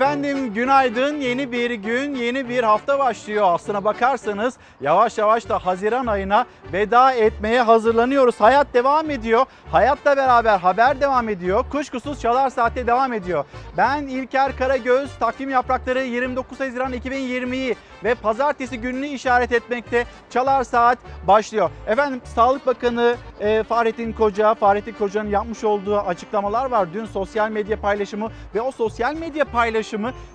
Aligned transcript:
Efendim 0.00 0.54
günaydın. 0.54 1.16
Yeni 1.16 1.52
bir 1.52 1.70
gün, 1.70 2.14
yeni 2.14 2.48
bir 2.48 2.62
hafta 2.62 2.98
başlıyor. 2.98 3.54
Aslına 3.54 3.84
bakarsanız 3.84 4.56
yavaş 4.80 5.18
yavaş 5.18 5.48
da 5.48 5.58
Haziran 5.58 6.06
ayına 6.06 6.46
veda 6.72 7.12
etmeye 7.12 7.62
hazırlanıyoruz. 7.62 8.40
Hayat 8.40 8.74
devam 8.74 9.10
ediyor. 9.10 9.46
Hayatla 9.72 10.16
beraber 10.16 10.58
haber 10.58 11.00
devam 11.00 11.28
ediyor. 11.28 11.64
Kuşkusuz 11.70 12.20
Çalar 12.20 12.50
Saat'te 12.50 12.86
devam 12.86 13.12
ediyor. 13.12 13.44
Ben 13.76 14.02
İlker 14.02 14.56
Karagöz. 14.56 15.10
Takvim 15.18 15.50
yaprakları 15.50 16.02
29 16.02 16.60
Haziran 16.60 16.92
2020'yi 16.92 17.76
ve 18.04 18.14
pazartesi 18.14 18.80
gününü 18.80 19.06
işaret 19.06 19.52
etmekte. 19.52 20.06
Çalar 20.30 20.64
Saat 20.64 20.98
başlıyor. 21.26 21.70
Efendim 21.86 22.20
Sağlık 22.34 22.66
Bakanı 22.66 23.16
e, 23.40 23.62
Fahrettin 23.62 24.12
Koca, 24.12 24.54
Fahrettin 24.54 24.92
Koca'nın 24.92 25.30
yapmış 25.30 25.64
olduğu 25.64 25.98
açıklamalar 25.98 26.70
var. 26.70 26.88
Dün 26.94 27.04
sosyal 27.04 27.50
medya 27.50 27.80
paylaşımı 27.80 28.30
ve 28.54 28.60
o 28.60 28.70
sosyal 28.70 29.14
medya 29.14 29.44
paylaşımı 29.44 29.89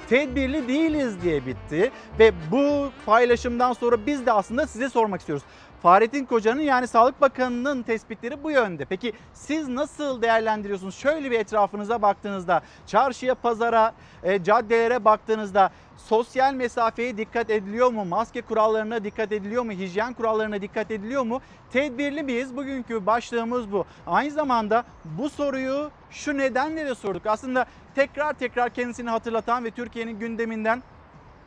tedbirli 0.10 0.68
değiliz 0.68 1.22
diye 1.22 1.46
bitti. 1.46 1.92
Ve 2.20 2.32
bu 2.52 2.90
paylaşımdan 3.06 3.74
sonra 3.74 4.06
biz 4.06 4.26
de 4.26 4.32
aslında 4.32 4.68
size 4.68 4.90
sormak 4.90 5.20
istiyoruz. 5.20 5.46
Fahrettin 5.86 6.26
Koca'nın 6.26 6.62
yani 6.62 6.88
Sağlık 6.88 7.22
Bakanı'nın 7.22 7.84
tespitleri 7.84 8.44
bu 8.44 8.52
yönde. 8.52 8.86
Peki 8.86 9.14
siz 9.34 9.68
nasıl 9.68 10.22
değerlendiriyorsunuz? 10.22 10.96
Şöyle 10.96 11.32
bir 11.32 11.40
etrafınıza 11.40 12.02
baktığınızda, 12.02 12.62
çarşıya, 12.88 13.36
pazara, 13.36 13.94
e, 14.24 14.44
caddelere 14.44 15.06
baktığınızda 15.06 15.70
sosyal 15.98 16.54
mesafeye 16.54 17.18
dikkat 17.18 17.50
ediliyor 17.50 17.92
mu? 17.92 18.06
Maske 18.06 18.42
kurallarına 18.42 19.04
dikkat 19.04 19.32
ediliyor 19.32 19.64
mu? 19.64 19.72
Hijyen 19.72 20.14
kurallarına 20.14 20.62
dikkat 20.62 20.92
ediliyor 20.92 21.24
mu? 21.24 21.42
Tedbirli 21.72 22.24
miyiz? 22.24 22.58
Bugünkü 22.58 23.06
başlığımız 23.06 23.72
bu. 23.72 23.86
Aynı 24.08 24.32
zamanda 24.32 24.84
bu 25.06 25.30
soruyu 25.30 25.92
şu 26.10 26.38
nedenle 26.38 26.86
de 26.86 26.96
sorduk. 26.96 27.26
Aslında 27.26 27.66
tekrar 27.96 28.34
tekrar 28.34 28.70
kendisini 28.70 29.10
hatırlatan 29.10 29.66
ve 29.66 29.72
Türkiye'nin 29.72 30.20
gündeminden 30.20 30.84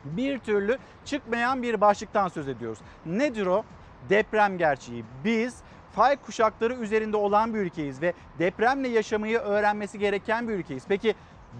bir 0.04 0.38
türlü 0.38 0.78
çıkmayan 1.04 1.62
bir 1.62 1.80
başlıktan 1.80 2.28
söz 2.28 2.48
ediyoruz. 2.48 2.78
Nedir 3.06 3.46
o? 3.46 3.64
Deprem 4.08 4.58
gerçeği. 4.58 5.04
Biz 5.24 5.56
fay 5.92 6.16
kuşakları 6.16 6.74
üzerinde 6.74 7.16
olan 7.16 7.54
bir 7.54 7.58
ülkeyiz 7.58 8.02
ve 8.02 8.12
depremle 8.38 8.88
yaşamayı 8.88 9.38
öğrenmesi 9.38 9.98
gereken 9.98 10.48
bir 10.48 10.52
ülkeyiz. 10.54 10.84
Peki 10.88 11.14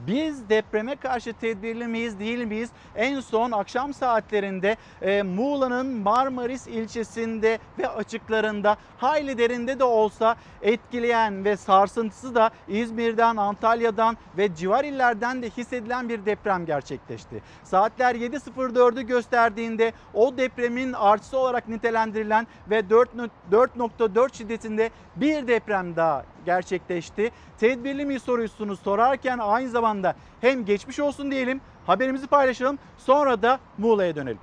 biz 0.06 0.48
depreme 0.48 0.96
karşı 0.96 1.32
tedbirli 1.32 1.86
miyiz 1.86 2.18
değil 2.18 2.44
miyiz? 2.44 2.70
En 2.96 3.20
son 3.20 3.50
akşam 3.50 3.94
saatlerinde 3.94 4.76
e, 5.02 5.22
Muğla'nın 5.22 5.86
Marmaris 5.86 6.66
ilçesinde 6.66 7.58
ve 7.78 7.88
açıklarında 7.88 8.76
hayli 8.96 9.38
derinde 9.38 9.78
de 9.78 9.84
olsa 9.84 10.36
etkileyen 10.62 11.44
ve 11.44 11.56
sarsıntısı 11.56 12.34
da 12.34 12.50
İzmir'den, 12.68 13.36
Antalya'dan 13.36 14.16
ve 14.36 14.54
civar 14.54 14.84
illerden 14.84 15.42
de 15.42 15.50
hissedilen 15.50 16.08
bir 16.08 16.26
deprem 16.26 16.66
gerçekleşti. 16.66 17.42
Saatler 17.64 18.14
7.04'ü 18.14 19.02
gösterdiğinde 19.02 19.92
o 20.14 20.36
depremin 20.36 20.92
artısı 20.92 21.38
olarak 21.38 21.68
nitelendirilen 21.68 22.46
ve 22.70 22.80
4.4 22.80 24.36
şiddetinde 24.36 24.90
bir 25.16 25.48
deprem 25.48 25.96
daha 25.96 26.24
gerçekleşti. 26.48 27.30
Tedbirli 27.60 28.04
mi 28.04 28.20
sorusunu 28.20 28.76
sorarken 28.76 29.38
aynı 29.38 29.70
zamanda 29.70 30.14
hem 30.40 30.64
geçmiş 30.64 31.00
olsun 31.00 31.30
diyelim, 31.30 31.60
haberimizi 31.86 32.26
paylaşalım, 32.26 32.78
sonra 32.98 33.42
da 33.42 33.60
Muğla'ya 33.78 34.16
dönelim. 34.16 34.38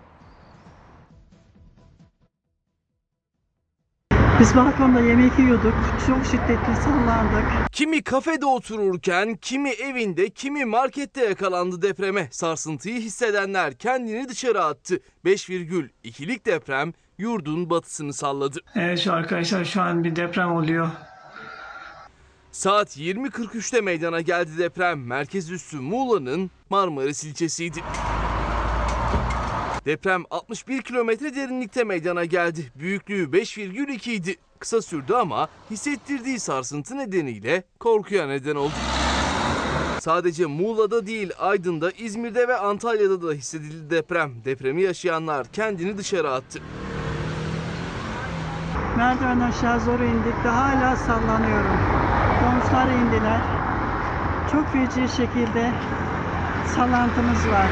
Biz 4.39 4.55
balkonda 4.55 4.99
yemek 4.99 5.39
yiyorduk. 5.39 5.73
Çok 6.07 6.25
şiddetli 6.25 6.75
sallandık. 6.83 7.43
Kimi 7.71 8.03
kafede 8.03 8.45
otururken, 8.45 9.35
kimi 9.35 9.69
evinde, 9.69 10.29
kimi 10.29 10.65
markette 10.65 11.25
yakalandı 11.25 11.81
depreme. 11.81 12.27
Sarsıntıyı 12.31 13.01
hissedenler 13.01 13.73
kendini 13.73 14.29
dışarı 14.29 14.63
attı. 14.63 14.99
5,2'lik 15.25 16.45
deprem 16.45 16.93
yurdun 17.17 17.69
batısını 17.69 18.13
salladı. 18.13 18.59
Evet 18.75 18.99
şu 18.99 19.13
arkadaşlar 19.13 19.65
şu 19.65 19.81
an 19.81 20.03
bir 20.03 20.15
deprem 20.15 20.51
oluyor. 20.51 20.87
Saat 22.55 22.97
20.43'te 22.97 23.81
meydana 23.81 24.21
geldi 24.21 24.57
deprem. 24.57 25.05
Merkez 25.07 25.51
üssü 25.51 25.77
Muğla'nın 25.77 26.51
Marmaris 26.69 27.23
ilçesiydi. 27.23 27.79
Deprem 29.85 30.23
61 30.29 30.81
kilometre 30.81 31.35
derinlikte 31.35 31.83
meydana 31.83 32.25
geldi. 32.25 32.71
Büyüklüğü 32.75 33.23
5,2 33.23 34.11
idi. 34.11 34.35
Kısa 34.59 34.81
sürdü 34.81 35.13
ama 35.13 35.49
hissettirdiği 35.71 36.39
sarsıntı 36.39 36.97
nedeniyle 36.97 37.63
korkuya 37.79 38.27
neden 38.27 38.55
oldu. 38.55 38.73
Sadece 39.99 40.45
Muğla'da 40.45 41.07
değil 41.07 41.31
Aydın'da, 41.39 41.91
İzmir'de 41.91 42.47
ve 42.47 42.55
Antalya'da 42.57 43.21
da 43.21 43.33
hissedildi 43.33 43.89
deprem. 43.89 44.31
Depremi 44.45 44.81
yaşayanlar 44.81 45.47
kendini 45.51 45.97
dışarı 45.97 46.31
attı. 46.31 46.59
Merdiven 48.97 49.39
aşağı 49.39 49.79
zor 49.79 49.99
indik 49.99 50.43
de 50.43 50.47
hala 50.49 50.95
sallanıyorum. 50.95 51.77
Komşular 52.39 52.87
indiler. 52.87 53.41
Çok 54.51 54.67
feci 54.67 55.15
şekilde 55.15 55.71
sallantımız 56.75 57.47
var. 57.47 57.67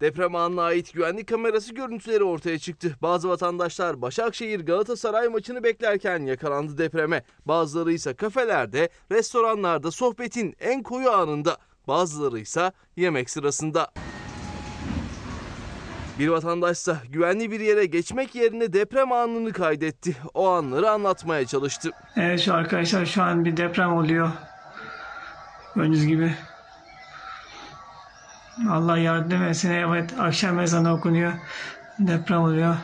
Deprem 0.00 0.34
anına 0.34 0.62
ait 0.62 0.92
güvenlik 0.94 1.28
kamerası 1.28 1.74
görüntüleri 1.74 2.24
ortaya 2.24 2.58
çıktı. 2.58 2.96
Bazı 3.02 3.28
vatandaşlar 3.28 4.02
Başakşehir 4.02 4.66
Galatasaray 4.66 5.28
maçını 5.28 5.64
beklerken 5.64 6.18
yakalandı 6.26 6.78
depreme. 6.78 7.22
Bazıları 7.46 7.92
ise 7.92 8.14
kafelerde, 8.14 8.88
restoranlarda 9.12 9.90
sohbetin 9.90 10.56
en 10.60 10.82
koyu 10.82 11.10
anında. 11.10 11.56
Bazıları 11.88 12.38
ise 12.38 12.72
yemek 12.96 13.30
sırasında. 13.30 13.88
Bir 16.18 16.28
vatandaşsa 16.28 16.96
güvenli 17.08 17.50
bir 17.50 17.60
yere 17.60 17.86
geçmek 17.86 18.34
yerine 18.34 18.72
deprem 18.72 19.12
anını 19.12 19.52
kaydetti. 19.52 20.16
O 20.34 20.48
anları 20.48 20.90
anlatmaya 20.90 21.46
çalıştı. 21.46 21.90
Evet 22.16 22.40
şu 22.40 22.54
arkadaşlar 22.54 23.06
şu 23.06 23.22
an 23.22 23.44
bir 23.44 23.56
deprem 23.56 23.92
oluyor. 23.92 24.30
Gördüğünüz 25.74 26.06
gibi. 26.06 26.34
Allah 28.70 28.98
yardım 28.98 29.42
etsin. 29.42 29.70
Evet 29.70 30.10
akşam 30.18 30.60
ezanı 30.60 30.94
okunuyor. 30.94 31.32
Deprem 31.98 32.40
oluyor. 32.40 32.76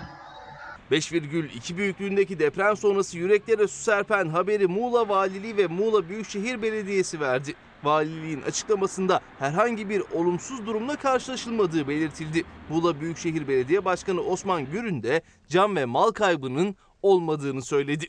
5,2 0.91 1.77
büyüklüğündeki 1.77 2.39
deprem 2.39 2.77
sonrası 2.77 3.19
yüreklere 3.19 3.67
su 3.67 3.83
serpen 3.83 4.29
haberi 4.29 4.67
Muğla 4.67 5.09
Valiliği 5.09 5.57
ve 5.57 5.67
Muğla 5.67 6.09
Büyükşehir 6.09 6.63
Belediyesi 6.63 7.21
verdi. 7.21 7.55
Valiliğin 7.85 8.43
açıklamasında 8.43 9.21
herhangi 9.39 9.89
bir 9.89 10.03
olumsuz 10.15 10.67
durumla 10.67 10.97
karşılaşılmadığı 10.97 11.89
belirtildi. 11.89 12.45
Muğla 12.69 13.01
Büyükşehir 13.01 13.49
Belediye 13.49 13.85
Başkanı 13.85 14.21
Osman 14.21 14.65
Gürün 14.65 15.03
de 15.03 15.23
can 15.49 15.77
ve 15.77 15.85
mal 15.85 16.11
kaybının 16.11 16.77
olmadığını 17.03 17.63
söyledi. 17.63 18.07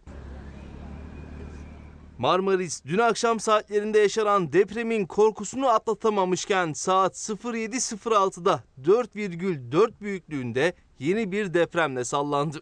Marmaris 2.17 2.85
dün 2.85 2.97
akşam 2.97 3.39
saatlerinde 3.39 3.99
yaşanan 3.99 4.53
depremin 4.53 5.05
korkusunu 5.05 5.67
atlatamamışken 5.67 6.73
saat 6.73 7.15
07.06'da 7.15 8.63
4,4 8.83 9.91
büyüklüğünde 10.01 10.73
yeni 10.99 11.31
bir 11.31 11.53
depremle 11.53 12.03
sallandı. 12.03 12.61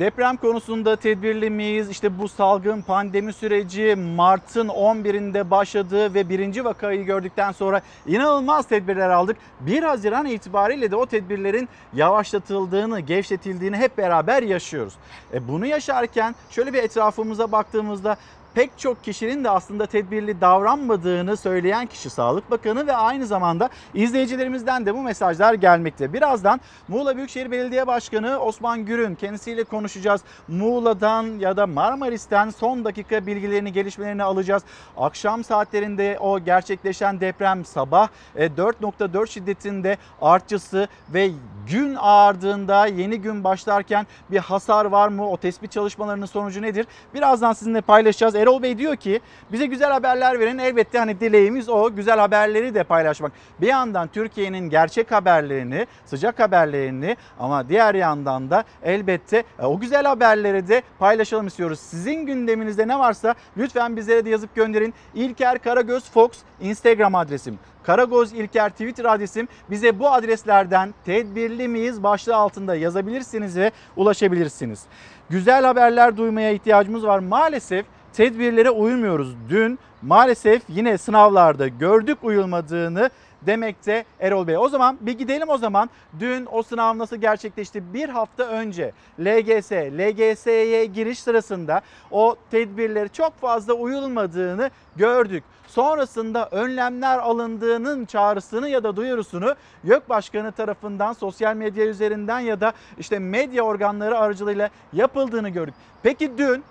Deprem 0.00 0.36
konusunda 0.36 0.96
tedbirli 0.96 1.50
miyiz? 1.50 1.90
İşte 1.90 2.18
bu 2.18 2.28
salgın 2.28 2.82
pandemi 2.82 3.32
süreci 3.32 3.96
Mart'ın 4.16 4.68
11'inde 4.68 5.50
başladı 5.50 6.14
ve 6.14 6.28
birinci 6.28 6.64
vakayı 6.64 7.04
gördükten 7.04 7.52
sonra 7.52 7.80
inanılmaz 8.06 8.66
tedbirler 8.66 9.10
aldık. 9.10 9.36
1 9.60 9.82
Haziran 9.82 10.26
itibariyle 10.26 10.90
de 10.90 10.96
o 10.96 11.06
tedbirlerin 11.06 11.68
yavaşlatıldığını, 11.94 13.00
gevşetildiğini 13.00 13.76
hep 13.76 13.98
beraber 13.98 14.42
yaşıyoruz. 14.42 14.94
E 15.34 15.48
bunu 15.48 15.66
yaşarken 15.66 16.34
şöyle 16.50 16.72
bir 16.72 16.82
etrafımıza 16.82 17.52
baktığımızda 17.52 18.16
pek 18.54 18.78
çok 18.78 19.04
kişinin 19.04 19.44
de 19.44 19.50
aslında 19.50 19.86
tedbirli 19.86 20.40
davranmadığını 20.40 21.36
söyleyen 21.36 21.86
kişi 21.86 22.10
Sağlık 22.10 22.50
Bakanı 22.50 22.86
ve 22.86 22.92
aynı 22.92 23.26
zamanda 23.26 23.68
izleyicilerimizden 23.94 24.86
de 24.86 24.94
bu 24.94 25.02
mesajlar 25.02 25.54
gelmekte. 25.54 26.12
Birazdan 26.12 26.60
Muğla 26.88 27.16
Büyükşehir 27.16 27.50
Belediye 27.50 27.86
Başkanı 27.86 28.38
Osman 28.38 28.84
Gürün 28.84 29.14
kendisiyle 29.14 29.64
konuşacağız. 29.64 30.20
Muğla'dan 30.48 31.38
ya 31.38 31.56
da 31.56 31.66
Marmaris'ten 31.66 32.50
son 32.50 32.84
dakika 32.84 33.26
bilgilerini, 33.26 33.72
gelişmelerini 33.72 34.22
alacağız. 34.22 34.62
Akşam 34.96 35.44
saatlerinde 35.44 36.18
o 36.20 36.38
gerçekleşen 36.38 37.20
deprem 37.20 37.64
sabah 37.64 38.08
e, 38.36 38.46
4.4 38.46 39.26
şiddetinde 39.26 39.96
artçısı 40.22 40.88
ve 41.14 41.30
gün 41.68 41.96
ağardığında 41.98 42.86
yeni 42.86 43.20
gün 43.20 43.44
başlarken 43.44 44.06
bir 44.30 44.38
hasar 44.38 44.84
var 44.84 45.08
mı? 45.08 45.30
O 45.30 45.36
tespit 45.36 45.72
çalışmalarının 45.72 46.26
sonucu 46.26 46.62
nedir? 46.62 46.86
Birazdan 47.14 47.52
sizinle 47.52 47.80
paylaşacağız. 47.80 48.34
Erol 48.40 48.62
Bey 48.62 48.78
diyor 48.78 48.96
ki 48.96 49.20
bize 49.52 49.66
güzel 49.66 49.90
haberler 49.90 50.40
verin. 50.40 50.58
Elbette 50.58 50.98
hani 50.98 51.20
dileğimiz 51.20 51.68
o 51.68 51.94
güzel 51.94 52.18
haberleri 52.18 52.74
de 52.74 52.84
paylaşmak. 52.84 53.32
Bir 53.60 53.66
yandan 53.66 54.08
Türkiye'nin 54.08 54.70
gerçek 54.70 55.12
haberlerini, 55.12 55.86
sıcak 56.04 56.38
haberlerini 56.38 57.16
ama 57.38 57.68
diğer 57.68 57.94
yandan 57.94 58.50
da 58.50 58.64
elbette 58.82 59.44
e, 59.58 59.66
o 59.66 59.80
güzel 59.80 60.06
haberleri 60.06 60.68
de 60.68 60.82
paylaşalım 60.98 61.46
istiyoruz. 61.46 61.80
Sizin 61.80 62.26
gündeminizde 62.26 62.88
ne 62.88 62.98
varsa 62.98 63.34
lütfen 63.56 63.96
bizlere 63.96 64.24
de 64.24 64.30
yazıp 64.30 64.54
gönderin. 64.54 64.94
İlker 65.14 65.58
Karagöz 65.58 66.10
Fox 66.10 66.30
Instagram 66.60 67.14
adresim. 67.14 67.58
Karagöz 67.82 68.32
İlker 68.32 68.70
Twitter 68.70 69.04
adresim. 69.04 69.48
Bize 69.70 69.98
bu 69.98 70.10
adreslerden 70.10 70.94
tedbirli 71.04 71.68
miyiz 71.68 72.02
başlığı 72.02 72.36
altında 72.36 72.74
yazabilirsiniz 72.74 73.56
ve 73.56 73.72
ulaşabilirsiniz. 73.96 74.82
Güzel 75.30 75.64
haberler 75.64 76.16
duymaya 76.16 76.50
ihtiyacımız 76.50 77.06
var. 77.06 77.18
Maalesef 77.18 77.86
tedbirlere 78.12 78.70
uymuyoruz. 78.70 79.34
Dün 79.48 79.78
maalesef 80.02 80.62
yine 80.68 80.98
sınavlarda 80.98 81.68
gördük 81.68 82.18
uyulmadığını 82.22 83.10
demekte 83.42 84.04
Erol 84.20 84.46
Bey. 84.46 84.56
O 84.58 84.68
zaman 84.68 84.98
bir 85.00 85.18
gidelim 85.18 85.48
o 85.48 85.58
zaman. 85.58 85.90
Dün 86.20 86.48
o 86.52 86.62
sınav 86.62 86.98
nasıl 86.98 87.16
gerçekleşti? 87.16 87.94
Bir 87.94 88.08
hafta 88.08 88.44
önce 88.44 88.92
LGS, 89.20 89.72
LGS'ye 89.72 90.84
giriş 90.84 91.18
sırasında 91.18 91.80
o 92.10 92.36
tedbirleri 92.50 93.08
çok 93.08 93.40
fazla 93.40 93.72
uyulmadığını 93.72 94.70
gördük. 94.96 95.44
Sonrasında 95.66 96.48
önlemler 96.50 97.18
alındığının 97.18 98.04
çağrısını 98.04 98.68
ya 98.68 98.84
da 98.84 98.96
duyurusunu 98.96 99.54
YÖK 99.84 100.08
Başkanı 100.08 100.52
tarafından 100.52 101.12
sosyal 101.12 101.56
medya 101.56 101.86
üzerinden 101.86 102.40
ya 102.40 102.60
da 102.60 102.72
işte 102.98 103.18
medya 103.18 103.62
organları 103.62 104.18
aracılığıyla 104.18 104.70
yapıldığını 104.92 105.48
gördük. 105.48 105.74
Peki 106.02 106.38
dün 106.38 106.64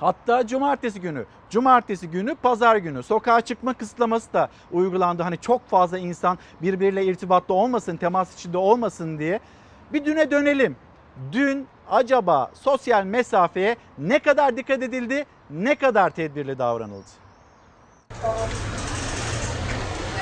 Hatta 0.00 0.46
cumartesi 0.46 1.00
günü, 1.00 1.24
cumartesi 1.50 2.10
günü, 2.10 2.34
pazar 2.34 2.76
günü 2.76 3.02
sokağa 3.02 3.40
çıkma 3.40 3.74
kısıtlaması 3.74 4.32
da 4.32 4.48
uygulandı. 4.72 5.22
Hani 5.22 5.38
çok 5.38 5.68
fazla 5.68 5.98
insan 5.98 6.38
birbiriyle 6.62 7.04
irtibatta 7.04 7.54
olmasın, 7.54 7.96
temas 7.96 8.34
içinde 8.34 8.58
olmasın 8.58 9.18
diye. 9.18 9.40
Bir 9.92 10.04
düne 10.04 10.30
dönelim. 10.30 10.76
Dün 11.32 11.66
acaba 11.90 12.50
sosyal 12.54 13.04
mesafeye 13.04 13.76
ne 13.98 14.18
kadar 14.18 14.56
dikkat 14.56 14.82
edildi, 14.82 15.26
ne 15.50 15.74
kadar 15.74 16.10
tedbirli 16.10 16.58
davranıldı? 16.58 17.06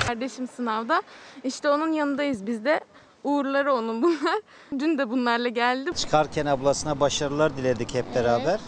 Kardeşim 0.06 0.48
sınavda. 0.48 1.02
İşte 1.44 1.70
onun 1.70 1.92
yanındayız 1.92 2.46
biz 2.46 2.64
de. 2.64 2.80
Uğurları 3.24 3.74
onun 3.74 4.02
bunlar. 4.02 4.40
Dün 4.78 4.98
de 4.98 5.10
bunlarla 5.10 5.48
geldi. 5.48 5.90
Çıkarken 5.96 6.46
ablasına 6.46 7.00
başarılar 7.00 7.56
diledik 7.56 7.94
hep 7.94 8.14
beraber. 8.14 8.60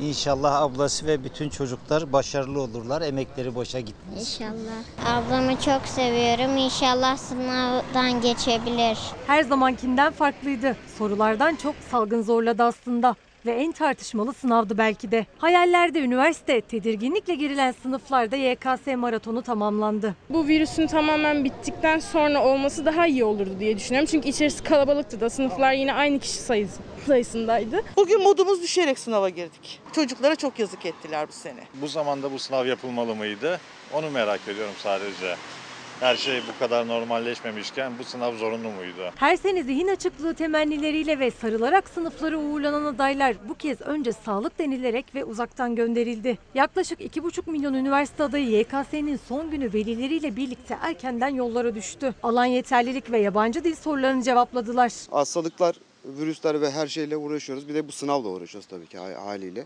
İnşallah 0.00 0.62
ablası 0.62 1.06
ve 1.06 1.24
bütün 1.24 1.48
çocuklar 1.48 2.12
başarılı 2.12 2.60
olurlar. 2.60 3.02
Emekleri 3.02 3.54
boşa 3.54 3.80
gitmez. 3.80 4.20
İnşallah. 4.20 5.16
Ablamı 5.16 5.60
çok 5.60 5.86
seviyorum. 5.86 6.56
İnşallah 6.56 7.16
sınavdan 7.16 8.20
geçebilir. 8.20 8.98
Her 9.26 9.42
zamankinden 9.42 10.12
farklıydı. 10.12 10.76
Sorulardan 10.98 11.54
çok 11.56 11.74
salgın 11.90 12.22
zorladı 12.22 12.62
aslında. 12.62 13.14
Ve 13.46 13.52
en 13.52 13.72
tartışmalı 13.72 14.32
sınavdı 14.32 14.78
belki 14.78 15.10
de. 15.10 15.26
Hayallerde 15.38 16.00
üniversite, 16.00 16.60
tedirginlikle 16.60 17.34
girilen 17.34 17.74
sınıflarda 17.82 18.36
YKS 18.36 18.86
maratonu 18.96 19.42
tamamlandı. 19.42 20.14
Bu 20.30 20.46
virüsün 20.46 20.86
tamamen 20.86 21.44
bittikten 21.44 21.98
sonra 21.98 22.44
olması 22.44 22.86
daha 22.86 23.06
iyi 23.06 23.24
olurdu 23.24 23.56
diye 23.60 23.76
düşünüyorum. 23.76 24.08
Çünkü 24.10 24.28
içerisi 24.28 24.62
kalabalıktı 24.64 25.20
da 25.20 25.30
sınıflar 25.30 25.72
yine 25.72 25.94
aynı 25.94 26.18
kişi 26.18 26.34
sayısı, 26.38 26.80
sayısındaydı. 27.06 27.82
Bugün 27.96 28.22
modumuz 28.22 28.62
düşerek 28.62 28.98
sınava 28.98 29.28
girdik. 29.28 29.80
Çocuklara 29.92 30.36
çok 30.36 30.58
yazık 30.58 30.86
ettiler 30.86 31.28
bu 31.28 31.32
sene. 31.32 31.60
Bu 31.74 31.88
zamanda 31.88 32.32
bu 32.32 32.38
sınav 32.38 32.66
yapılmalı 32.66 33.14
mıydı? 33.14 33.60
Onu 33.92 34.10
merak 34.10 34.40
ediyorum 34.48 34.74
sadece. 34.82 35.36
Her 36.00 36.16
şey 36.16 36.40
bu 36.54 36.58
kadar 36.58 36.88
normalleşmemişken 36.88 37.92
bu 37.98 38.04
sınav 38.04 38.36
zorunlu 38.36 38.68
muydu? 38.70 39.10
Her 39.16 39.36
sene 39.36 39.62
zihin 39.62 39.88
açıklığı 39.88 40.34
temennileriyle 40.34 41.18
ve 41.18 41.30
sarılarak 41.30 41.88
sınıflara 41.88 42.36
uğurlanan 42.36 42.84
adaylar 42.84 43.36
bu 43.48 43.54
kez 43.54 43.80
önce 43.80 44.12
sağlık 44.12 44.58
denilerek 44.58 45.14
ve 45.14 45.24
uzaktan 45.24 45.74
gönderildi. 45.74 46.38
Yaklaşık 46.54 47.00
2,5 47.00 47.50
milyon 47.50 47.74
üniversite 47.74 48.22
adayı 48.24 48.50
YKS'nin 48.50 49.20
son 49.28 49.50
günü 49.50 49.72
velileriyle 49.72 50.36
birlikte 50.36 50.78
erkenden 50.82 51.28
yollara 51.28 51.74
düştü. 51.74 52.14
Alan 52.22 52.44
yeterlilik 52.44 53.10
ve 53.10 53.18
yabancı 53.18 53.64
dil 53.64 53.74
sorularını 53.74 54.22
cevapladılar. 54.22 54.92
hastalıklar, 55.10 55.76
virüsler 56.04 56.60
ve 56.60 56.70
her 56.70 56.86
şeyle 56.86 57.16
uğraşıyoruz. 57.16 57.68
Bir 57.68 57.74
de 57.74 57.88
bu 57.88 57.92
sınavla 57.92 58.28
uğraşıyoruz 58.28 58.68
tabii 58.68 58.86
ki 58.86 58.98
ha- 58.98 59.26
haliyle. 59.26 59.64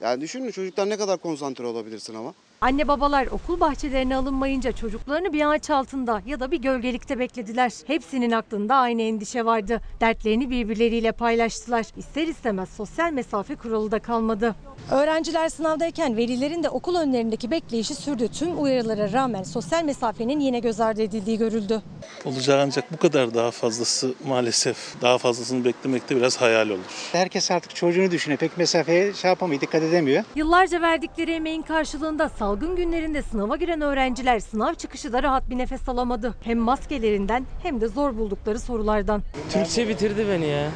Yani 0.00 0.20
düşünün 0.20 0.50
çocuklar 0.50 0.88
ne 0.88 0.96
kadar 0.96 1.18
konsantre 1.18 1.66
olabilir 1.66 1.98
sınava. 1.98 2.34
Anne 2.62 2.88
babalar 2.88 3.26
okul 3.26 3.60
bahçelerine 3.60 4.16
alınmayınca 4.16 4.72
çocuklarını 4.72 5.32
bir 5.32 5.50
ağaç 5.50 5.70
altında 5.70 6.22
ya 6.26 6.40
da 6.40 6.50
bir 6.50 6.62
gölgelikte 6.62 7.18
beklediler. 7.18 7.72
Hepsinin 7.86 8.30
aklında 8.30 8.74
aynı 8.74 9.02
endişe 9.02 9.44
vardı. 9.44 9.80
Dertlerini 10.00 10.50
birbirleriyle 10.50 11.12
paylaştılar. 11.12 11.86
İster 11.96 12.26
istemez 12.26 12.68
sosyal 12.68 13.12
mesafe 13.12 13.54
kuralı 13.56 13.90
da 13.90 13.98
kalmadı. 13.98 14.54
Öğrenciler 14.90 15.48
sınavdayken 15.48 16.16
velilerin 16.16 16.62
de 16.62 16.68
okul 16.68 16.96
önlerindeki 16.96 17.50
bekleyişi 17.50 17.94
sürdü. 17.94 18.28
Tüm 18.28 18.62
uyarılara 18.62 19.12
rağmen 19.12 19.42
sosyal 19.42 19.84
mesafenin 19.84 20.40
yine 20.40 20.58
göz 20.60 20.80
ardı 20.80 21.02
edildiği 21.02 21.38
görüldü. 21.38 21.82
Olacak 22.24 22.60
ancak 22.66 22.92
bu 22.92 22.96
kadar 22.96 23.34
daha 23.34 23.50
fazlası 23.50 24.14
maalesef 24.28 24.94
daha 25.02 25.18
fazlasını 25.18 25.64
beklemekte 25.64 26.16
biraz 26.16 26.40
hayal 26.40 26.68
olur. 26.68 27.08
Herkes 27.12 27.50
artık 27.50 27.74
çocuğunu 27.74 28.10
düşünüyor. 28.10 28.38
Pek 28.38 28.58
mesafeye 28.58 29.12
şey 29.14 29.28
yapamıyor, 29.28 29.60
dikkat 29.60 29.82
edemiyor. 29.82 30.24
Yıllarca 30.34 30.80
verdikleri 30.80 31.30
emeğin 31.32 31.62
karşılığında 31.62 32.28
salgın 32.50 32.76
günlerinde 32.76 33.22
sınava 33.22 33.56
giren 33.56 33.80
öğrenciler 33.80 34.40
sınav 34.40 34.74
çıkışı 34.74 35.12
da 35.12 35.22
rahat 35.22 35.50
bir 35.50 35.58
nefes 35.58 35.88
alamadı. 35.88 36.34
Hem 36.42 36.58
maskelerinden 36.58 37.46
hem 37.62 37.80
de 37.80 37.88
zor 37.88 38.16
buldukları 38.16 38.60
sorulardan. 38.60 39.22
Türkçe 39.50 39.88
bitirdi 39.88 40.26
beni 40.28 40.46
ya. 40.46 40.70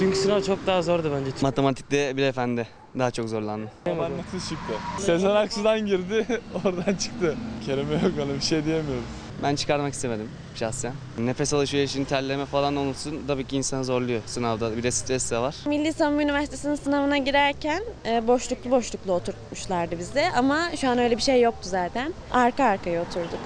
Dünkü 0.00 0.16
sınav 0.16 0.42
çok 0.42 0.66
daha 0.66 0.82
zordu 0.82 1.12
bence. 1.14 1.30
Matematikte 1.42 2.16
bile 2.16 2.26
efendi. 2.26 2.66
Daha 2.98 3.10
çok 3.10 3.28
zorlandım. 3.28 3.70
Nasıl 3.86 4.48
çıktı? 4.48 4.72
Sezen 4.98 5.30
Aksu'dan 5.30 5.86
girdi, 5.86 6.26
oradan 6.64 6.94
çıktı. 6.94 7.36
Kelime 7.66 7.94
yok 7.94 8.12
ona 8.24 8.34
bir 8.34 8.40
şey 8.40 8.64
diyemiyorum. 8.64 9.04
Ben 9.42 9.56
çıkarmak 9.56 9.94
istemedim 9.94 10.28
şahsen. 10.54 10.92
Nefes 11.18 11.54
alışverişin 11.54 12.04
terleme 12.04 12.46
falan 12.46 12.76
olursun 12.76 13.22
tabii 13.26 13.44
ki 13.44 13.56
insanı 13.56 13.84
zorluyor 13.84 14.20
sınavda. 14.26 14.76
Bir 14.76 14.82
de 14.82 14.90
stres 14.90 15.30
de 15.30 15.38
var. 15.38 15.56
Milli 15.66 15.92
Savunma 15.92 16.22
Üniversitesi'nin 16.22 16.74
sınavına 16.74 17.18
girerken 17.18 17.82
e, 18.06 18.26
boşluklu 18.26 18.70
boşluklu 18.70 19.12
oturtmuşlardı 19.12 19.98
bize. 19.98 20.30
Ama 20.36 20.76
şu 20.76 20.88
an 20.88 20.98
öyle 20.98 21.16
bir 21.16 21.22
şey 21.22 21.40
yoktu 21.40 21.68
zaten. 21.68 22.12
Arka 22.30 22.64
arkaya 22.64 23.02
oturduk. 23.02 23.40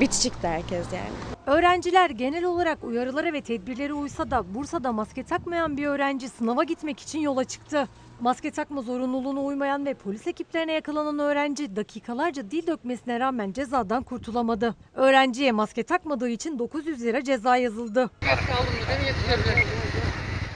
Bitişikti 0.00 0.48
herkes 0.48 0.86
yani. 0.92 1.32
Öğrenciler 1.46 2.10
genel 2.10 2.44
olarak 2.44 2.84
uyarılara 2.84 3.32
ve 3.32 3.40
tedbirlere 3.40 3.92
uysa 3.92 4.30
da 4.30 4.54
Bursa'da 4.54 4.92
maske 4.92 5.22
takmayan 5.22 5.76
bir 5.76 5.86
öğrenci 5.86 6.28
sınava 6.28 6.64
gitmek 6.64 7.00
için 7.00 7.18
yola 7.20 7.44
çıktı. 7.44 7.88
Maske 8.22 8.50
takma 8.50 8.82
zorunluluğuna 8.82 9.40
uymayan 9.40 9.86
ve 9.86 9.94
polis 9.94 10.26
ekiplerine 10.26 10.72
yakalanan 10.72 11.18
öğrenci 11.18 11.76
dakikalarca 11.76 12.50
dil 12.50 12.66
dökmesine 12.66 13.20
rağmen 13.20 13.52
cezadan 13.52 14.02
kurtulamadı. 14.02 14.74
Öğrenciye 14.94 15.52
maske 15.52 15.82
takmadığı 15.82 16.28
için 16.28 16.58
900 16.58 17.02
lira 17.02 17.24
ceza 17.24 17.56
yazıldı. 17.56 18.10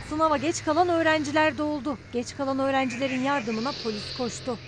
Sınava 0.09 0.37
geç 0.37 0.65
kalan 0.65 0.89
öğrenciler 0.89 1.59
de 1.59 1.63
oldu. 1.63 1.99
Geç 2.13 2.37
kalan 2.37 2.59
öğrencilerin 2.59 3.21
yardımına 3.21 3.71
polis 3.85 4.17
koştu. 4.19 4.59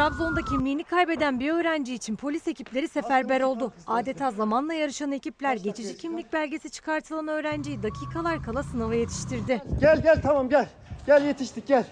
Trabzon'da 0.00 0.42
kimliğini 0.42 0.84
kaybeden 0.84 1.40
bir 1.40 1.52
öğrenci 1.52 1.94
için 1.94 2.16
polis 2.16 2.48
ekipleri 2.48 2.88
seferber 2.88 3.40
oldu. 3.40 3.72
Adeta 3.86 4.30
zamanla 4.30 4.74
yarışan 4.74 5.12
ekipler 5.12 5.56
geçici 5.56 5.96
kimlik 5.96 6.32
belgesi 6.32 6.70
çıkartılan 6.70 7.28
öğrenciyi 7.28 7.82
dakikalar 7.82 8.42
kala 8.42 8.62
sınava 8.62 8.94
yetiştirdi. 8.94 9.62
Gel 9.80 10.02
gel 10.02 10.22
tamam 10.22 10.48
gel. 10.48 10.68
Gel 11.06 11.24
yetiştik 11.24 11.66
gel. 11.66 11.84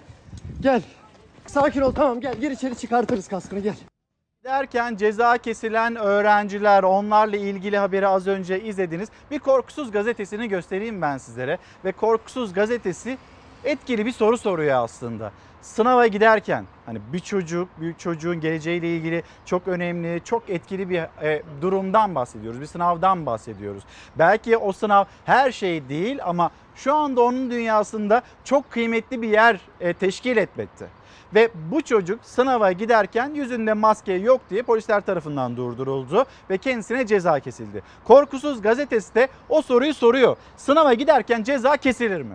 Gel. 0.60 0.82
Sakin 1.46 1.80
ol 1.80 1.92
tamam 1.92 2.20
gel. 2.20 2.34
Gir 2.34 2.50
içeri 2.50 2.76
çıkartırız 2.78 3.28
kaskını 3.28 3.60
gel. 3.60 3.76
Derken 4.44 4.96
ceza 4.96 5.38
kesilen 5.38 5.96
öğrenciler 5.96 6.82
onlarla 6.82 7.36
ilgili 7.36 7.78
haberi 7.78 8.06
az 8.06 8.26
önce 8.26 8.62
izlediniz. 8.62 9.08
Bir 9.30 9.38
Korkusuz 9.38 9.90
gazetesini 9.90 10.48
göstereyim 10.48 11.02
ben 11.02 11.18
sizlere. 11.18 11.58
Ve 11.84 11.92
Korkusuz 11.92 12.52
gazetesi 12.52 13.18
etkili 13.64 14.06
bir 14.06 14.12
soru 14.12 14.38
soruyor 14.38 14.84
aslında. 14.84 15.32
Sınava 15.62 16.06
giderken 16.06 16.64
hani 16.88 17.00
bir 17.12 17.18
çocuk, 17.18 17.68
bir 17.80 17.94
çocuğun 17.94 18.40
geleceğiyle 18.40 18.96
ilgili 18.96 19.22
çok 19.44 19.68
önemli, 19.68 20.20
çok 20.24 20.50
etkili 20.50 20.90
bir 20.90 21.00
e, 21.22 21.42
durumdan 21.60 22.14
bahsediyoruz. 22.14 22.60
Bir 22.60 22.66
sınavdan 22.66 23.26
bahsediyoruz. 23.26 23.82
Belki 24.18 24.56
o 24.56 24.72
sınav 24.72 25.04
her 25.24 25.52
şey 25.52 25.88
değil 25.88 26.18
ama 26.24 26.50
şu 26.74 26.94
anda 26.94 27.20
onun 27.20 27.50
dünyasında 27.50 28.22
çok 28.44 28.70
kıymetli 28.70 29.22
bir 29.22 29.28
yer 29.28 29.60
e, 29.80 29.92
teşkil 29.92 30.36
etmekte. 30.36 30.86
Ve 31.34 31.50
bu 31.70 31.82
çocuk 31.82 32.20
sınava 32.24 32.72
giderken 32.72 33.34
yüzünde 33.34 33.72
maske 33.72 34.12
yok 34.12 34.40
diye 34.50 34.62
polisler 34.62 35.00
tarafından 35.00 35.56
durduruldu 35.56 36.24
ve 36.50 36.58
kendisine 36.58 37.06
ceza 37.06 37.40
kesildi. 37.40 37.82
Korkusuz 38.04 38.62
gazetesi 38.62 39.14
de 39.14 39.28
o 39.48 39.62
soruyu 39.62 39.94
soruyor. 39.94 40.36
Sınava 40.56 40.94
giderken 40.94 41.42
ceza 41.42 41.76
kesilir 41.76 42.22
mi? 42.22 42.34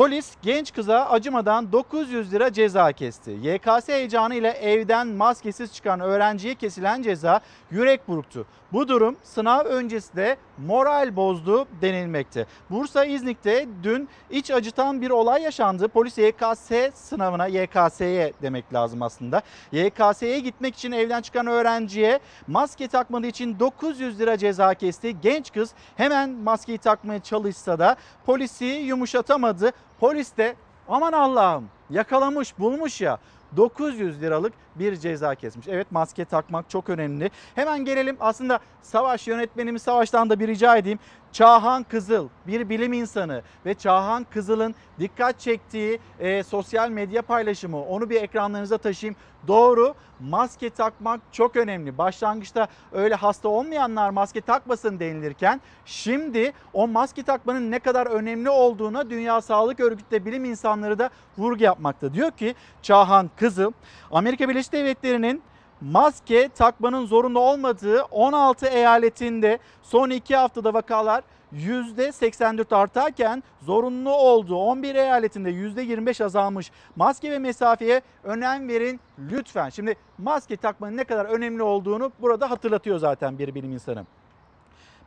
Polis 0.00 0.32
genç 0.42 0.72
kıza 0.72 1.04
acımadan 1.04 1.72
900 1.72 2.32
lira 2.32 2.52
ceza 2.52 2.92
kesti. 2.92 3.30
YKS 3.30 3.88
heyecanı 3.88 4.34
ile 4.34 4.48
evden 4.48 5.08
maskesiz 5.08 5.72
çıkan 5.72 6.00
öğrenciye 6.00 6.54
kesilen 6.54 7.02
ceza 7.02 7.40
yürek 7.70 8.08
burktu. 8.08 8.46
Bu 8.72 8.88
durum 8.88 9.16
sınav 9.22 9.64
öncesi 9.64 10.16
de 10.16 10.36
moral 10.58 11.16
bozdu 11.16 11.66
denilmekte. 11.82 12.46
Bursa 12.70 13.04
İznik'te 13.04 13.68
dün 13.82 14.08
iç 14.30 14.50
acıtan 14.50 15.00
bir 15.00 15.10
olay 15.10 15.42
yaşandı. 15.42 15.88
Polis 15.88 16.18
YKS 16.18 16.70
sınavına, 16.94 17.46
YKS'ye 17.46 18.32
demek 18.42 18.74
lazım 18.74 19.02
aslında. 19.02 19.42
YKS'ye 19.72 20.38
gitmek 20.40 20.74
için 20.74 20.92
evden 20.92 21.22
çıkan 21.22 21.46
öğrenciye 21.46 22.20
maske 22.46 22.88
takmadığı 22.88 23.26
için 23.26 23.58
900 23.58 24.20
lira 24.20 24.38
ceza 24.38 24.74
kesti. 24.74 25.20
Genç 25.20 25.52
kız 25.52 25.70
hemen 25.96 26.30
maskeyi 26.30 26.78
takmaya 26.78 27.20
çalışsa 27.22 27.78
da 27.78 27.96
polisi 28.26 28.64
yumuşatamadı. 28.64 29.72
Polis 30.00 30.36
de 30.36 30.56
aman 30.88 31.12
Allah'ım 31.12 31.68
yakalamış 31.90 32.58
bulmuş 32.58 33.00
ya 33.00 33.18
900 33.56 34.22
liralık 34.22 34.52
bir 34.74 34.96
ceza 34.96 35.34
kesmiş. 35.34 35.68
Evet 35.68 35.92
maske 35.92 36.24
takmak 36.24 36.70
çok 36.70 36.88
önemli. 36.88 37.30
Hemen 37.54 37.84
gelelim 37.84 38.16
aslında 38.20 38.58
Savaş 38.82 39.28
yönetmenimiz 39.28 39.82
Savaş'tan 39.82 40.30
da 40.30 40.40
bir 40.40 40.48
rica 40.48 40.76
edeyim. 40.76 40.98
Çağhan 41.32 41.82
Kızıl 41.82 42.28
bir 42.46 42.68
bilim 42.68 42.92
insanı 42.92 43.42
ve 43.66 43.74
Çağhan 43.74 44.26
Kızıl'ın 44.30 44.74
dikkat 44.98 45.40
çektiği 45.40 46.00
e, 46.18 46.42
sosyal 46.42 46.90
medya 46.90 47.22
paylaşımı 47.22 47.84
onu 47.84 48.10
bir 48.10 48.22
ekranlarınıza 48.22 48.78
taşıyayım. 48.78 49.16
Doğru 49.48 49.94
maske 50.20 50.70
takmak 50.70 51.20
çok 51.32 51.56
önemli. 51.56 51.98
Başlangıçta 51.98 52.68
öyle 52.92 53.14
hasta 53.14 53.48
olmayanlar 53.48 54.10
maske 54.10 54.40
takmasın 54.40 55.00
denilirken 55.00 55.60
şimdi 55.84 56.52
o 56.72 56.88
maske 56.88 57.22
takmanın 57.22 57.70
ne 57.70 57.78
kadar 57.78 58.06
önemli 58.06 58.50
olduğuna 58.50 59.10
Dünya 59.10 59.40
Sağlık 59.40 59.80
Örgütü 59.80 60.10
de 60.10 60.24
bilim 60.24 60.44
insanları 60.44 60.98
da 60.98 61.10
vurgu 61.38 61.62
yapmakta. 61.64 62.14
Diyor 62.14 62.30
ki 62.30 62.54
Çağhan 62.82 63.30
Kızıl 63.36 63.72
Amerika 64.10 64.48
Birleşik 64.48 64.72
Devletleri'nin 64.72 65.42
maske 65.80 66.48
takmanın 66.48 67.06
zorunda 67.06 67.38
olmadığı 67.38 68.02
16 68.02 68.66
eyaletinde 68.66 69.58
son 69.82 70.10
2 70.10 70.36
haftada 70.36 70.74
vakalar 70.74 71.24
%84 71.52 72.74
artarken 72.76 73.42
zorunlu 73.62 74.10
olduğu 74.10 74.56
11 74.56 74.94
eyaletinde 74.94 75.50
%25 75.50 76.24
azalmış. 76.24 76.70
Maske 76.96 77.30
ve 77.30 77.38
mesafeye 77.38 78.02
önem 78.24 78.68
verin 78.68 79.00
lütfen. 79.18 79.68
Şimdi 79.68 79.94
maske 80.18 80.56
takmanın 80.56 80.96
ne 80.96 81.04
kadar 81.04 81.24
önemli 81.24 81.62
olduğunu 81.62 82.12
burada 82.20 82.50
hatırlatıyor 82.50 82.98
zaten 82.98 83.38
bir 83.38 83.54
bilim 83.54 83.72
insanı. 83.72 84.06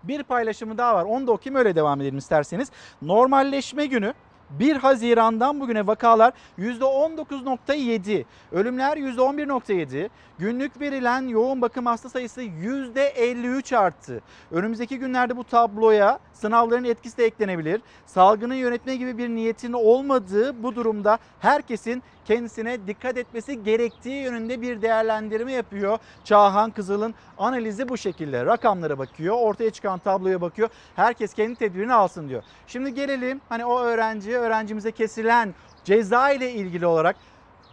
Bir 0.04 0.24
paylaşımı 0.24 0.78
daha 0.78 0.96
var. 0.96 1.04
Onu 1.04 1.28
da 1.28 1.32
okuyayım 1.32 1.60
öyle 1.60 1.76
devam 1.76 2.02
edelim 2.02 2.18
isterseniz. 2.18 2.72
Normalleşme 3.02 3.86
günü 3.86 4.14
1 4.60 4.76
Haziran'dan 4.76 5.60
bugüne 5.60 5.88
vakalar 5.88 6.34
%19.7, 6.60 8.26
ölümler 8.52 8.98
%11.7, 8.98 10.10
günlük 10.40 10.82
verilen 10.82 11.28
yoğun 11.28 11.62
bakım 11.62 11.86
hasta 11.86 12.10
sayısı 12.10 12.42
%53 12.42 13.78
arttı. 13.78 14.22
Önümüzdeki 14.52 15.00
günlerde 15.00 15.38
bu 15.38 15.44
tabloya 15.44 16.20
sınavların 16.34 16.84
etkisi 16.84 17.18
de 17.18 17.26
eklenebilir. 17.26 17.82
Salgını 18.06 18.56
yönetme 18.56 18.96
gibi 18.96 19.18
bir 19.18 19.30
niyetin 19.30 19.74
olmadığı 19.74 20.64
bu 20.64 20.76
durumda 20.76 21.18
herkesin 21.40 22.04
kendisine 22.26 22.88
dikkat 22.88 23.18
etmesi 23.18 23.64
gerektiği 23.64 24.24
yönünde 24.24 24.62
bir 24.62 24.82
değerlendirme 24.82 25.52
yapıyor. 25.52 25.98
Çağhan 26.24 26.72
Kızıl'ın 26.72 27.16
analizi 27.38 27.90
bu 27.90 27.98
şekilde. 27.98 28.46
Rakamlara 28.46 28.98
bakıyor, 28.98 29.36
ortaya 29.40 29.70
çıkan 29.70 30.00
tabloya 30.00 30.42
bakıyor. 30.42 30.70
Herkes 30.96 31.34
kendi 31.34 31.56
tedbirini 31.56 31.94
alsın 31.94 32.30
diyor. 32.30 32.44
Şimdi 32.68 32.94
gelelim 32.94 33.42
hani 33.50 33.66
o 33.66 33.80
öğrenciye, 33.80 34.38
öğrencimize 34.38 34.92
kesilen 34.92 35.54
ceza 35.84 36.32
ile 36.32 36.52
ilgili 36.52 36.86
olarak 36.86 37.16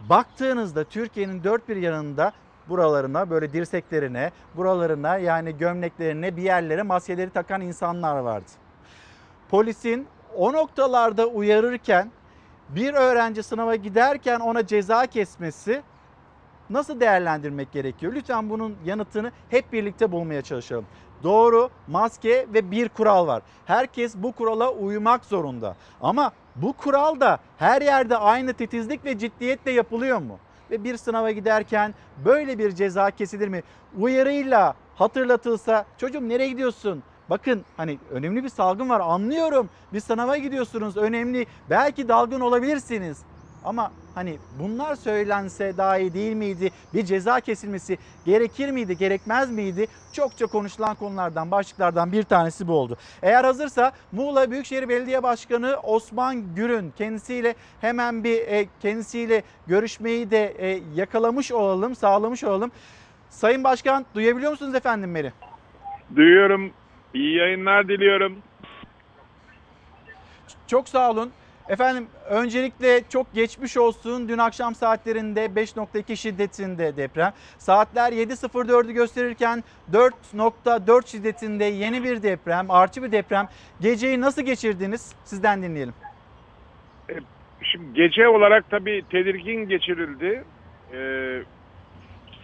baktığınızda 0.09 0.83
Türkiye'nin 0.83 1.43
dört 1.43 1.69
bir 1.69 1.75
yanında 1.75 2.33
buralarına 2.69 3.29
böyle 3.29 3.53
dirseklerine, 3.53 4.31
buralarına 4.55 5.17
yani 5.17 5.57
gömleklerine 5.57 6.37
bir 6.37 6.41
yerlere 6.41 6.81
maskeleri 6.81 7.29
takan 7.29 7.61
insanlar 7.61 8.17
vardı. 8.17 8.51
Polisin 9.49 10.07
o 10.35 10.53
noktalarda 10.53 11.25
uyarırken 11.25 12.11
bir 12.75 12.93
öğrenci 12.93 13.43
sınava 13.43 13.75
giderken 13.75 14.39
ona 14.39 14.67
ceza 14.67 15.05
kesmesi 15.05 15.81
nasıl 16.69 16.99
değerlendirmek 16.99 17.71
gerekiyor? 17.71 18.13
Lütfen 18.13 18.49
bunun 18.49 18.75
yanıtını 18.85 19.31
hep 19.49 19.73
birlikte 19.73 20.11
bulmaya 20.11 20.41
çalışalım. 20.41 20.85
Doğru 21.23 21.69
maske 21.87 22.47
ve 22.53 22.71
bir 22.71 22.89
kural 22.89 23.27
var. 23.27 23.41
Herkes 23.65 24.15
bu 24.15 24.31
kurala 24.31 24.71
uymak 24.71 25.25
zorunda. 25.25 25.75
Ama 26.01 26.31
bu 26.55 26.73
kural 26.73 27.19
da 27.19 27.39
her 27.57 27.81
yerde 27.81 28.17
aynı 28.17 28.53
titizlik 28.53 29.05
ve 29.05 29.17
ciddiyetle 29.17 29.71
yapılıyor 29.71 30.17
mu? 30.17 30.39
Ve 30.71 30.83
bir 30.83 30.97
sınava 30.97 31.31
giderken 31.31 31.93
böyle 32.25 32.59
bir 32.59 32.71
ceza 32.71 33.11
kesilir 33.11 33.47
mi? 33.47 33.63
Uyarıyla 33.99 34.75
hatırlatılsa 34.95 35.85
çocuğum 35.97 36.29
nereye 36.29 36.49
gidiyorsun? 36.49 37.03
Bakın 37.31 37.65
hani 37.77 37.97
önemli 38.11 38.43
bir 38.43 38.49
salgın 38.49 38.89
var 38.89 38.99
anlıyorum. 38.99 39.69
Bir 39.93 39.99
sınava 39.99 40.37
gidiyorsunuz 40.37 40.97
önemli. 40.97 41.45
Belki 41.69 42.07
dalgın 42.07 42.39
olabilirsiniz. 42.39 43.21
Ama 43.63 43.91
hani 44.15 44.37
bunlar 44.59 44.95
söylense 44.95 45.77
daha 45.77 45.97
iyi 45.97 46.13
değil 46.13 46.33
miydi? 46.33 46.71
Bir 46.93 47.05
ceza 47.05 47.39
kesilmesi 47.39 47.97
gerekir 48.25 48.71
miydi, 48.71 48.97
gerekmez 48.97 49.51
miydi? 49.51 49.87
Çokça 50.13 50.47
konuşulan 50.47 50.95
konulardan, 50.95 51.51
başlıklardan 51.51 52.11
bir 52.11 52.23
tanesi 52.23 52.67
bu 52.67 52.73
oldu. 52.73 52.97
Eğer 53.21 53.43
hazırsa 53.43 53.91
Muğla 54.11 54.51
Büyükşehir 54.51 54.89
Belediye 54.89 55.23
Başkanı 55.23 55.77
Osman 55.83 56.55
Gürün 56.55 56.93
kendisiyle 56.97 57.55
hemen 57.81 58.23
bir 58.23 58.37
e, 58.37 58.67
kendisiyle 58.81 59.43
görüşmeyi 59.67 60.31
de 60.31 60.45
e, 60.57 60.81
yakalamış 60.95 61.51
olalım, 61.51 61.95
sağlamış 61.95 62.43
olalım. 62.43 62.71
Sayın 63.29 63.63
Başkan 63.63 64.05
duyabiliyor 64.15 64.51
musunuz 64.51 64.75
efendim 64.75 65.15
beni? 65.15 65.31
Duyuyorum. 66.15 66.71
İyi 67.13 67.35
yayınlar 67.37 67.87
diliyorum. 67.87 68.37
Çok 70.67 70.89
sağ 70.89 71.11
olun. 71.11 71.31
Efendim 71.69 72.07
öncelikle 72.29 73.01
çok 73.09 73.33
geçmiş 73.33 73.77
olsun. 73.77 74.29
Dün 74.29 74.37
akşam 74.37 74.75
saatlerinde 74.75 75.45
5.2 75.45 76.15
şiddetinde 76.15 76.97
deprem. 76.97 77.33
Saatler 77.57 78.11
7.04'ü 78.11 78.91
gösterirken 78.91 79.63
4.4 79.93 81.07
şiddetinde 81.07 81.63
yeni 81.63 82.03
bir 82.03 82.23
deprem, 82.23 82.71
artçı 82.71 83.03
bir 83.03 83.11
deprem. 83.11 83.47
Geceyi 83.81 84.21
nasıl 84.21 84.41
geçirdiniz? 84.41 85.15
Sizden 85.23 85.63
dinleyelim. 85.63 85.93
Şimdi 87.63 87.93
gece 87.93 88.27
olarak 88.27 88.69
tabii 88.69 89.03
tedirgin 89.09 89.69
geçirildi. 89.69 90.43
Ee, 90.93 91.43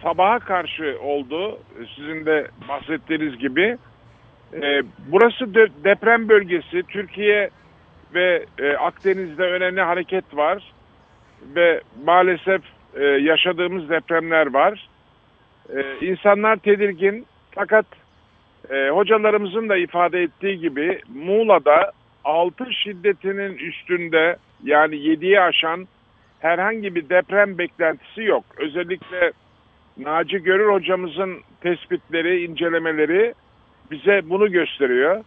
sabaha 0.02 0.38
karşı 0.38 0.98
oldu. 1.02 1.58
Sizin 1.96 2.26
de 2.26 2.50
bahsettiğiniz 2.68 3.38
gibi. 3.38 3.78
Ee, 4.54 4.82
burası 5.08 5.54
de, 5.54 5.66
deprem 5.84 6.28
bölgesi. 6.28 6.82
Türkiye 6.82 7.50
ve 8.14 8.46
e, 8.58 8.72
Akdeniz'de 8.72 9.42
önemli 9.42 9.80
hareket 9.80 10.36
var. 10.36 10.72
Ve 11.54 11.80
maalesef 12.04 12.62
e, 12.94 13.04
yaşadığımız 13.04 13.88
depremler 13.90 14.54
var. 14.54 14.88
E, 15.76 16.06
insanlar 16.06 16.56
tedirgin. 16.56 17.26
Fakat 17.50 17.86
e, 18.70 18.88
hocalarımızın 18.88 19.68
da 19.68 19.76
ifade 19.76 20.22
ettiği 20.22 20.58
gibi 20.58 21.00
Muğla'da 21.14 21.92
6 22.24 22.72
şiddetinin 22.72 23.54
üstünde 23.58 24.36
yani 24.64 24.94
7'yi 24.94 25.40
aşan 25.40 25.88
herhangi 26.40 26.94
bir 26.94 27.08
deprem 27.08 27.58
beklentisi 27.58 28.22
yok. 28.22 28.44
Özellikle 28.56 29.32
Naci 29.98 30.42
Görür 30.42 30.72
hocamızın 30.72 31.38
tespitleri, 31.60 32.44
incelemeleri 32.44 33.34
bize 33.90 34.30
bunu 34.30 34.52
gösteriyor. 34.52 35.24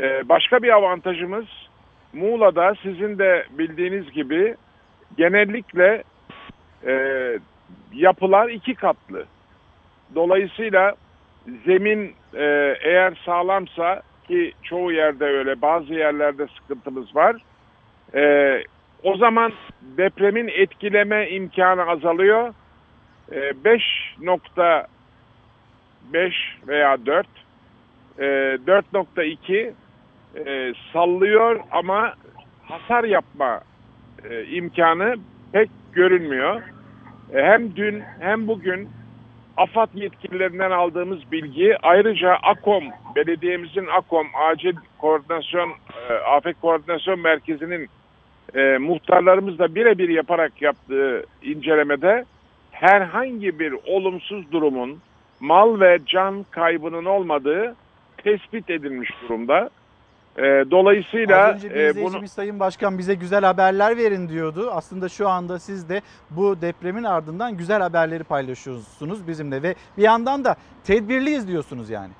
Ee, 0.00 0.28
başka 0.28 0.62
bir 0.62 0.72
avantajımız 0.72 1.46
Muğla'da 2.12 2.74
sizin 2.82 3.18
de 3.18 3.46
bildiğiniz 3.50 4.12
gibi 4.12 4.56
genellikle 5.16 6.02
e, 6.86 6.92
yapılar 7.92 8.48
iki 8.48 8.74
katlı. 8.74 9.24
Dolayısıyla 10.14 10.94
zemin 11.66 12.14
e, 12.34 12.76
eğer 12.80 13.14
sağlamsa 13.24 14.02
ki 14.28 14.52
çoğu 14.62 14.92
yerde 14.92 15.24
öyle 15.24 15.62
bazı 15.62 15.94
yerlerde 15.94 16.46
sıkıntımız 16.46 17.16
var. 17.16 17.36
E, 18.14 18.62
o 19.02 19.16
zaman 19.16 19.52
depremin 19.82 20.48
etkileme 20.48 21.30
imkanı 21.30 21.82
azalıyor. 21.82 22.54
E, 23.32 23.36
5.5 23.36 26.32
veya 26.68 27.06
4 27.06 27.26
e, 28.18 28.24
4.2 28.24 29.72
e, 30.46 30.74
sallıyor 30.92 31.60
ama 31.70 32.14
hasar 32.62 33.04
yapma 33.04 33.60
e, 34.30 34.44
imkanı 34.44 35.14
pek 35.52 35.70
görünmüyor. 35.92 36.62
E, 37.34 37.42
hem 37.42 37.76
dün 37.76 38.02
hem 38.20 38.48
bugün 38.48 38.88
AFAD 39.56 39.88
yetkililerinden 39.94 40.70
aldığımız 40.70 41.32
bilgi 41.32 41.76
ayrıca 41.82 42.34
AKOM, 42.42 42.84
belediyemizin 43.16 43.86
AKOM, 43.86 44.26
Acil 44.50 44.76
Koordinasyon, 44.98 45.70
e, 46.08 46.12
Afet 46.12 46.60
Koordinasyon 46.60 47.20
Merkezi'nin 47.20 47.88
e, 48.54 48.78
muhtarlarımızla 48.78 49.74
birebir 49.74 50.08
yaparak 50.08 50.62
yaptığı 50.62 51.24
incelemede 51.42 52.24
herhangi 52.70 53.58
bir 53.58 53.74
olumsuz 53.86 54.52
durumun 54.52 54.98
mal 55.40 55.80
ve 55.80 55.98
can 56.06 56.46
kaybının 56.50 57.04
olmadığı 57.04 57.74
tespit 58.26 58.70
edilmiş 58.70 59.10
durumda. 59.22 59.70
E, 60.38 60.42
dolayısıyla 60.70 61.46
Az 61.46 61.64
önce 61.64 61.74
bir 61.74 61.80
e, 61.80 62.04
bunu 62.04 62.28
Sayın 62.28 62.60
Başkan 62.60 62.98
bize 62.98 63.14
güzel 63.14 63.44
haberler 63.44 63.96
verin 63.96 64.28
diyordu. 64.28 64.70
Aslında 64.72 65.08
şu 65.08 65.28
anda 65.28 65.58
siz 65.58 65.88
de 65.88 66.00
bu 66.30 66.60
depremin 66.60 67.04
ardından 67.04 67.56
güzel 67.56 67.80
haberleri 67.80 68.24
paylaşıyorsunuz 68.24 69.28
bizimle 69.28 69.62
ve 69.62 69.74
bir 69.98 70.02
yandan 70.02 70.44
da 70.44 70.56
tedbirliyiz 70.84 71.48
diyorsunuz 71.48 71.90
yani. 71.90 72.12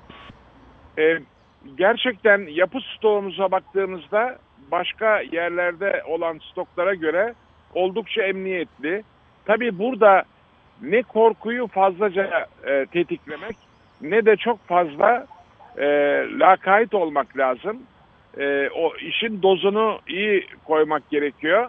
E, 0.99 1.19
gerçekten 1.77 2.47
yapı 2.49 2.79
stoğumuza 2.81 3.51
baktığımızda 3.51 4.37
başka 4.71 5.19
yerlerde 5.19 6.03
olan 6.07 6.39
stoklara 6.51 6.93
göre 6.93 7.33
oldukça 7.73 8.21
emniyetli. 8.21 9.03
Tabii 9.45 9.79
burada 9.79 10.23
ne 10.81 11.01
korkuyu 11.01 11.67
fazlaca 11.67 12.47
e, 12.65 12.85
tetiklemek 12.85 13.55
ne 14.01 14.25
de 14.25 14.35
çok 14.35 14.67
fazla 14.67 15.27
e, 15.77 15.85
lakayt 16.39 16.93
olmak 16.93 17.37
lazım. 17.37 17.77
E, 18.39 18.69
o 18.69 18.95
işin 18.95 19.41
dozunu 19.41 19.99
iyi 20.07 20.45
koymak 20.65 21.09
gerekiyor. 21.09 21.67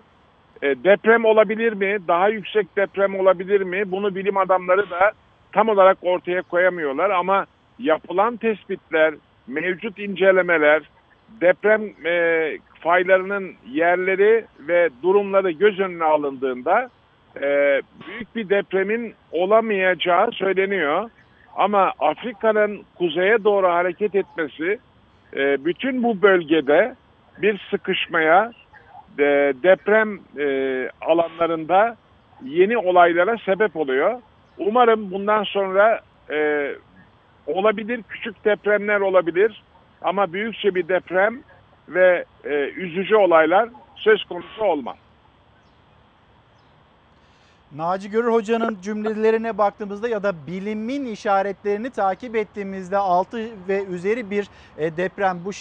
E, 0.62 0.66
deprem 0.84 1.24
olabilir 1.24 1.72
mi? 1.72 1.98
Daha 2.08 2.28
yüksek 2.28 2.76
deprem 2.76 3.20
olabilir 3.20 3.60
mi? 3.60 3.90
Bunu 3.90 4.14
bilim 4.14 4.36
adamları 4.36 4.90
da 4.90 5.12
tam 5.52 5.68
olarak 5.68 5.98
ortaya 6.02 6.42
koyamıyorlar 6.42 7.10
ama 7.10 7.46
yapılan 7.78 8.36
tespitler, 8.36 9.14
mevcut 9.46 9.98
incelemeler, 9.98 10.82
deprem 11.40 11.82
e, 12.06 12.58
faylarının 12.80 13.52
yerleri 13.70 14.44
ve 14.60 14.88
durumları 15.02 15.50
göz 15.50 15.80
önüne 15.80 16.04
alındığında 16.04 16.90
e, 17.42 17.80
büyük 18.06 18.36
bir 18.36 18.48
depremin 18.48 19.14
olamayacağı 19.32 20.32
söyleniyor. 20.32 21.10
Ama 21.56 21.92
Afrika'nın 21.98 22.82
kuzeye 22.98 23.44
doğru 23.44 23.68
hareket 23.68 24.14
etmesi 24.14 24.78
e, 25.36 25.64
bütün 25.64 26.02
bu 26.02 26.22
bölgede 26.22 26.94
bir 27.42 27.60
sıkışmaya, 27.70 28.52
e, 29.18 29.24
deprem 29.62 30.18
e, 30.38 30.48
alanlarında 31.00 31.96
yeni 32.44 32.78
olaylara 32.78 33.36
sebep 33.38 33.76
oluyor. 33.76 34.20
Umarım 34.58 35.10
bundan 35.10 35.44
sonra 35.44 36.00
e, 36.30 36.70
olabilir, 37.46 38.02
küçük 38.08 38.44
depremler 38.44 39.00
olabilir 39.00 39.62
ama 40.02 40.32
büyükçe 40.32 40.74
bir 40.74 40.88
deprem 40.88 41.38
ve 41.88 42.24
e, 42.44 42.54
üzücü 42.68 43.16
olaylar 43.16 43.68
söz 43.96 44.24
konusu 44.24 44.64
olmaz. 44.64 44.96
Naci 47.76 48.10
Görür 48.10 48.32
Hoca'nın 48.32 48.78
cümlelerine 48.82 49.58
baktığımızda 49.58 50.08
ya 50.08 50.22
da 50.22 50.46
bilimin 50.46 51.04
işaretlerini 51.04 51.90
takip 51.90 52.36
ettiğimizde 52.36 52.96
6 52.96 53.50
ve 53.68 53.84
üzeri 53.84 54.30
bir 54.30 54.48
e, 54.78 54.96
deprem 54.96 55.44
bu 55.44 55.52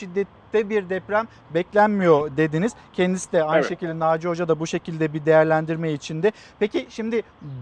şiddette 0.48 0.70
bir 0.70 0.90
deprem 0.90 1.28
beklenmiyor 1.54 2.38
dediniz. 2.38 2.74
Kendisi 2.94 3.32
de 3.32 3.44
aynı 3.44 3.58
Evet. 3.58 3.70
şekilde 3.70 4.00
Naci 4.00 4.28
Hoca 4.28 4.48
da 4.48 4.60
bu 4.60 4.68
şekilde 4.68 5.14
bir 5.14 5.26
değerlendirme 5.26 5.92
içinde. 5.92 6.32
Peki 6.60 6.88
şimdi 6.90 7.22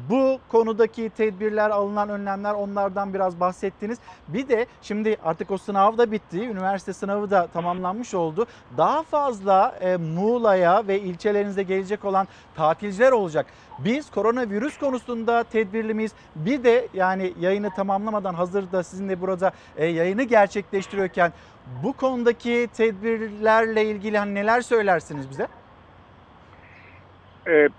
bu 0.10 0.40
konudaki 0.50 1.10
tedbirler 1.18 1.70
alınan 1.70 2.10
önlemler 2.10 2.54
onlardan 2.54 3.14
biraz 3.14 3.40
bahsettiniz. 3.40 3.98
Bir 4.28 4.50
de 4.50 4.66
şimdi 4.82 5.18
artık 5.24 5.52
o 5.52 5.58
sınav 5.58 5.98
da 5.98 6.12
bitti. 6.12 6.42
Üniversite 6.42 6.94
sınavı 6.94 7.32
da 7.32 7.48
tamamlanmış 7.48 8.14
oldu. 8.14 8.46
Daha 8.78 9.04
fazla 9.04 9.76
e, 9.82 9.98
Muğla'ya 9.98 10.88
ve 10.88 11.00
ilçelerinize 11.00 11.64
gelecek 11.64 12.06
olan 12.06 12.28
tatilciler 12.56 13.12
olacak. 13.12 13.46
Biz 13.80 14.12
koronavirüs 14.12 14.78
konusunda 14.78 15.44
tedbirli 15.44 15.94
miyiz? 15.94 16.12
Bir 16.36 16.64
de 16.64 16.88
yani 16.94 17.34
yayını 17.40 17.70
tamamlamadan 17.76 18.34
hazır 18.34 18.72
da 18.72 18.84
sizinle 18.84 19.22
burada 19.22 19.52
e, 19.78 19.86
yayını 19.86 20.24
gerçekleştiriyorken 20.24 21.34
bu 21.84 21.94
konudaki 21.94 22.68
tedbirlerle 22.78 23.84
ilgili 23.86 24.18
hani 24.18 24.36
neler 24.36 24.62
söylersiniz 24.62 25.30
bize? 25.30 25.48
E, 27.48 27.70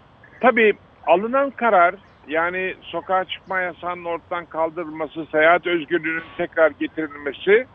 tabii 0.41 0.73
alınan 1.07 1.51
karar 1.51 1.95
yani 2.29 2.75
sokağa 2.83 3.25
çıkma 3.25 3.61
yasağının 3.61 4.05
ortadan 4.05 4.47
kaldırılması, 4.47 5.27
seyahat 5.33 5.67
özgürlüğünün 5.67 6.23
tekrar 6.37 6.71
getirilmesi 6.71 7.67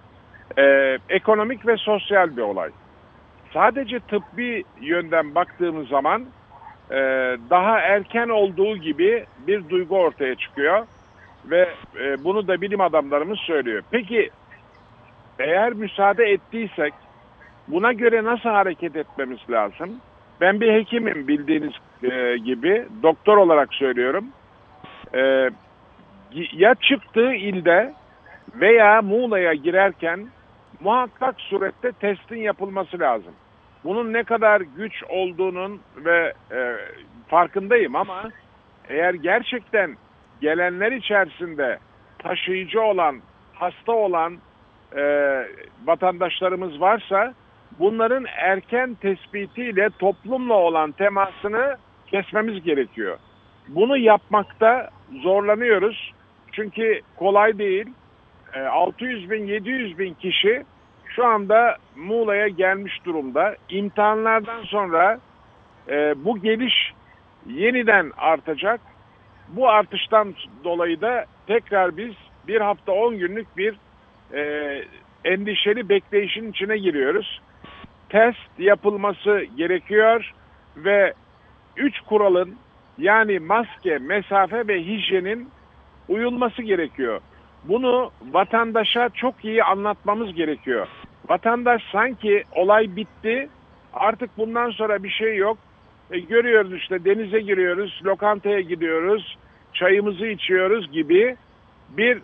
e, 0.57 0.97
ekonomik 1.09 1.67
ve 1.67 1.77
sosyal 1.77 2.37
bir 2.37 2.41
olay. 2.41 2.69
Sadece 3.53 3.99
tıbbi 3.99 4.63
yönden 4.81 5.35
baktığımız 5.35 5.87
zaman 5.87 6.25
e, 6.91 6.97
daha 7.49 7.79
erken 7.79 8.29
olduğu 8.29 8.77
gibi 8.77 9.25
bir 9.47 9.69
duygu 9.69 9.97
ortaya 9.97 10.35
çıkıyor 10.35 10.85
ve 11.45 11.69
e, 11.99 12.23
bunu 12.23 12.47
da 12.47 12.61
bilim 12.61 12.81
adamlarımız 12.81 13.39
söylüyor. 13.39 13.83
Peki 13.91 14.29
eğer 15.41 15.73
müsaade 15.73 16.25
ettiysek 16.25 16.93
buna 17.67 17.93
göre 17.93 18.23
nasıl 18.23 18.49
hareket 18.49 18.95
etmemiz 18.95 19.39
lazım? 19.49 19.89
Ben 20.41 20.61
bir 20.61 20.73
hekimim 20.73 21.27
bildiğiniz 21.27 21.73
e, 22.03 22.37
gibi. 22.37 22.85
Doktor 23.03 23.37
olarak 23.37 23.73
söylüyorum. 23.73 24.25
E, 25.13 25.49
ya 26.53 26.75
çıktığı 26.75 27.33
ilde 27.33 27.93
veya 28.55 29.01
Muğla'ya 29.01 29.53
girerken 29.53 30.27
muhakkak 30.79 31.41
surette 31.41 31.91
testin 31.91 32.39
yapılması 32.39 32.99
lazım. 32.99 33.33
Bunun 33.83 34.13
ne 34.13 34.23
kadar 34.23 34.61
güç 34.61 35.03
olduğunun 35.09 35.81
ve 35.97 36.33
e, 36.51 36.75
farkındayım 37.27 37.95
ama 37.95 38.29
eğer 38.89 39.13
gerçekten 39.13 39.95
gelenler 40.41 40.91
içerisinde 40.91 41.79
taşıyıcı 42.19 42.81
olan, 42.81 43.21
hasta 43.53 43.91
olan 43.91 44.37
e, 44.95 45.03
vatandaşlarımız 45.85 46.81
varsa 46.81 47.33
bunların 47.79 48.25
erken 48.37 48.93
tespitiyle 48.93 49.89
toplumla 49.99 50.53
olan 50.53 50.91
temasını 50.91 51.77
kesmemiz 52.07 52.63
gerekiyor. 52.63 53.17
Bunu 53.67 53.97
yapmakta 53.97 54.89
zorlanıyoruz. 55.23 56.13
Çünkü 56.51 57.01
kolay 57.15 57.57
değil. 57.57 57.85
E, 58.53 58.61
600 58.61 59.31
bin, 59.31 59.45
700 59.47 59.99
bin 59.99 60.13
kişi 60.13 60.63
şu 61.15 61.25
anda 61.25 61.77
Muğla'ya 61.95 62.47
gelmiş 62.47 63.05
durumda. 63.05 63.55
İmtihanlardan 63.69 64.63
sonra 64.63 65.19
e, 65.89 66.25
bu 66.25 66.41
geliş 66.41 66.93
yeniden 67.45 68.11
artacak. 68.17 68.81
Bu 69.47 69.69
artıştan 69.69 70.35
dolayı 70.63 71.01
da 71.01 71.25
tekrar 71.47 71.97
biz 71.97 72.13
bir 72.47 72.61
hafta 72.61 72.91
10 72.91 73.17
günlük 73.17 73.57
bir 73.57 73.75
e, 74.33 74.83
endişeli 75.25 75.89
bekleyişin 75.89 76.51
içine 76.51 76.77
giriyoruz. 76.77 77.41
Test 78.09 78.59
yapılması 78.59 79.45
gerekiyor 79.57 80.33
ve 80.77 81.13
üç 81.77 81.99
kuralın 81.99 82.55
yani 82.97 83.39
maske, 83.39 83.97
mesafe 83.97 84.67
ve 84.67 84.83
hijyenin 84.83 85.49
uyulması 86.09 86.61
gerekiyor. 86.61 87.21
Bunu 87.63 88.11
vatandaşa 88.31 89.09
çok 89.09 89.45
iyi 89.45 89.63
anlatmamız 89.63 90.33
gerekiyor. 90.33 90.87
Vatandaş 91.29 91.81
sanki 91.91 92.43
olay 92.55 92.95
bitti, 92.95 93.49
artık 93.93 94.37
bundan 94.37 94.69
sonra 94.69 95.03
bir 95.03 95.09
şey 95.09 95.37
yok. 95.37 95.57
E, 96.11 96.19
görüyoruz 96.19 96.73
işte 96.73 97.05
denize 97.05 97.39
giriyoruz, 97.39 98.01
lokantaya 98.05 98.61
gidiyoruz, 98.61 99.37
çayımızı 99.73 100.25
içiyoruz 100.25 100.91
gibi 100.91 101.35
bir 101.89 102.21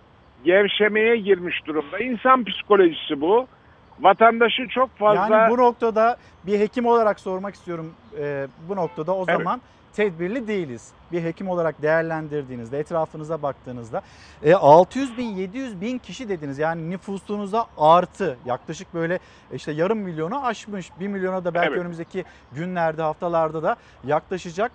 gevşemeye 0.48 1.18
girmiş 1.18 1.66
durumda. 1.66 2.00
İnsan 2.00 2.44
psikolojisi 2.44 3.22
bu. 3.22 3.48
Vatandaşı 4.00 4.68
çok 4.70 4.98
fazla... 4.98 5.38
Yani 5.38 5.52
bu 5.52 5.58
noktada 5.58 6.18
bir 6.46 6.60
hekim 6.60 6.86
olarak 6.86 7.20
sormak 7.20 7.56
istiyorum. 7.56 7.94
Ee, 8.20 8.48
bu 8.70 8.76
noktada 8.76 9.16
o 9.16 9.26
Evet. 9.28 9.38
zaman 9.38 9.62
tedbirli 9.96 10.48
değiliz. 10.48 10.92
Bir 11.12 11.24
hekim 11.24 11.50
olarak 11.50 11.82
değerlendirdiğinizde, 11.82 12.80
etrafınıza 12.80 13.42
baktığınızda 13.42 14.02
e, 14.44 14.54
600 14.54 15.18
bin, 15.18 15.26
700 15.26 15.82
bin 15.82 15.98
kişi 15.98 16.30
dediniz. 16.30 16.60
Yani 16.60 16.90
nüfusunuza 16.90 17.66
artı 17.78 18.38
yaklaşık 18.46 18.94
böyle 18.94 19.20
işte 19.54 19.72
yarım 19.72 20.00
milyonu 20.00 20.46
aşmış. 20.46 20.92
1 21.00 21.08
milyona 21.08 21.46
da 21.46 21.54
belki 21.54 21.70
Evet. 21.70 21.80
önümüzdeki 21.80 22.24
günlerde, 22.52 23.02
haftalarda 23.02 23.64
da 23.64 23.76
yaklaşacak. 24.04 24.72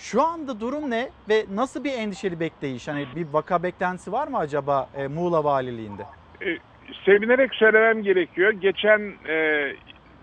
Şu 0.00 0.22
anda 0.22 0.60
durum 0.60 0.90
ne 0.90 1.08
ve 1.28 1.44
nasıl 1.54 1.84
bir 1.84 1.92
endişeli 1.92 2.40
bekleyiş? 2.40 2.88
Hani 2.88 3.06
bir 3.16 3.26
vaka 3.32 3.62
beklentisi 3.62 4.12
var 4.12 4.28
mı 4.28 4.38
acaba 4.38 4.88
e, 4.96 5.06
Muğla 5.08 5.44
Valiliğinde? 5.44 6.02
e, 6.42 6.58
sevinerek 7.04 7.54
söylemem 7.54 8.02
gerekiyor. 8.02 8.52
Geçen 8.52 9.12
e, 9.28 9.66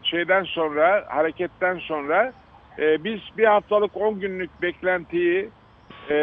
şeyden 0.03 0.43
sonra, 0.43 1.05
hareketten 1.07 1.77
sonra 1.77 2.33
e, 2.79 3.03
biz 3.03 3.19
bir 3.37 3.45
haftalık 3.45 3.97
10 3.97 4.19
günlük 4.19 4.61
beklentiyi 4.61 5.49
e, 6.09 6.15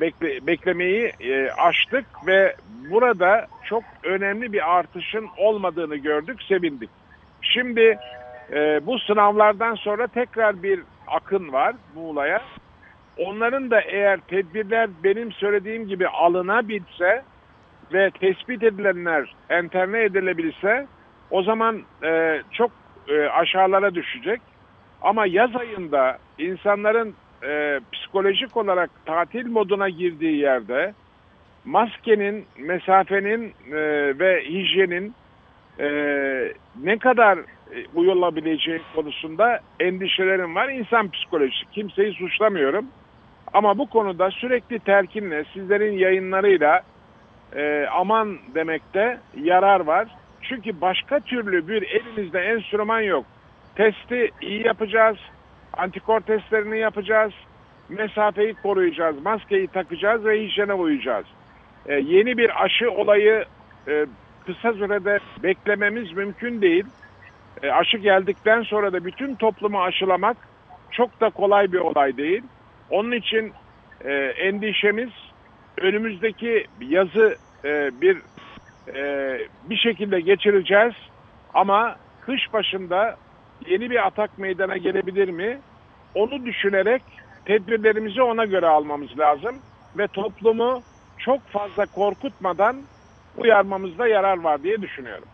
bekle, 0.00 0.46
beklemeyi 0.46 1.12
e, 1.20 1.50
aştık 1.50 2.06
ve 2.26 2.56
burada 2.90 3.46
çok 3.64 3.82
önemli 4.02 4.52
bir 4.52 4.76
artışın 4.76 5.28
olmadığını 5.38 5.96
gördük, 5.96 6.42
sevindik. 6.42 6.90
Şimdi 7.42 7.98
e, 8.52 8.86
bu 8.86 8.98
sınavlardan 8.98 9.74
sonra 9.74 10.06
tekrar 10.06 10.62
bir 10.62 10.80
akın 11.06 11.52
var 11.52 11.74
Muğla'ya. 11.94 12.42
Onların 13.18 13.70
da 13.70 13.80
eğer 13.80 14.20
tedbirler 14.20 14.90
benim 15.04 15.32
söylediğim 15.32 15.88
gibi 15.88 16.08
alınabilse 16.08 17.22
ve 17.92 18.10
tespit 18.10 18.62
edilenler 18.62 19.34
enterne 19.48 20.02
edilebilse 20.02 20.86
o 21.30 21.42
zaman 21.42 21.82
e, 22.04 22.42
çok 22.52 22.70
e, 23.08 23.26
aşağılara 23.26 23.94
düşecek. 23.94 24.40
Ama 25.02 25.26
yaz 25.26 25.56
ayında 25.56 26.18
insanların 26.38 27.14
e, 27.46 27.80
psikolojik 27.92 28.56
olarak 28.56 28.90
tatil 29.06 29.46
moduna 29.46 29.88
girdiği 29.88 30.36
yerde 30.36 30.94
maskenin, 31.64 32.46
mesafenin 32.58 33.54
e, 33.70 33.78
ve 34.18 34.44
hijyenin 34.44 35.14
e, 35.78 35.88
ne 36.82 36.98
kadar 36.98 37.38
e, 37.38 37.44
uyulabileceği 37.94 38.80
konusunda 38.94 39.60
endişelerim 39.80 40.54
var. 40.54 40.68
İnsan 40.68 41.10
psikolojisi. 41.10 41.70
Kimseyi 41.72 42.12
suçlamıyorum. 42.12 42.86
Ama 43.54 43.78
bu 43.78 43.86
konuda 43.86 44.30
sürekli 44.30 44.78
telkinle 44.78 45.44
sizlerin 45.44 45.98
yayınlarıyla 45.98 46.82
e, 47.56 47.86
aman 47.92 48.38
demekte 48.54 49.18
yarar 49.42 49.80
var. 49.80 50.08
Çünkü 50.42 50.80
başka 50.80 51.20
türlü 51.20 51.68
bir 51.68 51.82
elimizde 51.82 52.40
enstrüman 52.40 53.00
yok. 53.00 53.24
Testi 53.74 54.30
iyi 54.40 54.66
yapacağız. 54.66 55.16
Antikor 55.72 56.20
testlerini 56.20 56.78
yapacağız. 56.78 57.32
Mesafeyi 57.88 58.54
koruyacağız. 58.54 59.22
Maskeyi 59.22 59.66
takacağız 59.66 60.24
ve 60.24 60.42
hijyene 60.42 60.74
uyacağız. 60.74 61.26
E, 61.86 61.94
yeni 61.94 62.38
bir 62.38 62.64
aşı 62.64 62.90
olayı 62.90 63.44
e, 63.88 64.06
kısa 64.46 64.72
sürede 64.72 65.18
beklememiz 65.42 66.12
mümkün 66.12 66.62
değil. 66.62 66.84
E, 67.62 67.70
aşı 67.70 67.96
geldikten 67.96 68.62
sonra 68.62 68.92
da 68.92 69.04
bütün 69.04 69.34
toplumu 69.34 69.82
aşılamak 69.82 70.36
çok 70.90 71.20
da 71.20 71.30
kolay 71.30 71.72
bir 71.72 71.78
olay 71.78 72.16
değil. 72.16 72.42
Onun 72.90 73.12
için 73.12 73.52
e, 74.04 74.12
endişemiz 74.14 75.10
önümüzdeki 75.78 76.66
yazı 76.80 77.36
e, 77.64 77.90
bir 78.00 78.22
e, 78.94 79.38
bir 79.70 79.76
şekilde 79.76 80.20
geçireceğiz 80.20 80.94
ama 81.54 81.96
kış 82.20 82.52
başında 82.52 83.16
yeni 83.66 83.90
bir 83.90 84.06
atak 84.06 84.38
meydana 84.38 84.76
gelebilir 84.76 85.28
mi? 85.28 85.58
Onu 86.14 86.44
düşünerek 86.44 87.02
tedbirlerimizi 87.44 88.22
ona 88.22 88.44
göre 88.44 88.66
almamız 88.66 89.18
lazım 89.18 89.56
ve 89.98 90.06
toplumu 90.08 90.82
çok 91.18 91.40
fazla 91.48 91.86
korkutmadan 91.86 92.76
uyarmamızda 93.36 94.08
yarar 94.08 94.38
var 94.38 94.62
diye 94.62 94.82
düşünüyorum. 94.82 95.28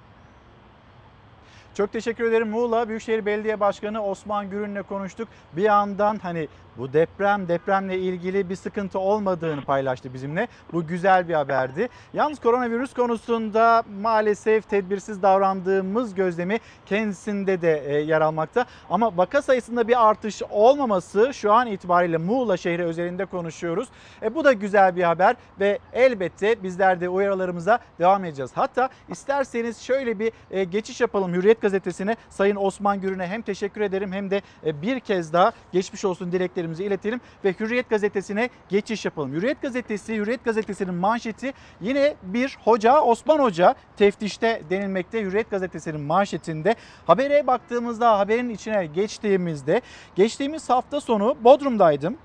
Çok 1.75 1.93
teşekkür 1.93 2.25
ederim 2.25 2.49
Muğla 2.49 2.89
Büyükşehir 2.89 3.27
Belediye 3.27 3.61
Başkanı 3.61 4.05
Osman 4.05 4.51
Gürün'le 4.51 4.83
konuştuk. 4.83 5.29
Bir 5.53 5.63
yandan 5.63 6.19
hani 6.23 6.49
bu 6.81 6.93
deprem, 6.93 7.49
depremle 7.49 7.99
ilgili 7.99 8.51
bir 8.51 8.57
sıkıntı 8.57 8.99
olmadığını 8.99 9.65
paylaştı 9.65 10.15
bizimle. 10.15 10.49
Bu 10.73 10.87
güzel 10.87 11.29
bir 11.29 11.35
haberdi. 11.35 11.89
Yalnız 12.15 12.41
koronavirüs 12.41 12.95
konusunda 12.95 13.83
maalesef 14.03 14.71
tedbirsiz 14.71 15.23
davrandığımız 15.23 16.15
gözlemi 16.15 16.61
kendisinde 16.87 17.63
de 17.63 17.83
e, 17.87 18.01
yer 18.01 18.21
almakta. 18.21 18.65
Ama 18.91 19.17
vaka 19.17 19.43
sayısında 19.43 19.89
bir 19.89 20.09
artış 20.09 20.43
olmaması 20.51 21.35
şu 21.35 21.53
an 21.53 21.67
itibariyle 21.67 22.17
Muğla 22.17 22.57
şehri 22.57 22.85
özelinde 22.85 23.25
konuşuyoruz. 23.25 23.89
E, 24.23 24.35
bu 24.35 24.45
da 24.45 24.53
güzel 24.53 24.97
bir 24.97 25.03
haber 25.03 25.37
ve 25.61 25.79
elbette 25.93 26.63
bizler 26.63 27.01
de 27.01 27.09
uyarılarımıza 27.09 27.79
devam 27.99 28.25
edeceğiz. 28.25 28.51
Hatta 28.55 28.89
isterseniz 29.09 29.81
şöyle 29.81 30.19
bir 30.19 30.33
e, 30.51 30.65
geçiş 30.65 31.01
yapalım 31.01 31.33
Hürriyet 31.33 31.61
Gazetesi'ne. 31.61 32.17
Sayın 32.31 32.57
Osman 32.57 33.01
Gürün'e 33.01 33.27
hem 33.27 33.43
teşekkür 33.43 33.81
ederim 33.81 34.13
hem 34.13 34.31
de 34.31 34.43
e, 34.67 34.83
bir 34.83 35.01
kez 35.01 35.33
daha 35.33 35.53
geçmiş 35.73 36.05
olsun 36.05 36.33
dileklerimizi 36.71 36.85
iletelim 36.85 37.21
ve 37.45 37.55
Hürriyet 37.61 37.91
Gazetesi'ne 37.91 38.51
geçiş 38.69 39.05
yapalım. 39.05 39.33
Hürriyet 39.33 39.63
Gazetesi, 39.63 40.17
Hürriyet 40.17 40.45
Gazetesi'nin 40.45 40.95
manşeti 40.95 41.53
yine 41.81 42.15
bir 42.23 42.59
hoca 42.65 43.01
Osman 43.01 43.39
Hoca 43.39 43.75
teftişte 43.97 44.63
denilmekte 44.71 45.23
Hürriyet 45.23 45.51
Gazetesi'nin 45.51 46.01
manşetinde. 46.01 46.75
Habere 47.07 47.47
baktığımızda 47.47 48.19
haberin 48.19 48.49
içine 48.49 48.87
geçtiğimizde 48.87 49.81
geçtiğimiz 50.17 50.71
hafta 50.71 51.01
sonu 51.01 51.37
Bodrum'daydım. 51.45 52.17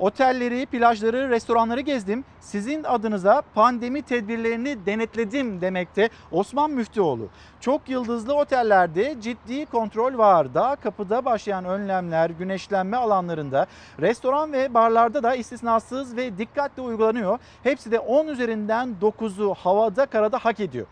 Otelleri, 0.00 0.66
plajları, 0.66 1.30
restoranları 1.30 1.80
gezdim. 1.80 2.24
Sizin 2.40 2.84
adınıza 2.84 3.42
pandemi 3.54 4.02
tedbirlerini 4.02 4.86
denetledim 4.86 5.60
demekte 5.60 6.08
Osman 6.32 6.70
Müftüoğlu. 6.70 7.28
Çok 7.60 7.88
yıldızlı 7.88 8.34
otellerde 8.34 9.20
ciddi 9.20 9.66
kontrol 9.66 10.18
var. 10.18 10.54
Daha 10.54 10.76
kapıda 10.76 11.24
başlayan 11.24 11.64
önlemler, 11.64 12.30
güneşlenme 12.30 12.96
alanlarında, 12.96 13.66
restoran 14.00 14.52
ve 14.52 14.74
barlarda 14.74 15.22
da 15.22 15.34
istisnasız 15.34 16.16
ve 16.16 16.38
dikkatli 16.38 16.82
uygulanıyor. 16.82 17.38
Hepsi 17.62 17.90
de 17.90 17.98
10 17.98 18.26
üzerinden 18.26 18.96
9'u 19.02 19.54
havada 19.54 20.06
karada 20.06 20.38
hak 20.38 20.60
ediyor. 20.60 20.86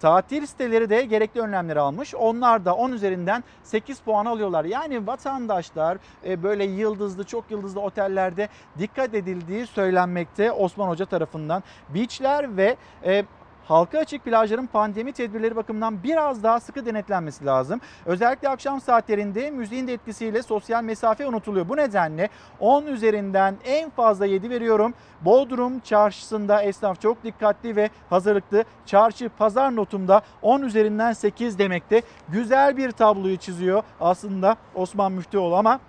Tatil 0.00 0.46
siteleri 0.46 0.90
de 0.90 1.02
gerekli 1.02 1.40
önlemleri 1.40 1.80
almış. 1.80 2.14
Onlar 2.14 2.64
da 2.64 2.74
10 2.74 2.92
üzerinden 2.92 3.44
8 3.62 4.00
puan 4.00 4.26
alıyorlar. 4.26 4.64
Yani 4.64 5.06
vatandaşlar 5.06 5.98
e, 6.26 6.42
böyle 6.42 6.64
yıldızlı, 6.64 7.24
çok 7.24 7.50
yıldızlı 7.50 7.80
otellerde 7.80 8.48
dikkat 8.78 9.14
edildiği 9.14 9.66
söylenmekte 9.66 10.52
Osman 10.52 10.88
Hoca 10.88 11.04
tarafından. 11.04 11.62
Beachler 11.88 12.56
ve 12.56 12.76
e, 13.04 13.24
halka 13.68 13.98
açık 13.98 14.24
plajların 14.24 14.66
pandemi 14.66 15.12
tedbirleri 15.12 15.56
bakımından 15.56 16.02
biraz 16.02 16.42
daha 16.42 16.60
sıkı 16.60 16.86
denetlenmesi 16.86 17.46
lazım. 17.46 17.80
Özellikle 18.06 18.48
akşam 18.48 18.80
saatlerinde 18.80 19.50
müziğin 19.50 19.86
de 19.86 19.92
etkisiyle 19.92 20.42
sosyal 20.42 20.84
mesafe 20.84 21.26
unutuluyor. 21.26 21.68
Bu 21.68 21.76
nedenle 21.76 22.28
10 22.60 22.86
üzerinden 22.86 23.56
en 23.64 23.90
fazla 23.90 24.26
7 24.26 24.50
veriyorum. 24.50 24.94
Bodrum 25.20 25.80
çarşısında 25.80 26.62
esnaf 26.62 27.00
çok 27.00 27.24
dikkatli 27.24 27.76
ve 27.76 27.90
hazırlıklı. 28.10 28.64
Çarşı 28.86 29.30
pazar 29.38 29.76
notumda 29.76 30.22
10 30.42 30.62
üzerinden 30.62 31.12
8 31.12 31.58
demekte. 31.58 32.02
Güzel 32.28 32.76
bir 32.76 32.90
tabloyu 32.90 33.36
çiziyor 33.36 33.82
aslında 34.00 34.56
Osman 34.74 35.12
Müftüoğlu 35.12 35.56
ama 35.56 35.80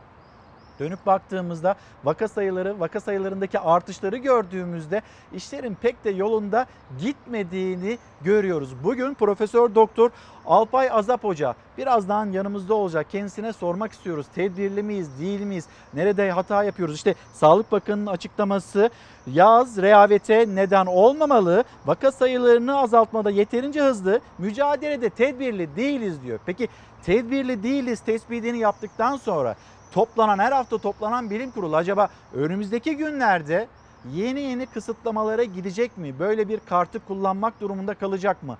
Dönüp 0.79 1.05
baktığımızda 1.05 1.75
vaka 2.03 2.27
sayıları, 2.27 2.79
vaka 2.79 2.99
sayılarındaki 2.99 3.59
artışları 3.59 4.17
gördüğümüzde 4.17 5.01
işlerin 5.33 5.75
pek 5.75 6.05
de 6.05 6.09
yolunda 6.09 6.65
gitmediğini 6.99 7.97
görüyoruz. 8.21 8.69
Bugün 8.83 9.13
Profesör 9.13 9.75
Doktor 9.75 10.11
Alpay 10.45 10.89
Azap 10.91 11.23
Hoca 11.23 11.55
birazdan 11.77 12.31
yanımızda 12.31 12.73
olacak. 12.73 13.07
Kendisine 13.11 13.53
sormak 13.53 13.91
istiyoruz. 13.91 14.27
Tedbirli 14.35 14.83
miyiz, 14.83 15.19
değil 15.19 15.41
miyiz? 15.41 15.65
Nerede 15.93 16.31
hata 16.31 16.63
yapıyoruz? 16.63 16.95
İşte 16.95 17.15
Sağlık 17.33 17.71
Bakanı'nın 17.71 18.07
açıklaması 18.07 18.89
yaz 19.27 19.77
rehavete 19.77 20.45
neden 20.55 20.85
olmamalı. 20.85 21.63
Vaka 21.85 22.11
sayılarını 22.11 22.79
azaltmada 22.79 23.29
yeterince 23.29 23.81
hızlı, 23.81 24.19
mücadelede 24.37 25.09
tedbirli 25.09 25.75
değiliz 25.75 26.23
diyor. 26.23 26.39
Peki 26.45 26.67
tedbirli 27.03 27.63
değiliz 27.63 27.99
tespitini 27.99 28.57
yaptıktan 28.57 29.17
sonra 29.17 29.55
toplanan 29.91 30.39
her 30.39 30.51
hafta 30.51 30.77
toplanan 30.77 31.29
bilim 31.29 31.51
kurulu 31.51 31.75
acaba 31.75 32.09
önümüzdeki 32.33 32.97
günlerde 32.97 33.67
yeni 34.13 34.39
yeni 34.39 34.65
kısıtlamalara 34.65 35.43
gidecek 35.43 35.97
mi? 35.97 36.19
Böyle 36.19 36.49
bir 36.49 36.59
kartı 36.59 36.99
kullanmak 36.99 37.61
durumunda 37.61 37.93
kalacak 37.93 38.43
mı? 38.43 38.57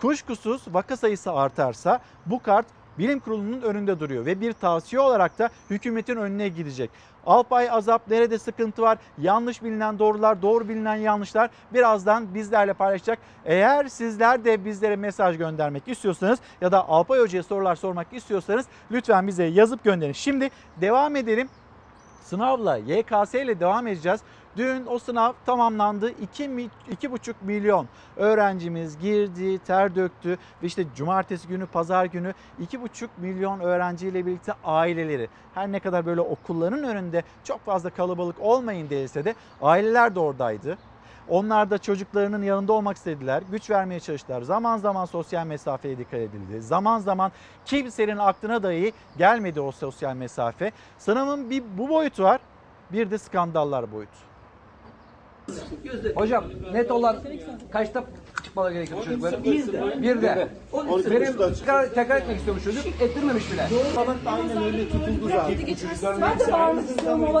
Kuşkusuz 0.00 0.62
vaka 0.74 0.96
sayısı 0.96 1.32
artarsa 1.32 2.00
bu 2.26 2.42
kart 2.42 2.66
bilim 2.98 3.20
kurulunun 3.20 3.62
önünde 3.62 4.00
duruyor 4.00 4.26
ve 4.26 4.40
bir 4.40 4.52
tavsiye 4.52 5.00
olarak 5.00 5.38
da 5.38 5.50
hükümetin 5.70 6.16
önüne 6.16 6.48
gidecek. 6.48 6.90
Alpay 7.28 7.70
Azap 7.70 8.08
nerede 8.10 8.38
sıkıntı 8.38 8.82
var? 8.82 8.98
Yanlış 9.18 9.62
bilinen 9.62 9.98
doğrular, 9.98 10.42
doğru 10.42 10.68
bilinen 10.68 10.96
yanlışlar 10.96 11.50
birazdan 11.74 12.34
bizlerle 12.34 12.72
paylaşacak. 12.72 13.18
Eğer 13.44 13.88
sizler 13.88 14.44
de 14.44 14.64
bizlere 14.64 14.96
mesaj 14.96 15.38
göndermek 15.38 15.88
istiyorsanız 15.88 16.38
ya 16.60 16.72
da 16.72 16.88
Alpay 16.88 17.20
Hoca'ya 17.20 17.42
sorular 17.42 17.76
sormak 17.76 18.12
istiyorsanız 18.12 18.66
lütfen 18.90 19.26
bize 19.26 19.44
yazıp 19.44 19.84
gönderin. 19.84 20.12
Şimdi 20.12 20.50
devam 20.80 21.16
edelim. 21.16 21.48
Sınavla 22.22 22.76
YKS 22.76 23.34
ile 23.34 23.60
devam 23.60 23.86
edeceğiz. 23.86 24.20
Dün 24.58 24.86
o 24.86 24.98
sınav 24.98 25.32
tamamlandı. 25.46 26.10
2,5 26.10 27.34
milyon 27.42 27.88
öğrencimiz 28.16 28.98
girdi, 28.98 29.58
ter 29.58 29.94
döktü 29.94 30.38
ve 30.62 30.66
işte 30.66 30.84
cumartesi 30.96 31.48
günü, 31.48 31.66
pazar 31.66 32.04
günü 32.04 32.34
2,5 32.60 33.08
milyon 33.18 33.60
öğrenciyle 33.60 34.26
birlikte 34.26 34.52
aileleri 34.64 35.28
her 35.54 35.72
ne 35.72 35.80
kadar 35.80 36.06
böyle 36.06 36.20
okulların 36.20 36.84
önünde 36.84 37.22
çok 37.44 37.64
fazla 37.64 37.90
kalabalık 37.90 38.36
olmayın 38.40 38.90
değilse 38.90 39.24
de 39.24 39.34
aileler 39.62 40.14
de 40.14 40.20
oradaydı. 40.20 40.78
Onlar 41.28 41.70
da 41.70 41.78
çocuklarının 41.78 42.42
yanında 42.42 42.72
olmak 42.72 42.96
istediler. 42.96 43.42
Güç 43.50 43.70
vermeye 43.70 44.00
çalıştılar. 44.00 44.42
Zaman 44.42 44.78
zaman 44.78 45.04
sosyal 45.04 45.46
mesafeye 45.46 45.98
dikkat 45.98 46.20
edildi. 46.20 46.62
Zaman 46.62 46.98
zaman 46.98 47.32
kimsenin 47.64 48.18
aklına 48.18 48.62
dahi 48.62 48.92
gelmedi 49.18 49.60
o 49.60 49.72
sosyal 49.72 50.16
mesafe. 50.16 50.72
Sınavın 50.98 51.50
bir 51.50 51.62
bu 51.78 51.88
boyutu 51.88 52.22
var. 52.22 52.40
Bir 52.92 53.10
de 53.10 53.18
skandallar 53.18 53.92
boyutu. 53.92 54.27
Hocam 56.14 56.44
net 56.72 56.90
olan 56.90 57.16
kaçta 57.72 58.04
çıkmaları 58.44 58.72
gerekiyor 58.74 59.04
çocukların. 59.04 59.44
Bir 59.44 59.72
de. 59.72 60.02
Bir 60.02 60.22
de. 60.22 60.48
Benim 61.10 61.36
tekrar, 61.36 61.94
tekrar 61.94 62.16
etmek 62.16 62.36
istiyormuş 62.36 62.64
çocuk. 62.64 62.86
Ettirmemiş 63.00 63.44
bile. 63.52 63.68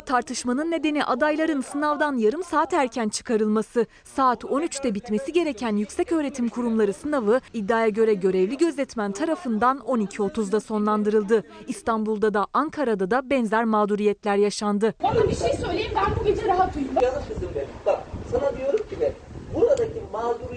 Tartışmanın 0.06 0.70
nedeni 0.70 1.04
adayların 1.04 1.60
sınavdan 1.60 2.16
yarım 2.16 2.42
saat 2.44 2.74
erken 2.74 3.08
çıkarılması. 3.08 3.86
Saat 4.04 4.44
13'te 4.44 4.94
bitmesi 4.94 5.32
gereken 5.32 5.76
yükseköğretim 5.76 6.48
kurumları 6.48 6.92
sınavı 6.92 7.40
iddiaya 7.54 7.88
göre 7.88 8.14
görevli 8.14 8.56
gözetmen 8.56 9.12
tarafından 9.12 9.78
12.30'da 9.78 10.60
sonlandırıldı. 10.60 11.42
İstanbul'da 11.66 12.34
da 12.34 12.46
Ankara'da 12.52 13.10
da 13.10 13.30
benzer 13.30 13.64
mağduriyetler 13.64 14.36
yaşandı. 14.36 14.94
Bana 15.02 15.28
bir 15.28 15.34
şey 15.36 15.52
söyleyin 15.52 15.90
ben 15.96 16.16
bu 16.20 16.24
gece 16.24 16.46
rahat 16.48 16.76
uyuyayım. 16.76 17.00
Canım 17.00 17.22
kızım 17.28 17.48
benim. 17.54 17.68
Bak 17.86 18.02
sana 18.30 18.56
diyorum 18.56 18.78
ki 18.78 18.96
ben 19.00 19.12
buradaki 19.54 20.00
değilsin. 20.12 20.47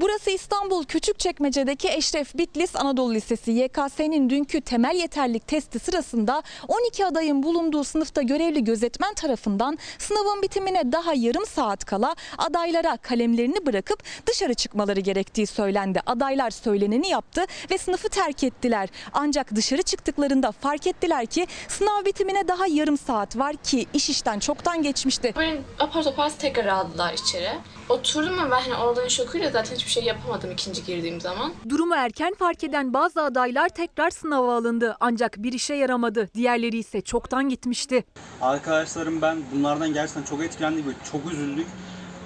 Burası 0.00 0.30
İstanbul 0.30 0.84
Küçükçekmece'deki 0.84 1.88
Eşref 1.88 2.34
Bitlis 2.34 2.76
Anadolu 2.76 3.14
Lisesi. 3.14 3.50
YKS'nin 3.50 4.30
dünkü 4.30 4.60
temel 4.60 4.96
yeterlik 4.96 5.48
testi 5.48 5.78
sırasında 5.78 6.42
12 6.68 7.06
adayın 7.06 7.42
bulunduğu 7.42 7.84
sınıfta 7.84 8.22
görevli 8.22 8.64
gözetmen 8.64 9.14
tarafından 9.14 9.78
sınavın 9.98 10.42
bitimine 10.42 10.92
daha 10.92 11.14
yarım 11.14 11.46
saat 11.46 11.84
kala 11.84 12.16
adaylara 12.38 12.96
kalemlerini 12.96 13.66
bırakıp 13.66 14.02
dışarı 14.26 14.54
çıkmaları 14.54 15.00
gerektiği 15.00 15.46
söylendi. 15.46 16.00
Adaylar 16.06 16.50
söyleneni 16.50 17.08
yaptı 17.08 17.44
ve 17.70 17.78
sınıfı 17.78 18.08
terk 18.08 18.44
ettiler. 18.44 18.88
Ancak 19.12 19.54
dışarı 19.54 19.82
çıktıklarında 19.82 20.52
fark 20.52 20.86
ettiler 20.86 21.26
ki 21.26 21.46
sınav 21.68 22.04
bitimine 22.04 22.48
daha 22.48 22.66
yarım 22.66 22.98
saat 22.98 23.38
var 23.38 23.56
ki 23.56 23.86
iş 23.94 24.10
işten 24.10 24.38
çoktan 24.38 24.82
geçmişti. 24.82 25.34
Beni 25.38 25.60
apar 25.78 26.02
topar 26.02 26.38
tekrar 26.38 26.66
aldılar 26.66 27.12
içeri. 27.12 27.50
Oturdum 27.88 28.44
ve 28.46 28.50
ben 28.50 28.60
hani 28.60 28.74
oradan 28.74 29.08
şokuyla 29.08 29.50
zaten 29.50 29.76
hiçbir 29.76 29.87
şey 29.88 30.04
yapamadım 30.04 30.50
ikinci 30.50 30.84
girdiğim 30.84 31.20
zaman. 31.20 31.52
Durumu 31.68 31.94
erken 31.94 32.34
fark 32.34 32.64
eden 32.64 32.94
bazı 32.94 33.22
adaylar 33.22 33.68
tekrar 33.68 34.10
sınava 34.10 34.56
alındı. 34.56 34.96
Ancak 35.00 35.36
bir 35.38 35.52
işe 35.52 35.74
yaramadı. 35.74 36.28
Diğerleri 36.34 36.78
ise 36.78 37.00
çoktan 37.00 37.48
gitmişti. 37.48 38.04
Arkadaşlarım 38.40 39.22
ben 39.22 39.38
bunlardan 39.54 39.92
gerçekten 39.92 40.22
çok 40.22 40.42
etkilendik 40.44 40.86
ve 40.86 40.90
çok 41.12 41.32
üzüldük. 41.32 41.66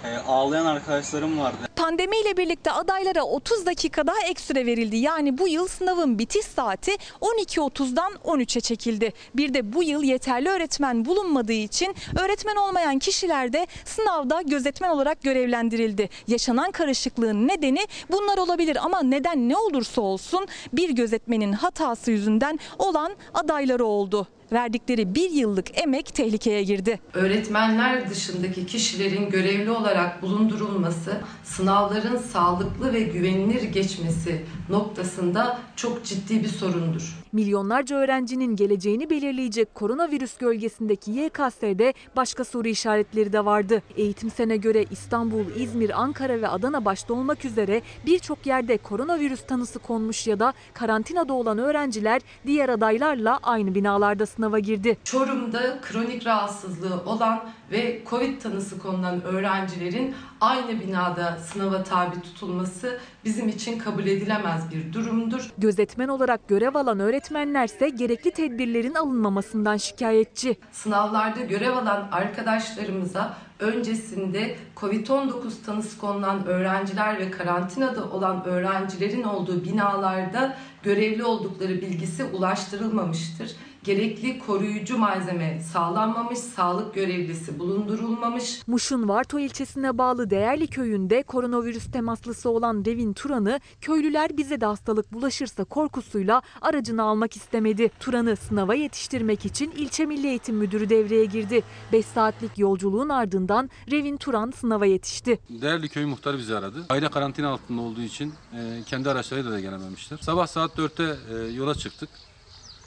Ee, 0.04 0.16
ağlayan 0.16 0.66
arkadaşlarım 0.66 1.38
vardı. 1.38 1.56
Pandemiyle 1.76 2.36
birlikte 2.36 2.70
adaylara 2.70 3.22
30 3.22 3.66
dakika 3.66 4.06
daha 4.06 4.20
ek 4.26 4.40
süre 4.42 4.66
verildi. 4.66 4.96
Yani 4.96 5.38
bu 5.38 5.48
yıl 5.48 5.68
sınavın 5.68 6.18
bitiş 6.18 6.46
saati 6.46 6.92
12.30'dan 7.20 8.12
13'e 8.24 8.60
çekildi. 8.60 9.12
Bir 9.34 9.54
de 9.54 9.72
bu 9.72 9.82
yıl 9.82 10.02
yeterli 10.02 10.48
öğretmen 10.48 11.04
bulunmadığı 11.04 11.52
için 11.52 11.94
öğretmen 12.20 12.56
olmayan 12.56 12.98
kişiler 12.98 13.52
de 13.52 13.66
sınavda 13.84 14.42
gözetmen 14.42 14.90
olarak 14.90 15.22
görevlendirildi. 15.22 16.08
Yaşanan 16.28 16.70
karışıklığın 16.70 17.48
nedeni 17.48 17.86
bunlar 18.10 18.38
olabilir 18.38 18.78
ama 18.84 19.02
neden 19.02 19.48
ne 19.48 19.56
olursa 19.56 20.00
olsun 20.00 20.46
bir 20.72 20.90
gözetmenin 20.90 21.52
hatası 21.52 22.10
yüzünden 22.10 22.58
olan 22.78 23.12
adayları 23.34 23.84
oldu. 23.84 24.26
Verdikleri 24.52 25.14
bir 25.14 25.30
yıllık 25.30 25.78
emek 25.78 26.14
tehlikeye 26.14 26.62
girdi. 26.62 27.00
Öğretmenler 27.14 28.10
dışındaki 28.10 28.66
kişilerin 28.66 29.30
görevli 29.30 29.70
olarak 29.70 30.22
bulundurulması, 30.22 31.20
sınavların 31.44 32.16
sağlıklı 32.16 32.92
ve 32.92 33.00
güvenilir 33.00 33.62
geçmesi 33.62 34.44
noktasında 34.68 35.58
çok 35.76 36.04
ciddi 36.04 36.42
bir 36.42 36.48
sorundur. 36.48 37.22
Milyonlarca 37.32 37.96
öğrencinin 37.96 38.56
geleceğini 38.56 39.10
belirleyecek 39.10 39.74
koronavirüs 39.74 40.36
gölgesindeki 40.36 41.10
YKS'de 41.10 41.94
başka 42.16 42.44
soru 42.44 42.68
işaretleri 42.68 43.32
de 43.32 43.44
vardı. 43.44 43.82
Eğitim 43.96 44.30
Sen'e 44.30 44.56
göre 44.56 44.84
İstanbul, 44.90 45.44
İzmir, 45.56 46.02
Ankara 46.02 46.40
ve 46.40 46.48
Adana 46.48 46.84
başta 46.84 47.14
olmak 47.14 47.44
üzere 47.44 47.82
birçok 48.06 48.46
yerde 48.46 48.76
koronavirüs 48.76 49.46
tanısı 49.46 49.78
konmuş 49.78 50.26
ya 50.26 50.40
da 50.40 50.52
karantinada 50.74 51.32
olan 51.32 51.58
öğrenciler 51.58 52.22
diğer 52.46 52.68
adaylarla 52.68 53.38
aynı 53.42 53.74
binalarda 53.74 54.26
sınava 54.42 54.59
girdi. 54.59 54.98
Çorum'da 55.05 55.81
kronik 55.81 56.26
rahatsızlığı 56.26 57.02
olan 57.07 57.44
ve 57.70 58.02
Covid 58.11 58.40
tanısı 58.40 58.78
konulan 58.78 59.22
öğrencilerin 59.22 60.14
aynı 60.40 60.81
binada 60.81 61.38
sınava 61.38 61.83
tabi 61.83 62.22
tutulması 62.22 62.98
bizim 63.24 63.48
için 63.48 63.78
kabul 63.78 64.07
edilemez 64.07 64.70
bir 64.70 64.92
durumdur. 64.92 65.50
Gözetmen 65.59 66.09
olarak 66.09 66.48
görev 66.48 66.74
alan 66.74 67.00
öğretmenlerse 67.00 67.88
gerekli 67.88 68.31
tedbirlerin 68.31 68.94
alınmamasından 68.94 69.76
şikayetçi. 69.76 70.57
Sınavlarda 70.72 71.40
görev 71.40 71.72
alan 71.72 72.09
arkadaşlarımıza 72.12 73.35
öncesinde 73.62 74.57
Covid-19 74.77 75.33
tanısı 75.66 75.98
konulan 75.98 76.46
öğrenciler 76.46 77.18
ve 77.18 77.31
karantinada 77.31 78.11
olan 78.11 78.44
öğrencilerin 78.44 79.22
olduğu 79.22 79.64
binalarda 79.64 80.57
görevli 80.83 81.25
oldukları 81.25 81.81
bilgisi 81.81 82.25
ulaştırılmamıştır. 82.25 83.57
Gerekli 83.85 84.38
koruyucu 84.38 84.98
malzeme 84.98 85.61
sağlanmamış, 85.61 86.38
sağlık 86.38 86.94
görevlisi 86.94 87.59
bulundurulmamış. 87.59 88.62
Muş'un 88.66 89.09
Varto 89.09 89.38
ilçesine 89.38 89.98
bağlı 89.98 90.31
Değerli 90.31 90.66
köyünde 90.66 91.22
koronavirüs 91.22 91.90
temaslısı 91.92 92.51
olan 92.51 92.83
Revin 92.87 93.12
Turan'ı 93.12 93.61
köylüler 93.81 94.37
bize 94.37 94.61
de 94.61 94.66
hastalık 94.66 95.12
bulaşırsa 95.12 95.64
korkusuyla 95.64 96.42
aracını 96.61 97.03
almak 97.03 97.37
istemedi. 97.37 97.90
Turan'ı 98.01 98.37
sınava 98.37 98.75
yetiştirmek 98.75 99.46
için 99.46 99.70
ilçe 99.70 100.07
Milli 100.07 100.27
Eğitim 100.27 100.57
Müdürü 100.57 100.90
devreye 100.90 101.25
girdi. 101.25 101.62
5 101.92 102.07
saatlik 102.07 102.59
yolculuğun 102.59 103.09
ardından 103.09 103.51
Revin 103.90 104.16
Turan 104.16 104.50
sınava 104.50 104.86
yetişti. 104.86 105.38
Değerli 105.50 105.88
köy 105.88 106.04
muhtarı 106.04 106.38
bizi 106.38 106.56
aradı. 106.56 106.84
Aile 106.90 107.08
karantina 107.08 107.48
altında 107.48 107.80
olduğu 107.80 108.02
için 108.02 108.34
e, 108.54 108.82
kendi 108.86 109.10
araçlarıyla 109.10 109.50
da 109.50 109.60
gelememişler. 109.60 110.18
Sabah 110.22 110.46
saat 110.46 110.78
4'te 110.78 111.16
e, 111.34 111.52
yola 111.52 111.74
çıktık. 111.74 112.08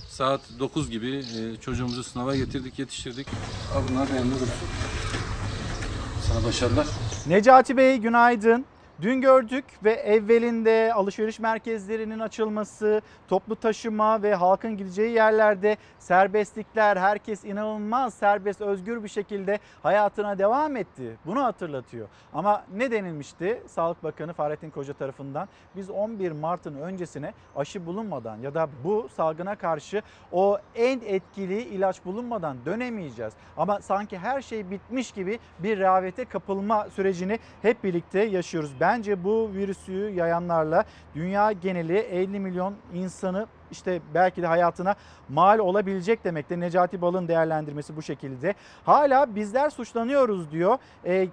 Saat 0.10 0.41
9 0.60 0.89
gibi 0.89 1.15
e, 1.15 1.62
çocuğumuzu 1.62 2.04
sınava 2.04 2.36
getirdik, 2.36 2.80
yetiştirdik. 2.80 3.28
Bunlar 3.89 4.08
dursun. 4.08 4.49
Sana 6.28 6.43
başarılar. 6.43 6.88
Necati 7.28 7.78
Bey 7.78 7.97
günaydın. 7.97 8.65
Dün 9.01 9.21
gördük 9.21 9.65
ve 9.84 9.91
evvelinde 9.91 10.93
alışveriş 10.93 11.39
merkezlerinin 11.39 12.19
açılması, 12.19 13.01
toplu 13.27 13.55
taşıma 13.55 14.21
ve 14.23 14.36
halkın 14.36 14.77
gideceği 14.77 15.12
yerlerde 15.12 15.77
serbestlikler, 15.99 16.97
herkes 16.97 17.45
inanılmaz 17.45 18.13
serbest, 18.13 18.62
özgür 18.62 19.03
bir 19.03 19.10
şekilde 19.10 19.60
hayatına 19.84 20.38
devam 20.38 20.75
etti. 20.75 21.17
Bunu 21.25 21.43
hatırlatıyor. 21.43 22.08
Ama 22.34 22.63
ne 22.75 22.91
denilmişti 22.91 23.62
Sağlık 23.67 24.03
Bakanı 24.03 24.34
Fahrettin 24.34 24.69
Koca 24.69 24.93
tarafından? 24.93 25.49
Biz 25.75 25.89
11 25.89 26.31
Mart'ın 26.31 26.75
öncesine 26.75 27.34
aşı 27.55 27.86
bulunmadan 27.86 28.38
ya 28.38 28.53
da 28.53 28.69
bu 28.84 29.10
salgına 29.15 29.55
karşı 29.55 30.01
o 30.31 30.58
en 30.75 31.01
etkili 31.05 31.62
ilaç 31.62 32.05
bulunmadan 32.05 32.58
dönemeyeceğiz. 32.65 33.34
Ama 33.58 33.81
sanki 33.81 34.17
her 34.17 34.41
şey 34.41 34.71
bitmiş 34.71 35.12
gibi 35.12 35.39
bir 35.60 35.79
rehavete 35.79 36.25
kapılma 36.25 36.89
sürecini 36.89 37.39
hep 37.62 37.84
birlikte 37.84 38.19
yaşıyoruz. 38.19 38.79
Bence 38.86 39.24
bu 39.24 39.52
virüsü 39.54 39.93
yayanlarla 39.93 40.86
dünya 41.15 41.52
geneli 41.52 41.98
50 41.98 42.39
milyon 42.39 42.76
insanı 42.93 43.48
işte 43.71 44.02
belki 44.13 44.41
de 44.41 44.48
hayatına 44.48 44.95
mal 45.30 45.60
olabilecek 45.60 46.24
demektir. 46.24 46.60
Necati 46.60 47.02
Bal'ın 47.02 47.28
değerlendirmesi 47.28 47.95
bu 47.95 48.02
şekilde. 48.02 48.54
Hala 48.84 49.36
bizler 49.36 49.69
suçlanıyoruz 49.69 50.52
diyor. 50.52 50.78
Ee, 51.06 51.28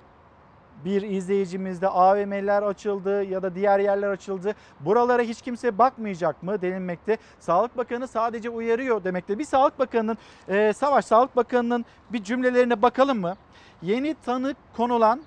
bir 0.85 1.03
izleyicimizde 1.03 1.89
AVM'ler 1.89 2.63
açıldı 2.63 3.25
ya 3.25 3.43
da 3.43 3.55
diğer 3.55 3.79
yerler 3.79 4.09
açıldı. 4.09 4.55
Buralara 4.81 5.23
hiç 5.23 5.43
kimse 5.43 5.79
bakmayacak 5.79 6.43
mı 6.43 6.63
denilmekte. 6.63 7.19
Sağlık 7.41 7.77
Bakanı 7.77 8.09
sadece 8.09 8.51
uyarıyor 8.51 9.05
demekte. 9.05 9.39
Bir 9.39 9.45
Sağlık 9.45 9.79
Bakanı'nın, 9.79 10.19
e, 10.49 10.73
Savaş 10.73 11.05
Sağlık 11.05 11.37
Bakanı'nın 11.37 11.85
bir 12.13 12.25
cümlelerine 12.25 12.83
bakalım 12.83 13.21
mı? 13.21 13.35
Yeni 13.83 14.15
tanı 14.25 14.55
konulan 14.77 15.23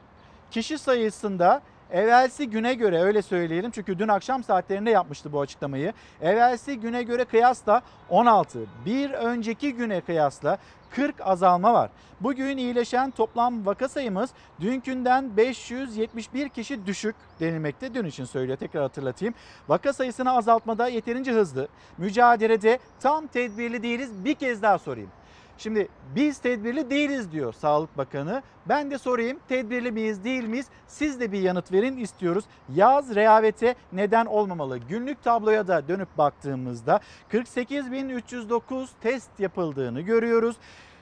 kişi 0.52 0.78
sayısında 0.78 1.62
Evvelsi 1.96 2.50
güne 2.50 2.74
göre 2.74 3.02
öyle 3.02 3.22
söyleyelim 3.22 3.72
çünkü 3.72 4.00
dün 4.00 4.08
akşam 4.08 4.44
saatlerinde 4.44 4.90
yapmıştı 4.90 5.34
bu 5.34 5.42
açıklamayı. 5.42 5.94
Evvelsi 6.22 6.80
güne 6.80 7.04
göre 7.04 7.26
kıyasla 7.26 7.82
16, 8.10 8.60
bir 8.86 9.12
önceki 9.12 9.74
güne 9.74 10.02
kıyasla 10.02 10.58
40 10.90 11.16
azalma 11.22 11.74
var. 11.74 11.90
Bugün 12.22 12.58
iyileşen 12.58 13.12
toplam 13.12 13.66
vaka 13.66 13.88
sayımız 13.88 14.30
dünkünden 14.62 15.38
571 15.38 16.50
kişi 16.50 16.86
düşük 16.86 17.16
denilmekte. 17.40 17.94
Dün 17.94 18.06
için 18.06 18.26
söylüyor 18.26 18.58
tekrar 18.58 18.84
hatırlatayım. 18.84 19.34
Vaka 19.68 19.94
sayısını 19.94 20.32
azaltmada 20.32 20.88
yeterince 20.88 21.32
hızlı. 21.32 21.68
Mücadelede 21.98 22.80
tam 23.00 23.28
tedbirli 23.28 23.84
değiliz 23.84 24.26
bir 24.26 24.36
kez 24.36 24.62
daha 24.62 24.78
sorayım. 24.78 25.10
Şimdi 25.58 25.88
biz 26.16 26.38
tedbirli 26.38 26.90
değiliz 26.90 27.32
diyor 27.32 27.54
Sağlık 27.54 27.98
Bakanı. 27.98 28.44
Ben 28.70 28.92
de 28.92 28.98
sorayım 28.98 29.40
tedbirli 29.48 29.92
miyiz 29.92 30.24
değil 30.24 30.44
miyiz? 30.44 30.66
Siz 30.88 31.20
de 31.20 31.32
bir 31.32 31.40
yanıt 31.40 31.72
verin 31.72 31.98
istiyoruz. 31.98 32.46
Yaz 32.76 33.16
rehavete 33.16 33.76
neden 33.94 34.26
olmamalı? 34.26 34.78
Günlük 34.78 35.24
tabloya 35.24 35.68
da 35.68 35.88
dönüp 35.88 36.18
baktığımızda 36.18 37.00
48.309 37.32 38.88
test 39.02 39.40
yapıldığını 39.40 40.02
görüyoruz. 40.02 40.56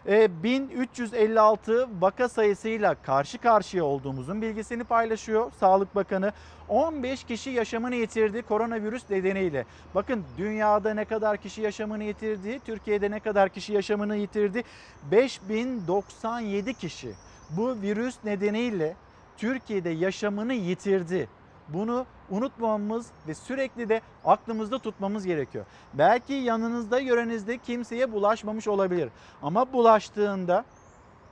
E, 0.07 0.43
1356 0.43 1.87
vaka 2.01 2.29
sayısıyla 2.29 2.95
karşı 2.95 3.37
karşıya 3.37 3.85
olduğumuzun 3.85 4.41
bilgisini 4.41 4.83
paylaşıyor 4.83 5.51
Sağlık 5.59 5.95
Bakanı. 5.95 6.31
15 6.69 7.23
kişi 7.23 7.49
yaşamını 7.49 7.95
yitirdi 7.95 8.41
koronavirüs 8.41 9.09
nedeniyle. 9.09 9.65
Bakın 9.95 10.23
dünyada 10.37 10.93
ne 10.93 11.05
kadar 11.05 11.37
kişi 11.37 11.61
yaşamını 11.61 12.03
yitirdi, 12.03 12.59
Türkiye'de 12.65 13.11
ne 13.11 13.19
kadar 13.19 13.49
kişi 13.49 13.73
yaşamını 13.73 14.15
yitirdi? 14.15 14.63
5097 15.11 16.73
kişi 16.73 17.11
bu 17.49 17.81
virüs 17.81 18.15
nedeniyle 18.23 18.95
Türkiye'de 19.37 19.89
yaşamını 19.89 20.53
yitirdi. 20.53 21.29
Bunu 21.73 22.05
unutmamamız 22.29 23.07
ve 23.27 23.33
sürekli 23.33 23.89
de 23.89 24.01
aklımızda 24.25 24.79
tutmamız 24.79 25.25
gerekiyor. 25.25 25.65
Belki 25.93 26.33
yanınızda, 26.33 26.99
yörenizde 26.99 27.57
kimseye 27.57 28.11
bulaşmamış 28.11 28.67
olabilir. 28.67 29.09
Ama 29.41 29.73
bulaştığında 29.73 30.65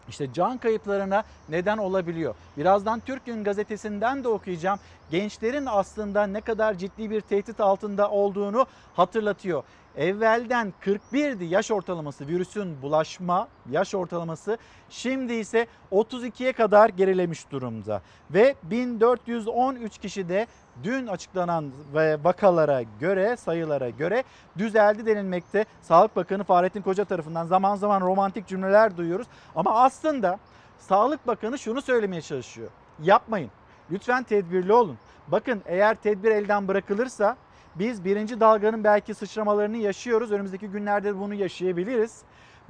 işte 0.09 0.33
can 0.33 0.57
kayıplarına 0.57 1.23
neden 1.49 1.77
olabiliyor. 1.77 2.35
Birazdan 2.57 2.99
Türk 2.99 3.25
Gün 3.25 3.43
gazetesinden 3.43 4.23
de 4.23 4.27
okuyacağım. 4.27 4.79
Gençlerin 5.11 5.65
aslında 5.65 6.27
ne 6.27 6.41
kadar 6.41 6.73
ciddi 6.73 7.09
bir 7.09 7.21
tehdit 7.21 7.59
altında 7.59 8.09
olduğunu 8.11 8.65
hatırlatıyor. 8.95 9.63
Evvelden 9.97 10.73
41'di 10.81 11.45
yaş 11.45 11.71
ortalaması 11.71 12.27
virüsün 12.27 12.81
bulaşma 12.81 13.47
yaş 13.69 13.95
ortalaması. 13.95 14.57
Şimdi 14.89 15.33
ise 15.33 15.67
32'ye 15.91 16.53
kadar 16.53 16.89
gerilemiş 16.89 17.51
durumda. 17.51 18.01
Ve 18.31 18.55
1413 18.63 19.97
kişi 19.97 20.29
de 20.29 20.47
dün 20.83 21.07
açıklanan 21.07 21.71
vakalara 22.23 22.83
göre 22.99 23.37
sayılara 23.37 23.89
göre 23.89 24.23
düzeldi 24.57 25.05
denilmekte. 25.05 25.65
Sağlık 25.81 26.15
Bakanı 26.15 26.43
Fahrettin 26.43 26.81
Koca 26.81 27.05
tarafından 27.05 27.45
zaman 27.45 27.75
zaman 27.75 28.01
romantik 28.01 28.47
cümleler 28.47 28.97
duyuyoruz. 28.97 29.27
Ama 29.55 29.83
aslında 29.83 30.39
Sağlık 30.79 31.27
Bakanı 31.27 31.59
şunu 31.59 31.81
söylemeye 31.81 32.21
çalışıyor. 32.21 32.69
Yapmayın. 33.03 33.51
Lütfen 33.91 34.23
tedbirli 34.23 34.73
olun. 34.73 34.97
Bakın 35.27 35.61
eğer 35.65 35.95
tedbir 35.95 36.31
elden 36.31 36.67
bırakılırsa 36.67 37.37
biz 37.75 38.05
birinci 38.05 38.39
dalganın 38.39 38.83
belki 38.83 39.13
sıçramalarını 39.13 39.77
yaşıyoruz. 39.77 40.31
Önümüzdeki 40.31 40.67
günlerde 40.67 41.19
bunu 41.19 41.33
yaşayabiliriz. 41.33 42.21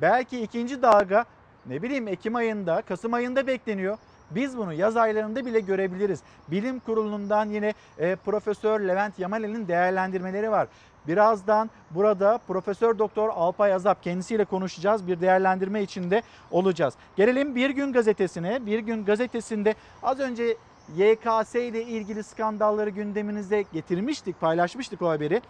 Belki 0.01 0.41
ikinci 0.41 0.81
dalga 0.81 1.25
ne 1.65 1.81
bileyim 1.81 2.07
Ekim 2.07 2.35
ayında, 2.35 2.81
Kasım 2.81 3.13
ayında 3.13 3.47
bekleniyor. 3.47 3.97
Biz 4.31 4.57
bunu 4.57 4.73
yaz 4.73 4.97
aylarında 4.97 5.45
bile 5.45 5.59
görebiliriz. 5.59 6.19
Bilim 6.47 6.79
Kurulu'ndan 6.79 7.49
yine 7.49 7.73
e, 7.97 8.15
Profesör 8.15 8.79
Levent 8.79 9.19
Yamal'in 9.19 9.67
değerlendirmeleri 9.67 10.51
var. 10.51 10.67
Birazdan 11.07 11.69
burada 11.91 12.39
Profesör 12.47 12.99
Doktor 12.99 13.29
Alpay 13.29 13.73
Azap 13.73 14.03
kendisiyle 14.03 14.45
konuşacağız. 14.45 15.07
Bir 15.07 15.21
değerlendirme 15.21 15.83
içinde 15.83 16.21
olacağız. 16.51 16.93
Gelelim 17.15 17.55
Bir 17.55 17.69
Gün 17.69 17.93
Gazetesi'ne. 17.93 18.65
Bir 18.65 18.79
Gün 18.79 19.05
Gazetesi'nde 19.05 19.75
az 20.03 20.19
önce 20.19 20.57
YKS 20.97 21.56
ile 21.56 21.84
ilgili 21.84 22.23
skandalları 22.23 22.89
gündeminize 22.89 23.65
getirmiştik, 23.73 24.41
paylaşmıştık 24.41 25.01
o 25.01 25.10
haberi. 25.10 25.41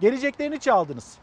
Geleceklerini 0.00 0.60
çaldınız. 0.60 1.18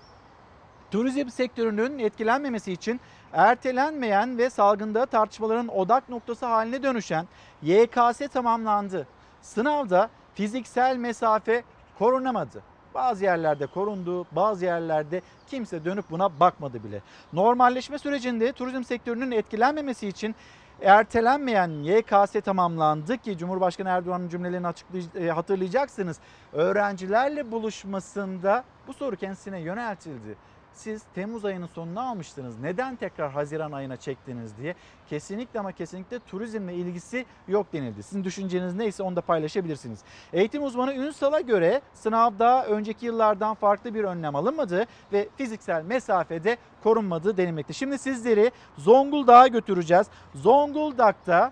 Turizm 0.92 1.30
sektörünün 1.30 2.00
etkilenmemesi 2.00 2.72
için 2.72 3.02
ertelenmeyen 3.34 4.38
ve 4.38 4.50
salgında 4.50 5.06
tartışmaların 5.06 5.68
odak 5.68 6.10
noktası 6.10 6.46
haline 6.46 6.84
dönüşen 6.84 7.28
YKS 7.62 8.22
tamamlandı. 8.34 9.08
Sınavda 9.42 10.10
fiziksel 10.34 10.98
mesafe 10.98 11.64
korunamadı. 12.00 12.64
Bazı 12.94 13.24
yerlerde 13.24 13.66
korundu, 13.66 14.26
bazı 14.32 14.66
yerlerde 14.66 15.22
kimse 15.48 15.86
dönüp 15.86 16.10
buna 16.10 16.40
bakmadı 16.40 16.84
bile. 16.84 17.02
Normalleşme 17.34 17.98
sürecinde 17.98 18.52
turizm 18.52 18.84
sektörünün 18.84 19.32
etkilenmemesi 19.32 20.08
için 20.08 20.36
ertelenmeyen 20.82 21.70
YKS 21.70 22.32
tamamlandı 22.46 23.18
ki 23.18 23.38
Cumhurbaşkanı 23.38 23.90
Erdoğan'ın 23.90 24.30
cümlelerini 24.30 24.68
e, 25.16 25.30
hatırlayacaksınız. 25.30 26.20
Öğrencilerle 26.54 27.52
buluşmasında 27.52 28.64
bu 28.88 28.94
soru 28.94 29.16
kendisine 29.16 29.60
yöneltildi. 29.60 30.36
Siz 30.76 31.02
Temmuz 31.16 31.46
ayının 31.46 31.68
sonuna 31.68 32.10
almıştınız. 32.10 32.60
Neden 32.60 32.96
tekrar 32.96 33.32
Haziran 33.32 33.72
ayına 33.72 33.98
çektiniz 33.98 34.58
diye. 34.58 34.76
Kesinlikle 35.10 35.60
ama 35.60 35.72
kesinlikle 35.72 36.20
turizmle 36.20 36.74
ilgisi 36.74 37.26
yok 37.48 37.74
denildi. 37.74 38.04
Sizin 38.04 38.24
düşünceniz 38.24 38.76
neyse 38.76 39.04
onu 39.04 39.16
da 39.16 39.22
paylaşabilirsiniz. 39.22 40.00
Eğitim 40.34 40.64
uzmanı 40.64 40.94
Ünsal'a 40.94 41.42
göre 41.42 41.82
sınavda 41.94 42.66
önceki 42.66 43.06
yıllardan 43.06 43.56
farklı 43.56 43.94
bir 43.94 44.04
önlem 44.04 44.36
alınmadı 44.36 44.86
ve 45.14 45.30
fiziksel 45.38 45.84
mesafede 45.84 46.58
korunmadığı 46.84 47.38
denilmekte. 47.38 47.74
Şimdi 47.74 47.98
sizleri 47.98 48.52
Zonguldak'a 48.78 49.48
götüreceğiz. 49.48 50.08
Zonguldak'ta 50.36 51.52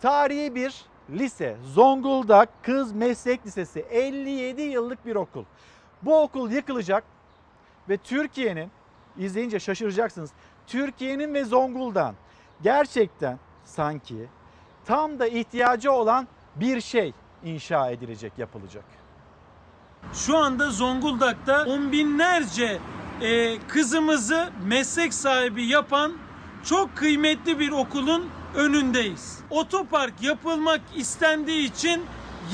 tarihi 0.00 0.54
bir 0.54 0.84
lise. 1.10 1.56
Zonguldak 1.64 2.48
Kız 2.62 2.92
Meslek 2.92 3.46
Lisesi 3.46 3.80
57 3.80 4.62
yıllık 4.62 5.06
bir 5.06 5.16
okul. 5.16 5.44
Bu 6.02 6.22
okul 6.22 6.50
yıkılacak 6.50 7.04
ve 7.88 7.96
Türkiye'nin 7.96 8.70
izleyince 9.18 9.60
şaşıracaksınız. 9.60 10.30
Türkiye'nin 10.66 11.34
ve 11.34 11.44
Zonguldak'ın 11.44 12.16
gerçekten 12.62 13.38
sanki 13.64 14.28
tam 14.84 15.18
da 15.18 15.26
ihtiyacı 15.26 15.92
olan 15.92 16.28
bir 16.56 16.80
şey 16.80 17.12
inşa 17.44 17.90
edilecek, 17.90 18.32
yapılacak. 18.38 18.84
Şu 20.12 20.36
anda 20.36 20.70
Zonguldak'ta 20.70 21.64
on 21.64 21.92
binlerce 21.92 22.78
e, 23.20 23.58
kızımızı 23.58 24.50
meslek 24.64 25.14
sahibi 25.14 25.66
yapan 25.66 26.12
çok 26.64 26.96
kıymetli 26.96 27.58
bir 27.58 27.70
okulun 27.70 28.30
önündeyiz. 28.54 29.38
Otopark 29.50 30.22
yapılmak 30.22 30.80
istendiği 30.96 31.70
için 31.70 32.02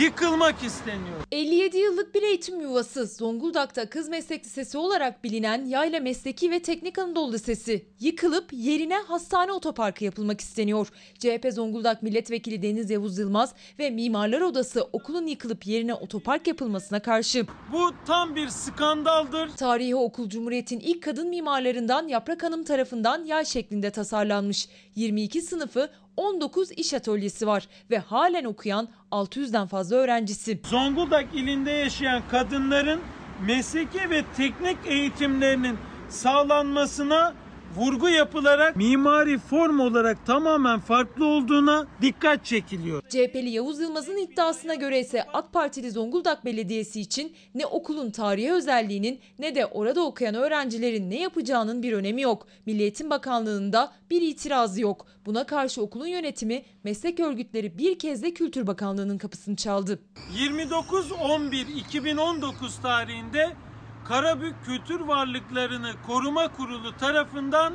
yıkılmak 0.01 0.63
isteniyor. 0.65 1.17
57 1.33 1.79
yıllık 1.79 2.15
bir 2.15 2.23
eğitim 2.23 2.61
yuvası 2.61 3.07
Zonguldak'ta 3.07 3.91
Kız 3.91 4.09
Meslek 4.09 4.45
Lisesi 4.45 4.79
olarak 4.79 5.25
bilinen 5.25 5.65
Yayla 5.65 6.01
Mesleki 6.01 6.51
ve 6.51 6.63
Teknik 6.63 6.99
Anadolu 6.99 7.33
Lisesi 7.33 7.87
yıkılıp 8.01 8.49
yerine 8.53 8.97
hastane 8.97 9.53
otoparkı 9.53 10.05
yapılmak 10.05 10.41
isteniyor. 10.41 10.89
CHP 11.19 11.49
Zonguldak 11.53 12.03
Milletvekili 12.03 12.63
Deniz 12.63 12.91
Yavuz 12.91 13.19
Yılmaz 13.19 13.55
ve 13.79 13.91
Mimarlar 13.91 14.41
Odası 14.41 14.83
okulun 14.93 15.27
yıkılıp 15.27 15.67
yerine 15.67 15.95
otopark 15.95 16.47
yapılmasına 16.47 17.01
karşı. 17.01 17.47
Bu 17.73 17.93
tam 18.07 18.37
bir 18.37 18.49
skandaldır. 18.49 19.51
Tarihi 19.57 19.97
okul 19.97 20.29
Cumhuriyet'in 20.29 20.81
ilk 20.81 21.03
kadın 21.03 21.29
mimarlarından 21.29 22.09
Yaprak 22.09 22.43
Hanım 22.43 22.65
tarafından 22.65 23.25
yay 23.25 23.45
şeklinde 23.45 23.91
tasarlanmış. 23.91 24.69
22 24.95 25.43
sınıfı 25.43 25.91
19 26.19 26.71
iş 26.73 26.95
atölyesi 26.95 27.47
var 27.47 27.69
ve 27.91 27.99
halen 27.99 28.45
okuyan 28.45 28.89
600'den 29.13 29.67
fazla 29.67 29.97
öğrencisi. 29.97 30.61
Zonguldak 30.65 31.35
ilinde 31.35 31.71
yaşayan 31.71 32.23
kadınların 32.31 33.01
mesleki 33.47 34.11
ve 34.11 34.25
teknik 34.37 34.77
eğitimlerinin 34.87 35.79
sağlanmasına 36.09 37.35
vurgu 37.79 38.09
yapılarak 38.09 38.77
mimari 38.77 39.39
form 39.39 39.81
olarak 39.81 40.27
tamamen 40.27 40.81
farklı 40.81 41.27
olduğuna 41.27 41.87
dikkat 42.03 42.45
çekiliyor. 42.45 43.03
CHP'li 43.09 43.51
Yavuz 43.51 43.81
Yılmaz'ın 43.81 44.17
iddiasına 44.17 44.75
göre 44.75 45.01
ise 45.01 45.23
AK 45.33 45.53
Partili 45.53 45.91
Zonguldak 45.91 46.45
Belediyesi 46.45 47.01
için 47.01 47.37
ne 47.55 47.67
okulun 47.67 48.11
tarihi 48.11 48.53
özelliğinin 48.53 49.21
ne 49.39 49.55
de 49.55 49.67
orada 49.67 50.05
okuyan 50.05 50.35
öğrencilerin 50.35 51.11
ne 51.11 51.21
yapacağının 51.21 51.83
bir 51.83 51.93
önemi 51.93 52.23
yok. 52.23 52.47
Milli 52.67 52.83
Eğitim 52.83 53.11
Bakanlığı'nda 53.11 53.93
bir 54.11 54.23
itirazı 54.23 54.81
yok. 54.81 55.07
Buna 55.27 55.45
karşı 55.45 55.83
okulun 55.83 56.07
yönetimi 56.07 56.63
meslek 56.85 57.21
örgütleri 57.21 57.79
bir 57.79 57.99
kez 57.99 58.23
de 58.23 58.35
Kültür 58.35 58.67
Bakanlığı'nın 58.67 59.19
kapısını 59.19 59.57
çaldı. 59.57 59.99
29-11-2019 60.37 62.83
tarihinde 62.83 63.51
Karabük 64.09 64.55
Kültür 64.65 65.01
Varlıklarını 65.01 65.93
Koruma 66.07 66.49
Kurulu 66.49 66.97
tarafından 66.97 67.75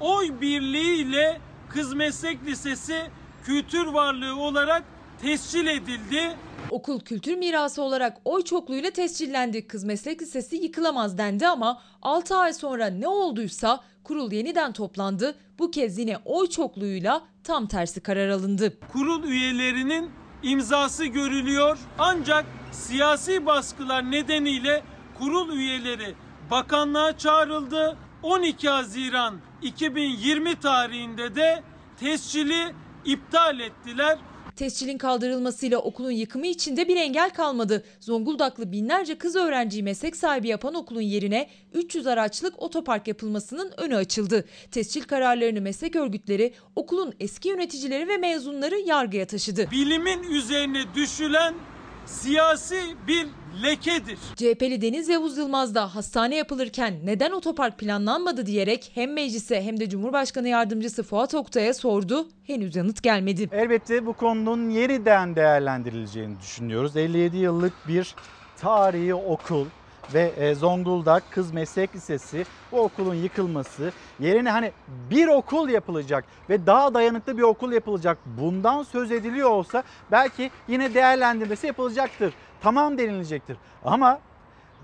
oy 0.00 0.40
birliğiyle 0.40 1.40
Kız 1.68 1.94
Meslek 1.94 2.46
Lisesi 2.46 3.10
kültür 3.44 3.86
varlığı 3.86 4.36
olarak 4.36 4.82
tescil 5.22 5.66
edildi. 5.66 6.36
Okul 6.70 7.00
kültür 7.00 7.36
mirası 7.36 7.82
olarak 7.82 8.16
oy 8.24 8.42
çokluğuyla 8.42 8.90
tescillendi. 8.90 9.66
Kız 9.66 9.84
Meslek 9.84 10.22
Lisesi 10.22 10.56
yıkılamaz 10.56 11.18
dendi 11.18 11.48
ama 11.48 11.82
6 12.02 12.36
ay 12.36 12.52
sonra 12.52 12.86
ne 12.86 13.08
olduysa 13.08 13.80
kurul 14.04 14.32
yeniden 14.32 14.72
toplandı. 14.72 15.34
Bu 15.58 15.70
kez 15.70 15.98
yine 15.98 16.16
oy 16.24 16.46
çokluğuyla 16.46 17.22
tam 17.44 17.66
tersi 17.66 18.00
karar 18.00 18.28
alındı. 18.28 18.78
Kurul 18.92 19.24
üyelerinin 19.24 20.10
imzası 20.42 21.06
görülüyor 21.06 21.78
ancak 21.98 22.46
siyasi 22.72 23.46
baskılar 23.46 24.10
nedeniyle 24.10 24.82
kurul 25.20 25.56
üyeleri 25.56 26.14
bakanlığa 26.50 27.18
çağrıldı. 27.18 27.96
12 28.22 28.68
Haziran 28.68 29.40
2020 29.62 30.60
tarihinde 30.60 31.34
de 31.34 31.62
tescili 32.00 32.74
iptal 33.04 33.60
ettiler. 33.60 34.18
Tescilin 34.56 34.98
kaldırılmasıyla 34.98 35.78
okulun 35.78 36.10
yıkımı 36.10 36.46
için 36.46 36.76
de 36.76 36.88
bir 36.88 36.96
engel 36.96 37.30
kalmadı. 37.30 37.84
Zonguldaklı 38.00 38.72
binlerce 38.72 39.18
kız 39.18 39.36
öğrenciyi 39.36 39.82
meslek 39.82 40.16
sahibi 40.16 40.48
yapan 40.48 40.74
okulun 40.74 41.00
yerine 41.00 41.50
300 41.74 42.06
araçlık 42.06 42.62
otopark 42.62 43.08
yapılmasının 43.08 43.72
önü 43.76 43.96
açıldı. 43.96 44.44
Tescil 44.70 45.02
kararlarını 45.02 45.60
meslek 45.60 45.96
örgütleri, 45.96 46.54
okulun 46.76 47.14
eski 47.20 47.48
yöneticileri 47.48 48.08
ve 48.08 48.16
mezunları 48.16 48.78
yargıya 48.78 49.26
taşıdı. 49.26 49.70
Bilimin 49.70 50.22
üzerine 50.22 50.82
düşülen 50.94 51.54
siyasi 52.06 52.80
bir 53.06 53.26
lekedir. 53.62 54.18
CHP'li 54.36 54.82
Deniz 54.82 55.08
Yavuz 55.08 55.38
Yılmaz 55.38 55.74
da 55.74 55.94
hastane 55.94 56.36
yapılırken 56.36 56.94
neden 57.04 57.30
otopark 57.30 57.78
planlanmadı 57.78 58.46
diyerek 58.46 58.90
hem 58.94 59.12
meclise 59.12 59.62
hem 59.62 59.80
de 59.80 59.88
Cumhurbaşkanı 59.88 60.48
Yardımcısı 60.48 61.02
Fuat 61.02 61.34
Oktay'a 61.34 61.74
sordu. 61.74 62.28
Henüz 62.46 62.76
yanıt 62.76 63.02
gelmedi. 63.02 63.48
Elbette 63.52 64.06
bu 64.06 64.12
konunun 64.12 64.70
yeniden 64.70 65.36
değerlendirileceğini 65.36 66.40
düşünüyoruz. 66.40 66.96
57 66.96 67.36
yıllık 67.36 67.72
bir 67.88 68.14
tarihi 68.60 69.14
okul 69.14 69.66
ve 70.14 70.32
e, 70.36 70.54
Zonguldak 70.54 71.22
Kız 71.30 71.52
Meslek 71.52 71.94
Lisesi 71.94 72.46
bu 72.72 72.80
okulun 72.80 73.14
yıkılması 73.14 73.92
yerine 74.20 74.50
hani 74.50 74.72
bir 75.10 75.28
okul 75.28 75.68
yapılacak 75.68 76.24
ve 76.50 76.66
daha 76.66 76.94
dayanıklı 76.94 77.38
bir 77.38 77.42
okul 77.42 77.72
yapılacak 77.72 78.18
bundan 78.26 78.82
söz 78.82 79.10
ediliyor 79.12 79.50
olsa 79.50 79.82
belki 80.10 80.50
yine 80.68 80.94
değerlendirmesi 80.94 81.66
yapılacaktır. 81.66 82.34
Tamam 82.62 82.98
denilecektir. 82.98 83.56
Ama 83.84 84.18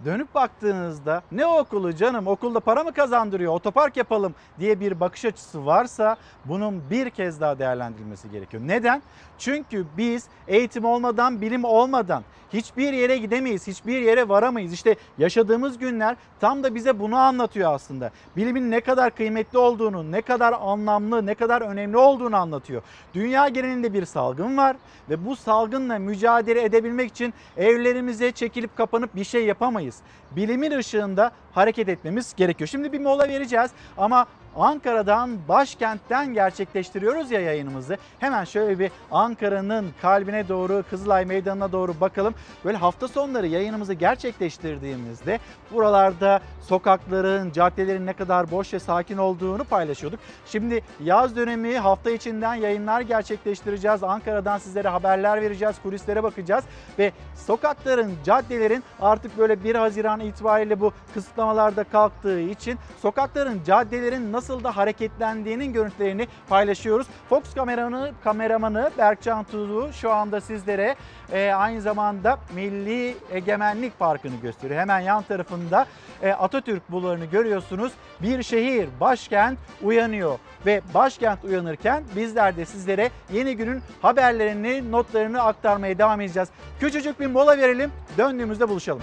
dönüp 0.05 0.35
baktığınızda 0.35 1.22
ne 1.33 1.47
okulu 1.47 1.95
canım 1.97 2.27
okulda 2.27 2.61
para 2.61 2.85
mı 2.85 2.93
kazandırıyor 2.93 3.53
otopark 3.53 3.97
yapalım 3.97 4.35
diye 4.61 4.81
bir 4.81 5.01
bakış 5.01 5.24
açısı 5.24 5.66
varsa 5.66 6.16
bunun 6.45 6.91
bir 6.91 7.11
kez 7.11 7.41
daha 7.41 7.59
değerlendirilmesi 7.59 8.31
gerekiyor. 8.31 8.62
Neden? 8.66 9.03
Çünkü 9.39 9.87
biz 9.97 10.24
eğitim 10.49 10.84
olmadan 10.84 11.41
bilim 11.41 11.64
olmadan 11.64 12.22
hiçbir 12.53 12.93
yere 12.93 13.16
gidemeyiz, 13.16 13.66
hiçbir 13.66 14.03
yere 14.03 14.28
varamayız. 14.28 14.72
İşte 14.72 14.97
yaşadığımız 15.18 15.78
günler 15.78 16.16
tam 16.41 16.62
da 16.62 16.74
bize 16.74 16.99
bunu 16.99 17.16
anlatıyor 17.16 17.74
aslında. 17.74 18.11
Bilimin 18.37 18.70
ne 18.70 18.80
kadar 18.80 19.14
kıymetli 19.14 19.59
olduğunu, 19.59 20.12
ne 20.12 20.22
kadar 20.22 20.53
anlamlı, 20.61 21.26
ne 21.26 21.34
kadar 21.34 21.62
önemli 21.62 21.97
olduğunu 21.97 22.37
anlatıyor. 22.37 22.82
Dünya 23.14 23.49
genelinde 23.49 23.93
bir 23.93 24.05
salgın 24.05 24.57
var 24.57 24.76
ve 25.11 25.26
bu 25.26 25.37
salgınla 25.37 25.99
mücadele 25.99 26.64
edebilmek 26.64 27.11
için 27.11 27.34
evlerimize 27.57 28.32
çekilip 28.32 28.76
kapanıp 28.76 29.16
bir 29.16 29.24
şey 29.24 29.45
yapamayız. 29.45 29.97
Bilimin 30.37 30.70
ışığında 30.70 31.30
hareket 31.53 31.89
etmemiz 31.89 32.34
gerekiyor. 32.37 32.68
Şimdi 32.68 32.93
bir 32.93 33.01
mola 33.01 33.28
vereceğiz 33.28 33.70
ama 33.99 34.26
Ankara'dan 34.57 35.39
başkentten 35.49 36.35
gerçekleştiriyoruz 36.35 37.31
ya 37.31 37.41
yayınımızı. 37.41 37.97
Hemen 38.19 38.45
şöyle 38.45 38.79
bir 38.79 38.91
Ankara'nın 39.11 39.87
kalbine 40.03 40.49
doğru 40.49 40.85
Kızılay 40.91 41.25
Meydanı'na 41.25 41.73
doğru 41.73 42.01
bakalım. 42.01 42.35
Böyle 42.65 42.77
hafta 42.77 43.09
sonları 43.09 43.47
yayınımızı 43.47 43.95
gerçekleştirdiğimizde 43.95 45.39
buralarda 45.71 46.41
sokakların, 46.61 47.51
caddelerin 47.51 48.07
ne 48.07 48.13
kadar 48.13 48.51
boş 48.51 48.75
ve 48.75 48.79
sakin 48.79 49.17
olduğunu 49.19 49.65
paylaşıyorduk. 49.65 50.21
Şimdi 50.47 50.83
yaz 51.05 51.37
dönemi 51.37 51.79
hafta 51.79 52.11
içinden 52.11 52.55
yayınlar 52.55 53.01
gerçekleştireceğiz. 53.01 54.03
Ankara'dan 54.03 54.59
sizlere 54.59 54.89
haberler 54.89 55.43
vereceğiz, 55.43 55.77
kulislere 55.83 56.23
bakacağız 56.23 56.65
ve 56.99 57.13
sokakların, 57.35 58.15
caddelerin 58.25 58.85
artık 59.01 59.39
böyle 59.39 59.65
1 59.65 59.75
Haziran 59.75 60.21
itibariyle 60.21 60.81
bu 60.81 60.93
kısıtlamalarda 61.15 61.85
kalktığı 61.85 62.41
için 62.41 62.79
sokakların, 63.03 63.61
caddelerin 63.67 64.33
nasıl 64.33 64.45
da 64.49 64.76
hareketlendiğinin 64.76 65.72
görüntülerini 65.72 66.28
paylaşıyoruz. 66.49 67.07
Fox 67.28 67.55
kameramanı, 67.55 68.12
kameramanı 68.24 68.90
Berkcan 68.99 69.44
Tuğlu 69.44 69.92
şu 69.92 70.12
anda 70.12 70.40
sizlere 70.40 70.97
e, 71.32 71.51
aynı 71.51 71.80
zamanda 71.80 72.38
Milli 72.55 73.16
Egemenlik 73.32 73.99
Parkı'nı 73.99 74.36
gösteriyor. 74.42 74.80
Hemen 74.80 75.01
yan 75.01 75.22
tarafında 75.22 75.86
e, 76.22 76.32
Atatürk 76.32 76.90
Bulvarı'nı 76.90 77.24
görüyorsunuz. 77.24 77.92
Bir 78.22 78.42
şehir, 78.42 78.88
başkent 79.01 79.59
uyanıyor 79.82 80.38
ve 80.66 80.80
başkent 80.94 81.44
uyanırken 81.44 82.05
bizler 82.16 82.57
de 82.57 82.64
sizlere 82.64 83.11
yeni 83.32 83.57
günün 83.57 83.82
haberlerini, 84.03 84.92
notlarını 84.92 85.42
aktarmaya 85.42 85.99
devam 85.99 86.20
edeceğiz. 86.20 86.49
Küçücük 86.80 87.20
bir 87.20 87.26
mola 87.26 87.59
verelim, 87.59 87.92
döndüğümüzde 88.18 88.68
buluşalım. 88.68 89.03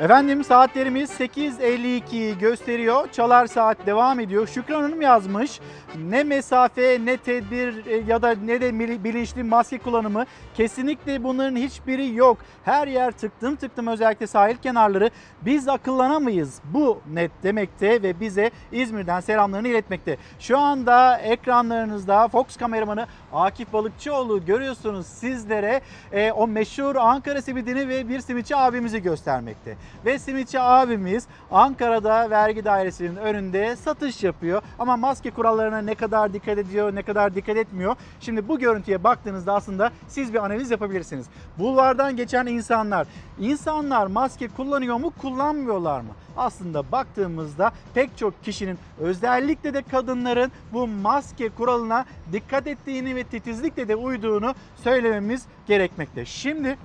Efendim 0.00 0.44
saatlerimiz 0.44 1.10
8.52'yi 1.10 2.38
gösteriyor. 2.38 3.08
Çalar 3.12 3.46
saat 3.46 3.86
devam 3.86 4.20
ediyor. 4.20 4.46
Şükran 4.46 4.82
Hanım 4.82 5.02
yazmış. 5.02 5.60
Ne 5.98 6.24
mesafe 6.24 6.98
ne 7.04 7.16
tedbir 7.16 7.86
e, 7.86 7.96
ya 7.96 8.22
da 8.22 8.34
ne 8.44 8.60
de 8.60 9.04
bilinçli 9.04 9.42
maske 9.42 9.78
kullanımı 9.78 10.24
kesinlikle 10.54 11.24
bunların 11.24 11.56
hiçbiri 11.56 12.14
yok. 12.14 12.38
Her 12.64 12.88
yer 12.88 13.12
tıktım 13.12 13.56
tıktım 13.56 13.86
özellikle 13.86 14.26
sahil 14.26 14.56
kenarları. 14.56 15.10
Biz 15.42 15.68
akıllanamayız. 15.68 16.60
Bu 16.64 17.00
net 17.12 17.30
demekte 17.42 18.02
ve 18.02 18.20
bize 18.20 18.50
İzmir'den 18.72 19.20
selamlarını 19.20 19.68
iletmekte. 19.68 20.16
Şu 20.38 20.58
anda 20.58 21.18
ekranlarınızda 21.18 22.28
Fox 22.28 22.56
kameramanı 22.56 23.06
Akif 23.32 23.72
Balıkçıoğlu 23.72 24.44
görüyorsunuz 24.44 25.06
sizlere 25.06 25.80
e, 26.12 26.32
o 26.32 26.46
meşhur 26.46 26.96
Ankara 26.96 27.42
simidini 27.42 27.88
ve 27.88 28.08
bir 28.08 28.20
simitçi 28.20 28.56
abimizi 28.56 29.02
göstermekte. 29.02 29.76
Ve 30.04 30.18
simitçi 30.18 30.60
abimiz 30.60 31.26
Ankara'da 31.50 32.30
vergi 32.30 32.64
dairesinin 32.64 33.16
önünde 33.16 33.76
satış 33.76 34.22
yapıyor. 34.22 34.62
Ama 34.78 34.96
maske 34.96 35.30
kurallarına 35.30 35.78
ne 35.78 35.94
kadar 35.94 36.32
dikkat 36.32 36.58
ediyor, 36.58 36.94
ne 36.94 37.02
kadar 37.02 37.34
dikkat 37.34 37.56
etmiyor. 37.56 37.96
Şimdi 38.20 38.48
bu 38.48 38.58
görüntüye 38.58 39.04
baktığınızda 39.04 39.54
aslında 39.54 39.90
siz 40.08 40.34
bir 40.34 40.44
analiz 40.44 40.70
yapabilirsiniz. 40.70 41.26
Bulvardan 41.58 42.16
geçen 42.16 42.46
insanlar, 42.46 43.06
insanlar 43.38 44.06
maske 44.06 44.48
kullanıyor 44.48 44.96
mu, 44.96 45.12
kullanmıyorlar 45.20 46.00
mı? 46.00 46.10
Aslında 46.36 46.92
baktığımızda 46.92 47.72
pek 47.94 48.18
çok 48.18 48.44
kişinin 48.44 48.78
özellikle 49.00 49.74
de 49.74 49.82
kadınların 49.82 50.52
bu 50.72 50.86
maske 50.86 51.48
kuralına 51.48 52.04
dikkat 52.32 52.66
ettiğini 52.66 53.16
ve 53.16 53.24
titizlikle 53.24 53.88
de 53.88 53.96
uyduğunu 53.96 54.54
söylememiz 54.84 55.42
gerekmekte. 55.66 56.24
Şimdi 56.24 56.78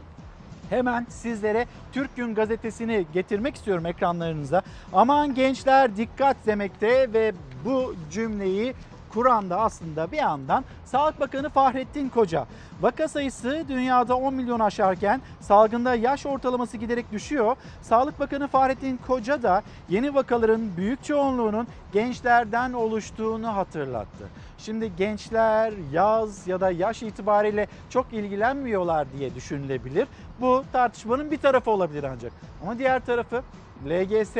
Hemen 0.72 1.05
sizlere 1.09 1.65
Türk 1.91 2.15
Gün 2.15 2.36
gazetesini 2.36 3.05
getirmek 3.13 3.55
istiyorum 3.55 3.86
ekranlarınıza. 3.86 4.61
Aman 4.93 5.36
gençler 5.36 5.97
dikkat 5.97 6.38
demekte 6.45 7.13
ve 7.13 7.34
bu 7.65 7.95
cümleyi 8.11 8.74
kuran 9.14 9.49
da 9.49 9.59
aslında 9.59 10.12
bir 10.12 10.18
yandan 10.18 10.66
Sağlık 10.86 11.20
Bakanı 11.20 11.49
Fahrettin 11.49 12.09
Koca. 12.09 12.45
Vaka 12.82 13.07
sayısı 13.07 13.66
dünyada 13.70 14.16
10 14.16 14.34
milyon 14.34 14.59
aşarken 14.59 15.22
salgında 15.39 15.95
yaş 15.95 16.26
ortalaması 16.26 16.78
giderek 16.78 17.12
düşüyor. 17.12 17.55
Sağlık 17.82 18.20
Bakanı 18.20 18.47
Fahrettin 18.47 18.99
Koca 19.07 19.43
da 19.43 19.64
yeni 19.89 20.16
vakaların 20.16 20.78
büyük 20.78 21.03
çoğunluğunun 21.03 21.68
gençlerden 21.93 22.74
oluştuğunu 22.74 23.55
hatırlattı. 23.55 24.28
Şimdi 24.57 24.95
gençler 24.95 25.74
yaz 25.91 26.47
ya 26.47 26.62
da 26.62 26.72
yaş 26.72 27.03
itibariyle 27.03 27.68
çok 27.89 28.14
ilgilenmiyorlar 28.14 29.07
diye 29.18 29.36
düşünülebilir. 29.36 30.07
Bu 30.41 30.64
tartışmanın 30.72 31.32
bir 31.32 31.38
tarafı 31.38 31.72
olabilir 31.72 32.03
ancak. 32.03 32.34
Ama 32.64 32.78
diğer 32.80 33.05
tarafı 33.05 33.43
LGS 33.86 34.36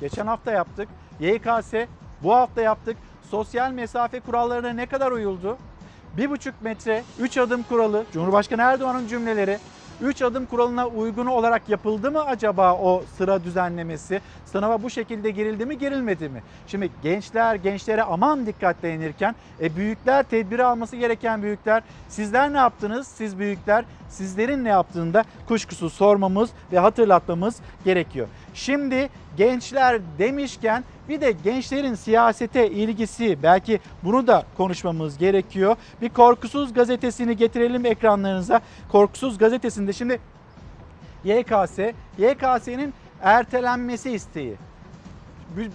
geçen 0.00 0.26
hafta 0.26 0.52
yaptık. 0.52 0.88
YKS 1.20 1.74
bu 2.22 2.34
hafta 2.34 2.60
yaptık. 2.60 2.96
Sosyal 3.32 3.72
mesafe 3.72 4.20
kurallarına 4.20 4.68
ne 4.68 4.86
kadar 4.86 5.12
uyuldu? 5.12 5.56
1,5 6.18 6.52
metre 6.60 7.02
3 7.18 7.38
adım 7.38 7.62
kuralı 7.62 8.04
Cumhurbaşkanı 8.12 8.62
Erdoğan'ın 8.62 9.06
cümleleri 9.06 9.58
3 10.02 10.22
adım 10.22 10.46
kuralına 10.46 10.86
uygun 10.86 11.26
olarak 11.26 11.68
yapıldı 11.68 12.10
mı 12.10 12.24
acaba 12.24 12.74
o 12.74 13.02
sıra 13.18 13.44
düzenlemesi? 13.44 14.20
Sınava 14.46 14.82
bu 14.82 14.90
şekilde 14.90 15.30
girildi 15.30 15.66
mi 15.66 15.78
girilmedi 15.78 16.28
mi? 16.28 16.42
Şimdi 16.66 16.90
gençler 17.02 17.54
gençlere 17.54 18.02
aman 18.02 18.46
dikkat 18.46 18.82
denirken 18.82 19.34
e, 19.60 19.76
büyükler 19.76 20.22
tedbiri 20.22 20.64
alması 20.64 20.96
gereken 20.96 21.42
büyükler 21.42 21.82
sizler 22.08 22.52
ne 22.52 22.58
yaptınız? 22.58 23.08
Siz 23.08 23.38
büyükler 23.38 23.84
sizlerin 24.12 24.64
ne 24.64 24.68
yaptığını 24.68 25.14
da 25.14 25.24
kuşkusuz 25.48 25.92
sormamız 25.92 26.50
ve 26.72 26.78
hatırlatmamız 26.78 27.56
gerekiyor. 27.84 28.28
Şimdi 28.54 29.08
gençler 29.36 30.00
demişken 30.18 30.84
bir 31.08 31.20
de 31.20 31.32
gençlerin 31.44 31.94
siyasete 31.94 32.70
ilgisi 32.70 33.38
belki 33.42 33.80
bunu 34.04 34.26
da 34.26 34.44
konuşmamız 34.56 35.18
gerekiyor. 35.18 35.76
Bir 36.00 36.08
Korkusuz 36.08 36.74
gazetesini 36.74 37.36
getirelim 37.36 37.86
ekranlarınıza. 37.86 38.60
Korkusuz 38.92 39.38
gazetesinde 39.38 39.92
şimdi 39.92 40.20
YKS, 41.24 41.78
YKS'nin 42.18 42.94
ertelenmesi 43.22 44.10
isteği 44.10 44.56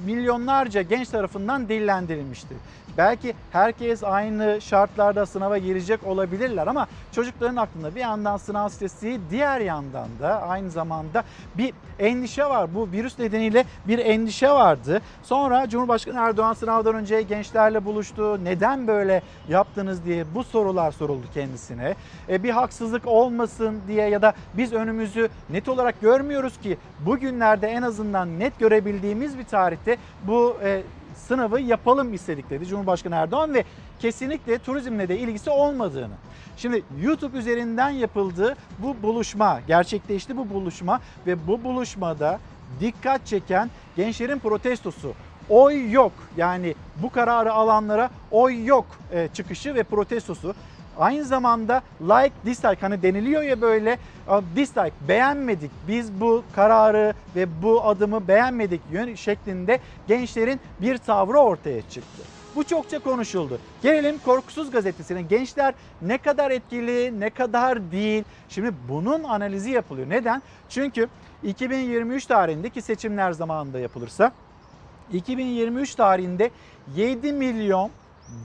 milyonlarca 0.06 0.82
genç 0.82 1.10
tarafından 1.10 1.70
dillendirilmişti. 1.70 2.56
Belki 2.98 3.34
herkes 3.52 4.04
aynı 4.04 4.62
şartlarda 4.62 5.26
sınava 5.26 5.58
girecek 5.58 6.00
olabilirler 6.06 6.68
ama 6.68 6.88
çocukların 7.12 7.56
aklında 7.56 7.96
bir 7.96 8.00
yandan 8.00 8.38
sınav 8.38 8.70
stresi, 8.70 9.20
diğer 9.32 9.60
yandan 9.60 10.08
da 10.22 10.42
aynı 10.42 10.72
zamanda 10.72 11.24
bir 11.58 11.74
endişe 12.00 12.46
var. 12.46 12.76
Bu 12.76 12.92
virüs 12.92 13.20
nedeniyle 13.20 13.66
bir 13.88 14.00
endişe 14.00 14.50
vardı. 14.50 15.02
Sonra 15.24 15.70
Cumhurbaşkanı 15.70 16.20
Erdoğan 16.20 16.54
sınavdan 16.54 16.96
önce 16.96 17.22
gençlerle 17.22 17.86
buluştu. 17.86 18.44
Neden 18.44 18.88
böyle 18.88 19.22
yaptınız 19.50 20.06
diye 20.06 20.26
bu 20.36 20.44
sorular 20.44 20.92
soruldu 20.92 21.26
kendisine. 21.34 21.96
E, 22.30 22.44
bir 22.44 22.50
haksızlık 22.50 23.08
olmasın 23.08 23.82
diye 23.88 24.10
ya 24.10 24.22
da 24.22 24.34
biz 24.54 24.74
önümüzü 24.74 25.30
net 25.50 25.70
olarak 25.70 26.02
görmüyoruz 26.02 26.60
ki 26.60 26.78
bugünlerde 27.00 27.68
en 27.68 27.82
azından 27.82 28.40
net 28.40 28.60
görebildiğimiz 28.60 29.38
bir 29.38 29.44
tarihte 29.44 29.98
bu 30.28 30.58
e, 30.64 30.82
sınavı 31.28 31.60
yapalım 31.60 32.14
istedik 32.14 32.50
dedi 32.50 32.66
Cumhurbaşkanı 32.66 33.16
Erdoğan 33.16 33.54
ve 33.54 33.64
kesinlikle 34.00 34.58
turizmle 34.58 35.10
de 35.10 35.20
ilgisi 35.20 35.50
olmadığını. 35.50 36.14
Şimdi 36.58 36.84
YouTube 37.02 37.38
üzerinden 37.38 37.90
yapıldı 37.90 38.56
bu 38.80 38.96
buluşma, 39.04 39.60
gerçekleşti 39.68 40.38
bu 40.38 40.50
buluşma 40.50 41.02
ve 41.28 41.48
bu 41.48 41.64
buluşmada 41.64 42.40
dikkat 42.80 43.26
çeken 43.26 43.70
gençlerin 43.96 44.40
protestosu. 44.40 45.14
Oy 45.50 45.92
yok 45.92 46.12
yani 46.38 46.76
bu 46.96 47.10
kararı 47.10 47.54
alanlara 47.54 48.10
oy 48.32 48.66
yok 48.66 48.86
e, 49.12 49.28
çıkışı 49.34 49.76
ve 49.76 49.84
protestosu. 49.84 50.56
Aynı 51.00 51.26
zamanda 51.26 51.82
like, 52.02 52.36
dislike 52.46 52.82
hani 52.82 53.02
deniliyor 53.02 53.42
ya 53.42 53.62
böyle 53.62 53.98
dislike 54.56 54.94
beğenmedik. 55.08 55.72
Biz 55.88 56.22
bu 56.22 56.44
kararı 56.56 57.14
ve 57.36 57.62
bu 57.62 57.86
adımı 57.86 58.28
beğenmedik 58.28 58.82
yön 58.92 59.16
şeklinde 59.16 59.80
gençlerin 60.08 60.60
bir 60.82 60.98
tavrı 60.98 61.40
ortaya 61.40 61.82
çıktı. 61.82 62.24
Bu 62.56 62.64
çokça 62.64 63.00
konuşuldu. 63.00 63.60
Gelelim 63.82 64.20
Korkusuz 64.26 64.72
Gazetesi'ne. 64.72 65.22
Gençler 65.22 65.74
ne 66.02 66.18
kadar 66.18 66.52
etkili, 66.52 67.20
ne 67.20 67.30
kadar 67.30 67.92
değil. 67.92 68.24
Şimdi 68.50 68.74
bunun 68.90 69.24
analizi 69.24 69.72
yapılıyor. 69.72 70.10
Neden? 70.10 70.42
Çünkü 70.70 71.08
2023 71.44 72.26
tarihindeki 72.26 72.82
seçimler 72.82 73.32
zamanında 73.32 73.80
yapılırsa 73.80 74.32
2023 75.14 75.96
tarihinde 75.96 76.52
7 76.96 77.34
milyon 77.34 77.90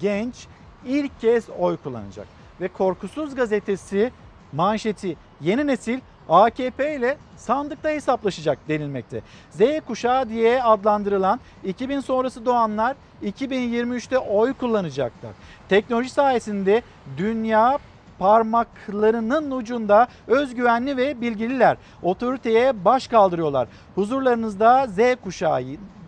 genç 0.00 0.46
ilk 0.86 1.20
kez 1.20 1.50
oy 1.58 1.76
kullanacak. 1.76 2.41
Ve 2.62 2.68
Korkusuz 2.68 3.34
Gazetesi 3.34 4.12
manşeti 4.52 5.16
yeni 5.40 5.66
nesil 5.66 6.00
AKP 6.28 6.96
ile 6.96 7.16
sandıkta 7.36 7.88
hesaplaşacak 7.88 8.58
denilmekte. 8.68 9.20
Z 9.50 9.60
kuşağı 9.86 10.28
diye 10.28 10.62
adlandırılan 10.62 11.40
2000 11.64 12.00
sonrası 12.00 12.46
doğanlar 12.46 12.96
2023'te 13.24 14.18
oy 14.18 14.52
kullanacaklar. 14.52 15.32
Teknoloji 15.68 16.10
sayesinde 16.10 16.82
dünya 17.16 17.78
parmaklarının 18.18 19.50
ucunda 19.50 20.08
özgüvenli 20.26 20.96
ve 20.96 21.20
bilgililer. 21.20 21.76
Otoriteye 22.02 22.84
baş 22.84 23.08
kaldırıyorlar. 23.08 23.68
Huzurlarınızda 23.94 24.86
Z 24.86 24.98
kuşağı 25.24 25.62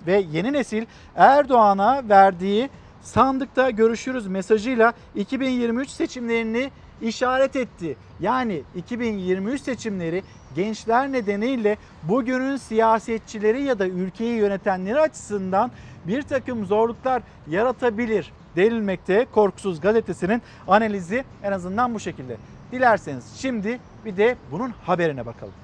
ve 0.07 0.25
yeni 0.33 0.53
nesil 0.53 0.87
Erdoğan'a 1.17 2.09
verdiği 2.09 2.71
sandıkta 3.05 3.71
görüşürüz 3.71 4.27
mesajıyla 4.27 4.93
2023 5.15 5.91
seçimlerini 5.91 6.71
işaret 7.03 7.57
etti. 7.57 7.97
Yani 8.21 8.63
2023 8.77 9.61
seçimleri 9.61 10.23
gençler 10.55 11.13
nedeniyle 11.13 11.77
bugünün 12.03 12.57
siyasetçileri 12.57 13.63
ya 13.63 13.79
da 13.79 13.87
ülkeyi 13.87 14.35
yönetenleri 14.37 15.01
açısından 15.01 15.71
bir 16.05 16.23
takım 16.23 16.67
zorluklar 16.67 17.23
yaratabilir 17.49 18.33
denilmekte. 18.57 19.27
Korkusuz 19.33 19.81
gazetesinin 19.81 20.43
analizi 20.69 21.25
en 21.43 21.53
azından 21.53 21.95
bu 21.95 22.01
şekilde. 22.01 22.37
Dilerseniz 22.73 23.37
şimdi 23.37 23.81
bir 24.05 24.17
de 24.17 24.37
bunun 24.51 24.71
haberine 24.71 25.27
bakalım. 25.27 25.55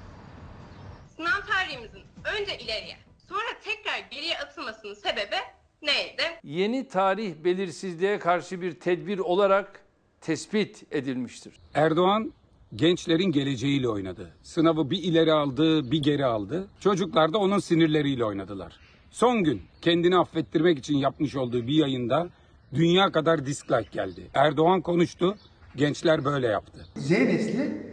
Sınav 1.16 1.47
tarihimizin 1.49 2.03
önce 2.24 2.59
ileriye 2.59 2.97
sonra 3.28 3.59
tekrar 3.64 3.99
geriye 4.11 4.38
atılmasının 4.38 4.95
sebebi 4.95 5.36
neydi? 5.83 6.22
Yeni 6.45 6.89
tarih 6.89 7.35
belirsizliğe 7.45 8.18
karşı 8.18 8.61
bir 8.61 8.72
tedbir 8.72 9.18
olarak 9.18 9.85
tespit 10.20 10.83
edilmiştir. 10.91 11.55
Erdoğan 11.74 12.33
gençlerin 12.74 13.33
geleceğiyle 13.33 13.89
oynadı. 13.89 14.31
Sınavı 14.43 14.91
bir 14.91 15.03
ileri 15.03 15.33
aldı, 15.33 15.91
bir 15.91 16.03
geri 16.03 16.24
aldı. 16.24 16.68
Çocuklar 16.81 17.33
da 17.33 17.39
onun 17.39 17.59
sinirleriyle 17.59 18.24
oynadılar. 18.24 18.81
Son 19.11 19.45
gün 19.45 19.62
kendini 19.83 20.16
affettirmek 20.16 20.78
için 20.78 20.97
yapmış 20.97 21.37
olduğu 21.37 21.66
bir 21.66 21.74
yayında 21.74 22.28
dünya 22.74 23.12
kadar 23.12 23.47
dislike 23.47 23.89
geldi. 23.93 24.31
Erdoğan 24.35 24.81
konuştu, 24.81 25.37
gençler 25.76 26.24
böyle 26.24 26.47
yaptı. 26.47 26.87
Z 26.97 27.11
nesli 27.11 27.91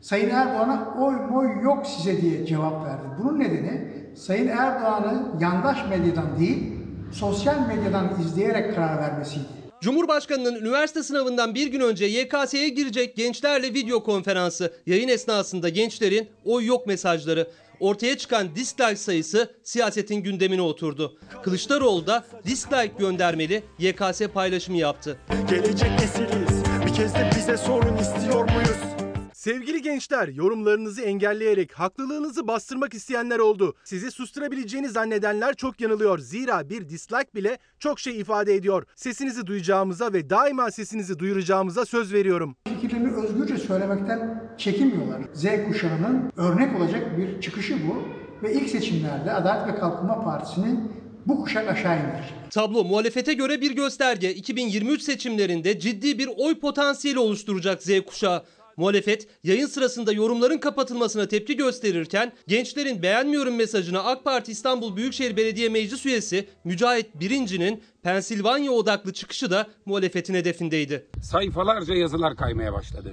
Sayın 0.00 0.30
Erdoğan'a 0.30 0.94
oy 0.98 1.14
moy 1.30 1.62
yok 1.62 1.86
size 1.86 2.22
diye 2.22 2.46
cevap 2.46 2.86
verdi. 2.86 3.06
Bunun 3.18 3.40
nedeni 3.40 3.90
Sayın 4.16 4.48
Erdoğan'ın 4.48 5.40
yandaş 5.40 5.88
medyadan 5.88 6.38
değil, 6.38 6.79
sosyal 7.12 7.66
medyadan 7.66 8.20
izleyerek 8.26 8.74
karar 8.74 8.98
vermesiydi. 8.98 9.60
Cumhurbaşkanının 9.80 10.54
üniversite 10.60 11.02
sınavından 11.02 11.54
bir 11.54 11.66
gün 11.66 11.80
önce 11.80 12.06
YKS'ye 12.06 12.68
girecek 12.68 13.16
gençlerle 13.16 13.74
video 13.74 14.02
konferansı. 14.02 14.72
Yayın 14.86 15.08
esnasında 15.08 15.68
gençlerin 15.68 16.28
oy 16.44 16.66
yok 16.66 16.86
mesajları. 16.86 17.50
Ortaya 17.80 18.18
çıkan 18.18 18.54
dislike 18.54 18.96
sayısı 18.96 19.54
siyasetin 19.62 20.16
gündemine 20.16 20.62
oturdu. 20.62 21.18
Kılıçdaroğlu 21.42 22.06
da 22.06 22.24
dislike 22.46 22.92
göndermeli 22.98 23.62
YKS 23.78 24.20
paylaşımı 24.34 24.76
yaptı. 24.76 25.18
Gelecek 25.50 25.90
nesiliz. 25.90 26.64
Bir 26.86 26.94
kez 26.94 27.14
de 27.14 27.30
bize 27.36 27.56
sorun 27.56 27.96
istiyor 27.96 28.50
muyuz? 28.50 28.89
Sevgili 29.40 29.82
gençler, 29.82 30.28
yorumlarınızı 30.28 31.02
engelleyerek 31.02 31.72
haklılığınızı 31.72 32.48
bastırmak 32.48 32.94
isteyenler 32.94 33.38
oldu. 33.38 33.74
Sizi 33.84 34.10
susturabileceğini 34.10 34.88
zannedenler 34.88 35.54
çok 35.54 35.80
yanılıyor. 35.80 36.18
Zira 36.18 36.70
bir 36.70 36.88
dislike 36.88 37.34
bile 37.34 37.58
çok 37.78 38.00
şey 38.00 38.20
ifade 38.20 38.54
ediyor. 38.54 38.86
Sesinizi 38.96 39.46
duyacağımıza 39.46 40.12
ve 40.12 40.30
daima 40.30 40.70
sesinizi 40.70 41.18
duyuracağımıza 41.18 41.84
söz 41.84 42.12
veriyorum. 42.12 42.56
Fikirlerini 42.68 43.12
özgürce 43.12 43.56
söylemekten 43.56 44.50
çekinmiyorlar. 44.58 45.22
Z 45.34 45.44
kuşağının 45.68 46.32
örnek 46.36 46.80
olacak 46.80 47.18
bir 47.18 47.40
çıkışı 47.40 47.76
bu. 47.88 48.02
Ve 48.42 48.54
ilk 48.54 48.70
seçimlerde 48.70 49.32
Adalet 49.32 49.74
ve 49.74 49.80
Kalkınma 49.80 50.24
Partisi'nin 50.24 50.92
bu 51.26 51.44
kuşak 51.44 51.68
aşağı 51.68 51.98
indirecek. 51.98 52.34
Tablo 52.50 52.84
muhalefete 52.84 53.32
göre 53.32 53.60
bir 53.60 53.72
gösterge. 53.76 54.34
2023 54.34 55.02
seçimlerinde 55.02 55.78
ciddi 55.78 56.18
bir 56.18 56.28
oy 56.38 56.60
potansiyeli 56.60 57.18
oluşturacak 57.18 57.82
Z 57.82 57.90
kuşağı. 58.06 58.42
Muhalefet 58.80 59.28
yayın 59.44 59.66
sırasında 59.66 60.12
yorumların 60.12 60.58
kapatılmasına 60.58 61.28
tepki 61.28 61.56
gösterirken 61.56 62.32
gençlerin 62.48 63.02
beğenmiyorum 63.02 63.56
mesajına 63.56 64.00
AK 64.02 64.24
Parti 64.24 64.52
İstanbul 64.52 64.96
Büyükşehir 64.96 65.36
Belediye 65.36 65.68
Meclis 65.68 66.06
üyesi 66.06 66.48
Mücahit 66.64 67.06
Birinci'nin 67.20 67.82
Pensilvanya 68.02 68.72
odaklı 68.72 69.12
çıkışı 69.12 69.50
da 69.50 69.66
muhalefetin 69.86 70.34
hedefindeydi. 70.34 71.06
Sayfalarca 71.22 71.94
yazılar 71.94 72.36
kaymaya 72.36 72.72
başladı. 72.72 73.12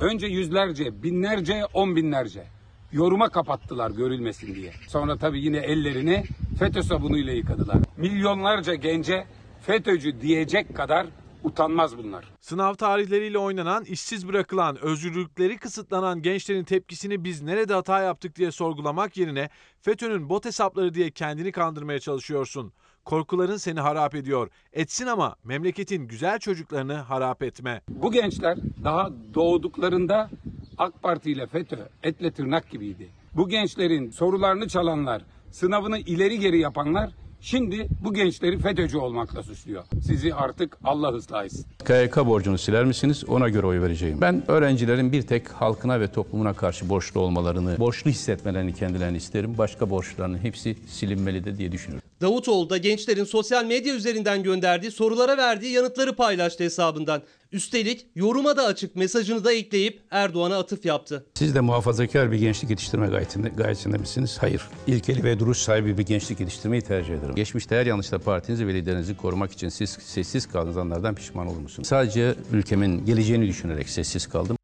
Önce 0.00 0.26
yüzlerce, 0.26 1.02
binlerce, 1.02 1.62
on 1.74 1.96
binlerce. 1.96 2.44
Yoruma 2.92 3.28
kapattılar 3.28 3.90
görülmesin 3.90 4.54
diye. 4.54 4.72
Sonra 4.88 5.16
tabii 5.16 5.40
yine 5.40 5.58
ellerini 5.58 6.24
FETÖ 6.58 6.82
sabunuyla 6.82 7.32
yıkadılar. 7.32 7.76
Milyonlarca 7.96 8.74
gence 8.74 9.24
FETÖ'cü 9.66 10.20
diyecek 10.20 10.76
kadar 10.76 11.06
utanmaz 11.44 11.98
bunlar. 11.98 12.24
Sınav 12.40 12.74
tarihleriyle 12.74 13.38
oynanan, 13.38 13.84
işsiz 13.84 14.28
bırakılan, 14.28 14.84
özgürlükleri 14.84 15.58
kısıtlanan 15.58 16.22
gençlerin 16.22 16.64
tepkisini 16.64 17.24
biz 17.24 17.42
nerede 17.42 17.74
hata 17.74 18.00
yaptık 18.00 18.36
diye 18.36 18.50
sorgulamak 18.50 19.16
yerine 19.16 19.48
FETÖ'nün 19.80 20.28
bot 20.28 20.44
hesapları 20.44 20.94
diye 20.94 21.10
kendini 21.10 21.52
kandırmaya 21.52 21.98
çalışıyorsun. 21.98 22.72
Korkuların 23.04 23.56
seni 23.56 23.80
harap 23.80 24.14
ediyor. 24.14 24.50
Etsin 24.72 25.06
ama 25.06 25.36
memleketin 25.44 26.08
güzel 26.08 26.38
çocuklarını 26.38 26.94
harap 26.94 27.42
etme. 27.42 27.80
Bu 27.88 28.12
gençler 28.12 28.58
daha 28.84 29.10
doğduklarında 29.34 30.30
AK 30.78 31.02
Parti 31.02 31.32
ile 31.32 31.46
FETÖ 31.46 31.88
etle 32.02 32.30
tırnak 32.30 32.70
gibiydi. 32.70 33.08
Bu 33.36 33.48
gençlerin 33.48 34.10
sorularını 34.10 34.68
çalanlar, 34.68 35.22
sınavını 35.50 35.98
ileri 35.98 36.38
geri 36.38 36.58
yapanlar 36.58 37.10
Şimdi 37.44 37.88
bu 38.04 38.14
gençleri 38.14 38.58
FETÖ'cü 38.58 38.98
olmakla 38.98 39.42
suçluyor. 39.42 39.84
Sizi 40.06 40.34
artık 40.34 40.78
Allah 40.84 41.08
ıslah 41.08 41.44
etsin. 41.44 41.66
KYK 41.86 42.16
borcunu 42.16 42.58
siler 42.58 42.84
misiniz? 42.84 43.24
Ona 43.28 43.48
göre 43.48 43.66
oy 43.66 43.80
vereceğim. 43.80 44.20
Ben 44.20 44.50
öğrencilerin 44.50 45.12
bir 45.12 45.22
tek 45.22 45.48
halkına 45.48 46.00
ve 46.00 46.12
toplumuna 46.12 46.52
karşı 46.54 46.88
borçlu 46.88 47.20
olmalarını, 47.20 47.78
borçlu 47.78 48.10
hissetmelerini 48.10 48.74
kendilerini 48.74 49.16
isterim. 49.16 49.58
Başka 49.58 49.90
borçlarının 49.90 50.38
hepsi 50.38 50.76
silinmeli 50.86 51.44
de 51.44 51.58
diye 51.58 51.72
düşünüyorum. 51.72 52.08
Davutoğlu 52.20 52.70
da 52.70 52.76
gençlerin 52.76 53.24
sosyal 53.24 53.64
medya 53.64 53.94
üzerinden 53.94 54.42
gönderdiği 54.42 54.90
sorulara 54.90 55.36
verdiği 55.36 55.72
yanıtları 55.72 56.16
paylaştı 56.16 56.64
hesabından. 56.64 57.22
Üstelik 57.54 58.06
yoruma 58.14 58.56
da 58.56 58.64
açık 58.64 58.96
mesajını 58.96 59.44
da 59.44 59.52
ekleyip 59.52 60.00
Erdoğan'a 60.10 60.58
atıf 60.58 60.84
yaptı. 60.84 61.26
Siz 61.34 61.54
de 61.54 61.60
muhafazakar 61.60 62.32
bir 62.32 62.38
gençlik 62.38 62.70
yetiştirme 62.70 63.06
gayetinde, 63.06 63.48
gayesinde 63.48 63.98
misiniz? 63.98 64.36
Hayır. 64.40 64.62
İlkeli 64.86 65.24
ve 65.24 65.38
duruş 65.38 65.58
sahibi 65.58 65.98
bir 65.98 66.06
gençlik 66.06 66.40
yetiştirmeyi 66.40 66.82
tercih 66.82 67.14
ederim. 67.14 67.34
Geçmişte 67.34 67.76
her 67.76 67.86
yanlışta 67.86 68.18
partinizi 68.18 68.66
ve 68.66 68.74
liderinizi 68.74 69.16
korumak 69.16 69.52
için 69.52 69.68
siz 69.68 69.90
sessiz 69.90 70.46
kaldığınız 70.46 70.76
anlardan 70.76 71.14
pişman 71.14 71.46
olur 71.46 71.60
musunuz? 71.60 71.88
Sadece 71.88 72.34
ülkemin 72.52 73.06
geleceğini 73.06 73.46
düşünerek 73.46 73.88
sessiz 73.88 74.26
kaldım. 74.26 74.56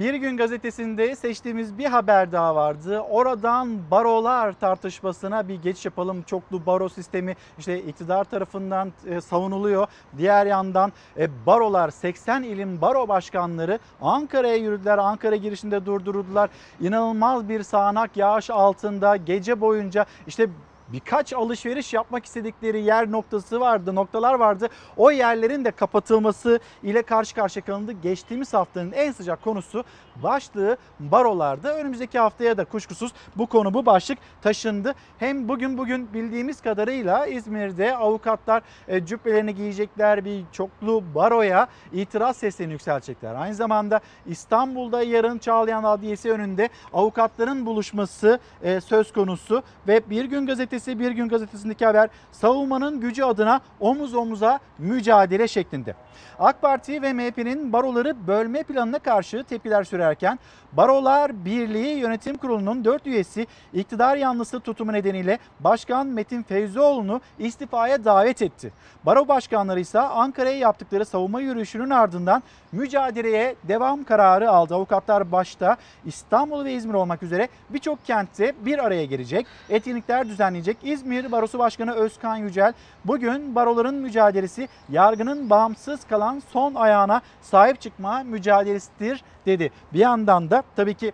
Bir 0.00 0.14
gün 0.14 0.36
gazetesinde 0.36 1.16
seçtiğimiz 1.16 1.78
bir 1.78 1.84
haber 1.84 2.32
daha 2.32 2.56
vardı. 2.56 3.00
Oradan 3.00 3.90
barolar 3.90 4.52
tartışmasına 4.52 5.48
bir 5.48 5.62
geçiş 5.62 5.84
yapalım. 5.84 6.22
Çoklu 6.22 6.66
baro 6.66 6.88
sistemi 6.88 7.36
işte 7.58 7.82
iktidar 7.82 8.24
tarafından 8.24 8.92
e, 9.06 9.20
savunuluyor. 9.20 9.86
Diğer 10.18 10.46
yandan 10.46 10.92
e, 11.18 11.46
barolar 11.46 11.90
80 11.90 12.42
ilin 12.42 12.80
baro 12.80 13.08
başkanları 13.08 13.78
Ankara'ya 14.02 14.56
yürüdüler. 14.56 14.98
Ankara 14.98 15.36
girişinde 15.36 15.86
durduruldular. 15.86 16.50
İnanılmaz 16.80 17.48
bir 17.48 17.62
sağanak 17.62 18.16
yağış 18.16 18.50
altında 18.50 19.16
gece 19.16 19.60
boyunca 19.60 20.06
işte 20.26 20.48
birkaç 20.88 21.32
alışveriş 21.32 21.94
yapmak 21.94 22.24
istedikleri 22.24 22.82
yer 22.82 23.10
noktası 23.10 23.60
vardı, 23.60 23.94
noktalar 23.94 24.34
vardı. 24.34 24.68
O 24.96 25.10
yerlerin 25.10 25.64
de 25.64 25.70
kapatılması 25.70 26.60
ile 26.82 27.02
karşı 27.02 27.34
karşıya 27.34 27.64
kalındı. 27.64 27.92
Geçtiğimiz 27.92 28.54
haftanın 28.54 28.92
en 28.92 29.12
sıcak 29.12 29.42
konusu 29.42 29.84
başlığı 30.22 30.76
barolarda. 31.00 31.76
Önümüzdeki 31.76 32.18
haftaya 32.18 32.56
da 32.56 32.64
kuşkusuz 32.64 33.12
bu 33.36 33.46
konu 33.46 33.74
bu 33.74 33.86
başlık 33.86 34.18
taşındı. 34.42 34.94
Hem 35.18 35.48
bugün 35.48 35.78
bugün 35.78 36.14
bildiğimiz 36.14 36.60
kadarıyla 36.60 37.26
İzmir'de 37.26 37.96
avukatlar 37.96 38.62
e, 38.88 39.06
cübbelerini 39.06 39.54
giyecekler 39.54 40.24
bir 40.24 40.44
çoklu 40.52 41.04
baroya 41.14 41.68
itiraz 41.92 42.36
seslerini 42.36 42.72
yükseltecekler. 42.72 43.34
Aynı 43.34 43.54
zamanda 43.54 44.00
İstanbul'da 44.26 45.02
yarın 45.02 45.38
Çağlayan 45.38 45.84
Adliyesi 45.84 46.32
önünde 46.32 46.68
avukatların 46.92 47.66
buluşması 47.66 48.38
e, 48.62 48.80
söz 48.80 49.12
konusu 49.12 49.62
ve 49.88 50.10
Bir 50.10 50.24
Gün 50.24 50.46
Gazetesi 50.74 50.98
Bir 50.98 51.10
Gün 51.10 51.28
Gazetesi'ndeki 51.28 51.86
haber 51.86 52.10
savunmanın 52.32 53.00
gücü 53.00 53.22
adına 53.22 53.60
omuz 53.80 54.14
omuza 54.14 54.60
mücadele 54.78 55.48
şeklinde. 55.48 55.94
AK 56.38 56.62
Parti 56.62 57.02
ve 57.02 57.12
MHP'nin 57.12 57.72
baroları 57.72 58.26
bölme 58.26 58.62
planına 58.62 58.98
karşı 58.98 59.44
tepkiler 59.44 59.84
sürerken 59.84 60.38
Barolar 60.72 61.44
Birliği 61.44 61.98
Yönetim 61.98 62.36
Kurulu'nun 62.36 62.84
4 62.84 63.06
üyesi 63.06 63.46
iktidar 63.72 64.16
yanlısı 64.16 64.60
tutumu 64.60 64.92
nedeniyle 64.92 65.38
Başkan 65.60 66.06
Metin 66.06 66.42
Feyzioğlu'nu 66.42 67.20
istifaya 67.38 68.04
davet 68.04 68.42
etti. 68.42 68.72
Baro 69.06 69.28
başkanları 69.28 69.80
ise 69.80 70.00
Ankara'ya 70.00 70.58
yaptıkları 70.58 71.04
savunma 71.04 71.40
yürüyüşünün 71.40 71.90
ardından 71.90 72.42
mücadeleye 72.72 73.54
devam 73.68 74.04
kararı 74.04 74.50
aldı. 74.50 74.74
Avukatlar 74.74 75.32
başta 75.32 75.76
İstanbul 76.04 76.64
ve 76.64 76.72
İzmir 76.72 76.94
olmak 76.94 77.22
üzere 77.22 77.48
birçok 77.70 78.04
kentte 78.04 78.52
bir 78.64 78.84
araya 78.84 79.04
gelecek. 79.04 79.46
Etkinlikler 79.70 80.28
düzenleyecek. 80.28 80.63
İzmir 80.84 81.32
Barosu 81.32 81.58
Başkanı 81.58 81.92
Özkan 81.92 82.36
Yücel 82.36 82.72
bugün 83.04 83.54
baroların 83.54 83.94
mücadelesi 83.94 84.68
yargının 84.88 85.50
bağımsız 85.50 86.04
kalan 86.04 86.42
son 86.52 86.74
ayağına 86.74 87.20
sahip 87.42 87.80
çıkma 87.80 88.22
mücadelesidir 88.22 89.24
dedi. 89.46 89.70
Bir 89.92 89.98
yandan 89.98 90.50
da 90.50 90.62
tabii 90.76 90.94
ki 90.94 91.12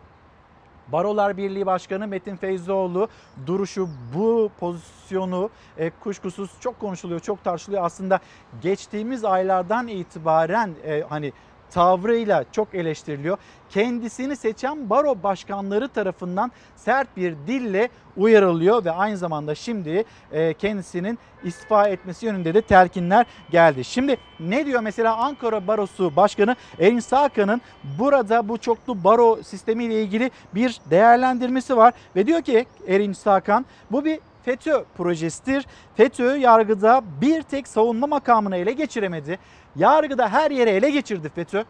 Barolar 0.92 1.36
Birliği 1.36 1.66
Başkanı 1.66 2.06
Metin 2.06 2.36
Feyzoğlu 2.36 3.08
duruşu 3.46 3.88
bu 4.14 4.50
pozisyonu 4.60 5.50
e, 5.78 5.90
kuşkusuz 5.90 6.50
çok 6.60 6.80
konuşuluyor, 6.80 7.20
çok 7.20 7.44
tartışılıyor. 7.44 7.84
Aslında 7.84 8.20
geçtiğimiz 8.62 9.24
aylardan 9.24 9.88
itibaren 9.88 10.74
e, 10.84 11.04
hani 11.08 11.32
tavrıyla 11.70 12.44
çok 12.52 12.74
eleştiriliyor. 12.74 13.38
Kendisini 13.70 14.36
seçen 14.36 14.90
baro 14.90 15.22
başkanları 15.22 15.88
tarafından 15.88 16.52
sert 16.76 17.16
bir 17.16 17.34
dille 17.46 17.88
uyarılıyor 18.16 18.84
ve 18.84 18.90
aynı 18.90 19.16
zamanda 19.16 19.54
şimdi 19.54 20.04
e, 20.32 20.54
kendisinin 20.54 21.18
istifa 21.44 21.88
etmesi 21.88 22.26
yönünde 22.26 22.54
de 22.54 22.62
telkinler 22.62 23.26
geldi. 23.50 23.84
Şimdi 23.84 24.16
ne 24.40 24.66
diyor 24.66 24.80
mesela 24.80 25.16
Ankara 25.16 25.66
Barosu 25.66 26.16
Başkanı 26.16 26.56
Erin 26.78 27.00
Sakan'ın 27.00 27.60
burada 27.98 28.48
bu 28.48 28.58
çoklu 28.58 29.04
baro 29.04 29.42
sistemi 29.42 29.84
ile 29.84 30.02
ilgili 30.02 30.30
bir 30.54 30.80
değerlendirmesi 30.90 31.76
var 31.76 31.94
ve 32.16 32.26
diyor 32.26 32.42
ki 32.42 32.66
Erin 32.88 33.12
Sakan 33.12 33.66
bu 33.90 34.04
bir 34.04 34.18
FETÖ 34.50 34.84
projesidir. 34.96 35.66
FETÖ 35.96 36.36
yargıda 36.36 37.02
bir 37.20 37.42
tek 37.42 37.68
savunma 37.68 38.06
makamını 38.06 38.56
ele 38.56 38.72
geçiremedi. 38.72 39.38
Yargıda 39.76 40.28
her 40.28 40.50
yere 40.50 40.70
ele 40.70 40.90
geçirdi 40.90 41.28
FETÖ. 41.34 41.64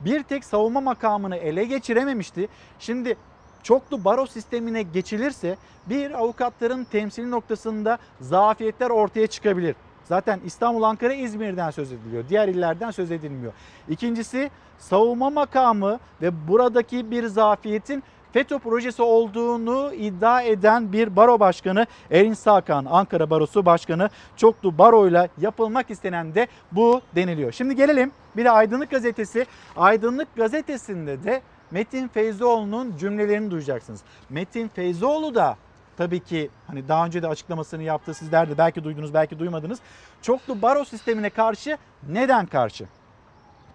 Bir 0.00 0.22
tek 0.22 0.44
savunma 0.44 0.80
makamını 0.80 1.36
ele 1.36 1.64
geçirememişti. 1.64 2.48
Şimdi 2.78 3.16
çoklu 3.62 4.04
baro 4.04 4.26
sistemine 4.26 4.82
geçilirse 4.82 5.56
bir 5.86 6.10
avukatların 6.10 6.84
temsili 6.84 7.30
noktasında 7.30 7.98
zafiyetler 8.20 8.90
ortaya 8.90 9.26
çıkabilir. 9.26 9.76
Zaten 10.04 10.40
İstanbul, 10.44 10.82
Ankara, 10.82 11.12
İzmir'den 11.12 11.70
söz 11.70 11.92
ediliyor. 11.92 12.24
Diğer 12.28 12.48
illerden 12.48 12.90
söz 12.90 13.10
edilmiyor. 13.10 13.52
İkincisi 13.88 14.50
savunma 14.78 15.30
makamı 15.30 15.98
ve 16.22 16.48
buradaki 16.48 17.10
bir 17.10 17.26
zafiyetin 17.26 18.02
FETÖ 18.36 18.58
projesi 18.58 19.02
olduğunu 19.02 19.92
iddia 19.94 20.42
eden 20.42 20.92
bir 20.92 21.16
baro 21.16 21.40
başkanı 21.40 21.86
Erin 22.10 22.32
Sakan, 22.32 22.84
Ankara 22.84 23.30
Barosu 23.30 23.66
Başkanı 23.66 24.10
çoklu 24.36 24.78
baroyla 24.78 25.28
yapılmak 25.40 25.90
istenen 25.90 26.34
de 26.34 26.46
bu 26.72 27.00
deniliyor. 27.14 27.52
Şimdi 27.52 27.76
gelelim 27.76 28.12
bir 28.36 28.44
de 28.44 28.50
Aydınlık 28.50 28.90
Gazetesi. 28.90 29.46
Aydınlık 29.76 30.36
Gazetesi'nde 30.36 31.24
de 31.24 31.42
Metin 31.70 32.08
Feyzoğlu'nun 32.08 32.96
cümlelerini 32.96 33.50
duyacaksınız. 33.50 34.00
Metin 34.30 34.68
Feyzoğlu 34.68 35.34
da 35.34 35.56
tabii 35.96 36.20
ki 36.20 36.50
hani 36.66 36.88
daha 36.88 37.06
önce 37.06 37.22
de 37.22 37.28
açıklamasını 37.28 37.82
yaptı 37.82 38.14
sizler 38.14 38.50
de 38.50 38.58
belki 38.58 38.84
duydunuz 38.84 39.14
belki 39.14 39.38
duymadınız. 39.38 39.78
Çoklu 40.22 40.62
baro 40.62 40.84
sistemine 40.84 41.30
karşı 41.30 41.78
neden 42.08 42.46
karşı? 42.46 42.86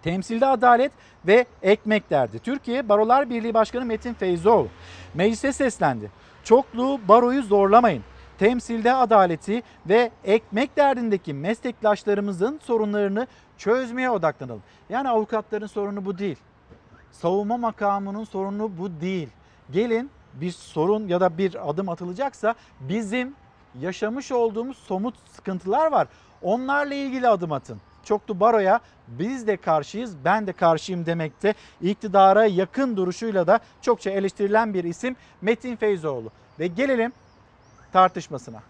Temsilde 0.02 0.46
adalet 0.46 0.92
ve 1.26 1.46
ekmek 1.62 2.10
derdi. 2.10 2.38
Türkiye 2.38 2.88
Barolar 2.88 3.30
Birliği 3.30 3.54
Başkanı 3.54 3.84
Metin 3.84 4.14
Feyzoğlu 4.14 4.68
meclise 5.14 5.52
seslendi. 5.52 6.10
Çoklu 6.44 7.00
baroyu 7.08 7.42
zorlamayın. 7.42 8.02
Temsilde 8.38 8.94
adaleti 8.94 9.62
ve 9.86 10.10
ekmek 10.24 10.76
derdindeki 10.76 11.34
meslektaşlarımızın 11.34 12.60
sorunlarını 12.64 13.26
çözmeye 13.58 14.10
odaklanalım. 14.10 14.62
Yani 14.88 15.08
avukatların 15.08 15.66
sorunu 15.66 16.04
bu 16.04 16.18
değil. 16.18 16.38
Savunma 17.12 17.56
makamının 17.56 18.24
sorunu 18.24 18.70
bu 18.78 19.00
değil. 19.00 19.28
Gelin 19.70 20.10
bir 20.34 20.50
sorun 20.50 21.08
ya 21.08 21.20
da 21.20 21.38
bir 21.38 21.70
adım 21.70 21.88
atılacaksa 21.88 22.54
bizim 22.80 23.34
yaşamış 23.80 24.32
olduğumuz 24.32 24.76
somut 24.76 25.14
sıkıntılar 25.28 25.92
var. 25.92 26.08
Onlarla 26.42 26.94
ilgili 26.94 27.28
adım 27.28 27.52
atın. 27.52 27.80
Çoklu 28.04 28.40
Baro'ya 28.40 28.80
biz 29.08 29.46
de 29.46 29.56
karşıyız, 29.56 30.24
ben 30.24 30.46
de 30.46 30.52
karşıyım 30.52 31.06
demekte. 31.06 31.54
İktidara 31.82 32.46
yakın 32.46 32.96
duruşuyla 32.96 33.46
da 33.46 33.60
çokça 33.82 34.10
eleştirilen 34.10 34.74
bir 34.74 34.84
isim 34.84 35.16
Metin 35.42 35.76
Feyzoğlu. 35.76 36.30
Ve 36.58 36.66
gelelim 36.66 37.12
tartışmasına. 37.92 38.62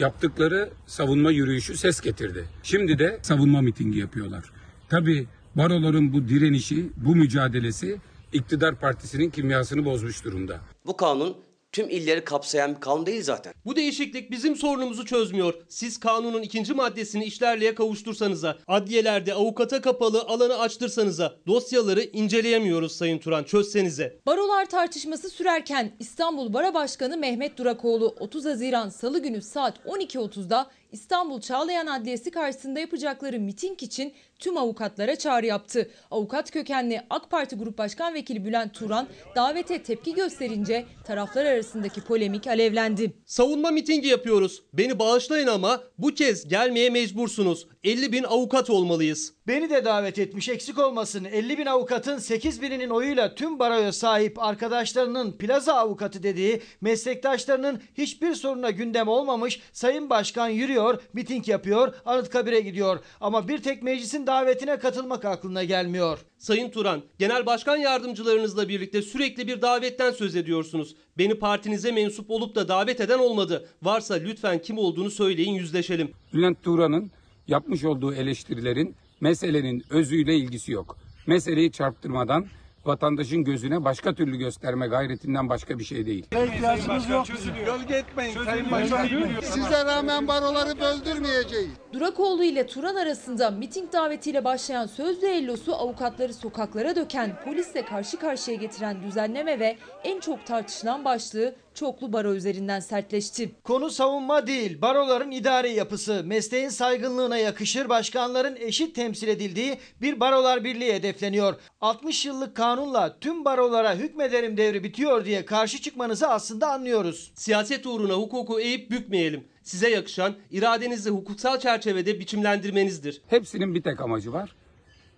Yaptıkları 0.00 0.70
savunma 0.86 1.30
yürüyüşü 1.30 1.76
ses 1.76 2.00
getirdi. 2.00 2.44
Şimdi 2.62 2.98
de 2.98 3.18
savunma 3.22 3.60
mitingi 3.60 3.98
yapıyorlar. 3.98 4.44
Tabii 4.88 5.26
baroların 5.54 6.12
bu 6.12 6.28
direnişi, 6.28 6.90
bu 6.96 7.16
mücadelesi 7.16 7.98
iktidar 8.32 8.74
partisinin 8.74 9.30
kimyasını 9.30 9.84
bozmuş 9.84 10.24
durumda. 10.24 10.60
Bu 10.86 10.96
kanun 10.96 11.36
tüm 11.74 11.90
illeri 11.90 12.24
kapsayan 12.24 12.74
bir 12.74 12.80
kanun 12.80 13.06
değil 13.06 13.22
zaten. 13.22 13.54
Bu 13.64 13.76
değişiklik 13.76 14.30
bizim 14.30 14.56
sorunumuzu 14.56 15.06
çözmüyor. 15.06 15.54
Siz 15.68 16.00
kanunun 16.00 16.42
ikinci 16.42 16.74
maddesini 16.74 17.24
işlerliğe 17.24 17.74
kavuştursanıza, 17.74 18.58
adliyelerde 18.66 19.34
avukata 19.34 19.80
kapalı 19.80 20.20
alanı 20.20 20.58
açtırsanıza, 20.58 21.36
dosyaları 21.46 22.02
inceleyemiyoruz 22.02 22.96
Sayın 22.96 23.18
Turan 23.18 23.44
çözsenize. 23.44 24.18
Barolar 24.26 24.66
tartışması 24.66 25.30
sürerken 25.30 25.92
İstanbul 25.98 26.52
Bara 26.52 26.74
Başkanı 26.74 27.16
Mehmet 27.16 27.58
Durakoğlu 27.58 28.16
30 28.20 28.44
Haziran 28.44 28.88
Salı 28.88 29.18
günü 29.18 29.42
saat 29.42 29.78
12.30'da 29.86 30.70
İstanbul 30.94 31.40
Çağlayan 31.40 31.86
Adliyesi 31.86 32.30
karşısında 32.30 32.80
yapacakları 32.80 33.40
miting 33.40 33.82
için 33.82 34.12
tüm 34.38 34.56
avukatlara 34.56 35.16
çağrı 35.16 35.46
yaptı. 35.46 35.90
Avukat 36.10 36.50
kökenli 36.50 37.00
AK 37.10 37.30
Parti 37.30 37.56
Grup 37.56 37.78
Başkan 37.78 38.14
Vekili 38.14 38.44
Bülent 38.44 38.74
Turan 38.74 39.08
davete 39.36 39.82
tepki 39.82 40.14
gösterince 40.14 40.86
taraflar 41.04 41.44
arasındaki 41.44 42.00
polemik 42.00 42.46
alevlendi. 42.46 43.12
Savunma 43.26 43.70
mitingi 43.70 44.08
yapıyoruz. 44.08 44.62
Beni 44.72 44.98
bağışlayın 44.98 45.46
ama 45.46 45.82
bu 45.98 46.14
kez 46.14 46.48
gelmeye 46.48 46.90
mecbursunuz. 46.90 47.66
50 47.84 48.12
bin 48.12 48.22
avukat 48.24 48.70
olmalıyız. 48.70 49.32
Beni 49.46 49.70
de 49.70 49.84
davet 49.84 50.18
etmiş 50.18 50.48
eksik 50.48 50.78
olmasın. 50.78 51.24
50 51.24 51.58
bin 51.58 51.66
avukatın 51.66 52.18
8 52.18 52.62
bininin 52.62 52.90
oyuyla 52.90 53.34
tüm 53.34 53.58
baroya 53.58 53.92
sahip 53.92 54.38
arkadaşlarının 54.38 55.32
plaza 55.32 55.74
avukatı 55.74 56.22
dediği 56.22 56.62
meslektaşlarının 56.80 57.82
hiçbir 57.98 58.34
soruna 58.34 58.70
gündem 58.70 59.08
olmamış 59.08 59.60
Sayın 59.72 60.10
Başkan 60.10 60.48
yürüyor, 60.48 61.02
miting 61.12 61.48
yapıyor, 61.48 61.94
Anıtkabir'e 62.04 62.60
gidiyor. 62.60 63.00
Ama 63.20 63.48
bir 63.48 63.62
tek 63.62 63.82
meclisin 63.82 64.26
davetine 64.26 64.78
katılmak 64.78 65.24
aklına 65.24 65.64
gelmiyor. 65.64 66.18
Sayın 66.38 66.70
Turan, 66.70 67.02
genel 67.18 67.46
başkan 67.46 67.76
yardımcılarınızla 67.76 68.68
birlikte 68.68 69.02
sürekli 69.02 69.48
bir 69.48 69.62
davetten 69.62 70.10
söz 70.10 70.36
ediyorsunuz. 70.36 70.96
Beni 71.18 71.34
partinize 71.34 71.92
mensup 71.92 72.30
olup 72.30 72.54
da 72.54 72.68
davet 72.68 73.00
eden 73.00 73.18
olmadı. 73.18 73.68
Varsa 73.82 74.14
lütfen 74.14 74.62
kim 74.62 74.78
olduğunu 74.78 75.10
söyleyin 75.10 75.54
yüzleşelim. 75.54 76.12
Bülent 76.32 76.62
Turan'ın 76.62 77.10
yapmış 77.48 77.84
olduğu 77.84 78.14
eleştirilerin 78.14 78.96
meselenin 79.20 79.84
özüyle 79.90 80.36
ilgisi 80.36 80.72
yok. 80.72 80.96
Meseleyi 81.26 81.72
çarptırmadan 81.72 82.46
vatandaşın 82.84 83.44
gözüne 83.44 83.84
başka 83.84 84.14
türlü 84.14 84.36
gösterme 84.36 84.86
gayretinden 84.86 85.48
başka 85.48 85.78
bir 85.78 85.84
şey 85.84 86.06
değil. 86.06 86.26
İhtiyacımız 86.46 87.08
yok 87.08 87.26
bizim. 87.36 87.54
Gölge 87.54 87.94
etmeyin 87.94 88.44
Sayın 88.44 88.70
Başkan. 88.70 89.08
Size 89.42 89.84
rağmen 89.84 90.28
baroları 90.28 90.80
böldürmeyeceğiz. 90.80 91.68
Durakoğlu 91.92 92.44
ile 92.44 92.66
Turan 92.66 92.94
arasında 92.94 93.50
miting 93.50 93.92
davetiyle 93.92 94.44
başlayan 94.44 94.86
sözlü 94.86 95.26
ellosu 95.26 95.74
avukatları 95.74 96.34
sokaklara 96.34 96.96
döken, 96.96 97.32
polisle 97.44 97.84
karşı 97.84 98.16
karşıya 98.16 98.56
getiren 98.56 99.02
düzenleme 99.02 99.58
ve 99.58 99.76
en 100.04 100.20
çok 100.20 100.46
tartışılan 100.46 101.04
başlığı 101.04 101.54
çoklu 101.74 102.12
baro 102.12 102.34
üzerinden 102.34 102.80
sertleşti. 102.80 103.52
Konu 103.64 103.90
savunma 103.90 104.46
değil, 104.46 104.80
baroların 104.82 105.30
idari 105.30 105.72
yapısı, 105.72 106.22
mesleğin 106.24 106.68
saygınlığına 106.68 107.36
yakışır 107.36 107.88
başkanların 107.88 108.56
eşit 108.56 108.94
temsil 108.94 109.28
edildiği 109.28 109.78
bir 110.00 110.20
barolar 110.20 110.64
birliği 110.64 110.94
hedefleniyor. 110.94 111.54
60 111.80 112.26
yıllık 112.26 112.56
kanunla 112.56 113.18
tüm 113.20 113.44
barolara 113.44 113.94
hükmederim 113.94 114.56
devri 114.56 114.84
bitiyor 114.84 115.24
diye 115.24 115.44
karşı 115.44 115.82
çıkmanızı 115.82 116.28
aslında 116.28 116.72
anlıyoruz. 116.72 117.32
Siyaset 117.34 117.86
uğruna 117.86 118.14
hukuku 118.14 118.60
eğip 118.60 118.90
bükmeyelim. 118.90 119.44
Size 119.62 119.90
yakışan 119.90 120.34
iradenizi 120.50 121.10
hukuksal 121.10 121.58
çerçevede 121.58 122.20
biçimlendirmenizdir. 122.20 123.22
Hepsinin 123.26 123.74
bir 123.74 123.82
tek 123.82 124.00
amacı 124.00 124.32
var. 124.32 124.56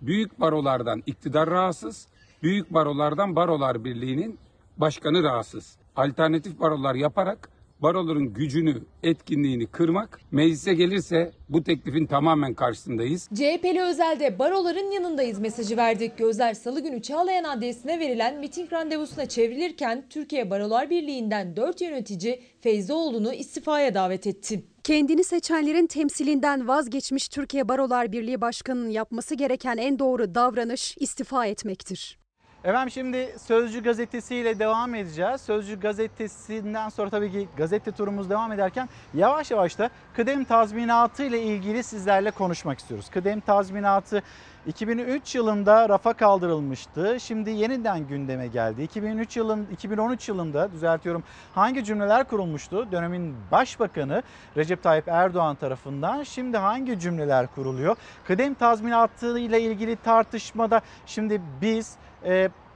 Büyük 0.01 0.41
barolardan 0.41 1.03
iktidar 1.07 1.51
rahatsız, 1.51 2.07
büyük 2.43 2.75
barolardan 2.75 3.37
barolar 3.37 3.85
birliğinin 3.85 4.39
başkanı 4.77 5.23
rahatsız. 5.23 5.77
Alternatif 5.97 6.61
barolar 6.61 6.95
yaparak 6.95 7.49
baroların 7.83 8.33
gücünü, 8.33 8.83
etkinliğini 9.03 9.67
kırmak. 9.67 10.21
Meclise 10.31 10.75
gelirse 10.75 11.33
bu 11.49 11.65
teklifin 11.65 12.07
tamamen 12.07 12.55
karşısındayız. 12.55 13.29
CHP'li 13.35 13.83
Özel'de 13.83 14.39
baroların 14.39 14.91
yanındayız 14.91 15.39
mesajı 15.39 15.77
verdik. 15.77 16.19
Gözler 16.19 16.55
salı 16.55 16.81
günü 16.81 17.03
Çağlayan 17.03 17.45
Adliyesi'ne 17.45 18.01
verilen 18.01 18.39
miting 18.41 18.73
randevusuna 18.73 19.27
çevrilirken 19.27 20.05
Türkiye 20.11 20.51
Barolar 20.51 20.91
Birliği'nden 20.91 21.57
4 21.57 21.81
yönetici 21.81 22.43
Feyzoğlu'nu 22.61 23.33
istifaya 23.33 23.95
davet 23.95 24.27
etti. 24.27 24.65
Kendini 24.85 25.25
seçenlerin 25.25 25.87
temsilinden 25.87 26.69
vazgeçmiş 26.69 27.29
Türkiye 27.29 27.69
Barolar 27.69 28.13
Birliği 28.13 28.41
Başkanı'nın 28.41 28.91
yapması 28.91 29.35
gereken 29.35 29.77
en 29.77 29.99
doğru 29.99 30.35
davranış 30.35 30.97
istifa 31.01 31.47
etmektir. 31.47 32.19
Efendim 32.67 32.91
şimdi 32.91 33.35
Sözcü 33.39 33.83
gazetesiyle 33.83 34.59
devam 34.59 34.95
edeceğiz. 34.95 35.41
Sözcü 35.41 35.81
gazetesinden 35.81 36.89
sonra 36.89 37.11
tabii 37.11 37.33
ki 37.33 37.49
gazete 37.57 37.93
turumuz 37.93 38.31
devam 38.31 38.53
ederken 38.53 38.89
yavaş 39.15 39.51
yavaş 39.51 39.79
da 39.79 39.91
kıdem 40.17 40.45
tazminatı 40.45 41.23
ile 41.23 41.43
ilgili 41.43 41.83
sizlerle 41.83 42.31
konuşmak 42.31 42.79
istiyoruz. 42.79 43.11
Kıdem 43.11 43.41
tazminatı 43.41 44.23
2003 44.67 45.35
yılında 45.35 45.89
rafa 45.89 46.13
kaldırılmıştı. 46.13 47.17
Şimdi 47.21 47.51
yeniden 47.51 48.09
gündeme 48.09 48.47
geldi. 48.47 48.83
2003 48.83 49.37
yılın 49.37 49.67
2013 49.73 50.29
yılında 50.29 50.73
düzeltiyorum 50.73 51.25
hangi 51.55 51.85
cümleler 51.85 52.25
kurulmuştu? 52.25 52.93
Dönemin 52.93 53.37
başbakanı 53.53 54.23
Recep 54.57 54.83
Tayyip 54.83 55.09
Erdoğan 55.09 55.57
tarafından. 55.57 56.23
Şimdi 56.23 56.57
hangi 56.57 57.01
cümleler 57.01 57.47
kuruluyor? 57.47 57.97
Kıdem 58.25 58.55
tazminatı 58.55 59.39
ile 59.39 59.61
ilgili 59.61 59.97
tartışmada 59.97 60.81
şimdi 61.07 61.41
biz 61.61 61.97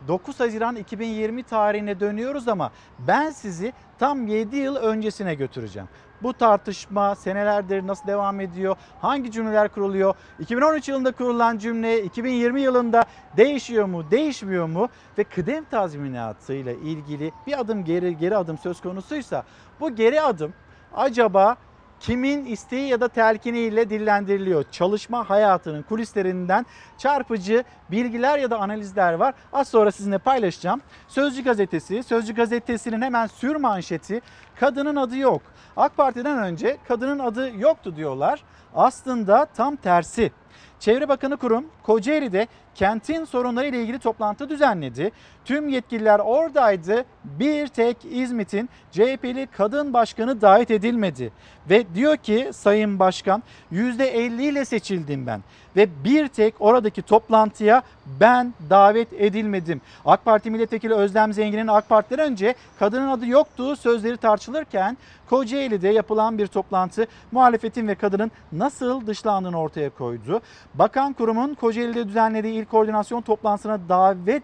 9 0.09 0.41
Haziran 0.41 0.77
2020 0.77 1.43
tarihine 1.43 2.01
dönüyoruz 2.01 2.49
ama 2.49 2.73
ben 2.99 3.31
sizi 3.31 3.73
tam 3.99 4.27
7 4.27 4.57
yıl 4.57 4.77
öncesine 4.77 5.35
götüreceğim. 5.35 5.89
Bu 6.23 6.33
tartışma 6.33 7.15
senelerdir 7.15 7.87
nasıl 7.87 8.07
devam 8.07 8.41
ediyor? 8.41 8.77
Hangi 9.01 9.31
cümleler 9.31 9.69
kuruluyor? 9.69 10.15
2013 10.39 10.89
yılında 10.89 11.13
kurulan 11.13 11.59
cümle 11.59 12.03
2020 12.03 12.61
yılında 12.61 13.05
değişiyor 13.37 13.85
mu, 13.85 14.11
değişmiyor 14.11 14.67
mu? 14.67 14.89
Ve 15.19 15.25
kıdem 15.25 15.65
tazminatı 15.65 16.55
ile 16.55 16.75
ilgili 16.75 17.33
bir 17.47 17.61
adım 17.61 17.85
geri 17.85 18.19
geri 18.19 18.37
adım 18.37 18.59
söz 18.59 18.81
konusuysa 18.81 19.45
bu 19.81 19.95
geri 19.95 20.23
adım 20.23 20.53
acaba 20.95 21.57
kimin 22.01 22.45
isteği 22.45 22.89
ya 22.89 23.01
da 23.01 23.09
telkiniyle 23.09 23.91
dillendiriliyor. 23.91 24.65
Çalışma 24.71 25.31
hayatının 25.31 25.83
kulislerinden 25.83 26.67
çarpıcı 26.99 27.65
bilgiler 27.91 28.39
ya 28.39 28.51
da 28.51 28.59
analizler 28.59 29.13
var. 29.13 29.35
Az 29.53 29.69
sonra 29.69 29.91
sizinle 29.91 30.19
paylaşacağım. 30.19 30.81
Sözcü 31.09 31.45
gazetesi, 31.45 32.03
Sözcü 32.03 32.35
gazetesinin 32.35 33.03
hemen 33.03 33.27
sür 33.27 33.57
manşeti 33.57 34.21
kadının 34.61 34.97
adı 34.97 35.17
yok. 35.17 35.43
AK 35.77 35.97
Parti'den 35.97 36.39
önce 36.39 36.77
kadının 36.89 37.19
adı 37.19 37.57
yoktu 37.57 37.97
diyorlar. 37.97 38.43
Aslında 38.75 39.45
tam 39.45 39.77
tersi. 39.77 40.33
Çevre 40.81 41.09
Bakanı 41.09 41.37
Kurum 41.37 41.67
Kocaeli'de 41.83 42.47
kentin 42.75 43.25
sorunları 43.25 43.66
ile 43.66 43.83
ilgili 43.83 43.99
toplantı 43.99 44.49
düzenledi. 44.49 45.12
Tüm 45.45 45.68
yetkililer 45.68 46.18
oradaydı. 46.18 47.05
Bir 47.25 47.68
tek 47.68 47.97
İzmit'in 48.11 48.68
CHP'li 48.93 49.49
kadın 49.57 49.93
başkanı 49.93 50.41
davet 50.41 50.71
edilmedi. 50.71 51.33
Ve 51.71 51.95
diyor 51.95 52.16
ki 52.16 52.51
Sayın 52.53 52.99
Başkan 52.99 53.43
%50 53.73 54.43
ile 54.43 54.64
seçildim 54.64 55.27
ben. 55.27 55.41
Ve 55.77 55.89
bir 56.05 56.29
tek 56.29 56.55
oradaki 56.61 57.03
toplantıya 57.03 57.83
ben 58.21 58.55
davet 58.71 59.12
edilmedim. 59.12 59.81
AK 60.05 60.25
Parti 60.25 60.51
milletvekili 60.51 60.95
Özlem 60.95 61.33
Zengin'in 61.33 61.66
AK 61.66 61.89
Parti'den 61.89 62.31
önce 62.33 62.55
kadının 62.79 63.09
adı 63.09 63.27
yoktu 63.27 63.77
sözleri 63.77 64.16
tartışılırken 64.16 64.97
Kocaeli'de 65.31 65.89
yapılan 65.89 66.39
bir 66.39 66.47
toplantı 66.47 67.07
muhalefetin 67.33 67.89
ve 67.89 67.95
kadının 67.95 68.31
nasıl 68.53 69.07
dışlandığını 69.07 69.61
ortaya 69.61 69.91
koydu. 69.91 70.41
Bakan 70.75 71.12
kurumun 71.12 71.55
Kocaeli'de 71.55 72.09
düzenlediği 72.09 72.55
il 72.61 72.65
koordinasyon 72.65 73.21
toplantısına 73.21 73.79
davet 73.89 74.43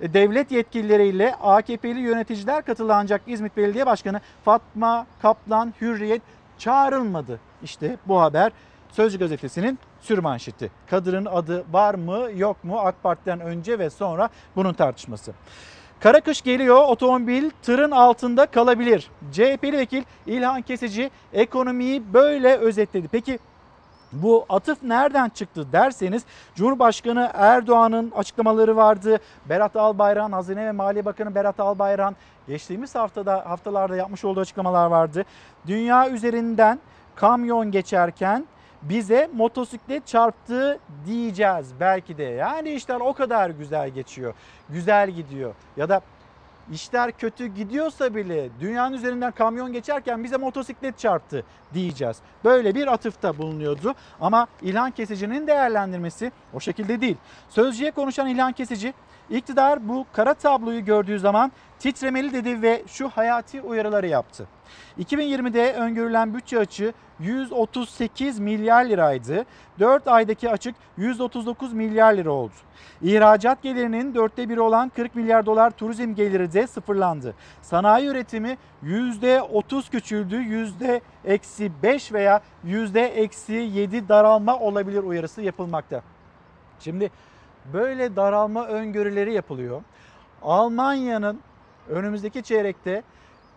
e, 0.00 0.14
devlet 0.14 0.50
yetkilileriyle 0.50 1.34
AKP'li 1.34 2.00
yöneticiler 2.00 2.64
katıldı 2.64 2.94
ancak 2.94 3.22
İzmit 3.26 3.56
Belediye 3.56 3.86
Başkanı 3.86 4.20
Fatma 4.44 5.06
Kaplan 5.22 5.74
Hürriyet 5.80 6.22
çağrılmadı. 6.58 7.40
İşte 7.62 7.96
bu 8.06 8.20
haber 8.20 8.52
Sözcü 8.92 9.18
gazetesinin 9.18 9.78
sürmanşeti. 10.00 10.70
Kadının 10.86 11.24
adı 11.24 11.64
var 11.72 11.94
mı 11.94 12.28
yok 12.36 12.64
mu 12.64 12.78
AK 12.78 13.02
Parti'den 13.02 13.40
önce 13.40 13.78
ve 13.78 13.90
sonra 13.90 14.28
bunun 14.56 14.72
tartışması. 14.72 15.32
Kara 16.00 16.20
kış 16.20 16.42
geliyor 16.42 16.88
otomobil 16.88 17.50
tırın 17.62 17.90
altında 17.90 18.46
kalabilir. 18.46 19.10
CHP'li 19.32 19.78
vekil 19.78 20.02
İlhan 20.26 20.62
Kesici 20.62 21.10
ekonomiyi 21.32 22.12
böyle 22.12 22.56
özetledi. 22.56 23.08
Peki 23.08 23.38
bu 24.12 24.46
atıf 24.48 24.82
nereden 24.82 25.28
çıktı 25.28 25.72
derseniz 25.72 26.24
Cumhurbaşkanı 26.54 27.30
Erdoğan'ın 27.34 28.10
açıklamaları 28.10 28.76
vardı. 28.76 29.18
Berat 29.48 29.76
Albayrak, 29.76 30.32
Hazine 30.32 30.66
ve 30.66 30.72
Maliye 30.72 31.04
Bakanı 31.04 31.34
Berat 31.34 31.60
Albayrak 31.60 32.14
geçtiğimiz 32.48 32.94
haftada 32.94 33.50
haftalarda 33.50 33.96
yapmış 33.96 34.24
olduğu 34.24 34.40
açıklamalar 34.40 34.86
vardı. 34.86 35.24
Dünya 35.66 36.10
üzerinden 36.10 36.78
kamyon 37.14 37.70
geçerken 37.70 38.46
bize 38.82 39.30
motosiklet 39.34 40.06
çarptı 40.06 40.78
diyeceğiz 41.06 41.72
belki 41.80 42.18
de. 42.18 42.22
Yani 42.22 42.70
işler 42.70 43.00
o 43.00 43.12
kadar 43.12 43.50
güzel 43.50 43.90
geçiyor. 43.90 44.34
Güzel 44.68 45.10
gidiyor. 45.10 45.54
Ya 45.76 45.88
da 45.88 46.00
işler 46.72 47.12
kötü 47.12 47.46
gidiyorsa 47.46 48.14
bile 48.14 48.48
dünyanın 48.60 48.96
üzerinden 48.96 49.32
kamyon 49.32 49.72
geçerken 49.72 50.24
bize 50.24 50.36
motosiklet 50.36 50.98
çarptı 50.98 51.44
diyeceğiz. 51.74 52.16
Böyle 52.44 52.74
bir 52.74 52.86
atıfta 52.86 53.38
bulunuyordu 53.38 53.94
ama 54.20 54.46
İlhan 54.62 54.90
Kesici'nin 54.90 55.46
değerlendirmesi 55.46 56.32
o 56.54 56.60
şekilde 56.60 57.00
değil. 57.00 57.16
Sözcüye 57.48 57.90
konuşan 57.90 58.28
İlhan 58.28 58.52
Kesici 58.52 58.94
iktidar 59.30 59.88
bu 59.88 60.06
kara 60.12 60.34
tabloyu 60.34 60.84
gördüğü 60.84 61.18
zaman 61.18 61.52
titremeli 61.78 62.32
dedi 62.32 62.62
ve 62.62 62.82
şu 62.86 63.08
hayati 63.08 63.60
uyarıları 63.60 64.06
yaptı. 64.06 64.48
2020'de 64.98 65.72
öngörülen 65.72 66.34
bütçe 66.34 66.58
açığı 66.58 66.92
138 67.20 68.38
milyar 68.38 68.84
liraydı. 68.84 69.44
4 69.78 70.08
aydaki 70.08 70.50
açık 70.50 70.74
139 70.96 71.72
milyar 71.72 72.14
lira 72.14 72.30
oldu. 72.30 72.52
İhracat 73.02 73.62
gelirinin 73.62 74.14
dörtte 74.14 74.48
biri 74.48 74.60
olan 74.60 74.88
40 74.88 75.14
milyar 75.14 75.46
dolar 75.46 75.70
turizm 75.70 76.14
geliri 76.14 76.52
de 76.52 76.66
sıfırlandı. 76.66 77.34
Sanayi 77.62 78.08
üretimi 78.08 78.58
%30 78.84 79.90
küçüldü, 79.90 80.36
yüzde 80.36 81.00
eksi 81.24 81.72
5 81.82 82.12
veya 82.12 82.40
yüzde 82.64 83.02
eksi 83.02 83.52
7 83.52 84.08
daralma 84.08 84.58
olabilir 84.58 85.02
uyarısı 85.02 85.42
yapılmakta. 85.42 86.02
Şimdi 86.80 87.10
böyle 87.72 88.16
daralma 88.16 88.66
öngörüleri 88.66 89.32
yapılıyor. 89.32 89.82
Almanya'nın 90.42 91.40
önümüzdeki 91.88 92.42
çeyrekte 92.42 93.02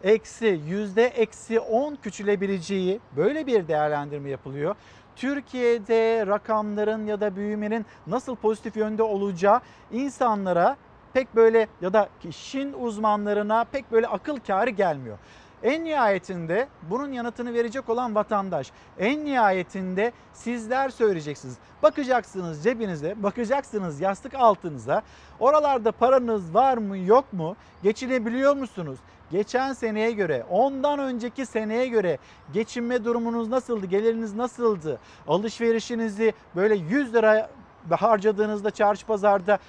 eksi 0.03 0.61
yüzde 0.67 1.05
eksi 1.05 1.59
10 1.59 1.95
küçülebileceği 1.95 2.99
böyle 3.17 3.47
bir 3.47 3.67
değerlendirme 3.67 4.29
yapılıyor. 4.29 4.75
Türkiye'de 5.15 6.27
rakamların 6.27 7.05
ya 7.05 7.21
da 7.21 7.35
büyümenin 7.35 7.85
nasıl 8.07 8.35
pozitif 8.35 8.77
yönde 8.77 9.03
olacağı 9.03 9.61
insanlara 9.91 10.77
pek 11.13 11.35
böyle 11.35 11.67
ya 11.81 11.93
da 11.93 12.09
işin 12.23 12.73
uzmanlarına 12.73 13.63
pek 13.71 13.91
böyle 13.91 14.07
akıl 14.07 14.39
kârı 14.39 14.69
gelmiyor. 14.69 15.17
En 15.63 15.85
nihayetinde 15.85 16.67
bunun 16.89 17.11
yanıtını 17.11 17.53
verecek 17.53 17.89
olan 17.89 18.15
vatandaş. 18.15 18.71
En 18.99 19.25
nihayetinde 19.25 20.11
sizler 20.33 20.89
söyleyeceksiniz. 20.89 21.57
Bakacaksınız 21.83 22.63
cebinize, 22.63 23.23
bakacaksınız 23.23 24.01
yastık 24.01 24.33
altınıza. 24.33 25.01
Oralarda 25.39 25.91
paranız 25.91 26.53
var 26.53 26.77
mı 26.77 26.97
yok 26.97 27.33
mu? 27.33 27.55
Geçinebiliyor 27.83 28.55
musunuz? 28.55 28.99
Geçen 29.31 29.73
seneye 29.73 30.11
göre, 30.11 30.45
ondan 30.49 30.99
önceki 30.99 31.45
seneye 31.45 31.87
göre 31.87 32.17
geçinme 32.53 33.05
durumunuz 33.05 33.49
nasıldı? 33.49 33.85
Geliriniz 33.85 34.33
nasıldı? 34.33 34.99
Alışverişinizi 35.27 36.33
böyle 36.55 36.75
100 36.75 37.13
lira 37.13 37.49
harcadığınızda 37.89 38.71
çarşı 38.71 39.05
pazarda 39.05 39.59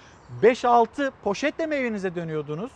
5-6 0.42 1.12
poşetle 1.24 1.66
mi 1.66 1.74
evinize 1.74 2.14
dönüyordunuz? 2.14 2.70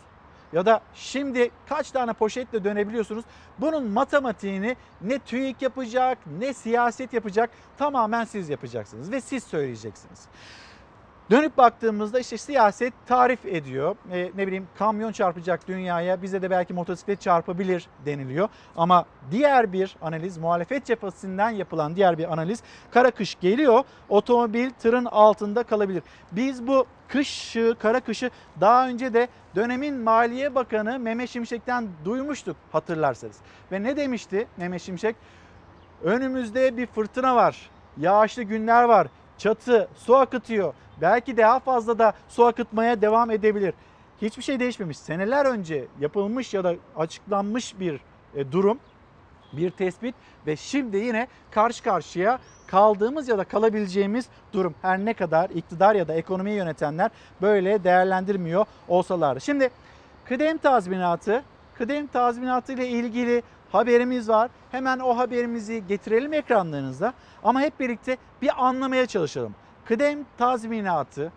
ya 0.53 0.65
da 0.65 0.81
şimdi 0.93 1.51
kaç 1.69 1.91
tane 1.91 2.13
poşetle 2.13 2.63
dönebiliyorsunuz? 2.63 3.25
Bunun 3.59 3.87
matematiğini 3.87 4.75
ne 5.01 5.19
TÜİK 5.19 5.61
yapacak 5.61 6.17
ne 6.39 6.53
siyaset 6.53 7.13
yapacak 7.13 7.49
tamamen 7.77 8.25
siz 8.25 8.49
yapacaksınız 8.49 9.11
ve 9.11 9.21
siz 9.21 9.43
söyleyeceksiniz. 9.43 10.19
Dönüp 11.31 11.57
baktığımızda 11.57 12.19
işte 12.19 12.37
siyaset 12.37 12.93
tarif 13.05 13.45
ediyor. 13.45 13.95
E, 14.11 14.31
ne 14.35 14.47
bileyim 14.47 14.67
kamyon 14.77 15.11
çarpacak 15.11 15.67
dünyaya 15.67 16.21
bize 16.21 16.41
de 16.41 16.49
belki 16.49 16.73
motosiklet 16.73 17.21
çarpabilir 17.21 17.87
deniliyor. 18.05 18.49
Ama 18.75 19.05
diğer 19.31 19.73
bir 19.73 19.95
analiz 20.01 20.37
muhalefet 20.37 20.85
cephesinden 20.85 21.49
yapılan 21.49 21.95
diğer 21.95 22.17
bir 22.17 22.33
analiz 22.33 22.63
kara 22.91 23.11
kış 23.11 23.35
geliyor 23.39 23.83
otomobil 24.09 24.69
tırın 24.69 25.05
altında 25.05 25.63
kalabilir. 25.63 26.03
Biz 26.31 26.67
bu 26.67 26.85
kışı 27.07 27.75
kara 27.79 27.99
kışı 27.99 28.29
daha 28.61 28.87
önce 28.87 29.13
de 29.13 29.27
dönemin 29.55 29.95
Maliye 29.95 30.55
Bakanı 30.55 30.99
Mehmet 30.99 31.29
Şimşek'ten 31.29 31.87
duymuştuk 32.05 32.57
hatırlarsanız. 32.71 33.37
Ve 33.71 33.83
ne 33.83 33.97
demişti 33.97 34.47
Mehmet 34.57 34.81
Şimşek? 34.81 35.15
Önümüzde 36.03 36.77
bir 36.77 36.87
fırtına 36.87 37.35
var. 37.35 37.69
Yağışlı 37.97 38.43
günler 38.43 38.83
var. 38.83 39.07
Çatı 39.37 39.87
su 39.95 40.15
akıtıyor. 40.15 40.73
Belki 41.01 41.37
daha 41.37 41.59
fazla 41.59 41.99
da 41.99 42.13
su 42.29 42.45
akıtmaya 42.45 43.01
devam 43.01 43.31
edebilir. 43.31 43.73
Hiçbir 44.21 44.43
şey 44.43 44.59
değişmemiş. 44.59 44.97
Seneler 44.97 45.45
önce 45.45 45.85
yapılmış 45.99 46.53
ya 46.53 46.63
da 46.63 46.75
açıklanmış 46.95 47.79
bir 47.79 47.99
e, 48.35 48.51
durum, 48.51 48.79
bir 49.53 49.71
tespit 49.71 50.15
ve 50.47 50.55
şimdi 50.55 50.97
yine 50.97 51.27
karşı 51.51 51.83
karşıya 51.83 52.39
kaldığımız 52.67 53.27
ya 53.27 53.37
da 53.37 53.43
kalabileceğimiz 53.43 54.25
durum. 54.53 54.75
Her 54.81 54.99
ne 54.99 55.13
kadar 55.13 55.49
iktidar 55.49 55.95
ya 55.95 56.07
da 56.07 56.13
ekonomiyi 56.13 56.57
yönetenler 56.57 57.11
böyle 57.41 57.83
değerlendirmiyor 57.83 58.65
olsalar. 58.87 59.39
Şimdi 59.39 59.69
kıdem 60.25 60.57
tazminatı, 60.57 61.43
kıdem 61.77 62.07
tazminatı 62.07 62.73
ile 62.73 62.87
ilgili 62.87 63.43
haberimiz 63.71 64.29
var. 64.29 64.49
Hemen 64.71 64.99
o 64.99 65.17
haberimizi 65.17 65.87
getirelim 65.87 66.33
ekranlarınızda. 66.33 67.13
Ama 67.43 67.61
hep 67.61 67.79
birlikte 67.79 68.17
bir 68.41 68.65
anlamaya 68.65 69.05
çalışalım. 69.05 69.55
Kıdem 69.87 70.19
tazminatı 70.37 71.31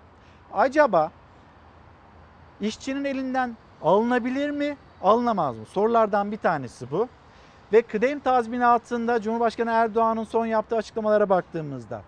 acaba 0.53 1.11
işçinin 2.61 3.05
elinden 3.05 3.57
alınabilir 3.83 4.51
mi, 4.51 4.77
alınamaz 5.03 5.57
mı? 5.57 5.65
Sorulardan 5.67 6.33
bir 6.33 6.37
tanesi 6.37 6.91
bu. 6.91 7.09
Ve 7.73 7.83
kıdem 7.83 8.21
tazminatında 8.21 9.21
Cumhurbaşkanı 9.21 9.71
Erdoğan'ın 9.71 10.25
son 10.25 10.47
yaptığı 10.47 10.77
açıklamalara 10.77 11.29
baktığımızda 11.29 12.03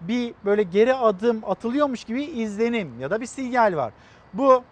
bir 0.00 0.34
böyle 0.44 0.62
geri 0.62 0.94
adım 0.94 1.42
atılıyormuş 1.46 2.04
gibi 2.04 2.22
izlenim 2.22 3.00
ya 3.00 3.10
da 3.10 3.20
bir 3.20 3.26
sinyal 3.26 3.76
var. 3.76 3.92
Bu 4.32 4.64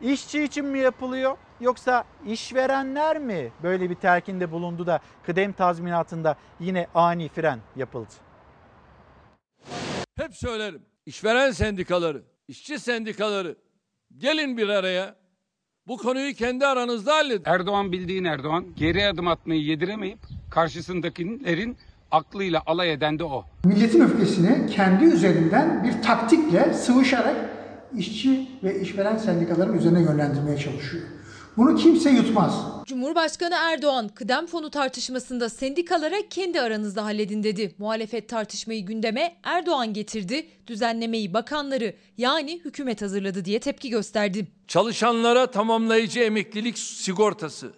işçi 0.00 0.42
için 0.42 0.66
mi 0.66 0.78
yapılıyor 0.78 1.36
yoksa 1.60 2.04
işverenler 2.26 3.18
mi 3.18 3.52
böyle 3.62 3.90
bir 3.90 3.94
telkinde 3.94 4.52
bulundu 4.52 4.86
da 4.86 5.00
kıdem 5.22 5.52
tazminatında 5.52 6.36
yine 6.60 6.86
ani 6.94 7.28
fren 7.28 7.58
yapıldı? 7.76 8.29
Hep 10.20 10.36
söylerim. 10.36 10.82
İşveren 11.06 11.50
sendikaları, 11.50 12.22
işçi 12.48 12.78
sendikaları 12.78 13.56
gelin 14.18 14.56
bir 14.56 14.68
araya. 14.68 15.14
Bu 15.86 15.96
konuyu 15.96 16.34
kendi 16.34 16.66
aranızda 16.66 17.14
halledin. 17.14 17.42
Erdoğan 17.46 17.92
bildiğin 17.92 18.24
Erdoğan 18.24 18.64
geri 18.76 19.06
adım 19.06 19.28
atmayı 19.28 19.62
yediremeyip 19.62 20.18
karşısındakilerin 20.50 21.76
aklıyla 22.10 22.62
alay 22.66 22.92
eden 22.92 23.18
de 23.18 23.24
o. 23.24 23.44
Milletin 23.64 24.00
öfkesini 24.00 24.66
kendi 24.66 25.04
üzerinden 25.04 25.84
bir 25.84 26.02
taktikle 26.02 26.74
sıvışarak 26.74 27.36
işçi 27.96 28.48
ve 28.62 28.80
işveren 28.80 29.16
sendikaların 29.16 29.78
üzerine 29.78 30.02
yönlendirmeye 30.02 30.58
çalışıyor. 30.58 31.04
Bunu 31.56 31.76
kimse 31.76 32.10
yutmaz. 32.10 32.79
Cumhurbaşkanı 32.90 33.54
Erdoğan 33.54 34.08
kıdem 34.08 34.46
fonu 34.46 34.70
tartışmasında 34.70 35.48
sendikalara 35.48 36.16
kendi 36.30 36.60
aranızda 36.60 37.04
halledin 37.04 37.42
dedi. 37.42 37.74
Muhalefet 37.78 38.28
tartışmayı 38.28 38.86
gündeme 38.86 39.36
Erdoğan 39.42 39.92
getirdi. 39.92 40.48
Düzenlemeyi 40.66 41.34
bakanları 41.34 41.94
yani 42.18 42.60
hükümet 42.64 43.02
hazırladı 43.02 43.44
diye 43.44 43.60
tepki 43.60 43.90
gösterdi. 43.90 44.46
Çalışanlara 44.68 45.50
tamamlayıcı 45.50 46.20
emeklilik 46.20 46.78
sigortası 46.78 47.72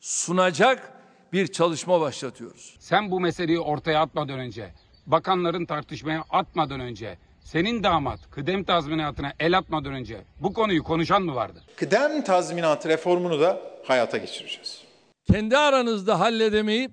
sunacak 0.00 0.92
bir 1.32 1.46
çalışma 1.46 2.00
başlatıyoruz. 2.00 2.76
Sen 2.78 3.10
bu 3.10 3.20
meseleyi 3.20 3.60
ortaya 3.60 4.00
atmadan 4.00 4.38
önce, 4.38 4.74
bakanların 5.06 5.66
tartışmaya 5.66 6.24
atmadan 6.30 6.80
önce, 6.80 7.18
senin 7.44 7.82
damat 7.84 8.30
kıdem 8.30 8.64
tazminatına 8.64 9.32
el 9.40 9.58
atmadan 9.58 9.92
önce 9.92 10.24
bu 10.40 10.52
konuyu 10.52 10.82
konuşan 10.82 11.22
mı 11.22 11.34
vardı? 11.34 11.62
Kıdem 11.76 12.24
tazminatı 12.24 12.88
reformunu 12.88 13.40
da 13.40 13.60
hayata 13.84 14.18
geçireceğiz. 14.18 14.84
Kendi 15.32 15.58
aranızda 15.58 16.20
halledemeyip 16.20 16.90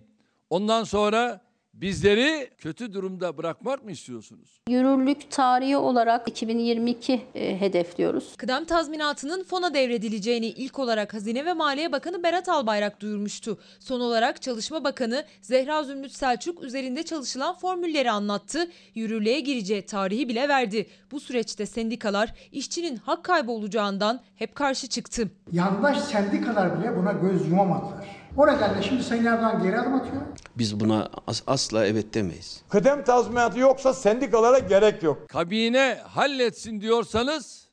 ondan 0.50 0.84
sonra 0.84 1.42
bizleri 1.74 2.50
kötü 2.58 2.94
durumda 2.94 3.38
bırakmak 3.38 3.86
mı 3.86 3.92
istiyorsunuz? 3.92 4.62
Yürürlük 4.70 5.32
tarihi 5.32 5.78
olarak 5.78 6.30
2022 6.30 7.22
e, 7.36 7.62
hedefliyoruz. 7.62 8.36
Kıdem 8.38 8.66
tazminatının 8.66 9.44
fona 9.44 9.74
devredileceğini 9.74 10.46
ilk 10.46 10.80
olarak 10.80 11.14
Hazine 11.14 11.46
ve 11.46 11.54
Maliye 11.54 11.92
Bakanı 11.92 12.24
Berat 12.24 12.50
Albayrak 12.50 13.02
duyurmuştu. 13.02 13.58
Son 13.80 14.00
olarak 14.00 14.42
Çalışma 14.42 14.84
Bakanı 14.84 15.26
Zehra 15.42 15.84
Zümrüt 15.84 16.12
Selçuk 16.12 16.64
üzerinde 16.64 17.04
çalışılan 17.04 17.56
formülleri 17.56 18.12
anlattı. 18.12 18.72
Yürürlüğe 18.96 19.40
gireceği 19.40 19.86
tarihi 19.86 20.30
bile 20.30 20.50
verdi. 20.50 20.90
Bu 21.12 21.20
süreçte 21.20 21.66
sendikalar 21.66 22.34
işçinin 22.52 22.96
hak 22.96 23.24
kaybı 23.24 23.52
olacağından 23.52 24.22
hep 24.36 24.56
karşı 24.56 24.88
çıktı. 24.88 25.32
Yandaş 25.52 26.00
sendikalar 26.00 26.80
bile 26.80 26.96
buna 26.98 27.12
göz 27.12 27.48
yumamadılar. 27.48 28.06
O 28.38 28.48
nedenle 28.48 28.82
şimdi 28.84 29.04
Sayın 29.04 29.26
Erdoğan 29.26 29.64
geri 29.64 29.80
adım 29.80 29.94
atıyor. 29.94 30.22
Biz 30.58 30.80
buna 30.80 31.10
as- 31.28 31.44
asla 31.48 31.86
evet 31.86 32.14
demeyiz. 32.14 32.62
Kıdem 32.70 33.04
tazminatı 33.04 33.60
yoksa 33.60 33.94
sendikalara 33.94 34.60
gerek 34.60 35.04
yok. 35.04 35.30
Kabine 35.30 36.02
halletsin 36.08 36.82
diyorsanız 36.82 37.70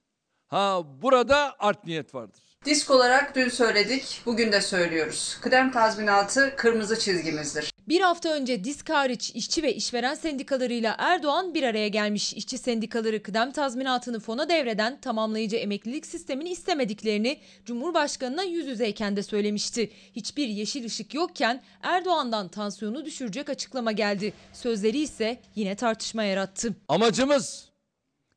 ha 0.46 0.80
burada 1.02 1.54
art 1.58 1.84
niyet 1.84 2.14
vardır. 2.14 2.42
Disk 2.64 2.90
olarak 2.90 3.36
dün 3.36 3.48
söyledik, 3.48 4.22
bugün 4.26 4.52
de 4.52 4.60
söylüyoruz. 4.60 5.38
Kıdem 5.40 5.72
tazminatı 5.72 6.54
kırmızı 6.56 6.98
çizgimizdir. 6.98 7.72
Bir 7.88 8.00
hafta 8.00 8.28
önce 8.28 8.64
disk 8.64 8.90
hariç 8.90 9.30
işçi 9.34 9.62
ve 9.62 9.74
işveren 9.74 10.14
sendikalarıyla 10.14 10.94
Erdoğan 10.98 11.54
bir 11.54 11.62
araya 11.62 11.88
gelmiş. 11.88 12.34
İşçi 12.34 12.58
sendikaları 12.58 13.22
kıdem 13.22 13.52
tazminatını 13.52 14.20
fona 14.20 14.48
devreden 14.48 15.00
tamamlayıcı 15.00 15.56
emeklilik 15.56 16.06
sistemini 16.06 16.50
istemediklerini 16.50 17.40
Cumhurbaşkanına 17.64 18.42
yüz 18.42 18.66
yüzeyken 18.66 19.16
de 19.16 19.22
söylemişti. 19.22 19.90
Hiçbir 20.16 20.48
yeşil 20.48 20.84
ışık 20.84 21.14
yokken 21.14 21.62
Erdoğan'dan 21.82 22.48
tansiyonu 22.48 23.04
düşürecek 23.04 23.50
açıklama 23.50 23.92
geldi. 23.92 24.32
Sözleri 24.52 24.98
ise 24.98 25.40
yine 25.54 25.76
tartışma 25.76 26.24
yarattı. 26.24 26.74
Amacımız 26.88 27.68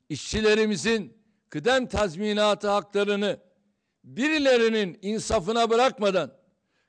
işçilerimizin 0.09 1.13
kıdem 1.49 1.87
tazminatı 1.87 2.69
haklarını 2.69 3.50
birilerinin 4.03 4.97
insafına 5.01 5.69
bırakmadan 5.69 6.31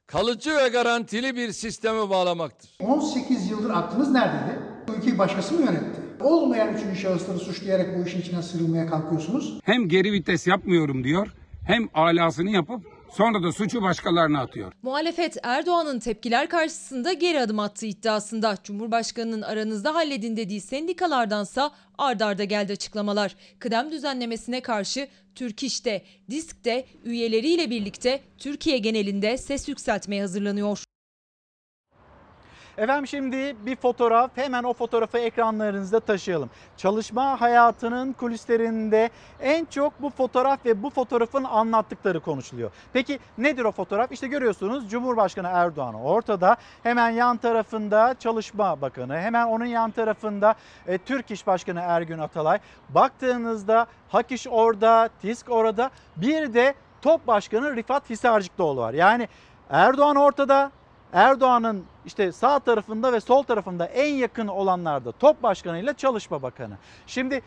kalıcı 0.07 0.57
ve 0.57 0.69
garantili 0.69 1.37
bir 1.37 1.53
sisteme 1.53 2.11
bağlamaktır. 2.11 2.71
18 2.81 3.51
yıldır 3.51 3.71
aklınız 3.71 4.11
neredeydi? 4.11 4.59
Bu 4.89 4.93
ülkeyi 4.93 5.19
başkası 5.19 5.55
mı 5.55 5.61
yönetti? 5.61 6.01
Olmayan 6.21 6.75
üçüncü 6.75 6.97
şahısları 7.01 7.39
suçlayarak 7.39 7.99
bu 7.99 8.07
işin 8.07 8.21
içine 8.21 8.43
sığınmaya 8.43 8.87
kalkıyorsunuz. 8.87 9.61
Hem 9.65 9.89
geri 9.89 10.13
vites 10.13 10.47
yapmıyorum 10.47 11.05
diyor 11.05 11.35
hem 11.67 11.89
alasını 11.95 12.51
yapıp 12.51 12.83
sonra 13.13 13.43
da 13.43 13.53
suçu 13.53 13.83
başkalarına 13.83 14.41
atıyor. 14.41 14.73
Muhalefet 14.83 15.37
Erdoğan'ın 15.43 15.99
tepkiler 15.99 16.49
karşısında 16.49 17.13
geri 17.13 17.41
adım 17.41 17.59
attığı 17.59 17.87
iddiasında. 17.87 18.57
Cumhurbaşkanının 18.65 19.43
aranızda 19.43 19.95
halledin 19.95 20.37
dediği 20.37 20.61
sendikalardansa 20.61 21.71
ard 21.99 22.21
arda 22.21 22.45
geldi 22.45 22.73
açıklamalar. 22.73 23.37
Kıdem 23.59 23.91
düzenlemesine 23.91 24.61
karşı 24.61 25.09
Türk 25.35 25.63
İş'te, 25.63 26.03
DİSK'te 26.31 26.87
üyeleriyle 27.05 27.71
birlikte 27.71 28.21
Türkiye 28.39 28.79
genelinde 28.79 29.39
ses 29.39 29.69
yükseltmeye 29.69 30.21
hazırlanıyor. 30.21 30.85
Efendim 32.79 33.07
şimdi 33.07 33.57
bir 33.67 33.77
fotoğraf 33.77 34.31
hemen 34.35 34.63
o 34.63 34.73
fotoğrafı 34.73 35.19
ekranlarınızda 35.19 36.01
taşıyalım. 36.01 36.51
Çalışma 36.77 37.41
hayatının 37.41 38.13
kulislerinde 38.13 39.11
en 39.41 39.65
çok 39.65 40.03
bu 40.03 40.11
fotoğraf 40.11 40.67
ve 40.67 40.83
bu 40.83 40.91
fotoğrafın 40.91 41.45
anlattıkları 41.45 42.21
konuşuluyor. 42.21 42.71
Peki 42.93 43.19
nedir 43.39 43.65
o 43.65 43.73
fotoğraf? 43.73 44.13
İşte 44.13 44.27
görüyorsunuz 44.27 44.91
Cumhurbaşkanı 44.91 45.49
Erdoğan 45.53 45.95
ortada. 45.95 46.57
Hemen 46.83 47.11
yan 47.11 47.37
tarafında 47.37 48.15
Çalışma 48.19 48.81
Bakanı, 48.81 49.19
hemen 49.19 49.47
onun 49.47 49.65
yan 49.65 49.91
tarafında 49.91 50.55
e, 50.87 50.99
Türk 50.99 51.31
İş 51.31 51.47
Başkanı 51.47 51.81
Ergün 51.81 52.19
Atalay. 52.19 52.59
Baktığınızda 52.89 53.87
Hak 54.09 54.33
İş 54.33 54.47
orada, 54.51 55.09
TİSK 55.23 55.51
orada. 55.51 55.91
Bir 56.17 56.55
de 56.55 56.75
Top 57.03 57.27
Başkanı 57.27 57.77
Rifat 57.77 58.11
Hisarcıklıoğlu 58.11 58.81
var. 58.81 58.95
Yani 58.95 59.29
Erdoğan 59.71 60.17
ortada, 60.17 60.71
Erdoğan'ın 61.13 61.85
işte 62.07 62.33
sağ 62.33 62.59
tarafında 62.59 63.13
ve 63.13 63.21
sol 63.21 63.43
tarafında 63.43 63.87
en 63.87 64.15
yakın 64.15 64.49
olanlarda 64.49 65.13
Top 65.13 65.43
Başkanı 65.43 65.79
ile 65.79 65.95
Çalışma 65.95 66.43
Bakanı. 66.43 66.75
Şimdi 67.07 67.43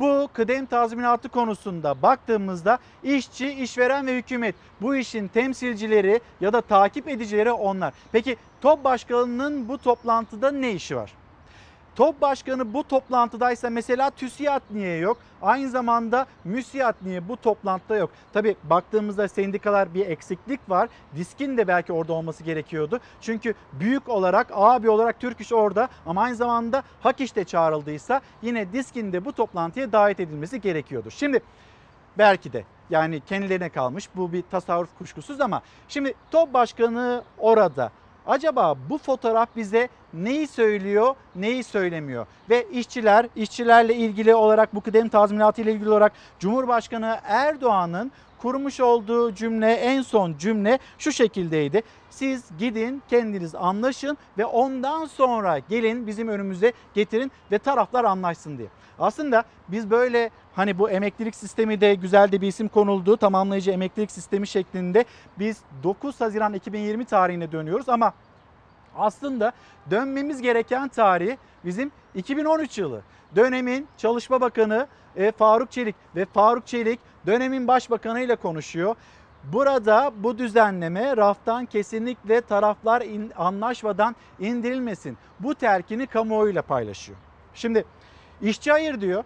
bu 0.00 0.28
kıdem 0.32 0.66
tazminatı 0.66 1.28
konusunda 1.28 2.02
baktığımızda 2.02 2.78
işçi, 3.02 3.52
işveren 3.52 4.06
ve 4.06 4.16
hükümet 4.16 4.54
bu 4.80 4.96
işin 4.96 5.28
temsilcileri 5.28 6.20
ya 6.40 6.52
da 6.52 6.60
takip 6.60 7.08
edicileri 7.08 7.52
onlar. 7.52 7.94
Peki 8.12 8.36
Top 8.60 8.84
Başkanı'nın 8.84 9.68
bu 9.68 9.78
toplantıda 9.78 10.50
ne 10.50 10.72
işi 10.72 10.96
var? 10.96 11.12
Top 11.96 12.20
Başkanı 12.20 12.74
bu 12.74 12.84
toplantıdaysa 12.84 13.70
mesela 13.70 14.10
TÜSİAD 14.10 14.62
niye 14.70 14.96
yok? 14.96 15.16
Aynı 15.42 15.70
zamanda 15.70 16.26
MÜSİAD 16.44 16.94
niye 17.02 17.28
bu 17.28 17.36
toplantıda 17.36 17.96
yok? 17.96 18.10
Tabi 18.32 18.56
baktığımızda 18.64 19.28
sendikalar 19.28 19.94
bir 19.94 20.06
eksiklik 20.06 20.70
var. 20.70 20.88
Diskin 21.16 21.56
de 21.56 21.68
belki 21.68 21.92
orada 21.92 22.12
olması 22.12 22.44
gerekiyordu. 22.44 23.00
Çünkü 23.20 23.54
büyük 23.72 24.08
olarak 24.08 24.46
abi 24.50 24.90
olarak 24.90 25.20
Türk 25.20 25.40
İş 25.40 25.52
orada 25.52 25.88
ama 26.06 26.22
aynı 26.22 26.36
zamanda 26.36 26.82
Hak 27.00 27.20
İş 27.20 27.36
de 27.36 27.44
çağrıldıysa 27.44 28.20
yine 28.42 28.72
Diskin 28.72 29.12
de 29.12 29.24
bu 29.24 29.32
toplantıya 29.32 29.92
davet 29.92 30.20
edilmesi 30.20 30.60
gerekiyordu. 30.60 31.10
Şimdi 31.10 31.42
belki 32.18 32.52
de 32.52 32.64
yani 32.90 33.20
kendilerine 33.20 33.68
kalmış 33.68 34.08
bu 34.16 34.32
bir 34.32 34.42
tasarruf 34.50 34.98
kuşkusuz 34.98 35.40
ama 35.40 35.62
şimdi 35.88 36.14
Top 36.30 36.54
Başkanı 36.54 37.22
orada. 37.38 37.90
Acaba 38.26 38.76
bu 38.90 38.98
fotoğraf 38.98 39.48
bize 39.56 39.88
neyi 40.14 40.46
söylüyor, 40.46 41.14
neyi 41.36 41.64
söylemiyor? 41.64 42.26
Ve 42.50 42.66
işçiler, 42.72 43.26
işçilerle 43.36 43.94
ilgili 43.94 44.34
olarak 44.34 44.74
bu 44.74 44.80
kıdem 44.80 45.08
tazminatı 45.08 45.62
ile 45.62 45.72
ilgili 45.72 45.90
olarak 45.90 46.12
Cumhurbaşkanı 46.38 47.18
Erdoğan'ın 47.24 48.12
kurmuş 48.38 48.80
olduğu 48.80 49.34
cümle 49.34 49.72
en 49.72 50.02
son 50.02 50.36
cümle 50.38 50.78
şu 50.98 51.12
şekildeydi. 51.12 51.82
Siz 52.10 52.44
gidin 52.58 53.02
kendiniz 53.10 53.54
anlaşın 53.54 54.18
ve 54.38 54.44
ondan 54.44 55.04
sonra 55.04 55.58
gelin 55.58 56.06
bizim 56.06 56.28
önümüze 56.28 56.72
getirin 56.94 57.32
ve 57.52 57.58
taraflar 57.58 58.04
anlaşsın 58.04 58.58
diye. 58.58 58.68
Aslında 59.00 59.44
biz 59.68 59.90
böyle 59.90 60.30
hani 60.54 60.78
bu 60.78 60.90
emeklilik 60.90 61.34
sistemi 61.34 61.80
de 61.80 61.94
güzel 61.94 62.32
de 62.32 62.40
bir 62.40 62.48
isim 62.48 62.68
konuldu. 62.68 63.16
Tamamlayıcı 63.16 63.70
emeklilik 63.70 64.10
sistemi 64.10 64.46
şeklinde 64.46 65.04
biz 65.38 65.60
9 65.82 66.20
Haziran 66.20 66.54
2020 66.54 67.04
tarihine 67.04 67.52
dönüyoruz 67.52 67.88
ama 67.88 68.12
aslında 68.96 69.52
dönmemiz 69.90 70.42
gereken 70.42 70.88
tarih 70.88 71.36
bizim 71.64 71.92
2013 72.14 72.78
yılı. 72.78 73.02
Dönemin 73.36 73.88
Çalışma 73.96 74.40
Bakanı 74.40 74.86
e, 75.16 75.32
Faruk 75.32 75.70
Çelik 75.70 75.96
ve 76.16 76.24
Faruk 76.24 76.66
Çelik 76.66 77.00
dönemin 77.26 77.68
başbakanı 77.68 78.20
ile 78.20 78.36
konuşuyor. 78.36 78.94
Burada 79.44 80.12
bu 80.16 80.38
düzenleme 80.38 81.16
raftan 81.16 81.66
kesinlikle 81.66 82.40
taraflar 82.40 83.00
in, 83.00 83.32
anlaşmadan 83.36 84.16
indirilmesin. 84.40 85.18
Bu 85.40 85.54
terkini 85.54 86.06
kamuoyuyla 86.06 86.62
paylaşıyor. 86.62 87.18
Şimdi 87.54 87.84
işçi 88.42 88.70
hayır 88.70 89.00
diyor, 89.00 89.24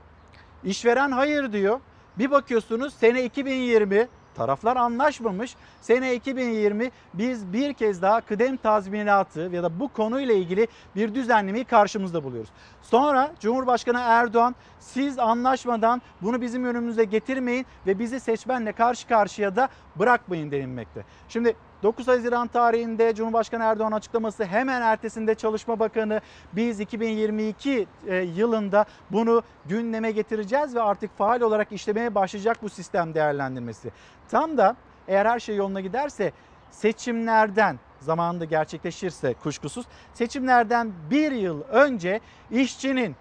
işveren 0.65 1.11
hayır 1.11 1.53
diyor. 1.53 1.81
Bir 2.19 2.31
bakıyorsunuz 2.31 2.95
sene 2.95 3.25
2020 3.25 4.09
taraflar 4.35 4.77
anlaşmamış. 4.77 5.57
Sene 5.81 6.15
2020 6.15 6.91
biz 7.15 7.53
bir 7.53 7.73
kez 7.73 8.03
daha 8.03 8.21
kıdem 8.21 8.57
tazminatı 8.57 9.41
ya 9.41 9.63
da 9.63 9.81
bu 9.81 9.89
konuyla 9.89 10.35
ilgili 10.35 10.69
bir 10.97 11.15
düzenlemeyi 11.15 11.65
karşımızda 11.65 12.25
buluyoruz. 12.25 12.51
Sonra 12.83 13.33
Cumhurbaşkanı 13.41 14.01
Erdoğan 14.01 14.55
siz 14.81 15.19
anlaşmadan 15.19 16.03
bunu 16.23 16.41
bizim 16.41 16.65
önümüze 16.65 17.05
getirmeyin 17.05 17.67
ve 17.87 17.99
bizi 17.99 18.21
seçmenle 18.21 18.73
karşı 18.73 19.09
karşıya 19.09 19.57
da 19.57 19.69
bırakmayın 19.97 20.51
denilmekte. 20.51 21.05
Şimdi 21.29 21.57
9 21.85 22.09
Haziran 22.09 22.49
tarihinde 22.49 23.15
Cumhurbaşkanı 23.15 23.63
Erdoğan 23.65 23.93
açıklaması 23.93 24.45
hemen 24.45 24.83
ertesinde 24.83 25.35
Çalışma 25.35 25.79
Bakanı 25.79 26.21
biz 26.53 26.81
2022 26.81 27.87
e, 28.07 28.17
yılında 28.17 28.85
bunu 29.11 29.43
gündeme 29.67 30.11
getireceğiz 30.11 30.75
ve 30.75 30.83
artık 30.83 31.19
faal 31.19 31.41
olarak 31.41 31.73
işlemeye 31.73 32.15
başlayacak 32.15 32.59
bu 32.63 32.69
sistem 32.69 33.15
değerlendirmesi. 33.15 33.91
Tam 34.31 34.59
da 34.59 34.77
eğer 35.09 35.27
her 35.27 35.41
şey 35.41 35.57
yoluna 35.57 35.81
giderse 35.81 36.33
seçimlerden 36.71 37.79
zamanında 38.01 38.45
gerçekleşirse 38.45 39.35
kuşkusuz 39.35 39.87
seçimlerden 40.15 40.93
bir 41.11 41.33
yıl 41.33 41.63
önce 41.63 42.21
işçinin 42.51 43.17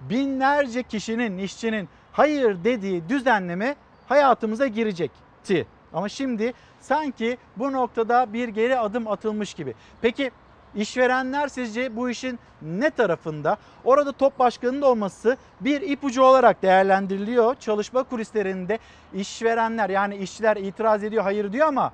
binlerce 0.00 0.82
kişinin 0.82 1.38
işçinin 1.38 1.88
hayır 2.12 2.64
dediği 2.64 3.08
düzenleme 3.08 3.76
hayatımıza 4.08 4.66
girecekti. 4.66 5.66
Ama 5.92 6.08
şimdi 6.08 6.52
sanki 6.80 7.38
bu 7.56 7.72
noktada 7.72 8.32
bir 8.32 8.48
geri 8.48 8.78
adım 8.78 9.08
atılmış 9.08 9.54
gibi. 9.54 9.74
Peki 10.02 10.30
işverenler 10.74 11.48
sizce 11.48 11.96
bu 11.96 12.10
işin 12.10 12.38
ne 12.62 12.90
tarafında? 12.90 13.56
Orada 13.84 14.12
top 14.12 14.38
başkanının 14.38 14.82
olması 14.82 15.36
bir 15.60 15.80
ipucu 15.80 16.22
olarak 16.22 16.62
değerlendiriliyor. 16.62 17.54
Çalışma 17.54 18.02
kulislerinde 18.02 18.78
işverenler 19.14 19.90
yani 19.90 20.16
işçiler 20.16 20.56
itiraz 20.56 21.04
ediyor 21.04 21.22
hayır 21.22 21.52
diyor 21.52 21.66
ama 21.68 21.92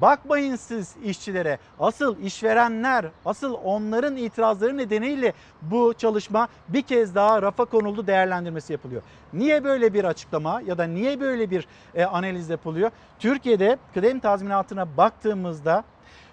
Bakmayın 0.00 0.56
siz 0.56 0.94
işçilere. 1.04 1.58
Asıl 1.80 2.18
işverenler, 2.18 3.06
asıl 3.24 3.54
onların 3.64 4.16
itirazları 4.16 4.76
nedeniyle 4.76 5.32
bu 5.62 5.94
çalışma 5.98 6.48
bir 6.68 6.82
kez 6.82 7.14
daha 7.14 7.42
rafa 7.42 7.64
konuldu 7.64 8.06
değerlendirmesi 8.06 8.72
yapılıyor. 8.72 9.02
Niye 9.32 9.64
böyle 9.64 9.94
bir 9.94 10.04
açıklama 10.04 10.60
ya 10.66 10.78
da 10.78 10.84
niye 10.84 11.20
böyle 11.20 11.50
bir 11.50 11.66
e, 11.94 12.04
analiz 12.04 12.50
yapılıyor? 12.50 12.90
Türkiye'de 13.18 13.78
kıdem 13.94 14.20
tazminatına 14.20 14.96
baktığımızda 14.96 15.84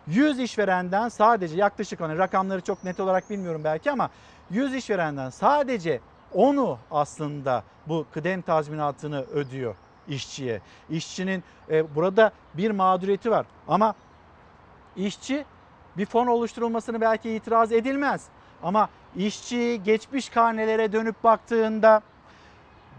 100 0.08 0.40
işverenden 0.40 1.10
sadece 1.10 1.58
yaklaşık 1.58 2.02
hani 2.02 2.18
rakamları 2.18 2.62
çok 2.62 2.84
net 2.84 3.00
olarak 3.00 3.30
bilmiyorum 3.30 3.62
belki 3.64 3.92
ama 3.92 4.10
100 4.52 4.76
işverenden 4.76 5.30
sadece 5.30 6.00
10'u 6.36 6.78
aslında 6.92 7.64
bu 7.88 8.06
kıdem 8.14 8.42
tazminatını 8.42 9.22
ödüyor 9.22 9.76
işçiye. 10.08 10.62
İşçinin 10.90 11.44
e, 11.70 11.96
burada 11.96 12.32
bir 12.54 12.72
mağduriyeti 12.72 13.32
var 13.32 13.46
ama 13.68 13.94
işçi 14.96 15.46
bir 15.98 16.06
fon 16.06 16.28
oluşturulmasını 16.28 17.02
belki 17.02 17.30
itiraz 17.30 17.72
edilmez. 17.72 18.26
Ama 18.64 18.90
işçi 19.16 19.82
geçmiş 19.86 20.30
karnelere 20.30 20.92
dönüp 20.92 21.24
baktığında 21.24 22.02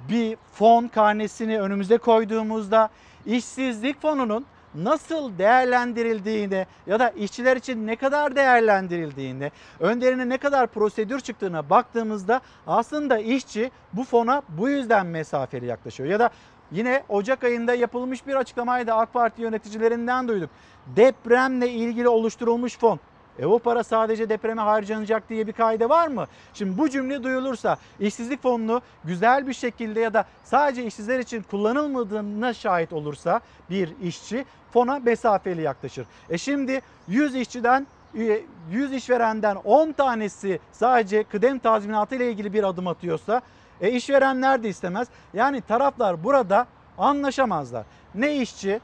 bir 0.09 0.37
fon 0.53 0.89
karnesini 0.89 1.61
önümüze 1.61 1.99
koyduğumuzda 1.99 2.89
işsizlik 3.27 4.03
fonunun 4.03 4.47
nasıl 4.75 5.39
değerlendirildiğini 5.39 6.67
ya 6.87 7.01
da 7.01 7.11
işçiler 7.11 7.57
için 7.57 7.87
ne 7.87 7.97
kadar 7.97 8.37
değerlendirildiğini, 8.37 9.53
önderine 9.81 10.29
ne 10.29 10.39
kadar 10.39 10.67
prosedür 10.67 11.21
çıktığına 11.21 11.71
baktığımızda 11.71 12.41
aslında 12.67 13.19
işçi 13.19 13.71
bu 13.93 14.05
fona 14.05 14.43
bu 14.49 14.69
yüzden 14.69 15.07
mesafeli 15.07 15.67
yaklaşıyor. 15.67 16.09
Ya 16.09 16.21
da 16.21 16.31
Yine 16.75 17.03
Ocak 17.09 17.45
ayında 17.45 17.75
yapılmış 17.75 18.27
bir 18.27 18.35
açıklamaydı 18.35 18.93
AK 18.93 19.13
Parti 19.13 19.43
yöneticilerinden 19.43 20.29
duyduk. 20.29 20.51
Depremle 20.97 21.69
ilgili 21.69 22.09
oluşturulmuş 22.09 22.79
fon. 22.79 23.01
E 23.39 23.47
o 23.47 23.59
para 23.59 23.85
sadece 23.85 24.29
depreme 24.29 24.63
harcanacak 24.63 25.29
diye 25.29 25.47
bir 25.47 25.53
kaide 25.53 25.89
var 25.89 26.09
mı? 26.09 26.27
Şimdi 26.55 26.79
bu 26.79 26.91
cümle 26.91 27.23
duyulursa 27.23 27.77
işsizlik 28.01 28.43
fonunu 28.43 28.83
güzel 29.05 29.47
bir 29.47 29.53
şekilde 29.53 30.01
ya 30.01 30.15
da 30.15 30.25
sadece 30.45 30.85
işsizler 30.85 31.19
için 31.19 31.43
kullanılmadığına 31.43 32.55
şahit 32.55 32.93
olursa 32.93 33.41
bir 33.71 33.93
işçi 34.03 34.45
fona 34.73 34.99
mesafeli 34.99 35.63
yaklaşır. 35.63 36.07
E 36.31 36.39
şimdi 36.39 36.81
100 37.09 37.35
işçiden 37.35 37.87
100 38.71 38.93
işverenden 38.93 39.57
10 39.57 39.93
tanesi 39.93 40.59
sadece 40.73 41.25
kıdem 41.25 41.59
tazminatı 41.59 42.15
ile 42.15 42.31
ilgili 42.31 42.53
bir 42.53 42.65
adım 42.65 42.87
atıyorsa 42.87 43.43
e 43.81 43.91
işverenler 43.91 44.63
de 44.63 44.69
istemez. 44.69 45.09
Yani 45.35 45.61
taraflar 45.61 46.25
burada 46.25 46.67
anlaşamazlar. 46.99 47.85
Ne 48.15 48.37
işçi 48.37 48.81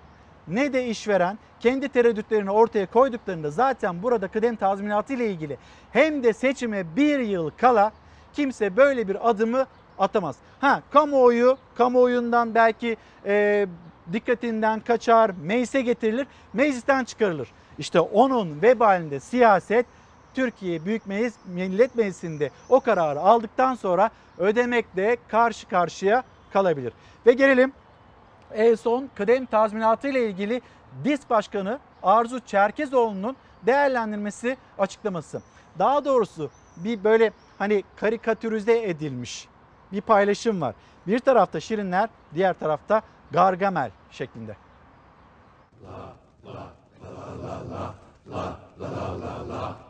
ne 0.48 0.72
de 0.72 0.86
işveren 0.86 1.38
kendi 1.60 1.88
tereddütlerini 1.88 2.50
ortaya 2.50 2.86
koyduklarında 2.86 3.50
zaten 3.50 4.02
burada 4.02 4.28
kıdem 4.28 4.56
tazminatı 4.56 5.12
ile 5.12 5.30
ilgili 5.30 5.58
hem 5.92 6.22
de 6.22 6.32
seçime 6.32 6.96
bir 6.96 7.18
yıl 7.18 7.50
kala 7.50 7.92
kimse 8.32 8.76
böyle 8.76 9.08
bir 9.08 9.30
adımı 9.30 9.66
atamaz. 9.98 10.36
Ha 10.60 10.82
kamuoyu, 10.90 11.58
kamuoyundan 11.74 12.54
belki 12.54 12.96
e, 13.26 13.66
dikkatinden 14.12 14.80
kaçar, 14.80 15.30
meclise 15.42 15.82
getirilir, 15.82 16.26
meclisten 16.52 17.04
çıkarılır. 17.04 17.48
İşte 17.78 18.00
onun 18.00 18.62
vebalinde 18.62 19.20
siyaset 19.20 19.86
Türkiye 20.34 20.84
Büyük 20.84 21.06
Meclis, 21.06 21.34
Millet 21.46 21.94
Meclisi'nde 21.94 22.50
o 22.68 22.80
kararı 22.80 23.20
aldıktan 23.20 23.74
sonra 23.74 24.10
ödemekle 24.38 25.16
karşı 25.28 25.68
karşıya 25.68 26.22
kalabilir. 26.52 26.92
Ve 27.26 27.32
gelelim 27.32 27.72
en 28.54 28.74
son 28.74 29.10
kıdem 29.14 29.46
tazminatı 29.46 30.08
ile 30.08 30.26
ilgili 30.26 30.60
DİS 31.04 31.30
Başkanı 31.30 31.78
Arzu 32.02 32.40
Çerkezoğlu'nun 32.40 33.36
değerlendirmesi 33.66 34.56
açıklaması. 34.78 35.42
Daha 35.78 36.04
doğrusu 36.04 36.50
bir 36.76 37.04
böyle 37.04 37.32
hani 37.58 37.84
karikatürize 37.96 38.82
edilmiş 38.82 39.48
bir 39.92 40.00
paylaşım 40.00 40.60
var. 40.60 40.74
Bir 41.06 41.18
tarafta 41.18 41.60
Şirinler, 41.60 42.08
diğer 42.34 42.58
tarafta 42.58 43.02
Gargamel 43.30 43.90
şeklinde. 44.10 44.56
La, 45.84 46.12
la, 46.44 46.72
la, 47.02 47.10
la, 47.42 47.60
la, 47.70 47.94
la, 48.30 48.58
la, 48.80 48.90
la, 48.90 49.20
la, 49.20 49.48
la. 49.48 49.89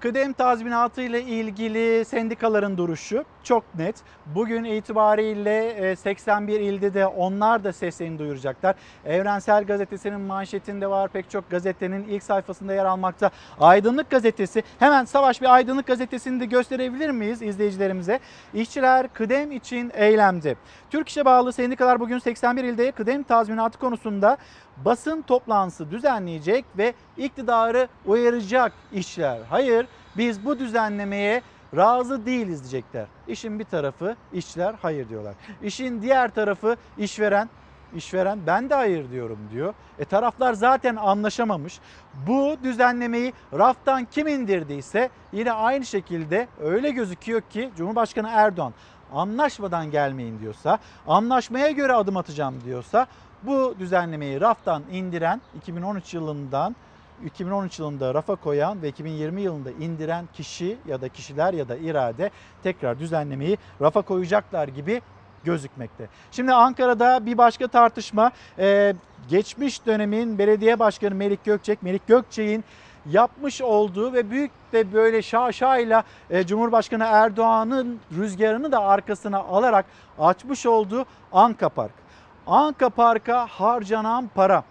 Kıdem 0.00 0.32
tazminatı 0.32 1.02
ile 1.02 1.22
ilgili 1.22 2.04
sendikaların 2.04 2.76
duruşu 2.76 3.24
çok 3.44 3.74
net. 3.74 3.96
Bugün 4.26 4.64
itibariyle 4.64 5.96
81 5.96 6.60
ilde 6.60 6.94
de 6.94 7.06
onlar 7.06 7.64
da 7.64 7.72
seslerini 7.72 8.18
duyuracaklar. 8.18 8.76
Evrensel 9.04 9.64
Gazetesi'nin 9.64 10.20
manşetinde 10.20 10.86
var. 10.86 11.08
Pek 11.08 11.30
çok 11.30 11.50
gazetenin 11.50 12.08
ilk 12.08 12.22
sayfasında 12.22 12.74
yer 12.74 12.84
almakta. 12.84 13.30
Aydınlık 13.60 14.10
Gazetesi. 14.10 14.62
Hemen 14.78 15.04
Savaş 15.04 15.40
bir 15.40 15.54
Aydınlık 15.54 15.86
Gazetesi'ni 15.86 16.40
de 16.40 16.46
gösterebilir 16.46 17.10
miyiz 17.10 17.42
izleyicilerimize? 17.42 18.20
İşçiler 18.54 19.08
kıdem 19.12 19.52
için 19.52 19.92
eylemdi. 19.94 20.56
Türk 20.90 21.08
İş'e 21.08 21.24
bağlı 21.24 21.52
sendikalar 21.52 22.00
bugün 22.00 22.18
81 22.18 22.64
ilde 22.64 22.92
kıdem 22.92 23.22
tazminatı 23.22 23.78
konusunda 23.78 24.36
basın 24.84 25.22
toplantısı 25.22 25.90
düzenleyecek 25.90 26.64
ve 26.78 26.94
iktidarı 27.16 27.88
uyaracak 28.06 28.72
işçiler. 28.92 29.38
Hayır 29.50 29.86
biz 30.16 30.44
bu 30.44 30.58
düzenlemeye 30.58 31.42
razı 31.76 32.26
değiliz 32.26 32.60
diyecekler. 32.62 33.06
İşin 33.28 33.58
bir 33.58 33.64
tarafı 33.64 34.16
işçiler 34.32 34.74
hayır 34.82 35.08
diyorlar. 35.08 35.34
İşin 35.62 36.02
diğer 36.02 36.30
tarafı 36.30 36.76
işveren 36.98 37.48
işveren 37.94 38.38
ben 38.46 38.70
de 38.70 38.74
hayır 38.74 39.10
diyorum 39.10 39.38
diyor. 39.52 39.74
E 39.98 40.04
taraflar 40.04 40.52
zaten 40.52 40.96
anlaşamamış. 40.96 41.80
Bu 42.26 42.56
düzenlemeyi 42.62 43.32
raftan 43.52 44.04
kim 44.04 44.26
indirdiyse 44.26 45.10
yine 45.32 45.52
aynı 45.52 45.84
şekilde 45.84 46.48
öyle 46.60 46.90
gözüküyor 46.90 47.40
ki 47.40 47.70
Cumhurbaşkanı 47.76 48.28
Erdoğan 48.32 48.72
anlaşmadan 49.12 49.90
gelmeyin 49.90 50.40
diyorsa, 50.40 50.78
anlaşmaya 51.06 51.70
göre 51.70 51.92
adım 51.92 52.16
atacağım 52.16 52.54
diyorsa 52.64 53.06
bu 53.42 53.74
düzenlemeyi 53.78 54.40
raftan 54.40 54.82
indiren 54.92 55.40
2013 55.56 56.14
yılından 56.14 56.76
2013 57.24 57.78
yılında 57.78 58.14
rafa 58.14 58.34
koyan 58.34 58.82
ve 58.82 58.88
2020 58.88 59.40
yılında 59.40 59.70
indiren 59.70 60.28
kişi 60.34 60.76
ya 60.88 61.00
da 61.00 61.08
kişiler 61.08 61.54
ya 61.54 61.68
da 61.68 61.76
irade 61.76 62.30
tekrar 62.62 62.98
düzenlemeyi 62.98 63.58
rafa 63.80 64.02
koyacaklar 64.02 64.68
gibi 64.68 65.02
gözükmekte. 65.44 66.08
Şimdi 66.30 66.52
Ankara'da 66.52 67.26
bir 67.26 67.38
başka 67.38 67.68
tartışma 67.68 68.30
e, 68.58 68.94
geçmiş 69.28 69.86
dönemin 69.86 70.38
belediye 70.38 70.78
başkanı 70.78 71.14
Melik 71.14 71.44
Gökçek, 71.44 71.82
Melik 71.82 72.06
Gökçek'in 72.06 72.64
yapmış 73.10 73.62
olduğu 73.62 74.12
ve 74.12 74.30
büyük 74.30 74.50
de 74.72 74.92
böyle 74.92 75.22
şaşayla 75.22 76.02
e, 76.30 76.46
Cumhurbaşkanı 76.46 77.04
Erdoğan'ın 77.04 78.00
rüzgarını 78.18 78.72
da 78.72 78.80
arkasına 78.80 79.38
alarak 79.38 79.86
açmış 80.18 80.66
olduğu 80.66 81.04
Anka 81.32 81.68
Park. 81.68 82.09
Anka 82.50 82.90
Park'a 82.90 83.46
harcanan 83.46 84.30
para 84.34 84.64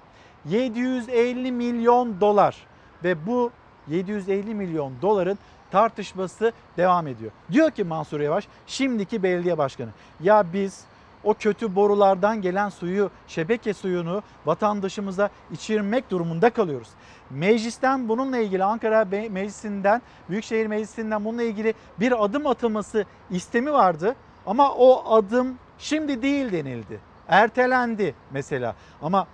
750 0.45 1.51
milyon 1.51 2.21
dolar 2.21 2.55
ve 3.03 3.27
bu 3.27 3.51
750 3.87 4.55
milyon 4.55 4.93
doların 5.01 5.39
tartışması 5.71 6.53
devam 6.77 7.07
ediyor. 7.07 7.31
Diyor 7.51 7.71
ki 7.71 7.83
Mansur 7.83 8.19
Yavaş 8.19 8.47
şimdiki 8.67 9.23
belediye 9.23 9.57
başkanı 9.57 9.89
ya 10.19 10.45
biz 10.53 10.83
o 11.23 11.33
kötü 11.33 11.75
borulardan 11.75 12.41
gelen 12.41 12.69
suyu, 12.69 13.11
şebeke 13.27 13.73
suyunu 13.73 14.23
vatandaşımıza 14.45 15.29
içirmek 15.51 16.11
durumunda 16.11 16.49
kalıyoruz. 16.49 16.89
Meclisten 17.29 18.09
bununla 18.09 18.37
ilgili 18.37 18.63
Ankara 18.63 19.05
Meclisi'nden, 19.05 20.01
Büyükşehir 20.29 20.67
Meclisi'nden 20.67 21.25
bununla 21.25 21.43
ilgili 21.43 21.73
bir 21.99 22.23
adım 22.23 22.47
atılması 22.47 23.05
istemi 23.31 23.73
vardı. 23.73 24.15
Ama 24.45 24.71
o 24.73 25.13
adım 25.13 25.55
şimdi 25.77 26.21
değil 26.21 26.51
denildi. 26.51 27.08
Ertelendi 27.29 28.15
mesela. 28.31 28.75
Ama 29.01 29.27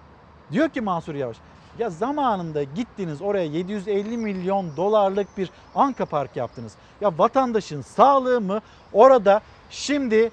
diyor 0.52 0.70
ki 0.70 0.82
Mansur 0.82 1.16
Yavaş 1.16 1.38
ya 1.80 1.90
zamanında 1.90 2.64
gittiniz 2.64 3.22
oraya 3.22 3.46
750 3.46 4.18
milyon 4.18 4.78
dolarlık 4.78 5.38
bir 5.38 5.50
Anka 5.76 6.06
Park 6.06 6.36
yaptınız. 6.36 6.74
Ya 7.02 7.18
vatandaşın 7.18 7.82
sağlığı 7.82 8.42
mı 8.42 8.62
orada 8.94 9.42
şimdi 9.70 10.32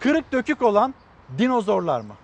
kırık 0.00 0.32
dökük 0.32 0.62
olan 0.62 0.94
dinozorlar 1.38 2.00
mı? 2.00 2.14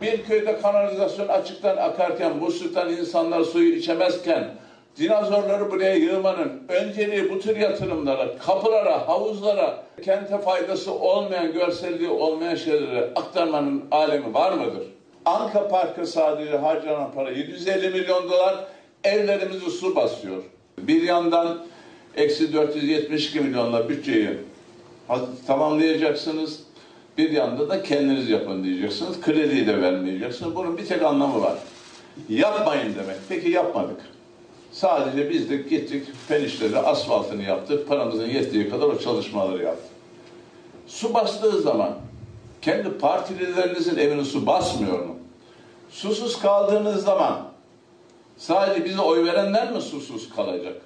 Bir 0.00 0.24
köyde 0.24 0.60
kanalizasyon 0.60 1.28
açıktan 1.28 1.76
akarken, 1.76 2.36
musluktan 2.36 2.90
insanlar 2.90 3.44
suyu 3.44 3.74
içemezken, 3.74 4.54
dinozorları 5.00 5.70
buraya 5.70 5.94
yığmanın 5.94 6.62
önceliği 6.68 7.30
bu 7.30 7.40
tür 7.40 7.56
yatırımlara, 7.56 8.38
kapılara, 8.38 9.08
havuzlara, 9.08 9.82
kente 10.04 10.38
faydası 10.38 10.92
olmayan, 10.94 11.52
görselliği 11.52 12.08
olmayan 12.08 12.54
şeylere 12.54 13.10
aktarmanın 13.16 13.84
alemi 13.90 14.34
var 14.34 14.52
mıdır? 14.52 14.82
Anka 15.24 15.68
Parkı 15.68 16.06
sadece 16.06 16.56
harcanan 16.56 17.12
para 17.12 17.30
750 17.30 17.90
milyon 17.90 18.30
dolar 18.30 18.56
evlerimizi 19.04 19.70
su 19.70 19.96
basıyor. 19.96 20.42
Bir 20.78 21.02
yandan 21.02 21.58
eksi 22.16 22.52
472 22.52 23.40
milyonla 23.40 23.88
bütçeyi 23.88 24.30
tamamlayacaksınız. 25.46 26.60
Bir 27.18 27.30
yanda 27.30 27.68
da 27.68 27.82
kendiniz 27.82 28.30
yapın 28.30 28.64
diyeceksiniz. 28.64 29.20
Krediyi 29.20 29.66
de 29.66 29.82
vermeyeceksiniz. 29.82 30.54
Bunun 30.54 30.78
bir 30.78 30.86
tek 30.86 31.02
anlamı 31.02 31.42
var. 31.42 31.54
Yapmayın 32.28 32.94
demek. 32.94 33.16
Peki 33.28 33.50
yapmadık. 33.50 34.00
Sadece 34.72 35.30
biz 35.30 35.50
de 35.50 35.56
gittik, 35.56 36.06
fen 36.28 36.44
asfaltını 36.84 37.42
yaptık. 37.42 37.88
Paramızın 37.88 38.28
yettiği 38.28 38.70
kadar 38.70 38.86
o 38.86 38.98
çalışmaları 38.98 39.62
yaptık. 39.62 39.90
Su 40.86 41.14
bastığı 41.14 41.60
zaman 41.60 41.94
kendi 42.62 42.98
partililerinizin 42.98 43.98
evine 43.98 44.24
su 44.24 44.46
basmıyor 44.46 44.98
mu? 44.98 45.16
Susuz 45.90 46.38
kaldığınız 46.38 47.04
zaman 47.04 47.42
sadece 48.36 48.84
bize 48.84 49.00
oy 49.00 49.24
verenler 49.24 49.72
mi 49.72 49.82
susuz 49.82 50.30
kalacak? 50.36 50.82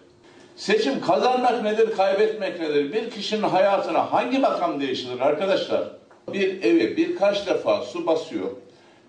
Seçim 0.57 1.01
kazanmak 1.01 1.63
nedir, 1.63 1.97
kaybetmek 1.97 2.61
nedir? 2.61 2.93
Bir 2.93 3.11
kişinin 3.11 3.43
hayatına 3.43 4.13
hangi 4.13 4.39
makam 4.39 4.81
değiştirir 4.81 5.21
arkadaşlar? 5.21 5.85
Bir 6.33 6.63
evi 6.63 6.97
birkaç 6.97 7.47
defa 7.47 7.83
su 7.83 8.07
basıyor. 8.07 8.51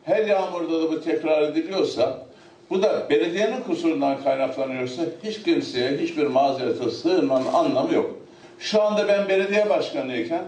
Her 0.04 0.26
yağmurda 0.26 0.82
da 0.82 0.92
bu 0.92 1.02
tekrar 1.02 1.42
ediliyorsa, 1.42 2.25
bu 2.70 2.82
da 2.82 3.10
belediyenin 3.10 3.62
kusurundan 3.62 4.24
kaynaklanıyorsa 4.24 5.04
hiç 5.24 5.44
kimseye 5.44 5.98
hiçbir 5.98 6.28
mazerete 6.28 6.90
sığınmanın 6.90 7.54
anlamı 7.54 7.94
yok. 7.94 8.16
Şu 8.60 8.82
anda 8.82 9.08
ben 9.08 9.30
belediye 9.30 9.70
başkanıyken 9.70 10.44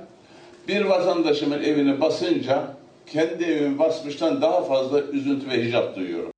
Bir 0.68 0.86
vatandaşımın 0.86 1.64
evini 1.64 2.02
basınca 2.02 2.78
kendi 3.06 3.44
evimi 3.44 3.80
basmıştan 3.80 4.42
daha 4.42 4.64
fazla 4.64 5.02
üzüntü 5.02 5.50
ve 5.50 5.66
hicap 5.66 5.96
duyuyorum. 5.96 6.32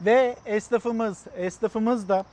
Ve 0.00 0.36
esnafımız, 0.46 1.24
esnafımız 1.36 2.08
da 2.08 2.24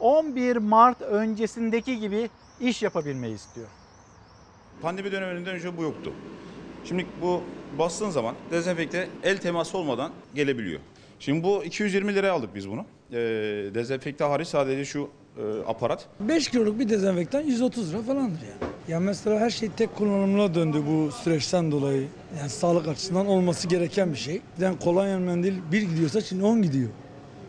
11 0.00 0.56
Mart 0.56 1.02
öncesindeki 1.02 2.00
gibi 2.00 2.28
iş 2.60 2.82
yapabilmeyi 2.82 3.34
istiyor. 3.34 3.66
Pandemi 4.82 5.12
döneminden 5.12 5.54
önce 5.54 5.76
bu 5.76 5.82
yoktu. 5.82 6.12
Şimdi 6.84 7.06
bu 7.22 7.42
bastığın 7.78 8.10
zaman 8.10 8.34
dezenfekte 8.50 9.08
el 9.22 9.38
teması 9.38 9.78
olmadan 9.78 10.10
gelebiliyor. 10.34 10.80
Şimdi 11.20 11.42
bu 11.44 11.64
220 11.64 12.14
liraya 12.14 12.30
aldık 12.30 12.54
biz 12.54 12.70
bunu. 12.70 12.84
Ee, 13.12 13.16
dezenfekte 13.74 14.24
hariç 14.24 14.48
sadece 14.48 14.84
şu 14.84 15.08
e, 15.36 15.42
aparat. 15.66 16.06
5 16.20 16.48
kiloluk 16.48 16.78
bir 16.78 16.88
dezenfektan 16.88 17.40
130 17.40 17.92
lira 17.92 18.02
falandır 18.02 18.40
yani. 18.40 18.72
Ya 18.88 19.00
mesela 19.00 19.40
her 19.40 19.50
şey 19.50 19.70
tek 19.76 19.96
kullanımla 19.96 20.54
döndü 20.54 20.82
bu 20.88 21.12
süreçten 21.12 21.72
dolayı. 21.72 22.08
Yani 22.38 22.50
sağlık 22.50 22.88
açısından 22.88 23.26
olması 23.26 23.68
gereken 23.68 24.12
bir 24.12 24.18
şey. 24.18 24.40
Yani 24.60 24.78
kolonya 24.78 25.18
mendil 25.18 25.54
bir 25.72 25.82
gidiyorsa 25.82 26.20
şimdi 26.20 26.44
10 26.44 26.62
gidiyor. 26.62 26.88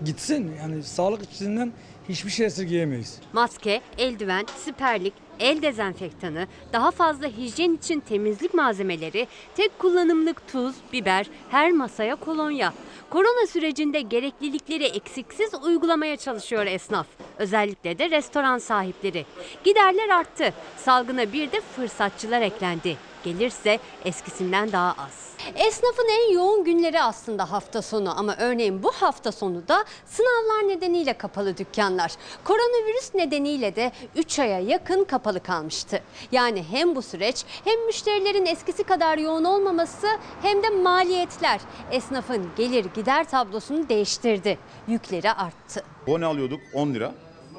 Gitsin 0.05 0.51
yani 0.61 0.83
sağlık 0.83 1.21
açısından 1.21 1.71
hiçbir 2.09 2.31
şey 2.31 2.45
esirgeyemeyiz. 2.45 3.19
Maske, 3.33 3.81
eldiven, 3.97 4.45
siperlik, 4.57 5.13
el 5.39 5.61
dezenfektanı, 5.61 6.47
daha 6.73 6.91
fazla 6.91 7.27
hijyen 7.27 7.73
için 7.73 7.99
temizlik 7.99 8.53
malzemeleri, 8.53 9.27
tek 9.55 9.79
kullanımlık 9.79 10.47
tuz, 10.47 10.75
biber, 10.93 11.27
her 11.49 11.71
masaya 11.71 12.15
kolonya. 12.15 12.73
Korona 13.11 13.47
sürecinde 13.47 14.01
gereklilikleri 14.01 14.83
eksiksiz 14.83 15.53
uygulamaya 15.63 16.17
çalışıyor 16.17 16.65
esnaf. 16.65 17.07
Özellikle 17.37 17.99
de 17.99 18.09
restoran 18.09 18.57
sahipleri. 18.57 19.25
Giderler 19.63 20.09
arttı. 20.09 20.53
Salgına 20.77 21.33
bir 21.33 21.51
de 21.51 21.61
fırsatçılar 21.61 22.41
eklendi. 22.41 22.97
Gelirse 23.23 23.79
eskisinden 24.05 24.71
daha 24.71 24.89
az. 24.91 25.31
Esnafın 25.55 26.07
en 26.11 26.33
yoğun 26.33 26.63
günleri 26.63 27.01
aslında 27.01 27.51
hafta 27.51 27.81
sonu 27.81 28.19
ama 28.19 28.35
örneğin 28.39 28.83
bu 28.83 28.91
hafta 28.91 29.31
sonu 29.31 29.67
da 29.67 29.85
sınavlar 30.05 30.75
nedeniyle 30.75 31.13
kapalı 31.13 31.57
dükkanlar. 31.57 32.11
Koronavirüs 32.43 33.15
nedeniyle 33.15 33.75
de 33.75 33.91
3 34.15 34.39
aya 34.39 34.59
yakın 34.59 35.03
kapalı 35.03 35.43
kalmıştı. 35.43 36.01
Yani 36.31 36.63
hem 36.71 36.95
bu 36.95 37.01
süreç 37.01 37.45
hem 37.63 37.85
müşterilerin 37.85 38.45
eskisi 38.45 38.83
kadar 38.83 39.17
yoğun 39.17 39.43
olmaması 39.43 40.07
hem 40.41 40.63
de 40.63 40.69
maliyetler 40.69 41.61
esnafın 41.91 42.49
gelir 42.57 42.85
gider 42.95 43.29
tablosunu 43.29 43.89
değiştirdi. 43.89 44.57
Yükleri 44.87 45.31
arttı. 45.31 45.83
Bone 46.07 46.25
alıyorduk 46.25 46.59
10 46.73 46.93
lira. 46.93 47.11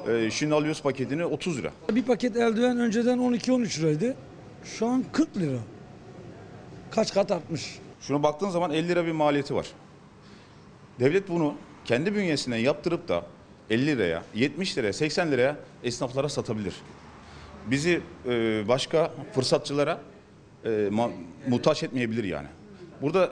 Ee, 0.07 0.31
şimdi 0.31 0.55
alıyoruz 0.55 0.81
paketini 0.81 1.25
30 1.25 1.57
lira. 1.57 1.71
Bir 1.91 2.03
paket 2.03 2.35
eldiven 2.35 2.79
önceden 2.79 3.17
12-13 3.17 3.79
liraydı. 3.81 4.15
Şu 4.65 4.87
an 4.87 5.03
40 5.11 5.37
lira. 5.37 5.57
Kaç 6.91 7.13
kat 7.13 7.31
artmış. 7.31 7.79
Şuna 8.01 8.23
baktığın 8.23 8.49
zaman 8.49 8.71
50 8.71 8.87
lira 8.87 9.05
bir 9.05 9.11
maliyeti 9.11 9.55
var. 9.55 9.67
Devlet 10.99 11.29
bunu 11.29 11.55
kendi 11.85 12.15
bünyesinden 12.15 12.57
yaptırıp 12.57 13.07
da 13.07 13.25
50 13.69 13.85
liraya, 13.87 14.23
70 14.35 14.77
liraya, 14.77 14.93
80 14.93 15.31
liraya 15.31 15.55
esnaflara 15.83 16.29
satabilir. 16.29 16.73
Bizi 17.71 18.01
e, 18.27 18.63
başka 18.67 19.11
fırsatçılara 19.35 20.01
e, 20.65 20.69
ma- 20.69 21.11
muhtaç 21.47 21.83
etmeyebilir 21.83 22.23
yani. 22.23 22.47
Burada 23.01 23.31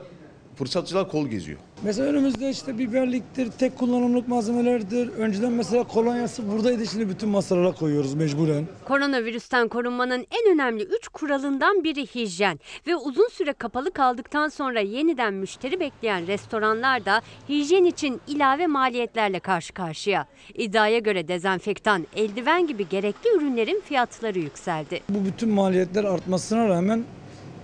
fırsatçılar 0.61 1.09
kol 1.09 1.27
geziyor. 1.27 1.59
Mesela 1.83 2.09
önümüzde 2.09 2.49
işte 2.49 2.77
biberliktir, 2.77 3.51
tek 3.51 3.77
kullanımlık 3.77 4.27
malzemelerdir. 4.27 5.07
Önceden 5.07 5.51
mesela 5.51 5.83
kolonyası 5.83 6.51
buradaydı 6.51 6.87
şimdi 6.87 7.09
bütün 7.09 7.29
masalara 7.29 7.71
koyuyoruz 7.71 8.13
mecburen. 8.13 8.67
Koronavirüsten 8.85 9.67
korunmanın 9.67 10.25
en 10.31 10.53
önemli 10.53 10.83
3 10.83 11.07
kuralından 11.07 11.83
biri 11.83 12.05
hijyen 12.07 12.59
ve 12.87 12.95
uzun 12.95 13.27
süre 13.27 13.53
kapalı 13.53 13.91
kaldıktan 13.91 14.49
sonra 14.49 14.79
yeniden 14.79 15.33
müşteri 15.33 15.79
bekleyen 15.79 16.27
restoranlar 16.27 17.05
da 17.05 17.21
hijyen 17.49 17.85
için 17.85 18.21
ilave 18.27 18.67
maliyetlerle 18.67 19.39
karşı 19.39 19.73
karşıya. 19.73 20.25
İddiaya 20.53 20.99
göre 20.99 21.27
dezenfektan, 21.27 22.07
eldiven 22.15 22.67
gibi 22.67 22.89
gerekli 22.89 23.29
ürünlerin 23.37 23.81
fiyatları 23.85 24.39
yükseldi. 24.39 25.01
Bu 25.09 25.25
bütün 25.25 25.49
maliyetler 25.49 26.03
artmasına 26.03 26.67
rağmen 26.69 27.03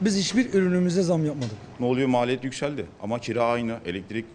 biz 0.01 0.17
hiçbir 0.17 0.53
ürünümüze 0.53 1.01
zam 1.01 1.25
yapmadık. 1.25 1.57
Ne 1.79 1.85
oluyor? 1.85 2.07
Maliyet 2.07 2.43
yükseldi. 2.43 2.85
Ama 3.01 3.19
kira 3.19 3.43
aynı, 3.43 3.77
elektrik 3.85 4.25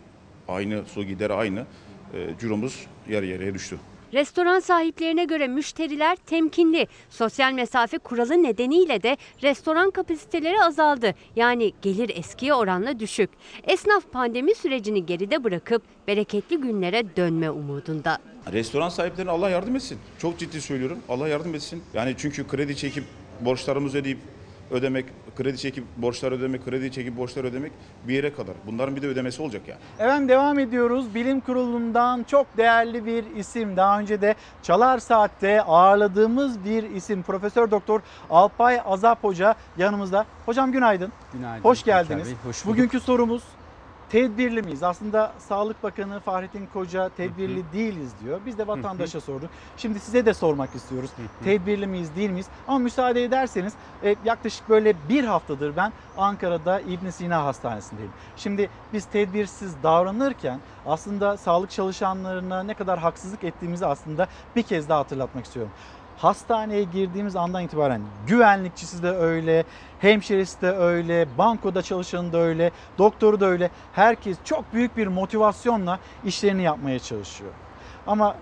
aynı, 0.48 0.82
su 0.86 1.04
gideri 1.04 1.32
aynı. 1.32 1.66
E, 2.14 2.28
ciromuz 2.40 2.86
yarı 3.08 3.26
yarıya 3.26 3.54
düştü. 3.54 3.78
Restoran 4.12 4.60
sahiplerine 4.60 5.24
göre 5.24 5.48
müşteriler 5.48 6.16
temkinli. 6.26 6.86
Sosyal 7.10 7.52
mesafe 7.52 7.98
kuralı 7.98 8.42
nedeniyle 8.42 9.02
de 9.02 9.16
restoran 9.42 9.90
kapasiteleri 9.90 10.62
azaldı. 10.62 11.14
Yani 11.36 11.72
gelir 11.82 12.10
eskiye 12.14 12.54
oranla 12.54 13.00
düşük. 13.00 13.30
Esnaf 13.66 14.12
pandemi 14.12 14.54
sürecini 14.54 15.06
geride 15.06 15.44
bırakıp 15.44 15.82
bereketli 16.08 16.56
günlere 16.56 17.16
dönme 17.16 17.50
umudunda. 17.50 18.18
Restoran 18.52 18.88
sahiplerine 18.88 19.30
Allah 19.30 19.50
yardım 19.50 19.76
etsin. 19.76 19.98
Çok 20.18 20.38
ciddi 20.38 20.60
söylüyorum. 20.60 20.98
Allah 21.08 21.28
yardım 21.28 21.54
etsin. 21.54 21.82
Yani 21.94 22.14
çünkü 22.18 22.46
kredi 22.48 22.76
çekip 22.76 23.04
borçlarımızı 23.40 23.98
ödeyip 23.98 24.18
ödemek, 24.72 25.06
kredi 25.36 25.58
çekip 25.58 25.84
borçlar 25.96 26.32
ödemek, 26.32 26.64
kredi 26.64 26.92
çekip 26.92 27.16
borçlar 27.16 27.44
ödemek 27.44 27.72
bir 28.08 28.14
yere 28.14 28.34
kadar. 28.34 28.54
Bunların 28.66 28.96
bir 28.96 29.02
de 29.02 29.06
ödemesi 29.06 29.42
olacak 29.42 29.62
yani. 29.68 29.80
Efendim 29.98 30.28
devam 30.28 30.58
ediyoruz. 30.58 31.14
Bilim 31.14 31.40
Kurulu'ndan 31.40 32.22
çok 32.22 32.56
değerli 32.56 33.06
bir 33.06 33.24
isim. 33.36 33.76
Daha 33.76 34.00
önce 34.00 34.20
de 34.20 34.34
Çalar 34.62 34.98
Saat'te 34.98 35.62
ağırladığımız 35.62 36.64
bir 36.64 36.82
isim. 36.82 37.22
Profesör 37.22 37.70
Doktor 37.70 38.00
Alpay 38.30 38.80
Azap 38.84 39.24
Hoca 39.24 39.54
yanımızda. 39.78 40.26
Hocam 40.46 40.72
günaydın. 40.72 41.12
Günaydın. 41.32 41.64
Hoş 41.64 41.84
geldiniz. 41.84 42.26
Bey, 42.26 42.34
hoş 42.44 42.64
bulduk. 42.64 42.76
Bugünkü 42.76 43.00
sorumuz 43.00 43.42
tedbirli 44.12 44.62
miyiz? 44.62 44.82
Aslında 44.82 45.32
Sağlık 45.48 45.82
Bakanı 45.82 46.20
Fahrettin 46.20 46.66
Koca 46.74 47.08
tedbirli 47.08 47.72
değiliz 47.72 48.10
diyor. 48.24 48.40
Biz 48.46 48.58
de 48.58 48.66
vatandaşa 48.66 49.20
sorduk. 49.20 49.50
Şimdi 49.76 50.00
size 50.00 50.26
de 50.26 50.34
sormak 50.34 50.74
istiyoruz. 50.74 51.10
Tedbirli 51.44 51.86
miyiz 51.86 52.16
değil 52.16 52.30
miyiz? 52.30 52.46
Ama 52.66 52.78
müsaade 52.78 53.24
ederseniz 53.24 53.72
e, 54.04 54.16
yaklaşık 54.24 54.68
böyle 54.68 54.94
bir 55.08 55.24
haftadır 55.24 55.76
ben 55.76 55.92
Ankara'da 56.16 56.80
İbn 56.80 57.10
Sina 57.10 57.44
Hastanesi'ndeyim. 57.44 58.10
Şimdi 58.36 58.68
biz 58.92 59.04
tedbirsiz 59.04 59.82
davranırken 59.82 60.60
aslında 60.86 61.36
sağlık 61.36 61.70
çalışanlarına 61.70 62.62
ne 62.62 62.74
kadar 62.74 62.98
haksızlık 62.98 63.44
ettiğimizi 63.44 63.86
aslında 63.86 64.26
bir 64.56 64.62
kez 64.62 64.88
daha 64.88 64.98
hatırlatmak 64.98 65.44
istiyorum. 65.44 65.72
Hastaneye 66.22 66.84
girdiğimiz 66.84 67.36
andan 67.36 67.62
itibaren 67.62 68.00
güvenlikçisi 68.26 69.02
de 69.02 69.10
öyle, 69.10 69.64
hemşiresi 69.98 70.60
de 70.60 70.70
öyle, 70.70 71.26
bankoda 71.38 71.82
çalışanı 71.82 72.32
da 72.32 72.38
öyle, 72.38 72.70
doktoru 72.98 73.40
da 73.40 73.46
öyle. 73.46 73.70
Herkes 73.92 74.36
çok 74.44 74.72
büyük 74.72 74.96
bir 74.96 75.06
motivasyonla 75.06 75.98
işlerini 76.24 76.62
yapmaya 76.62 76.98
çalışıyor. 76.98 77.50
Ama 78.06 78.36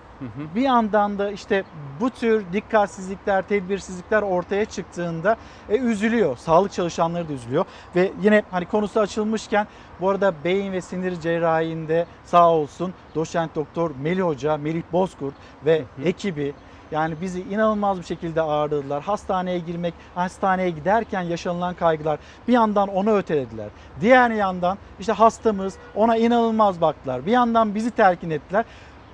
bir 0.55 0.61
yandan 0.61 1.19
da 1.19 1.31
işte 1.31 1.65
bu 2.01 2.11
tür 2.11 2.45
dikkatsizlikler, 2.53 3.43
tedbirsizlikler 3.43 4.23
ortaya 4.23 4.65
çıktığında 4.65 5.37
e, 5.69 5.79
üzülüyor. 5.79 6.37
Sağlık 6.37 6.73
çalışanları 6.73 7.29
da 7.29 7.33
üzülüyor. 7.33 7.65
Ve 7.97 8.13
yine 8.23 8.43
hani 8.51 8.65
konusu 8.65 9.01
açılmışken 9.01 9.67
bu 10.01 10.11
arada 10.11 10.35
beyin 10.45 10.73
ve 10.73 10.81
sinir 10.81 11.21
cerrahinde 11.21 12.07
sağ 12.25 12.51
olsun 12.51 12.95
doçent 13.15 13.55
doktor 13.55 13.91
Melih 14.03 14.23
Hoca, 14.23 14.57
Melih 14.57 14.83
Bozkurt 14.93 15.35
ve 15.65 15.85
ekibi 16.05 16.55
yani 16.91 17.15
bizi 17.21 17.41
inanılmaz 17.41 17.99
bir 17.99 18.05
şekilde 18.05 18.41
ağırladılar. 18.41 19.03
Hastaneye 19.03 19.59
girmek, 19.59 19.95
hastaneye 20.15 20.71
giderken 20.71 21.23
yaşanılan 21.23 21.75
kaygılar 21.75 22.19
bir 22.49 22.53
yandan 22.53 22.89
onu 22.89 23.17
ötelediler. 23.17 23.69
Diğer 24.01 24.31
yandan 24.31 24.79
işte 25.01 25.13
hastamız 25.13 25.75
ona 25.95 26.17
inanılmaz 26.17 26.81
baktılar. 26.81 27.27
Bir 27.27 27.33
yandan 27.33 27.75
bizi 27.75 27.91
telkin 27.91 28.31
ettiler. 28.31 28.65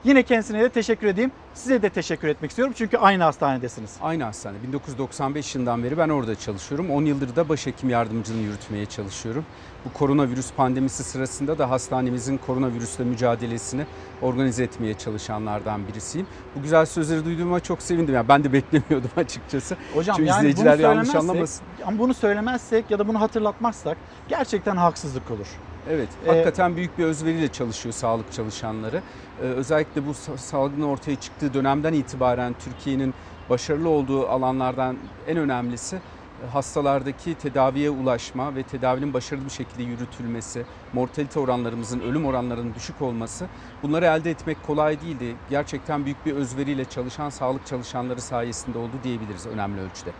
Yine 0.04 0.22
kendisine 0.22 0.60
de 0.60 0.68
teşekkür 0.68 1.06
edeyim. 1.06 1.32
Size 1.54 1.82
de 1.82 1.90
teşekkür 1.90 2.28
etmek 2.28 2.50
istiyorum 2.50 2.74
çünkü 2.76 2.96
aynı 2.96 3.22
hastanedesiniz. 3.22 3.96
Aynı 4.02 4.24
hastane. 4.24 4.62
1995 4.62 5.54
yılından 5.54 5.84
beri 5.84 5.98
ben 5.98 6.08
orada 6.08 6.34
çalışıyorum. 6.34 6.90
10 6.90 7.04
yıldır 7.04 7.36
da 7.36 7.48
başhekim 7.48 7.90
yardımcılığını 7.90 8.42
yürütmeye 8.42 8.86
çalışıyorum. 8.86 9.44
Bu 9.86 9.92
koronavirüs 9.92 10.52
pandemisi 10.52 11.04
sırasında 11.04 11.58
da 11.58 11.70
hastanemizin 11.70 12.38
koronavirüsle 12.38 13.04
mücadelesini 13.04 13.86
organize 14.22 14.64
etmeye 14.64 14.94
çalışanlardan 14.94 15.88
birisiyim. 15.88 16.26
Bu 16.56 16.62
güzel 16.62 16.86
sözleri 16.86 17.24
duyduğuma 17.24 17.60
çok 17.60 17.82
sevindim. 17.82 18.14
Yani 18.14 18.28
ben 18.28 18.44
de 18.44 18.52
beklemiyordum 18.52 19.10
açıkçası. 19.16 19.76
Hocam 19.94 20.16
Çünkü 20.16 20.28
yani 20.28 20.40
bunu 20.42 20.48
izleyiciler 20.48 20.78
yanlış 20.78 21.08
söylemezsek- 21.08 21.18
anlamasın. 21.18 21.66
Ama 21.86 21.98
bunu 21.98 22.14
söylemezsek 22.14 22.90
ya 22.90 22.98
da 22.98 23.08
bunu 23.08 23.20
hatırlatmazsak 23.20 23.96
gerçekten 24.28 24.76
haksızlık 24.76 25.30
olur. 25.30 25.46
Evet, 25.90 26.08
Ee, 26.24 26.28
hakikaten 26.28 26.76
büyük 26.76 26.98
bir 26.98 27.04
özveriyle 27.04 27.48
çalışıyor 27.48 27.92
sağlık 27.92 28.32
çalışanları. 28.32 29.02
Ee, 29.40 29.42
özellikle 29.42 30.06
bu 30.06 30.10
sa- 30.10 30.38
salgının 30.38 30.86
ortaya 30.86 31.16
çıktığı 31.16 31.54
dönemden 31.54 31.92
itibaren 31.92 32.54
Türkiye'nin 32.64 33.14
başarılı 33.50 33.88
olduğu 33.88 34.28
alanlardan 34.28 34.96
en 35.28 35.36
önemlisi 35.36 35.98
hastalardaki 36.46 37.34
tedaviye 37.34 37.90
ulaşma 37.90 38.54
ve 38.54 38.62
tedavinin 38.62 39.14
başarılı 39.14 39.44
bir 39.44 39.50
şekilde 39.50 39.82
yürütülmesi, 39.82 40.64
mortalite 40.92 41.40
oranlarımızın, 41.40 42.00
ölüm 42.00 42.26
oranlarının 42.26 42.74
düşük 42.74 43.02
olması. 43.02 43.46
Bunları 43.82 44.04
elde 44.04 44.30
etmek 44.30 44.62
kolay 44.66 45.00
değildi. 45.00 45.36
Gerçekten 45.50 46.04
büyük 46.04 46.26
bir 46.26 46.32
özveriyle 46.32 46.84
çalışan 46.84 47.30
sağlık 47.30 47.66
çalışanları 47.66 48.20
sayesinde 48.20 48.78
oldu 48.78 48.92
diyebiliriz 49.04 49.46
önemli 49.46 49.80
ölçüde. 49.80 50.10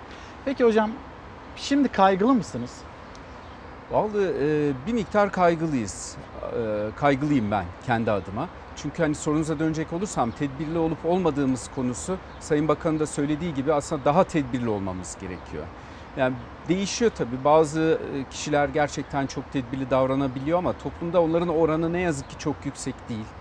Peki 0.45 0.65
hocam 0.65 0.91
Şimdi 1.57 1.89
kaygılı 1.89 2.35
mısınız? 2.35 2.71
Vallahi 3.91 4.33
e, 4.41 4.73
bir 4.87 4.93
miktar 4.93 5.33
kaygılıyız. 5.33 6.17
E, 6.43 6.91
kaygılıyım 6.97 7.51
ben 7.51 7.65
kendi 7.87 8.11
adıma. 8.11 8.49
Çünkü 8.77 9.03
hani 9.03 9.15
sorunuza 9.15 9.59
dönecek 9.59 9.93
olursam 9.93 10.31
tedbirli 10.31 10.79
olup 10.79 11.05
olmadığımız 11.05 11.71
konusu 11.75 12.17
Sayın 12.41 12.69
Bakan'ın 12.69 12.99
da 12.99 13.07
söylediği 13.07 13.55
gibi 13.55 13.73
aslında 13.73 14.05
daha 14.05 14.25
tedbirli 14.25 14.69
olmamız 14.69 15.17
gerekiyor. 15.21 15.65
Yani 16.17 16.39
değişiyor 16.69 17.11
tabii. 17.11 17.45
Bazı 17.45 18.11
e, 18.15 18.25
kişiler 18.25 18.69
gerçekten 18.69 19.27
çok 19.27 19.51
tedbirli 19.51 19.91
davranabiliyor 19.91 20.59
ama 20.59 20.73
toplumda 20.73 21.23
onların 21.23 21.49
oranı 21.49 21.93
ne 21.93 22.01
yazık 22.01 22.31
ki 22.31 22.37
çok 22.37 22.67
yüksek 22.67 23.09
değil. 23.09 23.35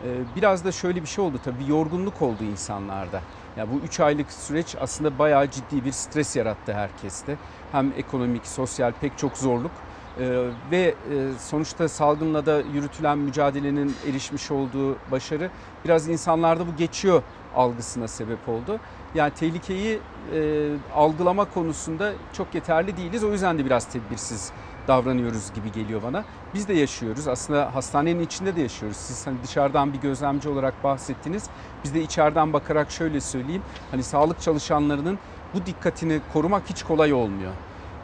E, 0.00 0.34
Biraz 0.34 0.64
da 0.64 0.72
şöyle 0.72 1.02
bir 1.02 1.08
şey 1.08 1.24
oldu 1.24 1.38
tabii 1.38 1.66
yorgunluk 1.66 2.22
oldu 2.22 2.44
insanlarda. 2.44 3.24
Ya 3.56 3.70
bu 3.70 3.82
3 3.82 4.00
aylık 4.00 4.32
süreç 4.32 4.74
aslında 4.78 5.18
bayağı 5.18 5.50
ciddi 5.50 5.84
bir 5.84 5.92
stres 5.92 6.36
yarattı 6.36 6.72
herkeste. 6.74 7.38
Hem 7.68 7.92
ekonomik, 7.92 8.46
sosyal 8.48 8.92
pek 8.92 9.18
çok 9.18 9.38
zorluk 9.38 9.84
Ee, 10.20 10.50
ve 10.70 10.98
e, 11.34 11.38
sonuçta 11.38 11.88
salgınla 11.88 12.46
da 12.46 12.60
yürütülen 12.62 13.18
mücadelenin 13.18 13.98
erişmiş 14.02 14.50
olduğu 14.50 15.00
başarı 15.06 15.50
biraz 15.84 16.08
insanlarda 16.08 16.66
bu 16.66 16.76
geçiyor 16.76 17.22
algısına 17.50 18.08
sebep 18.08 18.48
oldu. 18.48 18.80
Yani 19.14 19.32
tehlikeyi 19.32 20.04
e, 20.34 20.70
algılama 20.94 21.44
konusunda 21.44 22.12
çok 22.32 22.54
yeterli 22.54 22.96
değiliz. 22.96 23.24
O 23.24 23.32
yüzden 23.32 23.58
de 23.58 23.64
biraz 23.64 23.84
tedbirsiz 23.84 24.52
davranıyoruz 24.88 25.52
gibi 25.54 25.72
geliyor 25.72 26.02
bana. 26.02 26.24
Biz 26.54 26.68
de 26.68 26.74
yaşıyoruz. 26.74 27.28
Aslında 27.28 27.74
hastanenin 27.74 28.20
içinde 28.20 28.56
de 28.56 28.60
yaşıyoruz. 28.60 28.96
Siz 28.96 29.26
hani 29.26 29.36
dışarıdan 29.42 29.92
bir 29.92 29.98
gözlemci 29.98 30.48
olarak 30.48 30.84
bahsettiniz. 30.84 31.44
Biz 31.84 31.94
de 31.94 32.02
içeriden 32.02 32.52
bakarak 32.52 32.90
şöyle 32.90 33.20
söyleyeyim. 33.20 33.62
Hani 33.90 34.02
sağlık 34.02 34.40
çalışanlarının 34.40 35.18
bu 35.54 35.66
dikkatini 35.66 36.20
korumak 36.32 36.62
hiç 36.70 36.82
kolay 36.82 37.12
olmuyor. 37.12 37.52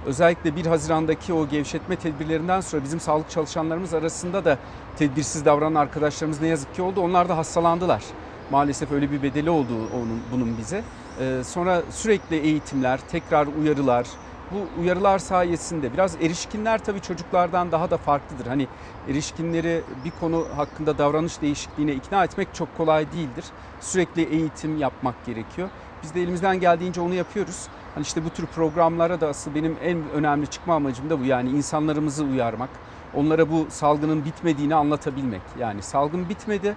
Özellikle 0.07 0.57
1 0.57 0.67
Haziran'daki 0.67 1.33
o 1.33 1.49
gevşetme 1.49 1.97
tedbirlerinden 1.97 2.61
sonra 2.61 2.85
bizim 2.85 3.01
sağlık 3.01 3.31
çalışanlarımız 3.31 3.95
arasında 3.95 4.45
da 4.45 4.59
tedbirsiz 4.97 5.45
davranan 5.45 5.81
arkadaşlarımız 5.81 6.41
ne 6.41 6.49
yazık 6.49 6.75
ki 6.75 6.83
oldu. 6.83 7.01
Onlar 7.01 7.29
da 7.29 7.37
hastalandılar. 7.37 8.05
Maalesef 8.51 8.93
öyle 8.93 9.11
bir 9.11 9.23
bedeli 9.23 9.51
oldu 9.51 9.73
onun, 9.95 10.21
bunun 10.33 10.59
bize. 10.59 10.85
Ee, 11.21 11.45
sonra 11.45 11.83
sürekli 11.91 12.37
eğitimler, 12.37 13.01
tekrar 13.11 13.47
uyarılar, 13.47 14.07
bu 14.51 14.81
uyarılar 14.81 15.19
sayesinde 15.19 15.93
biraz 15.93 16.17
erişkinler 16.17 16.85
tabii 16.85 17.01
çocuklardan 17.01 17.73
daha 17.73 17.91
da 17.91 17.97
farklıdır. 17.97 18.47
Hani 18.47 18.67
erişkinleri 19.11 19.83
bir 20.05 20.11
konu 20.11 20.47
hakkında 20.57 20.99
davranış 20.99 21.43
değişikliğine 21.43 21.93
ikna 21.95 22.25
etmek 22.25 22.55
çok 22.55 22.77
kolay 22.77 23.13
değildir. 23.13 23.45
Sürekli 23.81 24.23
eğitim 24.23 24.79
yapmak 24.79 25.27
gerekiyor. 25.27 25.69
Biz 26.03 26.15
de 26.15 26.23
elimizden 26.23 26.61
geldiğince 26.61 27.01
onu 27.01 27.15
yapıyoruz. 27.15 27.69
Hani 27.95 28.03
işte 28.03 28.25
bu 28.25 28.31
tür 28.31 28.47
programlara 28.47 29.21
da 29.21 29.29
asıl 29.29 29.55
benim 29.55 29.77
en 29.83 30.11
önemli 30.11 30.47
çıkma 30.47 30.75
amacım 30.75 31.11
da 31.11 31.21
bu. 31.21 31.25
Yani 31.25 31.51
insanlarımızı 31.51 32.25
uyarmak. 32.25 32.71
Onlara 33.15 33.51
bu 33.51 33.67
salgının 33.71 34.25
bitmediğini 34.25 34.75
anlatabilmek. 34.75 35.43
Yani 35.59 35.83
salgın 35.83 36.29
bitmedi, 36.29 36.77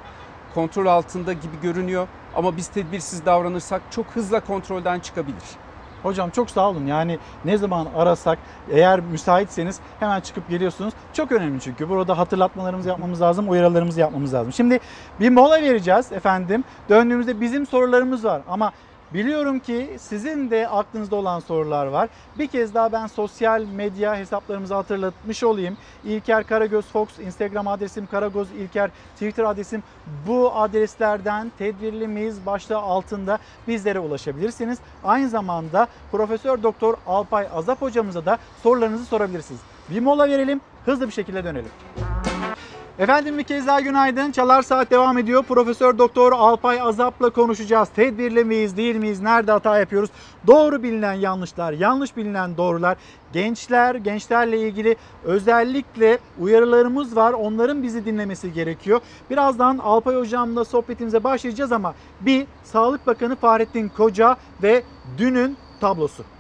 kontrol 0.53 0.85
altında 0.85 1.33
gibi 1.33 1.61
görünüyor 1.61 2.07
ama 2.37 2.57
biz 2.57 2.67
tedbirsiz 2.67 3.25
davranırsak 3.25 3.81
çok 3.91 4.05
hızla 4.05 4.39
kontrolden 4.39 4.99
çıkabilir. 4.99 5.43
Hocam 6.03 6.29
çok 6.29 6.49
sağ 6.49 6.69
olun. 6.69 6.85
Yani 6.85 7.19
ne 7.45 7.57
zaman 7.57 7.87
arasak 7.95 8.39
eğer 8.71 8.99
müsaitseniz 8.99 9.79
hemen 9.99 10.21
çıkıp 10.21 10.49
geliyorsunuz. 10.49 10.93
Çok 11.13 11.31
önemli 11.31 11.61
çünkü. 11.61 11.89
Burada 11.89 12.17
hatırlatmalarımızı 12.17 12.89
yapmamız 12.89 13.21
lazım, 13.21 13.49
uyarılarımızı 13.49 13.99
yapmamız 13.99 14.33
lazım. 14.33 14.53
Şimdi 14.53 14.79
bir 15.19 15.29
mola 15.29 15.61
vereceğiz 15.61 16.11
efendim. 16.11 16.63
Döndüğümüzde 16.89 17.41
bizim 17.41 17.65
sorularımız 17.65 18.25
var 18.25 18.41
ama 18.47 18.71
Biliyorum 19.13 19.59
ki 19.59 19.97
sizin 19.99 20.51
de 20.51 20.67
aklınızda 20.67 21.15
olan 21.15 21.39
sorular 21.39 21.85
var. 21.87 22.09
Bir 22.39 22.47
kez 22.47 22.73
daha 22.73 22.91
ben 22.91 23.07
sosyal 23.07 23.61
medya 23.61 24.15
hesaplarımızı 24.15 24.73
hatırlatmış 24.73 25.43
olayım. 25.43 25.77
İlker 26.05 26.47
Karagöz 26.47 26.85
Fox, 26.85 27.19
Instagram 27.19 27.67
adresim 27.67 28.07
Karagöz 28.07 28.51
İlker, 28.51 28.89
Twitter 29.13 29.43
adresim 29.43 29.83
bu 30.27 30.55
adreslerden 30.55 31.51
tedbirli 31.57 32.07
miyiz 32.07 32.45
başlığı 32.45 32.77
altında 32.77 33.39
bizlere 33.67 33.99
ulaşabilirsiniz. 33.99 34.79
Aynı 35.03 35.29
zamanda 35.29 35.87
Profesör 36.11 36.63
Doktor 36.63 36.97
Alpay 37.07 37.47
Azap 37.53 37.81
hocamıza 37.81 38.25
da 38.25 38.37
sorularınızı 38.63 39.05
sorabilirsiniz. 39.05 39.61
Bir 39.89 39.99
mola 39.99 40.29
verelim, 40.29 40.61
hızlı 40.85 41.07
bir 41.07 41.13
şekilde 41.13 41.43
dönelim. 41.43 41.71
Efendim 42.99 43.37
bir 43.37 43.43
kez 43.43 43.67
daha 43.67 43.79
günaydın. 43.79 44.31
Çalar 44.31 44.61
Saat 44.61 44.91
devam 44.91 45.17
ediyor. 45.17 45.43
Profesör 45.43 45.97
Doktor 45.97 46.31
Alpay 46.31 46.81
Azap'la 46.81 47.29
konuşacağız. 47.29 47.89
Tedbirli 47.89 48.43
miyiz, 48.43 48.77
değil 48.77 48.95
miyiz? 48.95 49.21
Nerede 49.21 49.51
hata 49.51 49.79
yapıyoruz? 49.79 50.09
Doğru 50.47 50.83
bilinen 50.83 51.13
yanlışlar, 51.13 51.73
yanlış 51.73 52.17
bilinen 52.17 52.57
doğrular. 52.57 52.97
Gençler, 53.33 53.95
gençlerle 53.95 54.59
ilgili 54.59 54.95
özellikle 55.23 56.17
uyarılarımız 56.39 57.15
var. 57.15 57.33
Onların 57.33 57.83
bizi 57.83 58.05
dinlemesi 58.05 58.53
gerekiyor. 58.53 59.01
Birazdan 59.29 59.77
Alpay 59.77 60.15
Hocam'la 60.15 60.65
sohbetimize 60.65 61.23
başlayacağız 61.23 61.71
ama 61.71 61.93
bir 62.21 62.47
Sağlık 62.63 63.07
Bakanı 63.07 63.35
Fahrettin 63.35 63.89
Koca 63.89 64.37
ve 64.63 64.83
dünün 65.17 65.57
tablosu. 65.81 66.36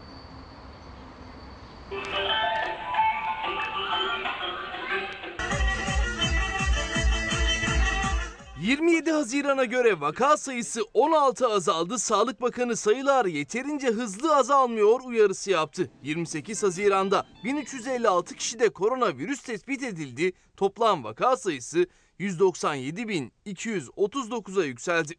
27 8.61 9.11
Haziran'a 9.11 9.65
göre 9.65 10.01
vaka 10.01 10.37
sayısı 10.37 10.81
16 10.93 11.47
azaldı. 11.47 11.99
Sağlık 11.99 12.41
Bakanı 12.41 12.75
sayılar 12.75 13.25
yeterince 13.25 13.87
hızlı 13.87 14.35
azalmıyor 14.35 14.99
uyarısı 15.05 15.51
yaptı. 15.51 15.91
28 16.03 16.63
Haziran'da 16.63 17.25
1356 17.43 18.35
kişide 18.35 18.69
koronavirüs 18.69 19.41
tespit 19.41 19.83
edildi. 19.83 20.31
Toplam 20.57 21.03
vaka 21.03 21.37
sayısı 21.37 21.87
197.239'a 22.19 24.65
yükseldi. 24.65 25.13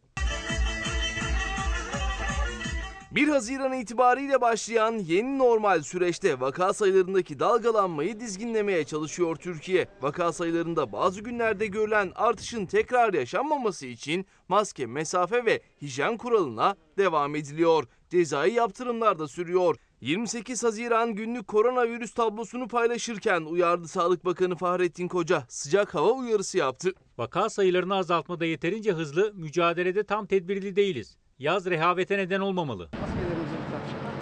1 3.11 3.27
Haziran 3.27 3.73
itibariyle 3.73 4.41
başlayan 4.41 4.91
yeni 4.91 5.37
normal 5.37 5.81
süreçte 5.81 6.39
vaka 6.39 6.73
sayılarındaki 6.73 7.39
dalgalanmayı 7.39 8.19
dizginlemeye 8.19 8.83
çalışıyor 8.83 9.35
Türkiye. 9.35 9.87
Vaka 10.01 10.33
sayılarında 10.33 10.91
bazı 10.91 11.21
günlerde 11.21 11.67
görülen 11.67 12.11
artışın 12.15 12.65
tekrar 12.65 13.13
yaşanmaması 13.13 13.85
için 13.85 14.25
maske, 14.47 14.85
mesafe 14.85 15.45
ve 15.45 15.61
hijyen 15.81 16.17
kuralına 16.17 16.75
devam 16.97 17.35
ediliyor. 17.35 17.83
Cezai 18.09 18.53
yaptırımlar 18.53 19.19
da 19.19 19.27
sürüyor. 19.27 19.75
28 20.01 20.63
Haziran 20.63 21.15
günlük 21.15 21.47
koronavirüs 21.47 22.13
tablosunu 22.13 22.67
paylaşırken 22.67 23.41
uyardı 23.41 23.87
Sağlık 23.87 24.25
Bakanı 24.25 24.55
Fahrettin 24.55 25.07
Koca. 25.07 25.43
Sıcak 25.47 25.95
hava 25.95 26.11
uyarısı 26.11 26.57
yaptı. 26.57 26.93
Vaka 27.17 27.49
sayılarını 27.49 27.95
azaltmada 27.95 28.45
yeterince 28.45 28.91
hızlı, 28.91 29.33
mücadelede 29.33 30.03
tam 30.03 30.25
tedbirli 30.25 30.75
değiliz. 30.75 31.18
Yaz 31.39 31.65
rehavete 31.65 32.17
neden 32.17 32.39
olmamalı. 32.39 32.89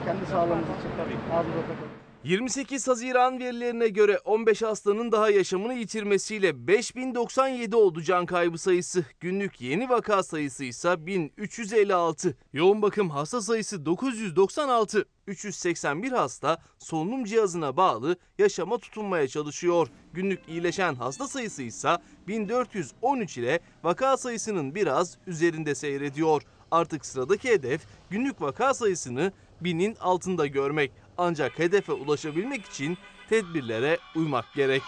Kendi 0.06 0.26
sağlığımız 0.26 0.64
için 0.64 0.89
tabii. 0.98 1.34
Ağzımıza 1.34 1.61
takalım. 1.61 1.89
28 2.23 2.88
Haziran 2.88 3.39
verilerine 3.39 3.88
göre 3.88 4.19
15 4.26 4.61
hastanın 4.61 5.11
daha 5.11 5.30
yaşamını 5.30 5.73
yitirmesiyle 5.73 6.68
5097 6.68 7.76
oldu 7.76 8.02
can 8.02 8.26
kaybı 8.26 8.57
sayısı. 8.57 9.06
Günlük 9.19 9.61
yeni 9.61 9.89
vaka 9.89 10.23
sayısı 10.23 10.65
ise 10.65 11.06
1356. 11.06 12.38
Yoğun 12.53 12.81
bakım 12.81 13.10
hasta 13.10 13.41
sayısı 13.41 13.85
996. 13.85 15.06
381 15.27 16.11
hasta 16.11 16.57
solunum 16.80 17.23
cihazına 17.23 17.77
bağlı 17.77 18.15
yaşama 18.39 18.77
tutunmaya 18.77 19.27
çalışıyor. 19.27 19.88
Günlük 20.14 20.39
iyileşen 20.48 20.95
hasta 20.95 21.27
sayısı 21.27 21.64
ise 21.64 21.98
1413 22.27 23.38
ile 23.38 23.60
vaka 23.84 24.18
sayısının 24.18 24.76
biraz 24.76 25.18
üzerinde 25.27 25.76
seyrediyor. 25.76 26.41
Artık 26.72 27.06
sıradaki 27.06 27.49
hedef 27.49 27.81
günlük 28.10 28.41
vaka 28.41 28.73
sayısını 28.73 29.31
binin 29.61 29.95
altında 29.95 30.48
görmek. 30.48 30.91
Ancak 31.18 31.60
hedefe 31.60 31.91
ulaşabilmek 31.91 32.65
için 32.65 32.98
tedbirlere 33.30 33.98
uymak 34.15 34.53
gerek. 34.56 34.81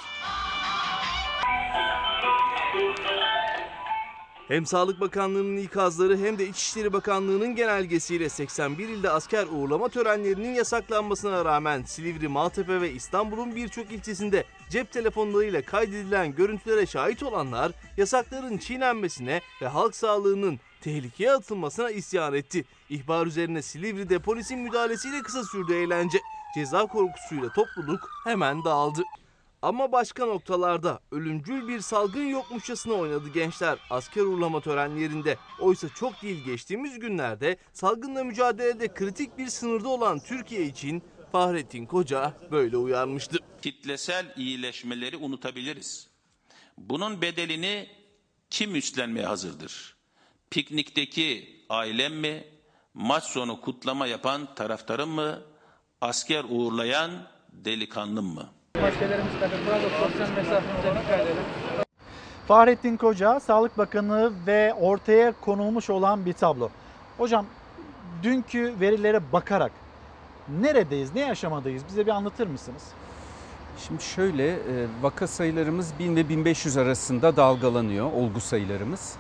Hem 4.49 4.65
Sağlık 4.65 4.99
Bakanlığı'nın 4.99 5.57
ikazları 5.57 6.17
hem 6.17 6.39
de 6.39 6.47
İçişleri 6.47 6.93
Bakanlığı'nın 6.93 7.55
genelgesiyle 7.55 8.29
81 8.29 8.89
ilde 8.89 9.09
asker 9.09 9.47
uğurlama 9.51 9.89
törenlerinin 9.89 10.53
yasaklanmasına 10.53 11.45
rağmen 11.45 11.83
Silivri, 11.83 12.27
Maltepe 12.27 12.81
ve 12.81 12.91
İstanbul'un 12.91 13.55
birçok 13.55 13.91
ilçesinde 13.91 14.43
cep 14.69 14.91
telefonlarıyla 14.91 15.61
kaydedilen 15.61 16.35
görüntülere 16.35 16.85
şahit 16.85 17.23
olanlar 17.23 17.71
yasakların 17.97 18.57
çiğnenmesine 18.57 19.41
ve 19.61 19.67
halk 19.67 19.95
sağlığının 19.95 20.59
tehlikeye 20.81 21.31
atılmasına 21.31 21.89
isyan 21.89 22.33
etti. 22.33 22.65
İhbar 22.89 23.27
üzerine 23.27 23.61
Silivri'de 23.61 24.19
polisin 24.19 24.59
müdahalesiyle 24.59 25.21
kısa 25.21 25.43
sürdü 25.43 25.73
eğlence. 25.73 26.17
Ceza 26.55 26.85
korkusuyla 26.85 27.53
topluluk 27.53 28.09
hemen 28.23 28.63
dağıldı. 28.63 29.03
Ama 29.61 29.91
başka 29.91 30.25
noktalarda 30.25 30.99
ölümcül 31.11 31.67
bir 31.67 31.79
salgın 31.79 32.25
yokmuşçasına 32.25 32.93
oynadı 32.93 33.29
gençler 33.33 33.79
asker 33.89 34.21
uğurlama 34.21 34.61
törenlerinde. 34.61 35.37
Oysa 35.59 35.89
çok 35.89 36.21
değil 36.21 36.45
geçtiğimiz 36.45 36.99
günlerde 36.99 37.57
salgınla 37.73 38.23
mücadelede 38.23 38.93
kritik 38.93 39.37
bir 39.37 39.47
sınırda 39.47 39.89
olan 39.89 40.19
Türkiye 40.19 40.65
için 40.65 41.03
Fahrettin 41.31 41.85
Koca 41.85 42.33
böyle 42.51 42.77
uyarmıştı. 42.77 43.37
Kitlesel 43.61 44.33
iyileşmeleri 44.37 45.17
unutabiliriz. 45.17 46.09
Bunun 46.77 47.21
bedelini 47.21 47.87
kim 48.49 48.75
üstlenmeye 48.75 49.25
hazırdır? 49.25 49.98
Piknikteki 50.51 51.49
ailem 51.69 52.13
mi? 52.15 52.43
Maç 52.93 53.23
sonu 53.23 53.61
kutlama 53.61 54.07
yapan 54.07 54.55
taraftarım 54.55 55.09
mı? 55.09 55.39
Asker 56.01 56.45
uğurlayan 56.49 57.11
delikanlım 57.51 58.25
mı? 58.25 58.49
Maskelerimizi 58.81 59.39
takıp 59.39 59.59
burada 59.67 59.89
sosyal 59.89 60.29
mesafemize 60.29 61.01
dikkat 61.01 61.19
edelim. 61.19 61.43
Fahrettin 62.47 62.97
Koca, 62.97 63.39
Sağlık 63.39 63.77
Bakanı 63.77 64.31
ve 64.47 64.73
ortaya 64.73 65.33
konulmuş 65.41 65.89
olan 65.89 66.25
bir 66.25 66.33
tablo. 66.33 66.69
Hocam 67.17 67.45
dünkü 68.23 68.75
verilere 68.79 69.31
bakarak 69.33 69.71
neredeyiz, 70.61 71.15
ne 71.15 71.31
aşamadayız 71.31 71.83
bize 71.89 72.05
bir 72.05 72.11
anlatır 72.11 72.47
mısınız? 72.47 72.83
Şimdi 73.87 74.03
şöyle 74.03 74.49
e, 74.49 74.87
vaka 75.01 75.27
sayılarımız 75.27 75.93
1000 75.99 76.15
ve 76.15 76.29
1500 76.29 76.77
arasında 76.77 77.35
dalgalanıyor 77.35 78.13
olgu 78.13 78.39
sayılarımız. 78.39 79.15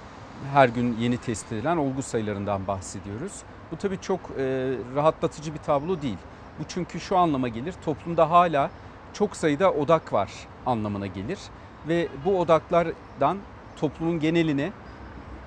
Her 0.53 0.69
gün 0.69 0.97
yeni 0.99 1.17
tespit 1.17 1.51
edilen 1.51 1.77
olgu 1.77 2.01
sayılarından 2.01 2.67
bahsediyoruz. 2.67 3.33
Bu 3.71 3.77
tabii 3.77 4.01
çok 4.01 4.19
e, 4.19 4.73
rahatlatıcı 4.95 5.53
bir 5.53 5.59
tablo 5.59 6.01
değil. 6.01 6.17
Bu 6.59 6.63
çünkü 6.67 6.99
şu 6.99 7.17
anlama 7.17 7.47
gelir 7.47 7.73
toplumda 7.85 8.29
hala 8.29 8.71
çok 9.13 9.35
sayıda 9.35 9.71
odak 9.71 10.13
var 10.13 10.31
anlamına 10.65 11.07
gelir. 11.07 11.39
Ve 11.87 12.07
bu 12.25 12.39
odaklardan 12.39 13.37
toplumun 13.79 14.19
geneline 14.19 14.71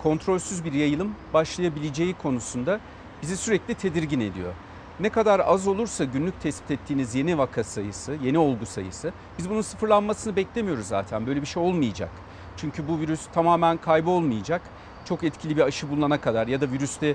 kontrolsüz 0.02 0.64
bir 0.64 0.73
yayılım 0.73 1.14
başlayabileceği 1.35 2.14
konusunda 2.14 2.81
bizi 3.23 3.36
sürekli 3.36 3.74
tedirgin 3.74 4.20
ediyor. 4.20 4.52
Ne 5.01 5.09
kadar 5.09 5.40
az 5.40 5.69
olursa 5.69 6.05
günlük 6.05 6.40
tespit 6.40 6.70
ettiğiniz 6.70 7.14
yeni 7.14 7.39
vaka 7.39 7.64
sayısı, 7.64 8.16
yeni 8.23 8.39
olgu 8.39 8.66
sayısı, 8.66 9.12
biz 9.39 9.51
bunun 9.51 9.60
sıfırlanmasını 9.60 10.36
beklemiyoruz 10.36 10.86
zaten. 10.86 11.27
Böyle 11.27 11.40
bir 11.40 11.47
şey 11.47 11.62
olmayacak. 11.62 12.10
Çünkü 12.56 12.88
bu 12.88 13.00
virüs 13.00 13.26
tamamen 13.34 13.76
kaybolmayacak. 13.76 14.62
Çok 15.04 15.24
etkili 15.24 15.56
bir 15.56 15.62
aşı 15.62 15.90
bulunana 15.90 16.20
kadar 16.20 16.46
ya 16.46 16.60
da 16.60 16.70
virüste 16.70 17.14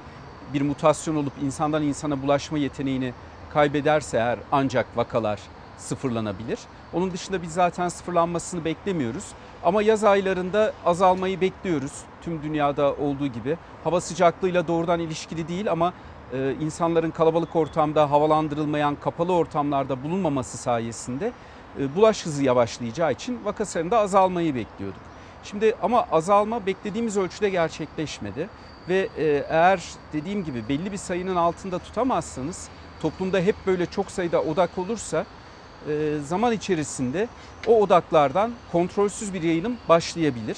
bir 0.54 0.62
mutasyon 0.62 1.16
olup 1.16 1.34
insandan 1.44 1.84
insana 1.84 2.24
bulaşma 2.24 2.58
yeteneğini 2.58 3.14
kaybederse 3.54 4.18
eğer 4.18 4.40
ancak 4.52 4.98
vakalar 4.98 5.40
sıfırlanabilir. 5.78 6.60
Onun 6.94 7.12
dışında 7.12 7.42
biz 7.42 7.54
zaten 7.54 7.90
sıfırlanmasını 7.90 8.66
beklemiyoruz. 8.66 9.26
Ama 9.64 9.82
yaz 9.82 10.04
aylarında 10.04 10.74
azalmayı 10.86 11.42
bekliyoruz. 11.42 11.92
Tüm 12.22 12.44
dünyada 12.44 12.94
olduğu 12.94 13.28
gibi. 13.28 13.58
Hava 13.84 14.02
sıcaklığıyla 14.02 14.68
doğrudan 14.68 15.00
ilişkili 15.00 15.48
değil 15.48 15.72
ama 15.72 15.94
e, 16.34 16.54
insanların 16.62 17.12
kalabalık 17.12 17.56
ortamda 17.56 18.12
havalandırılmayan 18.12 18.96
kapalı 18.96 19.34
ortamlarda 19.34 20.04
bulunmaması 20.04 20.58
sayesinde 20.58 21.32
e, 21.80 21.96
bulaş 21.96 22.26
hızı 22.26 22.44
yavaşlayacağı 22.44 23.12
için 23.12 23.40
vaka 23.46 23.66
sayısında 23.66 23.98
azalmayı 24.00 24.56
bekliyorduk. 24.56 25.02
Şimdi 25.44 25.76
ama 25.82 26.08
azalma 26.12 26.66
beklediğimiz 26.66 27.18
ölçüde 27.18 27.50
gerçekleşmedi 27.50 28.50
ve 28.90 29.10
e, 29.18 29.46
eğer 29.50 29.84
dediğim 30.14 30.44
gibi 30.44 30.70
belli 30.70 30.92
bir 30.92 30.98
sayının 30.98 31.36
altında 31.36 31.80
tutamazsanız 31.80 32.70
toplumda 33.02 33.40
hep 33.40 33.56
böyle 33.68 33.86
çok 33.86 34.12
sayıda 34.12 34.42
odak 34.42 34.78
olursa 34.78 35.26
e, 35.90 36.18
zaman 36.26 36.54
içerisinde 36.54 37.28
o 37.68 37.82
odaklardan 37.82 38.52
kontrolsüz 38.72 39.34
bir 39.34 39.42
yayılım 39.42 39.78
başlayabilir. 39.90 40.58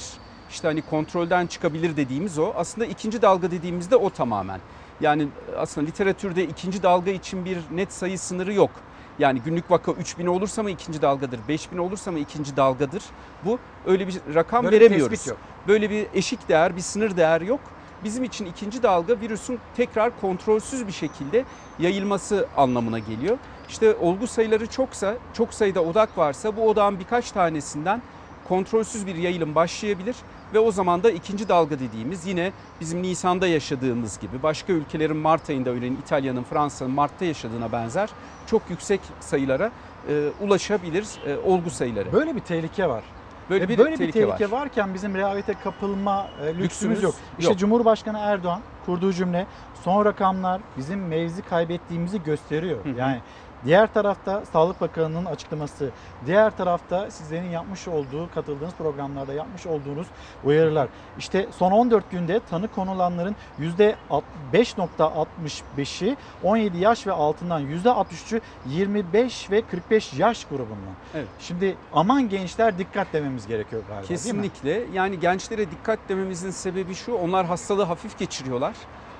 İşte 0.49 0.68
hani 0.68 0.81
kontrolden 0.81 1.47
çıkabilir 1.47 1.97
dediğimiz 1.97 2.39
o. 2.39 2.53
Aslında 2.56 2.88
ikinci 2.88 3.22
dalga 3.22 3.51
dediğimizde 3.51 3.95
o 3.95 4.10
tamamen. 4.10 4.60
Yani 5.01 5.27
aslında 5.57 5.88
literatürde 5.88 6.43
ikinci 6.43 6.84
dalga 6.84 7.11
için 7.11 7.45
bir 7.45 7.57
net 7.72 7.93
sayı 7.93 8.19
sınırı 8.19 8.53
yok. 8.53 8.72
Yani 9.20 9.41
günlük 9.41 9.72
vaka 9.72 9.91
3000 9.91 10.26
olursa 10.26 10.64
mı 10.64 10.70
ikinci 10.70 11.02
dalgadır, 11.02 11.40
5000 11.48 11.78
olursa 11.78 12.12
mı 12.12 12.20
ikinci 12.20 12.58
dalgadır? 12.58 13.04
Bu 13.46 13.60
öyle 13.86 14.08
bir 14.08 14.16
rakam 14.36 14.66
Böyle 14.66 14.76
bir 14.76 14.82
veremiyoruz. 14.82 15.10
tespit 15.10 15.28
yok. 15.28 15.38
Böyle 15.68 15.90
bir 15.90 16.08
eşik 16.14 16.50
değer, 16.50 16.76
bir 16.76 16.82
sınır 16.82 17.18
değer 17.18 17.41
yok. 17.41 17.60
Bizim 18.04 18.24
için 18.24 18.46
ikinci 18.46 18.84
dalga 18.84 19.20
virüsün 19.22 19.60
tekrar 19.78 20.22
kontrolsüz 20.22 20.88
bir 20.88 20.91
şekilde 20.91 21.46
yayılması 21.80 22.48
anlamına 22.58 23.00
geliyor. 23.00 23.38
İşte 23.70 23.96
olgu 23.96 24.28
sayıları 24.28 24.68
çoksa, 24.68 25.16
çok 25.34 25.54
sayıda 25.54 25.84
odak 25.84 26.18
varsa 26.18 26.58
bu 26.58 26.70
odağın 26.70 27.00
birkaç 27.00 27.32
tanesinden 27.32 28.02
kontrolsüz 28.48 29.08
bir 29.08 29.16
yayılım 29.16 29.56
başlayabilir 29.56 30.16
ve 30.54 30.60
o 30.60 30.72
zaman 30.72 31.04
da 31.04 31.12
ikinci 31.12 31.50
dalga 31.50 31.80
dediğimiz 31.80 32.26
yine 32.26 32.52
bizim 32.82 33.02
Nisan'da 33.02 33.48
yaşadığımız 33.48 34.20
gibi 34.20 34.44
başka 34.44 34.74
ülkelerin 34.74 35.18
Mart 35.18 35.50
ayında 35.50 35.70
öyle 35.70 35.88
İtalya'nın, 35.88 36.44
Fransa'nın 36.44 36.91
Mart'ta 36.91 37.26
yaşadığına 37.26 37.72
benzer 37.72 38.10
çok 38.50 38.70
yüksek 38.70 39.02
sayılara 39.20 39.72
e, 40.10 40.30
ulaşabilir 40.42 41.08
e, 41.26 41.38
olgu 41.38 41.70
sayıları. 41.70 42.14
Böyle 42.14 42.36
bir 42.36 42.40
tehlike 42.40 42.90
var. 42.90 43.04
Böyle 43.50 43.64
Ve 43.64 43.70
bir 43.70 43.78
böyle 43.78 43.96
tehlike 43.96 44.20
bir 44.20 44.26
tehlike 44.26 44.52
var. 44.52 44.60
varken 44.60 44.94
bizim 44.94 45.16
rehavete 45.16 45.54
kapılma 45.54 46.28
e, 46.42 46.46
lüksümüz, 46.46 46.64
Lüksümüz 46.64 47.04
yok. 47.04 47.16
İşte 47.40 47.52
yok. 47.52 47.60
Cumhurbaşkanı 47.60 48.18
Erdoğan 48.20 48.62
kurduğu 48.86 49.14
cümle 49.14 49.46
son 49.84 50.06
rakamlar 50.06 50.62
bizim 50.78 51.08
mevzi 51.08 51.42
kaybettiğimizi 51.42 52.24
gösteriyor. 52.24 52.86
Hı 52.86 52.90
hı. 52.90 52.98
Yani 52.98 53.22
diğer 53.65 53.94
tarafta 53.94 54.45
Sağlık 54.45 54.81
Bakanı'nın 54.81 55.26
açıklaması, 55.26 55.90
diğer 56.26 56.57
tarafta 56.57 57.11
sizlerin 57.11 57.49
yapmış 57.49 57.88
olduğu, 57.88 58.30
katıldığınız 58.36 58.73
programlarda 58.73 59.34
yapmış 59.34 59.65
olduğunuz 59.65 60.07
uyarılar. 60.44 60.88
İşte 61.18 61.48
son 61.57 61.72
14 61.72 62.11
günde 62.11 62.40
tanı 62.49 62.68
konulanların 62.68 63.36
%5.65'i 63.60 66.18
17 66.44 66.77
yaş 66.77 67.07
ve 67.07 67.11
altından, 67.11 67.64
%63'ü 67.64 68.41
25 68.65 69.52
ve 69.52 69.61
45 69.61 70.14
yaş 70.14 70.45
grubundan. 70.45 70.95
Evet. 71.15 71.27
Şimdi 71.40 71.76
aman 71.94 72.30
gençler 72.30 72.77
dikkat 72.77 73.14
dememiz 73.14 73.48
gerekiyor 73.48 73.81
galiba? 73.88 74.07
Kesinlikle. 74.07 74.84
Yani 74.94 75.19
gençlere 75.19 75.72
dikkat 75.72 75.99
dememizin 76.10 76.52
sebebi 76.52 76.95
şu. 76.95 77.14
Onlar 77.14 77.45
hastalığı 77.45 77.84
hafif 77.84 78.19
geçiriyorlar. 78.19 78.73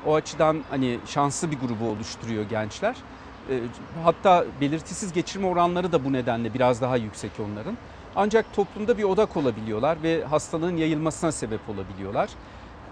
O 0.06 0.16
açıdan 0.16 0.64
hani 0.70 1.00
şanslı 1.06 1.52
bir 1.52 1.60
grubu 1.60 1.90
oluşturuyor 1.90 2.44
gençler. 2.44 2.96
Ee, 3.50 3.60
Hatta 4.04 4.46
belirtisiz 4.62 5.14
geçirme 5.14 5.48
oranları 5.48 5.92
da 5.92 6.06
bu 6.06 6.14
nedenle 6.14 6.54
biraz 6.54 6.82
daha 6.82 6.98
yüksek 6.98 7.32
onların. 7.40 7.78
Ancak 8.16 8.54
toplumda 8.56 8.98
bir 8.98 9.04
odak 9.04 9.38
olabiliyorlar 9.38 10.04
ve 10.04 10.24
hastalığın 10.26 10.78
yayılmasına 10.78 11.32
sebep 11.32 11.70
olabiliyorlar. 11.70 12.30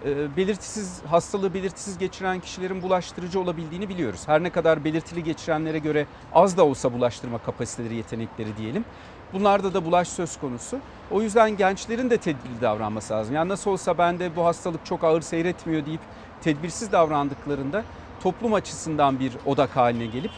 Ee, 0.04 0.36
Belirtisiz 0.36 1.02
hastalığı 1.04 1.54
belirtisiz 1.54 1.98
geçiren 1.98 2.40
kişilerin 2.40 2.82
bulaştırıcı 2.82 3.40
olabildiğini 3.40 3.88
biliyoruz. 3.88 4.20
Her 4.26 4.42
ne 4.42 4.50
kadar 4.50 4.84
belirtili 4.84 5.24
geçirenlere 5.24 5.78
göre 5.78 6.06
az 6.34 6.56
da 6.56 6.66
olsa 6.66 6.92
bulaştırma 6.92 7.38
kapasiteleri, 7.38 7.94
yetenekleri 7.94 8.56
diyelim. 8.56 8.84
Bunlarda 9.32 9.74
da 9.74 9.84
bulaş 9.84 10.08
söz 10.08 10.36
konusu. 10.36 10.78
O 11.10 11.22
yüzden 11.22 11.56
gençlerin 11.56 12.10
de 12.10 12.18
tedbirli 12.18 12.60
davranması 12.60 13.14
lazım. 13.14 13.34
Yani 13.34 13.48
nasıl 13.48 13.70
olsa 13.70 13.98
bende 13.98 14.36
bu 14.36 14.44
hastalık 14.44 14.86
çok 14.86 15.04
ağır 15.04 15.20
seyretmiyor 15.20 15.86
deyip 15.86 16.00
tedbirsiz 16.42 16.92
davrandıklarında 16.92 17.84
toplum 18.22 18.54
açısından 18.54 19.20
bir 19.20 19.32
odak 19.46 19.76
haline 19.76 20.06
gelip 20.06 20.30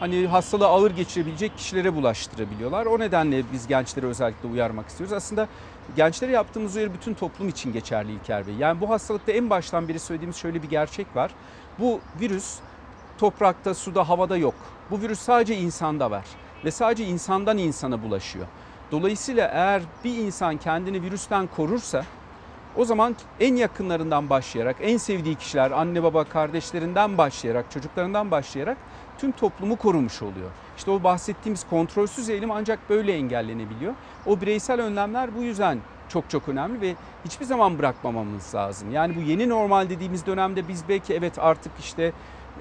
hani 0.00 0.26
hastalığı 0.26 0.66
ağır 0.66 0.90
geçirebilecek 0.90 1.56
kişilere 1.56 1.94
bulaştırabiliyorlar. 1.94 2.86
O 2.86 2.98
nedenle 2.98 3.42
biz 3.52 3.66
gençleri 3.66 4.06
özellikle 4.06 4.48
uyarmak 4.48 4.88
istiyoruz. 4.88 5.12
Aslında 5.12 5.48
gençlere 5.96 6.32
yaptığımız 6.32 6.76
uyarı 6.76 6.94
bütün 6.94 7.14
toplum 7.14 7.48
için 7.48 7.72
geçerli 7.72 8.12
İlker 8.12 8.46
Bey. 8.46 8.54
Yani 8.54 8.80
bu 8.80 8.90
hastalıkta 8.90 9.32
en 9.32 9.50
baştan 9.50 9.88
beri 9.88 9.98
söylediğimiz 9.98 10.36
şöyle 10.36 10.62
bir 10.62 10.68
gerçek 10.68 11.16
var. 11.16 11.30
Bu 11.78 12.00
virüs 12.20 12.58
toprakta, 13.18 13.74
suda, 13.74 14.08
havada 14.08 14.36
yok. 14.36 14.54
Bu 14.90 15.00
virüs 15.00 15.20
sadece 15.20 15.56
insanda 15.56 16.10
var 16.10 16.24
ve 16.64 16.70
sadece 16.70 17.04
insandan 17.04 17.58
insana 17.58 18.02
bulaşıyor. 18.02 18.46
Dolayısıyla 18.92 19.48
eğer 19.48 19.82
bir 20.04 20.16
insan 20.18 20.56
kendini 20.56 21.02
virüsten 21.02 21.46
korursa 21.46 22.04
o 22.76 22.84
zaman 22.84 23.16
en 23.40 23.56
yakınlarından 23.56 24.30
başlayarak, 24.30 24.76
en 24.80 24.96
sevdiği 24.96 25.34
kişiler, 25.34 25.70
anne 25.70 26.02
baba 26.02 26.24
kardeşlerinden 26.24 27.18
başlayarak, 27.18 27.70
çocuklarından 27.70 28.30
başlayarak 28.30 28.76
tüm 29.18 29.32
toplumu 29.32 29.76
korumuş 29.76 30.22
oluyor. 30.22 30.50
İşte 30.76 30.90
o 30.90 31.02
bahsettiğimiz 31.02 31.66
kontrolsüz 31.70 32.28
eğilim 32.28 32.50
ancak 32.50 32.90
böyle 32.90 33.12
engellenebiliyor. 33.12 33.94
O 34.26 34.40
bireysel 34.40 34.80
önlemler 34.80 35.36
bu 35.36 35.42
yüzden 35.42 35.78
çok 36.08 36.30
çok 36.30 36.48
önemli 36.48 36.80
ve 36.80 36.94
hiçbir 37.24 37.44
zaman 37.44 37.78
bırakmamamız 37.78 38.54
lazım. 38.54 38.92
Yani 38.92 39.16
bu 39.16 39.20
yeni 39.20 39.48
normal 39.48 39.90
dediğimiz 39.90 40.26
dönemde 40.26 40.68
biz 40.68 40.88
belki 40.88 41.14
evet 41.14 41.38
artık 41.38 41.72
işte 41.78 42.12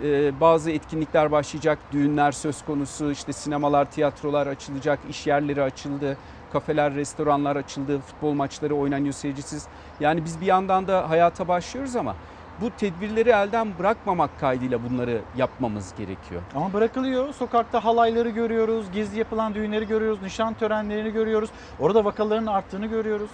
e, 0.03 0.39
bazı 0.39 0.71
etkinlikler 0.71 1.31
başlayacak, 1.31 1.79
düğünler 1.91 2.31
söz 2.31 2.65
konusu, 2.65 3.11
işte 3.11 3.33
sinemalar, 3.33 3.91
tiyatrolar 3.91 4.47
açılacak, 4.47 4.99
iş 5.09 5.27
yerleri 5.27 5.63
açıldı, 5.63 6.17
kafeler, 6.53 6.95
restoranlar 6.95 7.55
açıldı, 7.55 7.99
futbol 7.99 8.33
maçları 8.33 8.75
oynanıyor 8.75 9.13
seyircisiz. 9.13 9.67
Yani 9.99 10.25
biz 10.25 10.41
bir 10.41 10.45
yandan 10.45 10.87
da 10.87 11.09
hayata 11.09 11.47
başlıyoruz 11.47 11.95
ama 11.95 12.15
bu 12.61 12.71
tedbirleri 12.71 13.29
elden 13.29 13.79
bırakmamak 13.79 14.39
kaydıyla 14.39 14.79
bunları 14.89 15.21
yapmamız 15.37 15.93
gerekiyor. 15.97 16.41
Ama 16.55 16.73
bırakılıyor. 16.73 17.33
Sokakta 17.33 17.85
halayları 17.85 18.29
görüyoruz, 18.29 18.91
gizli 18.91 19.19
yapılan 19.19 19.53
düğünleri 19.53 19.87
görüyoruz, 19.87 20.21
nişan 20.21 20.53
törenlerini 20.53 21.13
görüyoruz. 21.13 21.49
Orada 21.79 22.05
vakaların 22.05 22.45
arttığını 22.45 22.85
görüyoruz. 22.85 23.29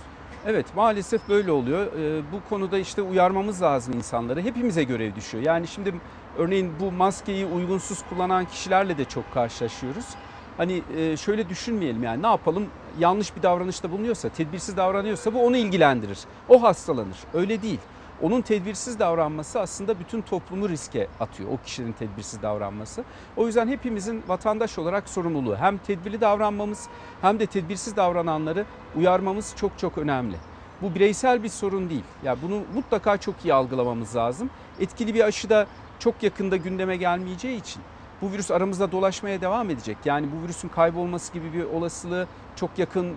Evet 0.45 0.65
maalesef 0.75 1.29
böyle 1.29 1.51
oluyor. 1.51 1.87
Ee, 1.99 2.21
bu 2.31 2.49
konuda 2.49 2.77
işte 2.77 3.01
uyarmamız 3.01 3.61
lazım 3.61 3.93
insanları. 3.93 4.41
Hepimize 4.41 4.83
görev 4.83 5.15
düşüyor. 5.15 5.43
Yani 5.43 5.67
şimdi 5.67 5.93
örneğin 6.37 6.71
bu 6.79 6.91
maskeyi 6.91 7.45
uygunsuz 7.45 8.03
kullanan 8.09 8.45
kişilerle 8.45 8.97
de 8.97 9.05
çok 9.05 9.33
karşılaşıyoruz. 9.33 10.05
Hani 10.57 10.81
e, 10.97 11.17
şöyle 11.17 11.49
düşünmeyelim 11.49 12.03
yani 12.03 12.21
ne 12.21 12.27
yapalım 12.27 12.65
yanlış 12.99 13.35
bir 13.35 13.43
davranışta 13.43 13.91
bulunuyorsa, 13.91 14.29
tedbirsiz 14.29 14.77
davranıyorsa 14.77 15.33
bu 15.33 15.45
onu 15.45 15.57
ilgilendirir. 15.57 16.19
O 16.49 16.63
hastalanır. 16.63 17.17
Öyle 17.33 17.61
değil. 17.61 17.79
Onun 18.23 18.41
tedbirsiz 18.41 18.99
davranması 18.99 19.59
aslında 19.59 19.99
bütün 19.99 20.21
toplumu 20.21 20.69
riske 20.69 21.07
atıyor. 21.19 21.49
O 21.51 21.57
kişinin 21.57 21.91
tedbirsiz 21.91 22.41
davranması. 22.41 23.03
O 23.35 23.47
yüzden 23.47 23.67
hepimizin 23.67 24.23
vatandaş 24.27 24.79
olarak 24.79 25.09
sorumluluğu. 25.09 25.55
Hem 25.55 25.77
tedbirli 25.77 26.21
davranmamız 26.21 26.87
hem 27.21 27.39
de 27.39 27.45
tedbirsiz 27.45 27.95
davrananları 27.95 28.65
uyarmamız 28.95 29.53
çok 29.55 29.79
çok 29.79 29.97
önemli. 29.97 30.35
Bu 30.81 30.95
bireysel 30.95 31.43
bir 31.43 31.49
sorun 31.49 31.89
değil. 31.89 32.03
Ya 32.23 32.37
bunu 32.41 32.61
mutlaka 32.75 33.17
çok 33.17 33.45
iyi 33.45 33.53
algılamamız 33.53 34.15
lazım. 34.15 34.49
Etkili 34.79 35.13
bir 35.13 35.23
aşı 35.25 35.49
da 35.49 35.67
çok 35.99 36.23
yakında 36.23 36.57
gündeme 36.57 36.97
gelmeyeceği 36.97 37.59
için 37.59 37.81
bu 38.21 38.31
virüs 38.31 38.51
aramızda 38.51 38.91
dolaşmaya 38.91 39.41
devam 39.41 39.69
edecek. 39.69 39.97
Yani 40.05 40.27
bu 40.31 40.43
virüsün 40.43 40.69
kaybolması 40.69 41.33
gibi 41.33 41.53
bir 41.53 41.63
olasılığı 41.63 42.27
çok 42.55 42.79
yakın 42.79 43.15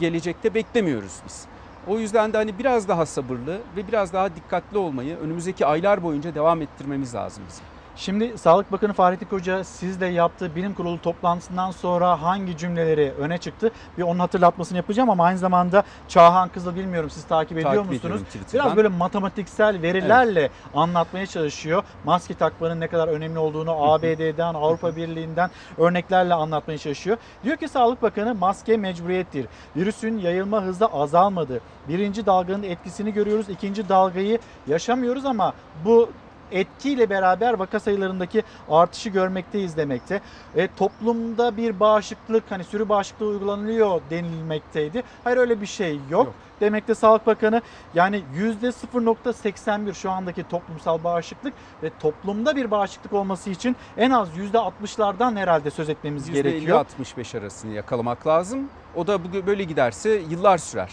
gelecekte 0.00 0.54
beklemiyoruz 0.54 1.20
biz. 1.26 1.49
O 1.86 1.98
yüzden 1.98 2.32
de 2.32 2.36
hani 2.36 2.58
biraz 2.58 2.88
daha 2.88 3.06
sabırlı 3.06 3.76
ve 3.76 3.88
biraz 3.88 4.12
daha 4.12 4.36
dikkatli 4.36 4.78
olmayı 4.78 5.16
önümüzdeki 5.16 5.66
aylar 5.66 6.02
boyunca 6.02 6.34
devam 6.34 6.62
ettirmemiz 6.62 7.14
lazım 7.14 7.46
bizim. 7.48 7.69
Şimdi 7.96 8.38
Sağlık 8.38 8.72
Bakanı 8.72 8.92
Fahrettin 8.92 9.26
Koca 9.26 9.64
sizle 9.64 10.06
yaptığı 10.06 10.56
bilim 10.56 10.74
kurulu 10.74 11.00
toplantısından 11.00 11.70
sonra 11.70 12.22
hangi 12.22 12.56
cümleleri 12.56 13.12
öne 13.18 13.38
çıktı? 13.38 13.70
Bir 13.98 14.02
onun 14.02 14.18
hatırlatmasını 14.18 14.76
yapacağım 14.76 15.10
ama 15.10 15.24
aynı 15.24 15.38
zamanda 15.38 15.82
Çağhan 16.08 16.48
Kızıl 16.48 16.74
bilmiyorum 16.74 17.10
siz 17.10 17.24
takip 17.24 17.58
ediyor 17.58 17.74
Takip 17.74 17.92
musunuz? 17.92 18.20
Biraz 18.54 18.76
böyle 18.76 18.88
matematiksel 18.88 19.82
verilerle 19.82 20.50
anlatmaya 20.74 21.26
çalışıyor. 21.26 21.82
Maske 22.04 22.34
takmanın 22.34 22.80
ne 22.80 22.88
kadar 22.88 23.08
önemli 23.08 23.38
olduğunu 23.38 23.92
ABD'den, 23.92 24.54
Avrupa 24.54 24.96
Birliği'nden 24.96 25.50
örneklerle 25.78 26.34
anlatmaya 26.34 26.78
çalışıyor. 26.78 27.16
Diyor 27.44 27.56
ki 27.56 27.68
Sağlık 27.68 28.02
Bakanı 28.02 28.34
maske 28.34 28.76
mecburiyettir. 28.76 29.46
Virüsün 29.76 30.18
yayılma 30.18 30.62
hızı 30.62 30.86
azalmadı. 30.86 31.60
Birinci 31.88 32.26
dalganın 32.26 32.62
etkisini 32.62 33.12
görüyoruz. 33.12 33.48
ikinci 33.48 33.88
dalgayı 33.88 34.38
yaşamıyoruz 34.66 35.24
ama 35.26 35.52
bu 35.84 36.10
etkiyle 36.52 37.10
beraber 37.10 37.54
vaka 37.54 37.80
sayılarındaki 37.80 38.42
artışı 38.68 39.08
görmekteyiz 39.08 39.76
demekte. 39.76 40.20
E, 40.56 40.68
toplumda 40.76 41.56
bir 41.56 41.80
bağışıklık 41.80 42.44
hani 42.50 42.64
sürü 42.64 42.88
bağışıklığı 42.88 43.26
uygulanıyor 43.26 44.00
denilmekteydi. 44.10 45.02
Hayır 45.24 45.36
öyle 45.36 45.60
bir 45.60 45.66
şey 45.66 45.94
yok. 46.10 46.26
Yok. 46.26 46.34
Demekte 46.60 46.94
Sağlık 46.94 47.26
Bakanı 47.26 47.62
yani 47.94 48.22
%0.81 48.36 49.94
şu 49.94 50.10
andaki 50.10 50.48
toplumsal 50.48 51.04
bağışıklık 51.04 51.54
ve 51.82 51.90
toplumda 52.00 52.56
bir 52.56 52.70
bağışıklık 52.70 53.12
olması 53.12 53.50
için 53.50 53.76
en 53.96 54.10
az 54.10 54.28
%60'lardan 54.38 55.36
herhalde 55.36 55.70
söz 55.70 55.88
etmemiz 55.88 56.30
gerekiyor. 56.30 56.86
%50-65 57.14 57.38
arasını 57.38 57.72
yakalamak 57.72 58.26
lazım. 58.26 58.68
O 58.94 59.06
da 59.06 59.46
böyle 59.46 59.64
giderse 59.64 60.10
yıllar 60.10 60.58
sürer. 60.58 60.90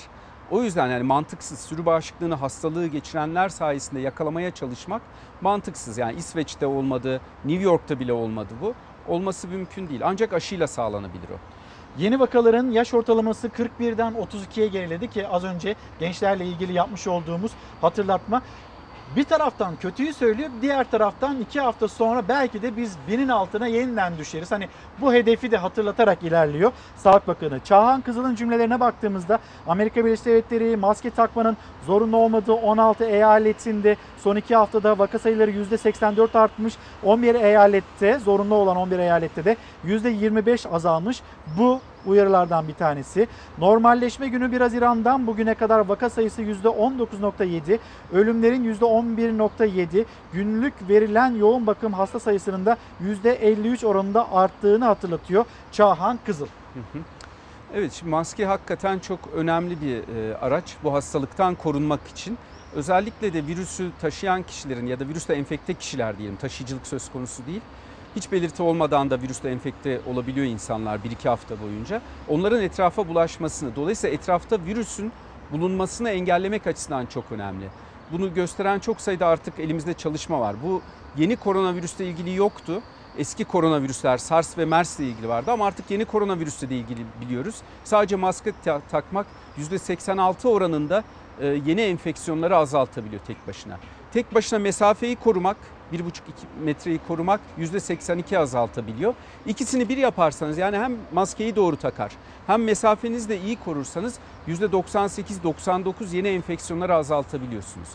O 0.52 0.64
yüzden 0.64 0.88
yani 0.88 1.04
mantıksız 1.04 1.60
sürü 1.60 1.86
bağışıklığını 1.86 2.36
hastalığı 2.36 2.88
geçirenler 2.88 3.50
sayesinde 3.50 4.00
yakalamaya 4.00 4.52
çalışmak 4.52 5.02
mantıksız. 5.42 5.98
Yani 5.98 6.18
İsveç'te 6.18 6.66
olmadı, 6.66 7.22
New 7.46 7.64
York'ta 7.64 8.00
bile 8.00 8.14
olmadı 8.14 8.54
bu. 8.62 8.74
Olması 9.08 9.48
mümkün 9.48 9.90
değil. 9.90 10.02
Ancak 10.04 10.34
aşıyla 10.34 10.68
sağlanabilir 10.68 11.30
o. 11.30 11.38
Yeni 11.98 12.20
vakaların 12.20 12.72
yaş 12.72 12.94
ortalaması 12.94 13.48
41'den 13.48 14.14
32'ye 14.14 14.68
geriledi 14.68 15.10
ki 15.10 15.28
az 15.28 15.44
önce 15.44 15.76
gençlerle 16.00 16.46
ilgili 16.46 16.74
yapmış 16.74 17.08
olduğumuz 17.08 17.52
hatırlatma. 17.82 18.42
Bir 19.16 19.24
taraftan 19.24 19.76
kötüyü 19.76 20.14
söylüyor, 20.14 20.50
diğer 20.62 20.92
taraftan 20.92 21.42
iki 21.42 21.60
hafta 21.60 21.88
sonra 21.88 22.28
belki 22.28 22.62
de 22.62 22.78
biz 22.78 22.92
binin 23.08 23.28
altına 23.28 23.68
yeniden 23.68 24.18
düşeriz. 24.18 24.52
Hani 24.52 24.68
bu 25.02 25.14
hedefi 25.14 25.52
de 25.52 25.58
hatırlatarak 25.58 26.24
ilerliyor 26.24 26.72
Sağlık 26.98 27.28
Bakanı. 27.28 27.60
Çağhan 27.60 28.02
Kızıl'ın 28.02 28.36
cümlelerine 28.36 28.80
baktığımızda 28.80 29.40
Amerika 29.68 30.06
Birleşik 30.06 30.26
Devletleri 30.26 30.78
maske 30.78 31.10
takmanın 31.10 31.58
zorunlu 31.88 32.18
olmadığı 32.18 32.54
16 32.54 33.06
eyaletinde 33.06 33.96
son 34.24 34.36
iki 34.36 34.56
haftada 34.56 35.00
vaka 35.00 35.20
sayıları 35.20 35.52
%84 35.52 36.38
artmış. 36.38 36.74
11 37.04 37.36
eyalette 37.36 38.20
zorunlu 38.20 38.56
olan 38.56 38.78
11 38.78 39.00
eyalette 39.00 39.46
de 39.46 39.58
%25 39.86 40.70
azalmış. 40.70 41.22
Bu 41.58 41.80
uyarılardan 42.06 42.68
bir 42.68 42.74
tanesi. 42.74 43.28
Normalleşme 43.58 44.28
günü 44.28 44.52
1 44.52 44.62
Haziran'dan 44.62 45.28
bugüne 45.28 45.54
kadar 45.54 45.80
vaka 45.80 46.10
sayısı 46.10 46.42
%19.7, 46.42 47.80
ölümlerin 48.14 48.74
%11.7, 48.74 50.06
günlük 50.34 50.74
verilen 50.90 51.36
yoğun 51.36 51.68
bakım 51.68 51.94
hasta 51.94 52.20
sayısının 52.20 52.66
da 52.66 52.78
%53 53.26 53.86
oranında 53.86 54.32
arttığını 54.32 54.86
hatırlatıyor 54.86 55.46
Çağhan 55.72 56.20
Kızıl. 56.26 56.48
Hı 56.74 56.80
hı. 56.80 57.17
Evet 57.70 57.94
şimdi 57.94 58.10
maske 58.10 58.46
hakikaten 58.46 59.00
çok 59.00 59.28
önemli 59.28 59.82
bir 59.82 60.08
e, 60.08 60.38
araç 60.38 60.78
bu 60.84 60.94
hastalıktan 60.94 61.56
korunmak 61.56 62.08
için. 62.08 62.40
Özellikle 62.72 63.34
de 63.34 63.48
virüsü 63.48 63.92
taşıyan 64.02 64.44
kişilerin 64.44 64.86
ya 64.88 65.00
da 65.00 65.08
virüsle 65.08 65.34
enfekte 65.36 65.74
kişiler 65.76 66.18
diyelim 66.18 66.38
taşıyıcılık 66.38 66.88
söz 66.88 67.10
konusu 67.10 67.46
değil. 67.46 67.62
Hiç 68.16 68.32
belirti 68.32 68.64
olmadan 68.64 69.12
da 69.12 69.22
virüsle 69.22 69.52
enfekte 69.52 70.02
olabiliyor 70.06 70.46
insanlar 70.46 70.98
1-2 71.04 71.30
hafta 71.30 71.60
boyunca. 71.60 72.02
Onların 72.28 72.62
etrafa 72.62 73.08
bulaşmasını, 73.08 73.76
dolayısıyla 73.76 74.14
etrafta 74.16 74.66
virüsün 74.66 75.14
bulunmasını 75.50 76.10
engellemek 76.10 76.68
açısından 76.68 77.06
çok 77.06 77.32
önemli. 77.32 77.74
Bunu 78.12 78.34
gösteren 78.34 78.80
çok 78.80 79.02
sayıda 79.02 79.28
artık 79.28 79.60
elimizde 79.60 79.94
çalışma 79.94 80.40
var. 80.40 80.62
Bu 80.62 80.86
yeni 81.16 81.38
koronavirüsle 81.38 82.06
ilgili 82.08 82.34
yoktu. 82.36 82.84
Eski 83.18 83.46
koronavirüsler 83.46 84.18
SARS 84.18 84.58
ve 84.58 84.66
MERS 84.66 85.00
ile 85.00 85.08
ilgili 85.08 85.30
vardı 85.30 85.52
ama 85.52 85.66
artık 85.66 85.92
yeni 85.92 86.06
koronavirüsle 86.06 86.70
de 86.70 86.76
ilgili 86.76 87.06
biliyoruz. 87.22 87.56
Sadece 87.84 88.16
maske 88.16 88.52
ta- 88.66 88.82
takmak 88.92 89.26
%86 89.60 90.48
oranında 90.48 91.04
e, 91.42 91.48
yeni 91.48 91.82
enfeksiyonları 91.82 92.58
azaltabiliyor 92.58 93.22
tek 93.28 93.48
başına. 93.48 93.78
Tek 94.14 94.36
başına 94.36 94.60
mesafeyi 94.60 95.16
korumak, 95.16 95.58
1,5-2 95.94 96.02
metreyi 96.64 97.00
korumak 97.08 97.40
%82 97.60 98.38
azaltabiliyor. 98.38 99.14
İkisini 99.46 99.90
bir 99.90 99.98
yaparsanız 99.98 100.58
yani 100.58 100.78
hem 100.78 100.98
maskeyi 101.14 101.56
doğru 101.56 101.76
takar 101.78 102.12
hem 102.48 102.64
mesafenizi 102.64 103.30
de 103.30 103.42
iyi 103.42 103.56
korursanız 103.56 104.16
%98-99 104.48 106.16
yeni 106.16 106.28
enfeksiyonları 106.28 106.96
azaltabiliyorsunuz. 106.96 107.88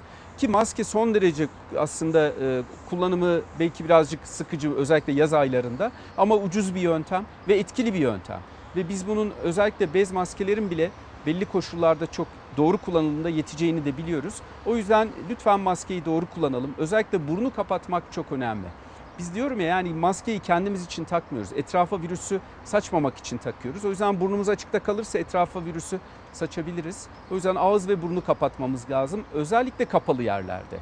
Ki 0.42 0.48
maske 0.48 0.84
son 0.84 1.14
derece 1.14 1.48
aslında 1.78 2.28
e, 2.28 2.62
kullanımı 2.90 3.40
belki 3.60 3.84
birazcık 3.84 4.26
sıkıcı 4.26 4.74
özellikle 4.74 5.12
yaz 5.12 5.32
aylarında 5.32 5.92
ama 6.18 6.34
ucuz 6.36 6.74
bir 6.74 6.80
yöntem 6.80 7.26
ve 7.48 7.58
etkili 7.58 7.94
bir 7.94 7.98
yöntem. 7.98 8.40
Ve 8.76 8.88
biz 8.88 9.08
bunun 9.08 9.32
özellikle 9.42 9.94
bez 9.94 10.12
maskelerin 10.12 10.70
bile 10.70 10.90
belli 11.26 11.44
koşullarda 11.44 12.06
çok 12.06 12.26
doğru 12.56 12.78
kullanıldığında 12.78 13.28
yeteceğini 13.28 13.84
de 13.84 13.96
biliyoruz. 13.96 14.34
O 14.66 14.76
yüzden 14.76 15.08
lütfen 15.30 15.60
maskeyi 15.60 16.04
doğru 16.04 16.26
kullanalım. 16.34 16.74
Özellikle 16.78 17.28
burnu 17.28 17.54
kapatmak 17.54 18.02
çok 18.12 18.32
önemli. 18.32 18.66
Biz 19.18 19.34
diyorum 19.34 19.60
ya 19.60 19.66
yani 19.66 19.92
maskeyi 19.92 20.40
kendimiz 20.40 20.84
için 20.84 21.04
takmıyoruz. 21.04 21.52
Etrafa 21.52 22.02
virüsü 22.02 22.40
saçmamak 22.64 23.16
için 23.18 23.38
takıyoruz. 23.38 23.84
O 23.84 23.90
yüzden 23.90 24.20
burnumuz 24.20 24.48
açıkta 24.48 24.78
kalırsa 24.78 25.18
etrafa 25.18 25.64
virüsü 25.64 25.98
saçabiliriz. 26.32 27.06
O 27.30 27.34
yüzden 27.34 27.54
ağız 27.54 27.88
ve 27.88 28.02
burnu 28.02 28.24
kapatmamız 28.24 28.90
lazım. 28.90 29.24
Özellikle 29.32 29.84
kapalı 29.84 30.22
yerlerde. 30.22 30.78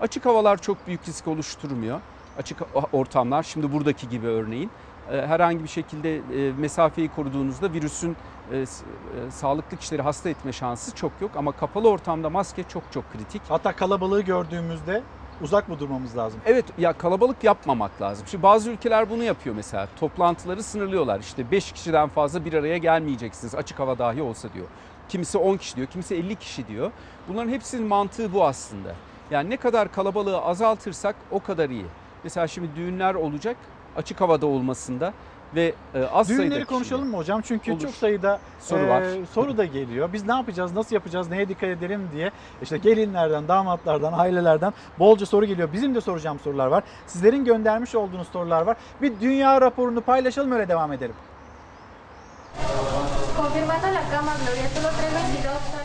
Açık 0.00 0.26
havalar 0.26 0.62
çok 0.62 0.86
büyük 0.86 1.08
risk 1.08 1.28
oluşturmuyor. 1.28 2.00
Açık 2.38 2.58
ortamlar 2.92 3.42
şimdi 3.42 3.72
buradaki 3.72 4.08
gibi 4.08 4.26
örneğin 4.26 4.70
e, 5.12 5.26
herhangi 5.26 5.62
bir 5.62 5.68
şekilde 5.68 6.16
e, 6.16 6.52
mesafeyi 6.52 7.08
koruduğunuzda 7.08 7.72
virüsün 7.72 8.16
e, 8.52 8.64
sağlıklı 9.30 9.76
kişileri 9.76 10.02
hasta 10.02 10.28
etme 10.28 10.52
şansı 10.52 10.94
çok 10.94 11.12
yok 11.20 11.30
ama 11.36 11.52
kapalı 11.52 11.88
ortamda 11.88 12.30
maske 12.30 12.62
çok 12.62 12.82
çok 12.92 13.12
kritik. 13.12 13.42
Hatta 13.48 13.76
kalabalığı 13.76 14.22
gördüğümüzde 14.22 15.02
uzak 15.42 15.68
mı 15.68 15.78
durmamız 15.78 16.16
lazım? 16.16 16.40
Evet 16.46 16.64
ya 16.78 16.92
kalabalık 16.92 17.44
yapmamak 17.44 18.02
lazım. 18.02 18.26
Şimdi 18.26 18.42
bazı 18.42 18.70
ülkeler 18.70 19.10
bunu 19.10 19.22
yapıyor 19.22 19.56
mesela. 19.56 19.88
Toplantıları 20.00 20.62
sınırlıyorlar. 20.62 21.20
İşte 21.20 21.50
5 21.50 21.72
kişiden 21.72 22.08
fazla 22.08 22.44
bir 22.44 22.52
araya 22.52 22.78
gelmeyeceksiniz 22.78 23.54
açık 23.54 23.78
hava 23.78 23.98
dahi 23.98 24.22
olsa 24.22 24.52
diyor. 24.54 24.66
Kimisi 25.08 25.38
10 25.38 25.56
kişi 25.56 25.76
diyor, 25.76 25.86
kimisi 25.86 26.14
50 26.14 26.36
kişi 26.36 26.68
diyor. 26.68 26.90
Bunların 27.28 27.48
hepsinin 27.50 27.86
mantığı 27.86 28.32
bu 28.32 28.44
aslında. 28.44 28.94
Yani 29.30 29.50
ne 29.50 29.56
kadar 29.56 29.92
kalabalığı 29.92 30.40
azaltırsak 30.42 31.16
o 31.30 31.40
kadar 31.42 31.70
iyi. 31.70 31.86
Mesela 32.24 32.46
şimdi 32.46 32.68
düğünler 32.76 33.14
olacak 33.14 33.56
açık 33.96 34.20
havada 34.20 34.46
olmasında 34.46 35.12
ve 35.54 35.74
e, 35.94 36.02
az 36.04 36.26
sayıda 36.26 36.42
Düğünleri 36.42 36.48
kişiyle. 36.60 36.64
konuşalım 36.64 37.08
mı 37.10 37.16
hocam? 37.16 37.40
Çünkü 37.40 37.72
Olur. 37.72 37.80
çok 37.80 37.90
sayıda 37.90 38.40
Soru 38.60 38.80
e, 38.82 38.88
var. 38.88 39.04
soru 39.32 39.56
da 39.56 39.64
geliyor. 39.64 40.12
Biz 40.12 40.26
ne 40.26 40.32
yapacağız, 40.34 40.72
nasıl 40.74 40.94
yapacağız, 40.94 41.30
neye 41.30 41.48
dikkat 41.48 41.68
edelim 41.70 42.08
diye. 42.12 42.30
İşte 42.62 42.78
gelinlerden, 42.78 43.48
damatlardan, 43.48 44.12
ailelerden 44.12 44.72
bolca 44.98 45.26
soru 45.26 45.44
geliyor. 45.46 45.68
Bizim 45.72 45.94
de 45.94 46.00
soracağım 46.00 46.38
sorular 46.38 46.66
var. 46.66 46.84
Sizlerin 47.06 47.44
göndermiş 47.44 47.94
olduğunuz 47.94 48.28
sorular 48.28 48.62
var. 48.62 48.76
Bir 49.02 49.20
dünya 49.20 49.60
raporunu 49.60 50.00
paylaşalım 50.00 50.52
öyle 50.52 50.68
devam 50.68 50.92
edelim. 50.92 51.14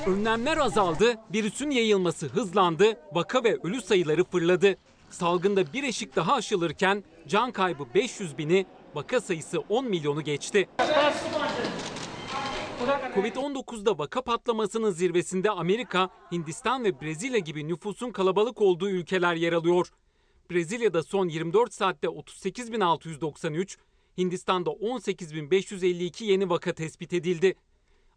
Önlemler 0.07 0.57
azaldı, 0.57 1.15
virüsün 1.33 1.69
yayılması 1.69 2.27
hızlandı, 2.27 2.99
vaka 3.11 3.43
ve 3.43 3.57
ölü 3.63 3.81
sayıları 3.81 4.23
fırladı. 4.23 4.75
Salgında 5.09 5.73
bir 5.73 5.83
eşik 5.83 6.15
daha 6.15 6.33
aşılırken 6.33 7.03
can 7.27 7.51
kaybı 7.51 7.83
500 7.95 8.37
bini, 8.37 8.65
vaka 8.95 9.21
sayısı 9.21 9.59
10 9.59 9.85
milyonu 9.85 10.21
geçti. 10.21 10.69
Covid-19'da 13.15 13.97
vaka 13.97 14.21
patlamasının 14.21 14.91
zirvesinde 14.91 15.51
Amerika, 15.51 16.09
Hindistan 16.31 16.83
ve 16.83 17.01
Brezilya 17.01 17.39
gibi 17.39 17.67
nüfusun 17.67 18.11
kalabalık 18.11 18.61
olduğu 18.61 18.89
ülkeler 18.89 19.35
yer 19.35 19.53
alıyor. 19.53 19.91
Brezilya'da 20.51 21.03
son 21.03 21.27
24 21.27 21.73
saatte 21.73 22.07
38.693, 22.07 23.77
Hindistan'da 24.19 24.69
18.552 24.69 26.23
yeni 26.23 26.49
vaka 26.49 26.73
tespit 26.73 27.13
edildi. 27.13 27.55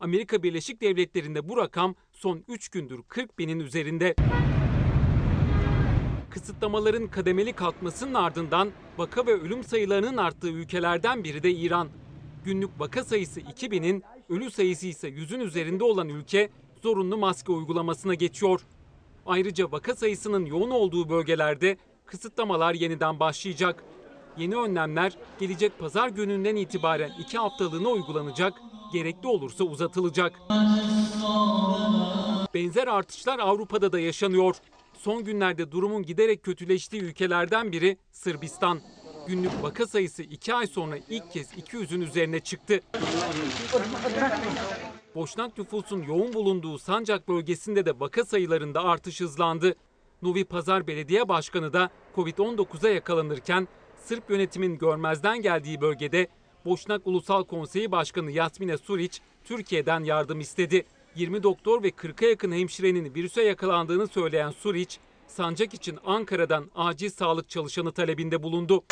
Amerika 0.00 0.42
Birleşik 0.42 0.80
Devletleri'nde 0.80 1.48
bu 1.48 1.56
rakam 1.56 1.94
son 2.12 2.44
3 2.48 2.68
gündür 2.68 3.02
40 3.08 3.38
binin 3.38 3.60
üzerinde. 3.60 4.14
Kısıtlamaların 6.30 7.06
kademeli 7.06 7.52
kalkmasının 7.52 8.14
ardından 8.14 8.70
vaka 8.98 9.26
ve 9.26 9.32
ölüm 9.32 9.64
sayılarının 9.64 10.16
arttığı 10.16 10.50
ülkelerden 10.50 11.24
biri 11.24 11.42
de 11.42 11.50
İran. 11.50 11.88
Günlük 12.44 12.70
vaka 12.80 13.04
sayısı 13.04 13.40
2000'in, 13.40 14.02
ölü 14.28 14.50
sayısı 14.50 14.86
ise 14.86 15.08
100'ün 15.08 15.40
üzerinde 15.40 15.84
olan 15.84 16.08
ülke 16.08 16.50
zorunlu 16.82 17.18
maske 17.18 17.52
uygulamasına 17.52 18.14
geçiyor. 18.14 18.60
Ayrıca 19.26 19.72
vaka 19.72 19.94
sayısının 19.94 20.46
yoğun 20.46 20.70
olduğu 20.70 21.08
bölgelerde 21.08 21.76
kısıtlamalar 22.06 22.74
yeniden 22.74 23.20
başlayacak. 23.20 23.84
Yeni 24.36 24.56
önlemler 24.56 25.16
gelecek 25.40 25.78
pazar 25.78 26.09
gününden 26.09 26.56
itibaren 26.56 27.10
2 27.18 27.38
haftalığına 27.38 27.88
uygulanacak, 27.88 28.54
gerekli 28.92 29.28
olursa 29.28 29.64
uzatılacak. 29.64 30.40
Benzer 32.54 32.86
artışlar 32.86 33.38
Avrupa'da 33.38 33.92
da 33.92 34.00
yaşanıyor. 34.00 34.56
Son 34.98 35.24
günlerde 35.24 35.72
durumun 35.72 36.02
giderek 36.02 36.42
kötüleştiği 36.42 37.02
ülkelerden 37.02 37.72
biri 37.72 37.96
Sırbistan. 38.12 38.80
Günlük 39.26 39.62
vaka 39.62 39.86
sayısı 39.86 40.22
2 40.22 40.54
ay 40.54 40.66
sonra 40.66 40.96
ilk 41.09 41.32
kez 41.32 41.52
200'ün 41.52 42.00
üzerine 42.00 42.40
çıktı. 42.40 42.80
Boşnak 45.14 45.59
nüfusun 45.59 46.02
yoğun 46.02 46.32
bulunduğu 46.32 46.78
Sancak 46.78 47.28
bölgesinde 47.28 47.86
de 47.86 48.00
vaka 48.00 48.24
sayılarında 48.24 48.84
artış 48.84 49.20
hızlandı. 49.20 49.74
Novi 50.22 50.44
Pazar 50.44 50.86
Belediye 50.86 51.28
Başkanı 51.28 51.72
da 51.72 51.90
Covid-19'a 52.16 52.88
yakalanırken 52.88 53.68
Sırp 54.04 54.30
yönetimin 54.30 54.78
görmezden 54.78 55.42
geldiği 55.42 55.80
bölgede 55.80 56.28
Boşnak 56.64 57.06
Ulusal 57.06 57.44
Konseyi 57.44 57.92
Başkanı 57.92 58.30
Yasmine 58.30 58.78
Suriç 58.78 59.20
Türkiye'den 59.44 60.04
yardım 60.04 60.40
istedi. 60.40 60.86
20 61.14 61.42
doktor 61.42 61.82
ve 61.82 61.88
40'a 61.88 62.28
yakın 62.28 62.52
hemşirenin 62.52 63.14
virüse 63.14 63.42
yakalandığını 63.42 64.06
söyleyen 64.06 64.50
Suriç, 64.50 64.98
sancak 65.26 65.74
için 65.74 65.98
Ankara'dan 66.04 66.70
acil 66.74 67.10
sağlık 67.10 67.48
çalışanı 67.48 67.92
talebinde 67.92 68.42
bulundu. 68.42 68.84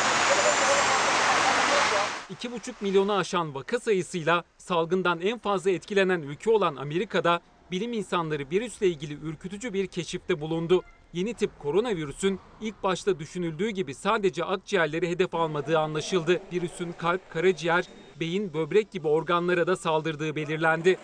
2,5 2.30 2.72
milyonu 2.80 3.12
aşan 3.12 3.54
vaka 3.54 3.80
sayısıyla 3.80 4.44
salgından 4.58 5.20
en 5.20 5.38
fazla 5.38 5.70
etkilenen 5.70 6.22
ülke 6.22 6.50
olan 6.50 6.76
Amerika'da 6.76 7.40
bilim 7.70 7.92
insanları 7.92 8.50
virüsle 8.50 8.86
ilgili 8.86 9.14
ürkütücü 9.14 9.72
bir 9.72 9.86
keşifte 9.86 10.40
bulundu. 10.40 10.82
Yeni 11.12 11.34
tip 11.34 11.58
koronavirüsün 11.58 12.40
ilk 12.60 12.82
başta 12.82 13.18
düşünüldüğü 13.18 13.70
gibi 13.70 13.94
sadece 13.94 14.44
akciğerleri 14.44 15.08
hedef 15.08 15.34
almadığı 15.34 15.78
anlaşıldı. 15.78 16.42
Virüsün 16.52 16.92
kalp, 16.92 17.30
karaciğer, 17.30 17.84
beyin, 18.20 18.54
böbrek 18.54 18.90
gibi 18.90 19.08
organlara 19.08 19.66
da 19.66 19.76
saldırdığı 19.76 20.36
belirlendi. 20.36 20.98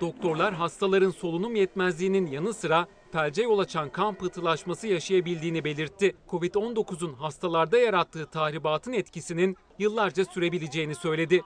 Doktorlar 0.00 0.54
hastaların 0.54 1.10
solunum 1.10 1.56
yetmezliğinin 1.56 2.26
yanı 2.26 2.54
sıra 2.54 2.86
felce 3.12 3.42
yol 3.42 3.58
açan 3.58 3.90
kan 3.90 4.14
pıhtılaşması 4.14 4.86
yaşayabildiğini 4.86 5.64
belirtti. 5.64 6.16
Covid-19'un 6.28 7.14
hastalarda 7.14 7.78
yarattığı 7.78 8.26
tahribatın 8.26 8.92
etkisinin 8.92 9.56
yıllarca 9.78 10.24
sürebileceğini 10.24 10.94
söyledi. 10.94 11.42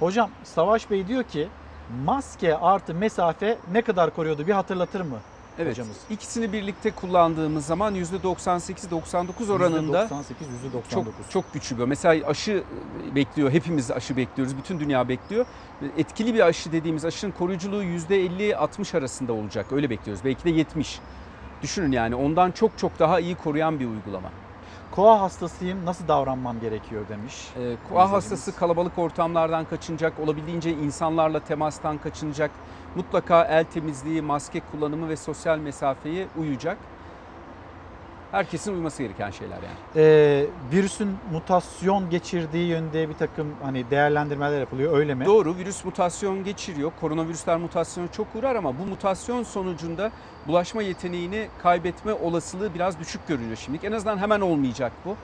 Hocam 0.00 0.30
Savaş 0.44 0.90
Bey 0.90 1.08
diyor 1.08 1.22
ki 1.22 1.48
maske 2.04 2.56
artı 2.56 2.94
mesafe 2.94 3.58
ne 3.72 3.82
kadar 3.82 4.14
koruyordu 4.14 4.46
bir 4.46 4.52
hatırlatır 4.52 5.00
mı 5.00 5.16
Evet. 5.58 5.70
hocamız? 5.70 5.96
İkisini 6.10 6.52
birlikte 6.52 6.90
kullandığımız 6.90 7.66
zaman 7.66 7.94
%98-99 7.94 9.52
oranında 9.52 10.04
%98, 10.04 10.10
%99. 10.10 10.90
çok 10.90 11.06
çok 11.30 11.52
güçlü 11.52 11.78
bir. 11.78 11.84
Mesela 11.84 12.26
aşı 12.26 12.64
bekliyor. 13.14 13.50
Hepimiz 13.50 13.90
aşı 13.90 14.16
bekliyoruz. 14.16 14.56
Bütün 14.56 14.80
dünya 14.80 15.08
bekliyor. 15.08 15.46
Etkili 15.98 16.34
bir 16.34 16.40
aşı 16.40 16.72
dediğimiz 16.72 17.04
aşının 17.04 17.32
koruyuculuğu 17.32 17.82
%50-60 17.82 18.98
arasında 18.98 19.32
olacak. 19.32 19.66
Öyle 19.72 19.90
bekliyoruz. 19.90 20.24
Belki 20.24 20.44
de 20.44 20.50
70. 20.50 21.00
Düşünün 21.62 21.92
yani 21.92 22.14
ondan 22.14 22.50
çok 22.50 22.78
çok 22.78 22.98
daha 22.98 23.20
iyi 23.20 23.34
koruyan 23.34 23.80
bir 23.80 23.86
uygulama. 23.86 24.30
Koa 24.94 25.20
hastasıyım 25.20 25.86
nasıl 25.86 26.08
davranmam 26.08 26.60
gerekiyor 26.60 27.08
demiş. 27.08 27.48
Ee, 27.48 27.58
koa 27.58 27.74
İzleyicimiz. 28.04 28.12
hastası 28.12 28.56
kalabalık 28.56 28.98
ortamlardan 28.98 29.64
kaçınacak, 29.64 30.20
olabildiğince 30.20 30.70
insanlarla 30.70 31.40
temastan 31.40 31.98
kaçınacak. 31.98 32.50
Mutlaka 32.94 33.44
el 33.44 33.64
temizliği, 33.64 34.22
maske 34.22 34.60
kullanımı 34.72 35.08
ve 35.08 35.16
sosyal 35.16 35.58
mesafeye 35.58 36.26
uyacak. 36.38 36.78
Herkesin 38.32 38.74
uyması 38.74 39.02
gereken 39.02 39.30
şeyler 39.30 39.56
yani. 39.56 39.76
Ee, 39.96 40.46
virüsün 40.72 41.16
mutasyon 41.32 42.10
geçirdiği 42.10 42.68
yönde 42.68 43.08
bir 43.08 43.14
takım 43.14 43.54
hani 43.62 43.90
değerlendirmeler 43.90 44.60
yapılıyor 44.60 44.98
öyle 44.98 45.14
mi? 45.14 45.26
Doğru 45.26 45.56
virüs 45.56 45.84
mutasyon 45.84 46.44
geçiriyor. 46.44 46.92
Koronavirüsler 47.00 47.56
mutasyona 47.56 48.12
çok 48.12 48.26
uğrar 48.34 48.56
ama 48.56 48.78
bu 48.78 48.86
mutasyon 48.86 49.42
sonucunda 49.42 50.10
bulaşma 50.46 50.82
yeteneğini 50.82 51.48
kaybetme 51.62 52.12
olasılığı 52.12 52.74
biraz 52.74 52.98
düşük 52.98 53.28
görünüyor 53.28 53.56
şimdilik. 53.56 53.84
En 53.84 53.92
azından 53.92 54.18
hemen 54.18 54.40
olmayacak 54.40 54.92
bu. 55.04 55.16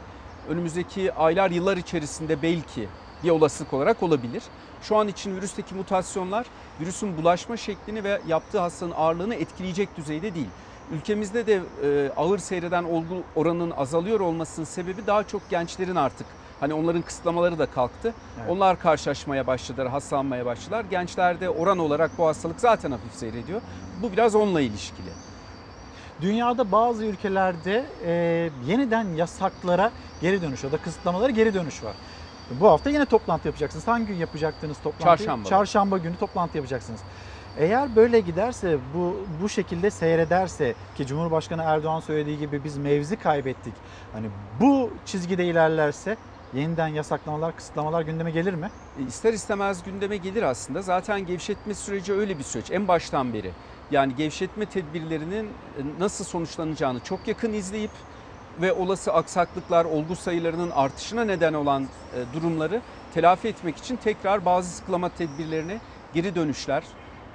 Önümüzdeki 0.48 1.12
aylar 1.12 1.50
yıllar 1.50 1.76
içerisinde 1.76 2.42
belki 2.42 2.88
bir 3.24 3.30
olasılık 3.30 3.72
olarak 3.72 4.02
olabilir. 4.02 4.42
Şu 4.82 4.96
an 4.96 5.08
için 5.08 5.36
virüsteki 5.36 5.74
mutasyonlar 5.74 6.46
virüsün 6.80 7.16
bulaşma 7.16 7.56
şeklini 7.56 8.04
ve 8.04 8.20
yaptığı 8.28 8.60
hastalığın 8.60 8.94
ağırlığını 8.96 9.34
etkileyecek 9.34 9.96
düzeyde 9.96 10.34
değil. 10.34 10.48
Ülkemizde 10.92 11.46
de 11.46 11.60
e, 11.84 12.10
ağır 12.16 12.38
seyreden 12.38 12.84
olgu 12.84 13.22
oranının 13.34 13.70
azalıyor 13.70 14.20
olmasının 14.20 14.66
sebebi 14.66 15.06
daha 15.06 15.24
çok 15.26 15.50
gençlerin 15.50 15.96
artık 15.96 16.26
hani 16.60 16.74
onların 16.74 17.02
kısıtlamaları 17.02 17.58
da 17.58 17.66
kalktı. 17.66 18.14
Evet. 18.38 18.50
Onlar 18.50 18.78
karşılaşmaya 18.78 19.46
başladılar, 19.46 19.88
hastalanmaya 19.88 20.46
başladılar. 20.46 20.84
Gençlerde 20.90 21.50
oran 21.50 21.78
olarak 21.78 22.18
bu 22.18 22.26
hastalık 22.26 22.60
zaten 22.60 22.90
hafif 22.90 23.12
seyrediyor. 23.12 23.60
Bu 24.02 24.12
biraz 24.12 24.34
onunla 24.34 24.60
ilişkili. 24.60 25.10
Dünyada 26.20 26.72
bazı 26.72 27.04
ülkelerde 27.04 27.84
e, 28.06 28.12
yeniden 28.66 29.04
yasaklara 29.04 29.90
geri 30.20 30.42
dönüş 30.42 30.64
ya 30.64 30.72
da 30.72 30.78
kısıtlamalara 30.78 31.30
geri 31.30 31.54
dönüş 31.54 31.84
var. 31.84 31.94
Bu 32.60 32.68
hafta 32.68 32.90
yine 32.90 33.04
toplantı 33.04 33.48
yapacaksınız. 33.48 33.88
Hangi 33.88 34.06
gün 34.06 34.16
yapacaktınız 34.16 34.76
toplantıyı? 34.78 35.16
Çarşamba. 35.16 35.48
Çarşamba 35.48 35.98
günü 35.98 36.16
toplantı 36.16 36.56
yapacaksınız. 36.56 37.00
Eğer 37.58 37.96
böyle 37.96 38.20
giderse, 38.20 38.78
bu 38.94 39.16
bu 39.42 39.48
şekilde 39.48 39.90
seyrederse 39.90 40.74
ki 40.96 41.06
Cumhurbaşkanı 41.06 41.62
Erdoğan 41.62 42.00
söylediği 42.00 42.38
gibi 42.38 42.64
biz 42.64 42.76
mevzi 42.76 43.16
kaybettik. 43.16 43.74
Hani 44.12 44.26
bu 44.60 44.90
çizgide 45.06 45.44
ilerlerse 45.46 46.16
yeniden 46.54 46.88
yasaklamalar, 46.88 47.56
kısıtlamalar 47.56 48.02
gündeme 48.02 48.30
gelir 48.30 48.54
mi? 48.54 48.70
E, 48.98 49.02
İster 49.02 49.32
istemez 49.32 49.82
gündeme 49.82 50.16
gelir 50.16 50.42
aslında. 50.42 50.82
Zaten 50.82 51.26
gevşetme 51.26 51.74
süreci 51.74 52.12
öyle 52.12 52.38
bir 52.38 52.44
süreç 52.44 52.70
en 52.70 52.88
baştan 52.88 53.32
beri. 53.32 53.50
Yani 53.90 54.16
gevşetme 54.16 54.66
tedbirlerinin 54.66 55.44
e, 55.46 55.50
nasıl 55.98 56.24
sonuçlanacağını 56.24 57.00
çok 57.00 57.28
yakın 57.28 57.52
izleyip 57.52 57.90
ve 58.60 58.72
olası 58.72 59.12
aksaklıklar, 59.12 59.84
olgu 59.84 60.16
sayılarının 60.16 60.70
artışına 60.70 61.24
neden 61.24 61.54
olan 61.54 61.82
e, 61.82 62.34
durumları 62.34 62.80
telafi 63.14 63.48
etmek 63.48 63.76
için 63.76 63.96
tekrar 63.96 64.44
bazı 64.44 64.70
sıkılama 64.70 65.08
tedbirlerine 65.08 65.80
geri 66.14 66.34
dönüşler, 66.34 66.84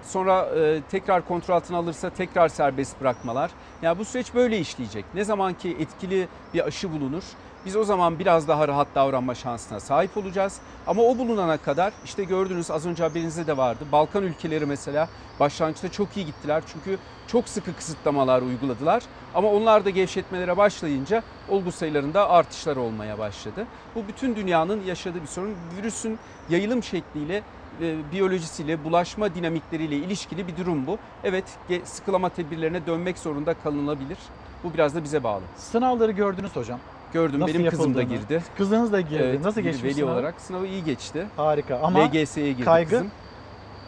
sonra 0.03 0.49
tekrar 0.91 1.27
kontrol 1.27 1.55
altına 1.55 1.77
alırsa 1.77 2.09
tekrar 2.09 2.49
serbest 2.49 3.01
bırakmalar. 3.01 3.51
Yani 3.81 3.99
bu 3.99 4.05
süreç 4.05 4.33
böyle 4.33 4.59
işleyecek. 4.59 5.05
Ne 5.13 5.23
zaman 5.23 5.53
ki 5.53 5.77
etkili 5.79 6.27
bir 6.53 6.67
aşı 6.67 6.91
bulunur, 6.91 7.23
biz 7.65 7.75
o 7.75 7.83
zaman 7.83 8.19
biraz 8.19 8.47
daha 8.47 8.67
rahat 8.67 8.87
davranma 8.95 9.35
şansına 9.35 9.79
sahip 9.79 10.17
olacağız. 10.17 10.59
Ama 10.87 11.01
o 11.01 11.17
bulunana 11.17 11.57
kadar 11.57 11.93
işte 12.05 12.23
gördünüz 12.23 12.71
az 12.71 12.85
önce 12.85 13.03
haberinizde 13.03 13.47
de 13.47 13.57
vardı. 13.57 13.85
Balkan 13.91 14.23
ülkeleri 14.23 14.65
mesela 14.65 15.09
başlangıçta 15.39 15.91
çok 15.91 16.17
iyi 16.17 16.25
gittiler. 16.25 16.63
Çünkü 16.73 16.97
çok 17.27 17.49
sıkı 17.49 17.75
kısıtlamalar 17.75 18.41
uyguladılar. 18.41 19.03
Ama 19.35 19.51
onlar 19.51 19.85
da 19.85 19.89
gevşetmelere 19.89 20.57
başlayınca 20.57 21.23
olgu 21.49 21.71
sayılarında 21.71 22.29
artışlar 22.29 22.75
olmaya 22.75 23.19
başladı. 23.19 23.65
Bu 23.95 24.07
bütün 24.07 24.35
dünyanın 24.35 24.83
yaşadığı 24.83 25.21
bir 25.21 25.27
sorun. 25.27 25.55
Virüsün 25.77 26.19
yayılım 26.49 26.83
şekliyle 26.83 27.43
e, 27.81 28.11
biyolojisiyle, 28.11 28.83
bulaşma 28.83 29.35
dinamikleriyle 29.35 29.95
ilişkili 29.95 30.47
bir 30.47 30.57
durum 30.57 30.87
bu. 30.87 30.97
Evet, 31.23 31.45
sıkılama 31.83 32.29
tedbirlerine 32.29 32.85
dönmek 32.85 33.17
zorunda 33.17 33.53
kalınabilir. 33.53 34.17
Bu 34.63 34.73
biraz 34.73 34.95
da 34.95 35.03
bize 35.03 35.23
bağlı. 35.23 35.41
Sınavları 35.57 36.11
gördünüz 36.11 36.55
hocam. 36.55 36.79
Gördüm. 37.15 37.39
Nasıl 37.39 37.53
Benim 37.53 37.69
kızım 37.69 37.95
da 37.95 37.99
yapıldığını. 38.01 38.19
girdi. 38.19 38.43
Kızınız 38.57 38.91
da 38.91 39.01
girdi. 39.01 39.23
Evet, 39.23 39.43
Nasıl 39.45 39.57
bir 39.57 39.63
geçmiş 39.63 39.83
Veli 39.83 39.93
sınavı? 39.93 40.11
olarak 40.11 40.41
sınavı 40.41 40.67
iyi 40.67 40.83
geçti. 40.83 41.27
Harika 41.35 41.79
ama 41.83 41.99
LGS'ye 41.99 42.51
girdi 42.53 42.63
kaygı? 42.65 42.89
kızım. 42.89 43.11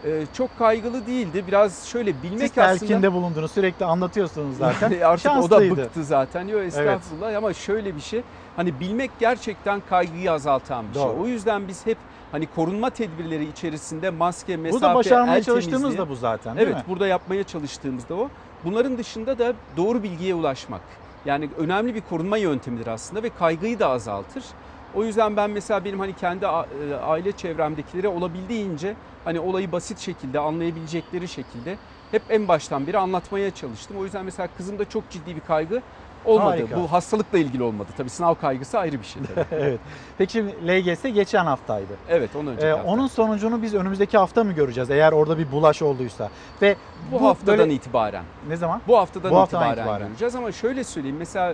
Ee, 0.05 0.23
çok 0.33 0.57
kaygılı 0.57 1.07
değildi. 1.07 1.43
Biraz 1.47 1.85
şöyle 1.85 2.23
bilmek 2.23 2.39
siz 2.49 2.57
aslında... 2.57 2.77
telkinde 2.79 3.13
bulundunuz. 3.13 3.51
Sürekli 3.51 3.85
anlatıyorsunuz 3.85 4.57
zaten. 4.59 4.99
Artık 5.01 5.31
o 5.31 5.49
da 5.49 5.77
bıktı 5.77 6.03
zaten. 6.03 6.47
Yok 6.47 6.61
estağfurullah 6.61 7.35
ama 7.37 7.53
şöyle 7.53 7.95
bir 7.95 8.01
şey. 8.01 8.21
Hani 8.55 8.79
bilmek 8.79 9.11
gerçekten 9.19 9.81
kaygıyı 9.89 10.31
azaltan 10.31 10.85
bir 10.89 10.93
Doğru. 10.95 11.11
şey. 11.13 11.21
O 11.21 11.27
yüzden 11.27 11.67
biz 11.67 11.85
hep 11.85 11.97
hani 12.31 12.47
korunma 12.55 12.89
tedbirleri 12.89 13.45
içerisinde 13.45 14.09
maske, 14.09 14.57
mesafe, 14.57 14.81
Burada 14.81 14.95
başarmaya 14.95 15.37
el 15.37 15.43
çalıştığımız 15.43 15.93
temizliği- 15.93 15.97
da 15.97 16.09
bu 16.09 16.15
zaten 16.15 16.57
değil 16.57 16.67
evet, 16.67 16.77
mi? 16.77 16.83
burada 16.87 17.07
yapmaya 17.07 17.43
çalıştığımız 17.43 18.09
da 18.09 18.15
o. 18.15 18.29
Bunların 18.65 18.97
dışında 18.97 19.39
da 19.39 19.53
doğru 19.77 20.03
bilgiye 20.03 20.35
ulaşmak. 20.35 20.81
Yani 21.27 21.49
önemli 21.57 21.95
bir 21.95 22.01
korunma 22.01 22.37
yöntemidir 22.37 22.87
aslında 22.87 23.23
ve 23.23 23.29
kaygıyı 23.29 23.79
da 23.79 23.89
azaltır. 23.89 24.45
O 24.93 25.03
yüzden 25.05 25.37
ben 25.37 25.49
mesela 25.49 25.85
benim 25.85 25.99
hani 25.99 26.13
kendi 26.13 26.45
e, 26.45 26.93
aile 26.95 27.31
çevremdekilere 27.31 28.07
olabildiğince 28.07 28.97
hani 29.23 29.39
olayı 29.39 29.71
basit 29.71 29.99
şekilde 29.99 30.39
anlayabilecekleri 30.39 31.27
şekilde 31.27 31.79
hep 32.11 32.21
en 32.29 32.47
baştan 32.47 32.87
beri 32.87 32.97
anlatmaya 32.97 33.51
çalıştım. 33.51 33.97
O 33.99 34.03
yüzden 34.03 34.25
mesela 34.25 34.49
kızımda 34.57 34.89
çok 34.89 35.09
ciddi 35.09 35.35
bir 35.35 35.41
kaygı 35.41 35.81
olmadı. 36.25 36.49
Harika. 36.49 36.77
Bu 36.79 36.91
hastalıkla 36.91 37.37
ilgili 37.37 37.63
olmadı. 37.63 37.89
Tabii 37.97 38.09
sınav 38.09 38.35
kaygısı 38.35 38.79
ayrı 38.79 38.99
bir 38.99 39.05
şey 39.05 39.21
evet. 39.51 39.79
Peki 40.17 40.31
şimdi 40.33 40.67
LGS 40.67 41.03
geçen 41.03 41.45
haftaydı. 41.45 41.93
evet 42.09 42.29
onu 42.35 42.49
önceki 42.49 42.67
Ee, 42.67 42.69
hafta. 42.71 42.87
onun 42.87 43.07
sonucunu 43.07 43.61
biz 43.61 43.73
önümüzdeki 43.73 44.17
hafta 44.17 44.43
mı 44.43 44.53
göreceğiz 44.53 44.89
eğer 44.89 45.11
orada 45.11 45.37
bir 45.37 45.51
bulaş 45.51 45.81
olduysa? 45.81 46.29
Ve 46.61 46.75
bu, 47.11 47.21
haftadan 47.21 47.57
böyle- 47.57 47.73
itibaren. 47.73 48.23
ne 48.47 48.55
zaman? 48.55 48.81
Bu 48.87 48.97
haftadan, 48.97 49.31
Bu 49.31 49.37
haftadan 49.37 49.63
itibaren, 49.67 49.81
itibaren. 49.81 50.07
göreceğiz 50.07 50.35
ama 50.35 50.51
şöyle 50.51 50.83
söyleyeyim 50.83 51.17
mesela 51.17 51.53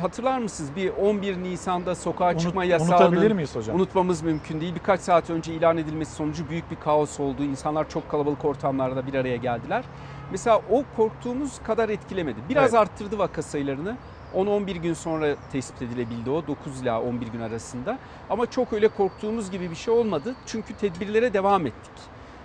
hatırlar 0.00 0.38
mısınız 0.38 0.70
bir 0.76 0.90
11 0.90 1.36
Nisan'da 1.42 1.94
sokağa 1.94 2.30
Unut- 2.32 2.40
çıkma 2.40 2.62
unutabilir 2.62 2.90
yasağının 2.90 3.34
miyiz 3.34 3.56
hocam? 3.56 3.76
unutmamız 3.76 4.22
mümkün 4.22 4.60
değil. 4.60 4.74
Birkaç 4.74 5.00
saat 5.00 5.30
önce 5.30 5.54
ilan 5.54 5.76
edilmesi 5.78 6.12
sonucu 6.14 6.48
büyük 6.48 6.70
bir 6.70 6.76
kaos 6.76 7.20
oldu. 7.20 7.42
İnsanlar 7.42 7.88
çok 7.88 8.10
kalabalık 8.10 8.44
ortamlarda 8.44 9.06
bir 9.06 9.14
araya 9.14 9.36
geldiler. 9.36 9.84
Mesela 10.30 10.60
o 10.70 10.84
korktuğumuz 10.96 11.58
kadar 11.62 11.88
etkilemedi. 11.88 12.38
Biraz 12.48 12.62
Evet. 12.74 12.74
arttırdı 12.82 13.18
vaka 13.18 13.42
sayılarını. 13.42 13.96
10-11 14.34 14.76
gün 14.76 14.94
sonra 14.94 15.36
tespit 15.52 15.82
edilebildi 15.82 16.30
o 16.30 16.46
9 16.46 16.82
ila 16.82 17.02
11 17.02 17.26
gün 17.26 17.40
arasında. 17.40 17.98
Ama 18.30 18.46
çok 18.50 18.72
öyle 18.72 18.88
korktuğumuz 18.88 19.50
gibi 19.50 19.70
bir 19.70 19.76
şey 19.76 19.94
olmadı. 19.94 20.34
Çünkü 20.46 20.74
tedbirlere 20.74 21.34
devam 21.34 21.66
ettik. 21.66 21.92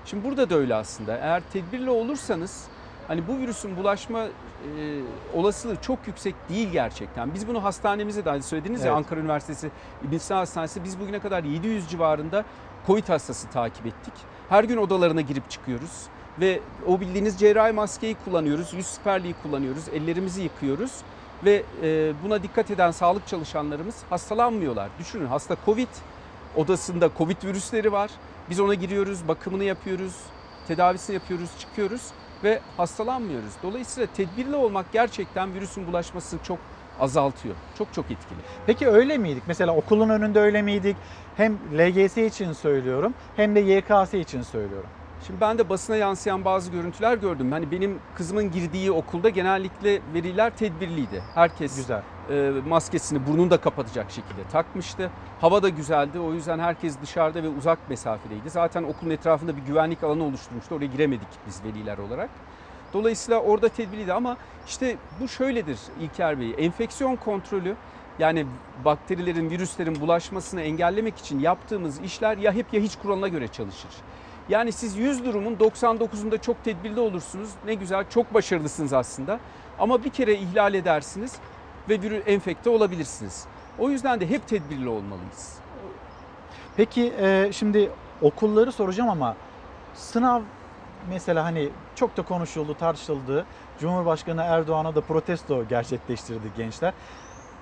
Şimdi 0.06 0.24
burada 0.28 0.50
da 0.50 0.56
öyle 0.56 0.76
aslında. 0.76 1.18
Eğer 1.18 1.42
tedbirli 1.54 1.90
olursanız 1.90 2.64
hani 3.08 3.28
bu 3.28 3.38
virüsün 3.38 3.78
bulaşma 3.78 4.26
olasılığı 5.34 5.76
çok 5.76 6.08
yüksek 6.08 6.36
değil 6.50 6.70
gerçekten. 6.70 7.34
Biz 7.34 7.48
bunu 7.48 7.64
hastanemize 7.64 8.26
de 8.26 8.30
hani 8.30 8.44
söylediniz 8.44 8.82
ya 8.82 8.88
Evet. 8.88 8.98
Ankara 8.98 9.20
Üniversitesi 9.20 9.72
İbn 10.08 10.18
Sina 10.18 10.40
Hastanesi 10.40 10.84
biz 10.84 11.00
bugüne 11.00 11.20
kadar 11.20 11.44
700 11.44 11.90
civarında 11.90 12.46
COVID 12.88 13.10
hastası 13.10 13.50
takip 13.50 13.86
ettik. 13.86 14.14
Her 14.50 14.64
gün 14.64 14.78
odalarına 14.78 15.22
girip 15.22 15.50
çıkıyoruz 15.50 16.08
ve 16.40 16.60
o 16.88 17.00
bildiğiniz 17.00 17.40
cerrahi 17.40 17.72
maskeyi 17.72 18.16
kullanıyoruz, 18.26 18.74
yüz 18.74 18.86
siperliği 18.86 19.36
kullanıyoruz, 19.44 19.90
ellerimizi 19.90 20.42
yıkıyoruz 20.42 20.92
ve 21.46 21.64
e, 21.84 22.14
buna 22.24 22.44
dikkat 22.44 22.72
eden 22.72 22.92
sağlık 22.92 23.28
çalışanlarımız 23.28 23.96
hastalanmıyorlar. 24.10 24.90
Düşünün 25.00 25.26
hasta 25.26 25.58
COVID, 25.66 25.88
odasında 26.56 27.10
COVID 27.18 27.44
virüsleri 27.44 27.92
var. 27.92 28.12
Biz 28.50 28.60
ona 28.60 28.74
giriyoruz, 28.74 29.28
bakımını 29.28 29.64
yapıyoruz, 29.64 30.16
tedavisini 30.68 31.14
yapıyoruz, 31.14 31.50
çıkıyoruz 31.60 32.02
ve 32.44 32.62
hastalanmıyoruz. 32.78 33.62
Dolayısıyla 33.64 34.08
tedbirli 34.08 34.56
olmak 34.56 34.92
gerçekten 34.92 35.54
virüsün 35.54 35.88
bulaşmasını 35.88 36.40
çok 36.40 36.60
azaltıyor. 37.00 37.56
Çok 37.74 37.94
çok 37.94 38.12
etkili. 38.12 38.42
Peki 38.66 38.88
öyle 38.88 39.18
miydik? 39.18 39.44
Mesela 39.48 39.76
okulun 39.76 40.10
önünde 40.10 40.40
öyle 40.40 40.62
miydik? 40.62 40.98
Hem 41.34 41.78
LGS 41.80 42.26
için 42.26 42.54
söylüyorum 42.54 43.16
hem 43.34 43.56
de 43.56 43.60
YKS 43.60 44.14
için 44.14 44.42
söylüyorum. 44.42 44.90
Şimdi 45.28 45.42
ben 45.42 45.58
de 45.58 45.70
basına 45.70 45.96
yansıyan 45.96 46.46
bazı 46.46 46.72
görüntüler 46.72 47.18
gördüm. 47.18 47.52
Hani 47.52 47.72
benim 47.72 48.00
kızımın 48.16 48.52
girdiği 48.52 48.92
okulda 48.92 49.30
genellikle 49.30 50.02
veliler 50.14 50.58
tedbirliydi. 50.58 51.24
Herkes 51.36 51.76
Güzel. 51.76 52.02
e, 52.30 52.52
maskesini 52.68 53.28
burnunu 53.28 53.52
da 53.52 53.58
kapatacak 53.62 54.12
şekilde 54.12 54.44
takmıştı. 54.52 55.12
Hava 55.42 55.64
da 55.64 55.70
güzeldi. 55.70 56.20
O 56.20 56.34
yüzden 56.34 56.60
herkes 56.60 57.02
dışarıda 57.02 57.44
ve 57.44 57.50
uzak 57.50 57.90
mesafedeydi. 57.90 58.50
Zaten 58.50 58.84
okulun 58.84 59.12
etrafında 59.12 59.58
bir 59.58 59.62
güvenlik 59.62 60.04
alanı 60.04 60.24
oluşturmuştu. 60.24 60.76
Oraya 60.76 60.86
giremedik 60.86 61.28
biz 61.48 61.64
veliler 61.64 61.98
olarak. 61.98 62.30
Dolayısıyla 62.94 63.40
orada 63.40 63.70
tedbirliydi 63.70 64.14
ama 64.14 64.38
işte 64.68 64.96
bu 65.20 65.28
şöyledir 65.28 65.80
İlker 66.02 66.40
Bey. 66.40 66.56
Enfeksiyon 66.58 67.16
kontrolü 67.16 67.76
yani 68.20 68.46
bakterilerin, 68.86 69.50
virüslerin 69.50 70.02
bulaşmasını 70.02 70.62
engellemek 70.62 71.18
için 71.18 71.40
yaptığımız 71.40 72.00
işler 72.02 72.38
ya 72.38 72.54
hep 72.54 72.74
ya 72.74 72.82
hiç 72.82 72.96
kuralına 72.96 73.28
göre 73.28 73.48
çalışır. 73.48 73.92
Yani 74.50 74.72
siz 74.72 74.98
100 74.98 75.26
durumun 75.26 75.56
99'unda 75.56 76.42
çok 76.42 76.64
tedbirli 76.64 77.00
olursunuz. 77.00 77.50
Ne 77.66 77.74
güzel, 77.74 78.06
çok 78.10 78.34
başarılısınız 78.34 78.94
aslında. 78.94 79.40
Ama 79.80 80.04
bir 80.04 80.10
kere 80.10 80.34
ihlal 80.34 80.74
edersiniz 80.74 81.36
ve 81.90 82.02
virüs 82.02 82.24
enfekte 82.28 82.70
olabilirsiniz. 82.70 83.46
O 83.80 83.90
yüzden 83.90 84.22
de 84.22 84.30
hep 84.30 84.48
tedbirli 84.48 84.90
olmalıyız. 84.90 85.56
Peki 86.78 87.14
e, 87.20 87.50
şimdi 87.54 87.90
okulları 88.22 88.72
soracağım 88.72 89.10
ama 89.10 89.36
sınav 89.96 90.42
mesela 91.10 91.46
hani 91.46 91.70
çok 91.96 92.18
da 92.18 92.22
konuşuldu, 92.22 92.74
tartışıldı. 92.74 93.46
Cumhurbaşkanı 93.80 94.42
Erdoğan'a 94.42 94.96
da 94.96 95.02
protesto 95.02 95.68
gerçekleştirdi 95.68 96.48
gençler. 96.58 96.94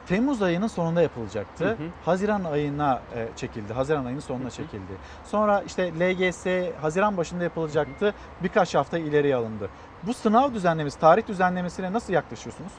Temmuz 0.07 0.41
ayının 0.41 0.67
sonunda 0.67 1.01
yapılacaktı. 1.01 1.65
Hı 1.65 1.69
hı. 1.69 1.75
Haziran 2.05 2.43
ayına 2.43 3.01
e, 3.15 3.27
çekildi. 3.35 3.73
Haziran 3.73 4.05
ayının 4.05 4.19
sonuna 4.19 4.49
çekildi. 4.49 4.93
Sonra 5.25 5.63
işte 5.67 5.91
LGS 5.99 6.45
Haziran 6.81 7.17
başında 7.17 7.43
yapılacaktı. 7.43 8.13
Birkaç 8.43 8.75
hafta 8.75 8.97
ileriye 8.97 9.35
alındı. 9.35 9.69
Bu 10.03 10.13
sınav 10.13 10.53
düzenlemesi, 10.53 10.99
tarih 10.99 11.27
düzenlemesine 11.27 11.93
nasıl 11.93 12.13
yaklaşıyorsunuz? 12.13 12.71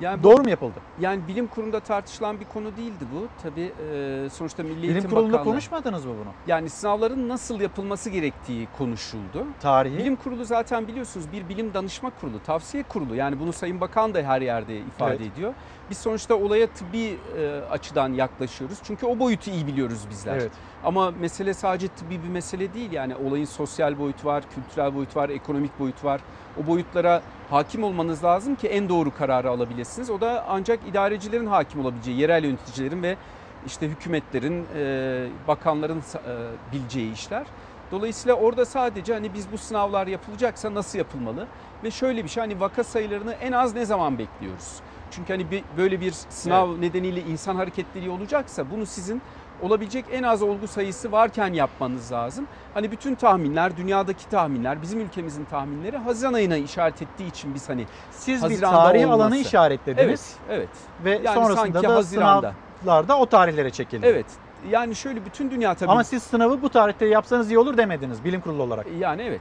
Yani 0.00 0.22
Doğru 0.22 0.42
mu 0.42 0.50
yapıldı? 0.50 0.74
Yani 1.00 1.28
bilim 1.28 1.46
kurulunda 1.46 1.80
tartışılan 1.80 2.40
bir 2.40 2.44
konu 2.44 2.76
değildi 2.76 3.04
bu. 3.14 3.26
Tabii 3.42 3.72
e, 3.92 4.28
sonuçta 4.32 4.62
Milli 4.62 4.82
Bilim 4.82 4.90
Eğitim 4.90 5.10
kurulunda 5.10 5.32
Bakanlığı. 5.32 5.50
konuşmadınız 5.50 6.04
mı 6.04 6.12
bunu? 6.24 6.32
Yani 6.46 6.70
sınavların 6.70 7.28
nasıl 7.28 7.60
yapılması 7.60 8.10
gerektiği 8.10 8.68
konuşuldu. 8.78 9.46
Tarihi. 9.60 9.98
Bilim 9.98 10.16
kurulu 10.16 10.44
zaten 10.44 10.88
biliyorsunuz 10.88 11.32
bir 11.32 11.48
bilim 11.48 11.74
danışma 11.74 12.10
kurulu, 12.20 12.42
tavsiye 12.46 12.82
kurulu. 12.82 13.14
Yani 13.14 13.40
bunu 13.40 13.52
Sayın 13.52 13.80
Bakan 13.80 14.14
da 14.14 14.22
her 14.22 14.40
yerde 14.42 14.78
ifade 14.78 15.16
Evet. 15.16 15.32
ediyor. 15.32 15.54
Biz 15.90 15.98
sonuçta 15.98 16.34
olaya 16.34 16.66
tıbbi 16.66 17.18
e, 17.38 17.60
açıdan 17.70 18.12
yaklaşıyoruz. 18.12 18.78
Çünkü 18.84 19.06
o 19.06 19.18
boyutu 19.18 19.50
iyi 19.50 19.66
biliyoruz 19.66 20.00
bizler. 20.10 20.36
Evet. 20.36 20.52
Ama 20.84 21.10
mesele 21.10 21.54
sadece 21.54 21.88
tıbbi 21.88 22.22
bir 22.22 22.28
mesele 22.28 22.74
değil. 22.74 22.92
Yani 22.92 23.16
olayın 23.16 23.44
sosyal 23.44 23.98
boyutu 23.98 24.28
var, 24.28 24.44
kültürel 24.54 24.94
boyutu 24.94 25.20
var, 25.20 25.28
ekonomik 25.28 25.78
boyutu 25.78 26.06
var. 26.06 26.20
O 26.62 26.66
boyutlara 26.66 27.22
hakim 27.50 27.84
olmanız 27.84 28.24
lazım 28.24 28.54
ki 28.54 28.68
en 28.68 28.88
doğru 28.88 29.14
kararı 29.14 29.50
alabilirsiniz. 29.50 30.10
O 30.10 30.20
da 30.20 30.44
ancak 30.48 30.80
idarecilerin 30.88 31.46
hakim 31.46 31.80
olabileceği, 31.80 32.20
yerel 32.20 32.44
yöneticilerin 32.44 33.02
ve 33.02 33.16
işte 33.66 33.88
hükümetlerin, 33.88 34.66
e, 34.76 35.26
bakanların 35.48 35.98
e, 35.98 36.02
bileceği 36.72 37.12
işler. 37.12 37.46
Dolayısıyla 37.90 38.34
orada 38.34 38.64
sadece 38.64 39.14
hani 39.14 39.34
biz 39.34 39.52
bu 39.52 39.58
sınavlar 39.58 40.06
yapılacaksa 40.06 40.74
nasıl 40.74 40.98
yapılmalı? 40.98 41.46
Ve 41.84 41.90
şöyle 41.90 42.24
bir 42.24 42.28
şey 42.28 42.40
hani 42.40 42.60
vaka 42.60 42.84
sayılarını 42.84 43.32
en 43.32 43.52
az 43.52 43.74
ne 43.74 43.84
zaman 43.84 44.18
bekliyoruz? 44.18 44.80
Çünkü 45.16 45.32
hani 45.32 45.50
bir, 45.50 45.62
böyle 45.76 46.00
bir 46.00 46.12
sınav 46.12 46.80
nedeniyle 46.80 47.20
insan 47.22 47.56
hareketleri 47.56 48.10
olacaksa 48.10 48.70
bunu 48.70 48.86
sizin 48.86 49.22
olabilecek 49.62 50.04
en 50.12 50.22
az 50.22 50.42
olgu 50.42 50.68
sayısı 50.68 51.12
varken 51.12 51.52
yapmanız 51.52 52.12
lazım. 52.12 52.46
Hani 52.74 52.90
bütün 52.90 53.14
tahminler, 53.14 53.76
dünyadaki 53.76 54.28
tahminler, 54.28 54.82
bizim 54.82 55.00
ülkemizin 55.00 55.44
tahminleri 55.44 55.96
Haziran 55.96 56.32
ayına 56.32 56.56
işaret 56.56 57.02
ettiği 57.02 57.26
için 57.26 57.54
biz 57.54 57.68
hani 57.68 57.84
Siz 58.10 58.42
Haziran'da 58.42 58.76
bir 58.76 58.84
tarih 58.84 59.04
olması. 59.04 59.22
alanı 59.22 59.36
işaretlediniz. 59.36 60.34
Evet, 60.50 60.58
evet. 60.58 60.68
Ve 61.04 61.10
Yani 61.28 61.34
sonrasında 61.34 61.82
da 61.82 61.94
Haziran'da. 61.94 62.54
sınavlarda 62.80 63.18
o 63.18 63.26
tarihlere 63.26 63.70
çekildi. 63.70 64.06
Evet. 64.06 64.26
Yani 64.70 64.96
şöyle 64.96 65.24
bütün 65.24 65.50
dünya 65.50 65.74
tabii. 65.74 65.90
Ama 65.90 66.04
siz 66.04 66.22
sınavı 66.22 66.62
bu 66.62 66.68
tarihte 66.70 67.06
yapsanız 67.06 67.50
iyi 67.50 67.58
olur 67.58 67.76
demediniz 67.76 68.24
bilim 68.24 68.40
kurulu 68.40 68.62
olarak. 68.62 68.86
Yani 68.98 69.22
evet. 69.22 69.40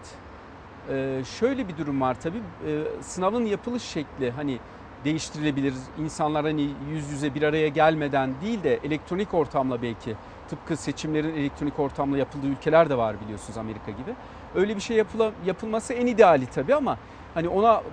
Ee, 0.90 1.22
şöyle 1.40 1.68
bir 1.68 1.78
durum 1.78 2.02
var 2.02 2.18
tabii. 2.24 2.38
Ee, 2.38 2.84
sınavın 3.02 3.46
yapılış 3.46 3.84
şekli 3.84 4.32
hani 4.32 4.60
değiştirilebilir. 5.06 5.74
İnsanlar 6.00 6.46
hani 6.46 6.70
yüz 6.90 7.12
yüze 7.12 7.36
bir 7.36 7.42
araya 7.42 7.68
gelmeden 7.68 8.34
değil 8.42 8.64
de 8.64 8.80
elektronik 8.84 9.34
ortamla 9.34 9.82
belki 9.82 10.16
tıpkı 10.50 10.78
seçimlerin 10.78 11.36
elektronik 11.36 11.80
ortamla 11.80 12.18
yapıldığı 12.18 12.48
ülkeler 12.48 12.90
de 12.90 12.98
var 12.98 13.16
biliyorsunuz 13.22 13.58
Amerika 13.58 13.92
gibi. 13.92 14.14
Öyle 14.56 14.76
bir 14.76 14.82
şey 14.82 14.98
yapıla, 14.98 15.32
yapılması 15.46 15.94
en 15.94 16.06
ideali 16.06 16.46
tabii 16.46 16.76
ama 16.76 16.98
hani 17.34 17.50
ona 17.50 17.84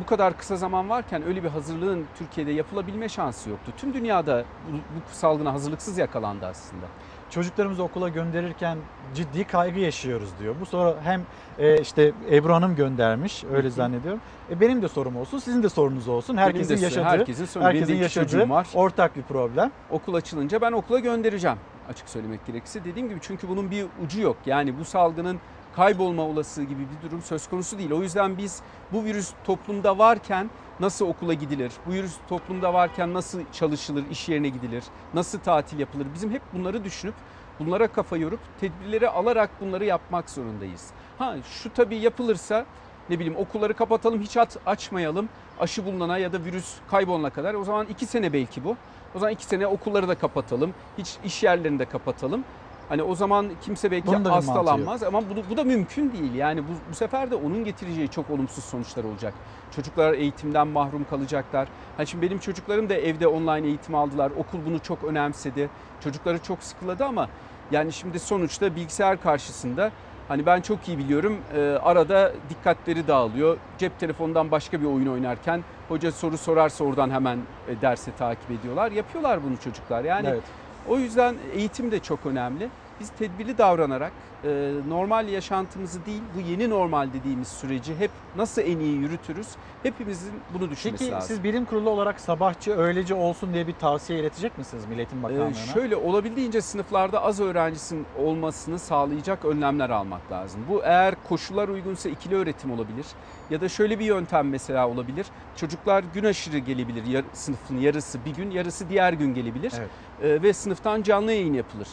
bu 0.00 0.06
kadar 0.06 0.38
kısa 0.38 0.56
zaman 0.56 0.88
varken 0.88 1.26
öyle 1.26 1.44
bir 1.44 1.48
hazırlığın 1.48 2.06
Türkiye'de 2.18 2.52
yapılabilme 2.52 3.08
şansı 3.08 3.50
yoktu. 3.50 3.72
Tüm 3.76 3.94
dünyada 3.94 4.44
bu, 4.72 4.76
bu 4.76 5.14
salgına 5.14 5.52
hazırlıksız 5.52 5.98
yakalandı 5.98 6.46
aslında. 6.46 6.86
Çocuklarımızı 7.30 7.82
okula 7.82 8.08
gönderirken 8.08 8.78
ciddi 9.14 9.44
kaygı 9.44 9.80
yaşıyoruz 9.80 10.28
diyor. 10.40 10.54
Bu 10.60 10.66
soru 10.66 10.96
hem 11.04 11.22
e, 11.58 11.80
işte 11.80 12.12
Ebru 12.32 12.54
Hanım 12.54 12.76
göndermiş 12.76 13.44
öyle 13.52 13.70
zannediyorum. 13.70 14.20
E, 14.50 14.60
benim 14.60 14.82
de 14.82 14.88
sorum 14.88 15.16
olsun, 15.16 15.38
sizin 15.38 15.62
de 15.62 15.68
sorunuz 15.68 16.08
olsun. 16.08 16.36
Herkesin 16.36 16.76
de- 16.76 16.84
yaşadığı, 16.84 17.04
herkesin. 17.04 17.46
Benim 17.54 17.64
de 17.64 17.68
herkesin 17.68 17.92
iki 17.92 18.02
yaşadığı 18.02 18.24
çocuğum 18.24 18.50
var. 18.50 18.68
ortak 18.74 19.16
bir 19.16 19.22
problem. 19.22 19.70
Okul 19.90 20.14
açılınca 20.14 20.60
ben 20.60 20.72
okula 20.72 20.98
göndereceğim 20.98 21.58
açık 21.88 22.08
söylemek 22.08 22.46
gerekirse. 22.46 22.84
Dediğim 22.84 23.08
gibi 23.08 23.18
çünkü 23.22 23.48
bunun 23.48 23.70
bir 23.70 23.86
ucu 24.04 24.20
yok. 24.20 24.36
Yani 24.46 24.78
bu 24.78 24.84
salgının 24.84 25.40
kaybolma 25.76 26.22
olasılığı 26.22 26.64
gibi 26.64 26.80
bir 26.80 27.08
durum 27.08 27.22
söz 27.22 27.46
konusu 27.48 27.78
değil. 27.78 27.92
O 27.92 28.02
yüzden 28.02 28.38
biz 28.38 28.60
bu 28.92 29.04
virüs 29.04 29.30
toplumda 29.44 29.98
varken 29.98 30.50
nasıl 30.80 31.06
okula 31.06 31.34
gidilir? 31.34 31.72
Bu 31.86 31.92
virüs 31.92 32.16
toplumda 32.28 32.74
varken 32.74 33.14
nasıl 33.14 33.40
çalışılır, 33.52 34.04
iş 34.10 34.28
yerine 34.28 34.48
gidilir? 34.48 34.84
Nasıl 35.14 35.38
tatil 35.38 35.78
yapılır? 35.78 36.06
Bizim 36.14 36.30
hep 36.30 36.42
bunları 36.52 36.84
düşünüp 36.84 37.14
bunlara 37.58 37.88
kafa 37.88 38.16
yorup 38.16 38.40
tedbirleri 38.60 39.08
alarak 39.08 39.50
bunları 39.60 39.84
yapmak 39.84 40.30
zorundayız. 40.30 40.90
Ha 41.18 41.36
şu 41.50 41.72
tabii 41.72 41.96
yapılırsa 41.96 42.64
ne 43.10 43.18
bileyim 43.18 43.36
okulları 43.36 43.74
kapatalım 43.74 44.20
hiç 44.20 44.36
at, 44.36 44.56
açmayalım 44.66 45.28
aşı 45.60 45.86
bulunana 45.86 46.18
ya 46.18 46.32
da 46.32 46.44
virüs 46.44 46.74
kaybolana 46.90 47.30
kadar 47.30 47.54
o 47.54 47.64
zaman 47.64 47.86
iki 47.86 48.06
sene 48.06 48.32
belki 48.32 48.64
bu. 48.64 48.76
O 49.14 49.18
zaman 49.18 49.34
iki 49.34 49.44
sene 49.44 49.66
okulları 49.66 50.08
da 50.08 50.14
kapatalım 50.14 50.74
hiç 50.98 51.16
iş 51.24 51.42
yerlerini 51.42 51.78
de 51.78 51.84
kapatalım. 51.84 52.44
Hani 52.88 53.02
o 53.02 53.14
zaman 53.14 53.50
kimse 53.60 53.90
belki 53.90 54.16
hastalanmaz 54.16 55.02
ama 55.02 55.22
bu, 55.22 55.50
bu 55.50 55.56
da 55.56 55.64
mümkün 55.64 56.12
değil. 56.12 56.34
Yani 56.34 56.62
bu, 56.62 56.72
bu 56.90 56.94
sefer 56.94 57.30
de 57.30 57.34
onun 57.34 57.64
getireceği 57.64 58.08
çok 58.08 58.30
olumsuz 58.30 58.64
sonuçlar 58.64 59.04
olacak. 59.04 59.34
Çocuklar 59.76 60.12
eğitimden 60.12 60.68
mahrum 60.68 61.04
kalacaklar. 61.04 61.68
Hani 61.96 62.06
şimdi 62.06 62.26
benim 62.26 62.38
çocuklarım 62.38 62.88
da 62.88 62.94
evde 62.94 63.26
online 63.26 63.66
eğitim 63.66 63.94
aldılar. 63.94 64.30
Okul 64.38 64.58
bunu 64.66 64.78
çok 64.78 65.04
önemsedi. 65.04 65.70
Çocukları 66.00 66.38
çok 66.38 66.62
sıkıladı 66.62 67.04
ama 67.04 67.28
yani 67.70 67.92
şimdi 67.92 68.18
sonuçta 68.18 68.76
bilgisayar 68.76 69.20
karşısında 69.20 69.90
Hani 70.28 70.46
ben 70.46 70.60
çok 70.60 70.88
iyi 70.88 70.98
biliyorum 70.98 71.38
e, 71.56 71.60
arada 71.82 72.32
dikkatleri 72.50 73.08
dağılıyor. 73.08 73.56
Cep 73.78 74.00
telefonundan 74.00 74.50
başka 74.50 74.80
bir 74.80 74.86
oyun 74.86 75.06
oynarken 75.06 75.64
hoca 75.88 76.12
soru 76.12 76.38
sorarsa 76.38 76.84
oradan 76.84 77.10
hemen 77.10 77.38
e, 77.68 77.80
dersi 77.80 78.16
takip 78.18 78.50
ediyorlar. 78.50 78.92
Yapıyorlar 78.92 79.44
bunu 79.44 79.56
çocuklar. 79.56 80.04
Yani 80.04 80.28
Evet. 80.28 80.42
O 80.86 80.98
yüzden 80.98 81.36
eğitim 81.52 81.90
de 81.90 82.00
çok 82.00 82.26
önemli. 82.26 82.70
Biz 83.00 83.10
tedbirli 83.10 83.58
davranarak 83.58 84.12
e, 84.44 84.48
normal 84.88 85.28
yaşantımızı 85.28 86.06
değil 86.06 86.22
bu 86.36 86.40
yeni 86.40 86.70
normal 86.70 87.12
dediğimiz 87.12 87.48
süreci 87.48 87.94
hep 87.96 88.10
nasıl 88.36 88.62
en 88.62 88.78
iyi 88.78 88.96
yürütürüz 88.98 89.46
hepimizin 89.82 90.32
bunu 90.54 90.70
düşünmesi 90.70 91.04
Peki 91.04 91.12
lazım. 91.12 91.28
siz 91.36 91.44
bilim 91.44 91.64
kurulu 91.64 91.90
olarak 91.90 92.20
sabahçı, 92.20 92.70
öğleci 92.72 93.14
olsun 93.14 93.54
diye 93.54 93.66
bir 93.66 93.72
tavsiye 93.72 94.20
iletecek 94.20 94.58
misiniz 94.58 94.86
Milletin 94.86 95.18
Ee, 95.18 95.22
Bakanlığı'na? 95.22 95.52
şöyle 95.54 95.96
olabildiğince 95.96 96.60
sınıflarda 96.60 97.22
az 97.22 97.40
öğrencisinin 97.40 98.06
olmasını 98.16 98.78
sağlayacak 98.78 99.44
önlemler 99.44 99.90
almak 99.90 100.32
lazım. 100.32 100.60
Bu 100.68 100.80
eğer 100.84 101.14
koşullar 101.28 101.68
uygunsa 101.68 102.08
ikili 102.08 102.34
öğretim 102.34 102.70
olabilir 102.72 103.06
ya 103.50 103.60
da 103.60 103.68
şöyle 103.68 103.98
bir 103.98 104.04
yöntem 104.04 104.48
mesela 104.48 104.88
olabilir. 104.88 105.26
Çocuklar 105.56 106.04
gün 106.14 106.24
aşırı 106.24 106.58
gelebilir 106.58 107.06
yar- 107.06 107.24
sınıfın 107.32 107.76
yarısı 107.78 108.24
bir 108.24 108.34
gün 108.34 108.50
yarısı 108.50 108.88
diğer 108.88 109.12
gün 109.12 109.34
gelebilir 109.34 109.72
Evet. 109.78 109.90
Ee, 110.22 110.42
ve 110.42 110.52
sınıftan 110.52 111.02
canlı 111.02 111.32
yayın 111.32 111.54
yapılır. 111.54 111.88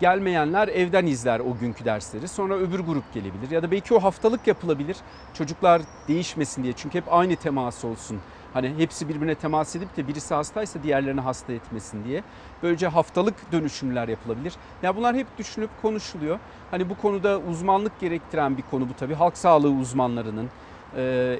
Gelmeyenler 0.00 0.68
evden 0.68 1.06
izler 1.06 1.40
o 1.40 1.58
günkü 1.60 1.84
dersleri. 1.84 2.28
Sonra 2.28 2.54
öbür 2.54 2.80
grup 2.80 3.14
gelebilir. 3.14 3.50
Ya 3.50 3.62
da 3.62 3.70
belki 3.70 3.94
o 3.94 4.02
haftalık 4.02 4.46
yapılabilir. 4.46 4.96
Çocuklar 5.34 5.82
değişmesin 6.08 6.62
diye. 6.62 6.72
Çünkü 6.72 6.98
hep 6.98 7.12
aynı 7.14 7.36
temas 7.36 7.84
olsun. 7.84 8.20
Hani 8.52 8.74
hepsi 8.78 9.08
birbirine 9.08 9.34
temas 9.34 9.76
edip 9.76 9.96
de 9.96 10.08
birisi 10.08 10.34
hastaysa 10.34 10.82
diğerlerini 10.82 11.20
hasta 11.20 11.52
etmesin 11.52 12.04
diye. 12.04 12.22
Böylece 12.62 12.86
haftalık 12.86 13.52
dönüşümler 13.52 14.08
yapılabilir. 14.08 14.52
Ya 14.82 14.96
bunlar 14.96 15.16
hep 15.16 15.26
düşünüp 15.38 15.70
konuşuluyor. 15.82 16.38
Hani 16.70 16.90
bu 16.90 16.96
konuda 16.96 17.38
uzmanlık 17.38 18.00
gerektiren 18.00 18.56
bir 18.56 18.62
konu 18.62 18.88
bu 18.88 18.94
tabii. 18.98 19.14
Halk 19.14 19.36
sağlığı 19.36 19.70
uzmanlarının, 19.70 20.48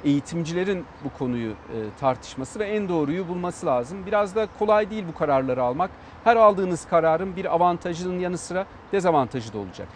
eğitimcilerin 0.04 0.84
bu 1.04 1.18
konuyu 1.18 1.50
e, 1.50 1.76
tartışması 2.00 2.58
ve 2.58 2.64
en 2.64 2.88
doğruyu 2.88 3.28
bulması 3.28 3.66
lazım. 3.66 3.98
Biraz 4.06 4.34
da 4.36 4.48
kolay 4.58 4.90
değil 4.90 5.04
bu 5.14 5.18
kararları 5.18 5.62
almak. 5.62 5.90
Her 6.24 6.36
aldığınız 6.36 6.86
kararın 6.86 7.36
bir 7.36 7.54
avantajının 7.54 8.18
yanı 8.18 8.38
sıra 8.38 8.66
dezavantajı 8.92 9.52
da 9.52 9.58
olacak. 9.58 9.88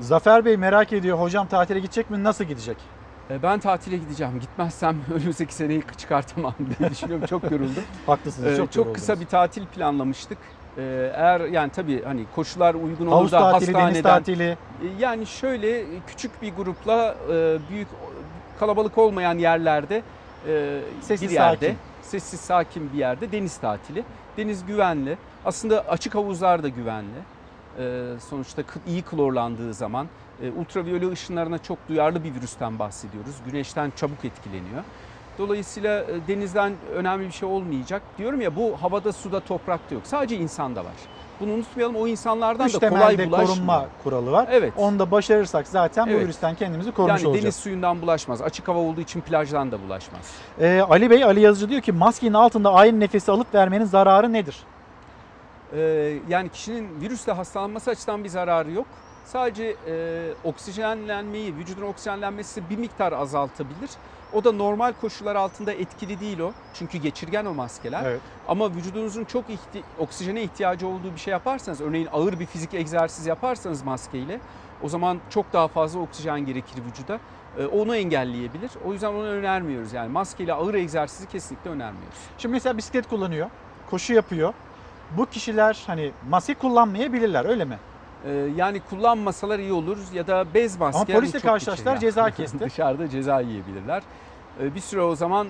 Zafer 0.00 0.44
Bey 0.44 0.56
merak 0.56 0.92
ediyor 0.92 1.18
hocam 1.18 1.46
tatile 1.46 1.80
gidecek 1.80 2.10
mi? 2.10 2.24
Nasıl 2.24 2.44
gidecek? 2.44 2.76
E, 3.30 3.42
Ben 3.42 3.58
tatile 3.60 3.96
gideceğim. 3.96 4.40
Gitmezsem 4.40 4.96
önümüzdeki 5.14 5.54
seneyi 5.54 5.82
çıkartamam 5.96 6.54
diye 6.78 6.90
düşünüyorum. 6.90 7.26
Çok 7.26 7.42
yoruldum. 7.50 7.82
Haklısınız 8.06 8.52
E, 8.52 8.56
çok, 8.56 8.72
çok 8.72 8.94
kısa 8.94 9.20
bir 9.20 9.26
tatil 9.26 9.66
planlamıştık. 9.66 10.38
E, 10.78 11.12
Eğer 11.16 11.40
yani 11.40 11.70
tabii 11.70 12.04
hani 12.04 12.24
koşullar 12.34 12.74
uygun 12.74 13.06
olur 13.06 13.30
da 13.30 13.38
tatili, 13.38 13.74
deniz 13.74 13.84
hastaneden 13.84 14.02
tatili. 14.02 14.44
E, 14.48 14.56
Yani 14.98 15.26
şöyle 15.26 15.80
e, 15.80 15.86
küçük 16.06 16.42
bir 16.42 16.54
grupla 16.54 17.14
e, 17.32 17.58
büyük 17.70 17.88
kalabalık 18.58 18.98
olmayan 18.98 19.38
yerlerde 19.38 20.02
e, 20.48 20.80
Sessiz, 21.00 21.28
bir 21.28 21.34
yerde 21.34 21.66
sakin. 21.66 21.78
sessiz 22.02 22.40
sakin 22.40 22.92
bir 22.92 22.98
yerde 22.98 23.32
deniz 23.32 23.56
tatili. 23.56 24.04
Deniz 24.36 24.66
güvenli. 24.66 25.18
Aslında 25.44 25.80
açık 25.88 26.14
havuzlar 26.14 26.62
da 26.62 26.68
güvenli. 26.68 27.18
E, 27.78 28.04
Sonuçta 28.30 28.62
iyi 28.86 29.02
klorlandığı 29.02 29.74
zaman 29.74 30.06
e, 30.42 30.50
ultraviyole 30.50 31.10
ışınlarına 31.10 31.58
çok 31.58 31.78
duyarlı 31.88 32.24
bir 32.24 32.34
virüsten 32.34 32.78
bahsediyoruz. 32.78 33.34
Güneşten 33.46 33.92
çabuk 33.96 34.24
etkileniyor. 34.24 34.82
Dolayısıyla 35.38 36.00
e, 36.02 36.06
denizden 36.28 36.72
önemli 36.94 37.26
bir 37.26 37.32
şey 37.32 37.48
olmayacak. 37.48 38.02
Diyorum 38.18 38.40
ya 38.40 38.56
bu 38.56 38.76
havada, 38.82 39.12
suda, 39.12 39.40
toprakta 39.40 39.94
yok. 39.94 40.06
Sadece 40.06 40.36
insanda 40.36 40.84
var. 40.84 40.92
Bunu 41.40 41.52
unutmayalım. 41.52 41.96
O 41.96 42.06
insanlardan 42.06 42.66
Üç 42.68 42.74
da 42.80 42.88
kolay 42.88 43.18
bulaşmıyor. 43.18 43.46
korunma 43.46 43.86
kuralı 44.04 44.32
var. 44.32 44.48
Evet. 44.52 44.72
Onu 44.76 44.98
da 44.98 45.10
başarırsak 45.10 45.66
zaten 45.68 46.06
bu 46.06 46.10
Evet. 46.10 46.22
virüsten 46.22 46.54
kendimizi 46.54 46.92
korumuş 46.92 47.20
Yani 47.20 47.28
olacağız. 47.28 47.44
deniz 47.44 47.56
suyundan 47.56 48.02
bulaşmaz. 48.02 48.42
Açık 48.42 48.68
hava 48.68 48.78
olduğu 48.78 49.00
için 49.00 49.20
plajdan 49.20 49.72
da 49.72 49.82
bulaşmaz. 49.82 50.20
Ee, 50.60 50.80
Ali 50.90 51.10
Bey, 51.10 51.24
Ali 51.24 51.40
Yazıcı 51.40 51.68
diyor 51.68 51.80
ki 51.82 51.92
maskenin 51.92 52.32
altında 52.34 52.72
aynı 52.72 53.00
nefesi 53.00 53.32
alıp 53.32 53.54
vermenin 53.54 53.84
zararı 53.84 54.32
nedir? 54.32 54.56
Ee, 55.76 56.14
yani 56.28 56.48
kişinin 56.48 57.00
virüsle 57.00 57.32
hastalanması 57.32 57.90
açısından 57.90 58.24
bir 58.24 58.28
zararı 58.28 58.70
yok. 58.70 58.86
Sadece 59.24 59.64
e, 59.88 59.94
oksijenlenmeyi, 60.44 61.56
vücudun 61.56 61.82
oksijenlenmesi 61.82 62.70
bir 62.70 62.76
miktar 62.78 63.12
azaltabilir. 63.12 63.90
O 64.32 64.44
da 64.44 64.52
normal 64.52 64.92
koşullar 64.92 65.36
altında 65.36 65.72
etkili 65.72 66.20
değil 66.20 66.38
o. 66.38 66.52
Çünkü 66.74 66.98
geçirgen 66.98 67.44
o 67.44 67.54
maskeler. 67.54 68.04
Evet. 68.04 68.20
Ama 68.48 68.74
vücudunuzun 68.74 69.24
çok 69.24 69.44
ihti- 69.50 69.82
oksijene 69.98 70.42
ihtiyacı 70.42 70.88
olduğu 70.88 71.14
bir 71.14 71.20
şey 71.20 71.32
yaparsanız, 71.32 71.80
örneğin 71.80 72.08
ağır 72.12 72.40
bir 72.40 72.46
fizik 72.46 72.74
egzersiz 72.74 73.26
yaparsanız 73.26 73.82
maskeyle, 73.82 74.40
o 74.82 74.88
zaman 74.88 75.18
çok 75.30 75.52
daha 75.52 75.68
fazla 75.68 76.00
oksijen 76.00 76.40
gerekir 76.40 76.82
vücuda. 76.84 77.20
Ee, 77.58 77.66
onu 77.66 77.96
engelleyebilir. 77.96 78.70
O 78.84 78.92
yüzden 78.92 79.08
onu 79.08 79.26
önermiyoruz. 79.26 79.92
Yani 79.92 80.08
maskeyle 80.12 80.52
ağır 80.52 80.74
egzersizi 80.74 81.28
kesinlikle 81.28 81.70
önermiyoruz. 81.70 82.18
Şimdi 82.38 82.52
mesela 82.52 82.76
bisiklet 82.76 83.08
kullanıyor, 83.08 83.50
koşu 83.90 84.12
yapıyor. 84.14 84.54
Bu 85.16 85.26
kişiler 85.26 85.84
hani 85.86 86.10
maske 86.30 86.54
kullanmayabilirler 86.54 87.44
öyle 87.44 87.64
mi? 87.64 87.78
Ee, 88.26 88.30
yani 88.56 88.80
kullanmasalar 88.90 89.58
iyi 89.58 89.72
olur 89.72 89.98
ya 90.12 90.26
da 90.26 90.54
bez 90.54 90.78
maske. 90.78 91.12
Ama 91.12 91.20
polisle 91.20 91.40
karşılaştılar, 91.40 91.94
geçer 91.94 92.00
ceza 92.00 92.30
kesti. 92.36 92.60
Dışarıda 92.60 93.08
ceza 93.08 93.40
yiyebilirler. 93.40 94.02
Ee, 94.62 94.74
bir 94.74 94.80
süre 94.80 95.00
o 95.00 95.14
zaman 95.14 95.48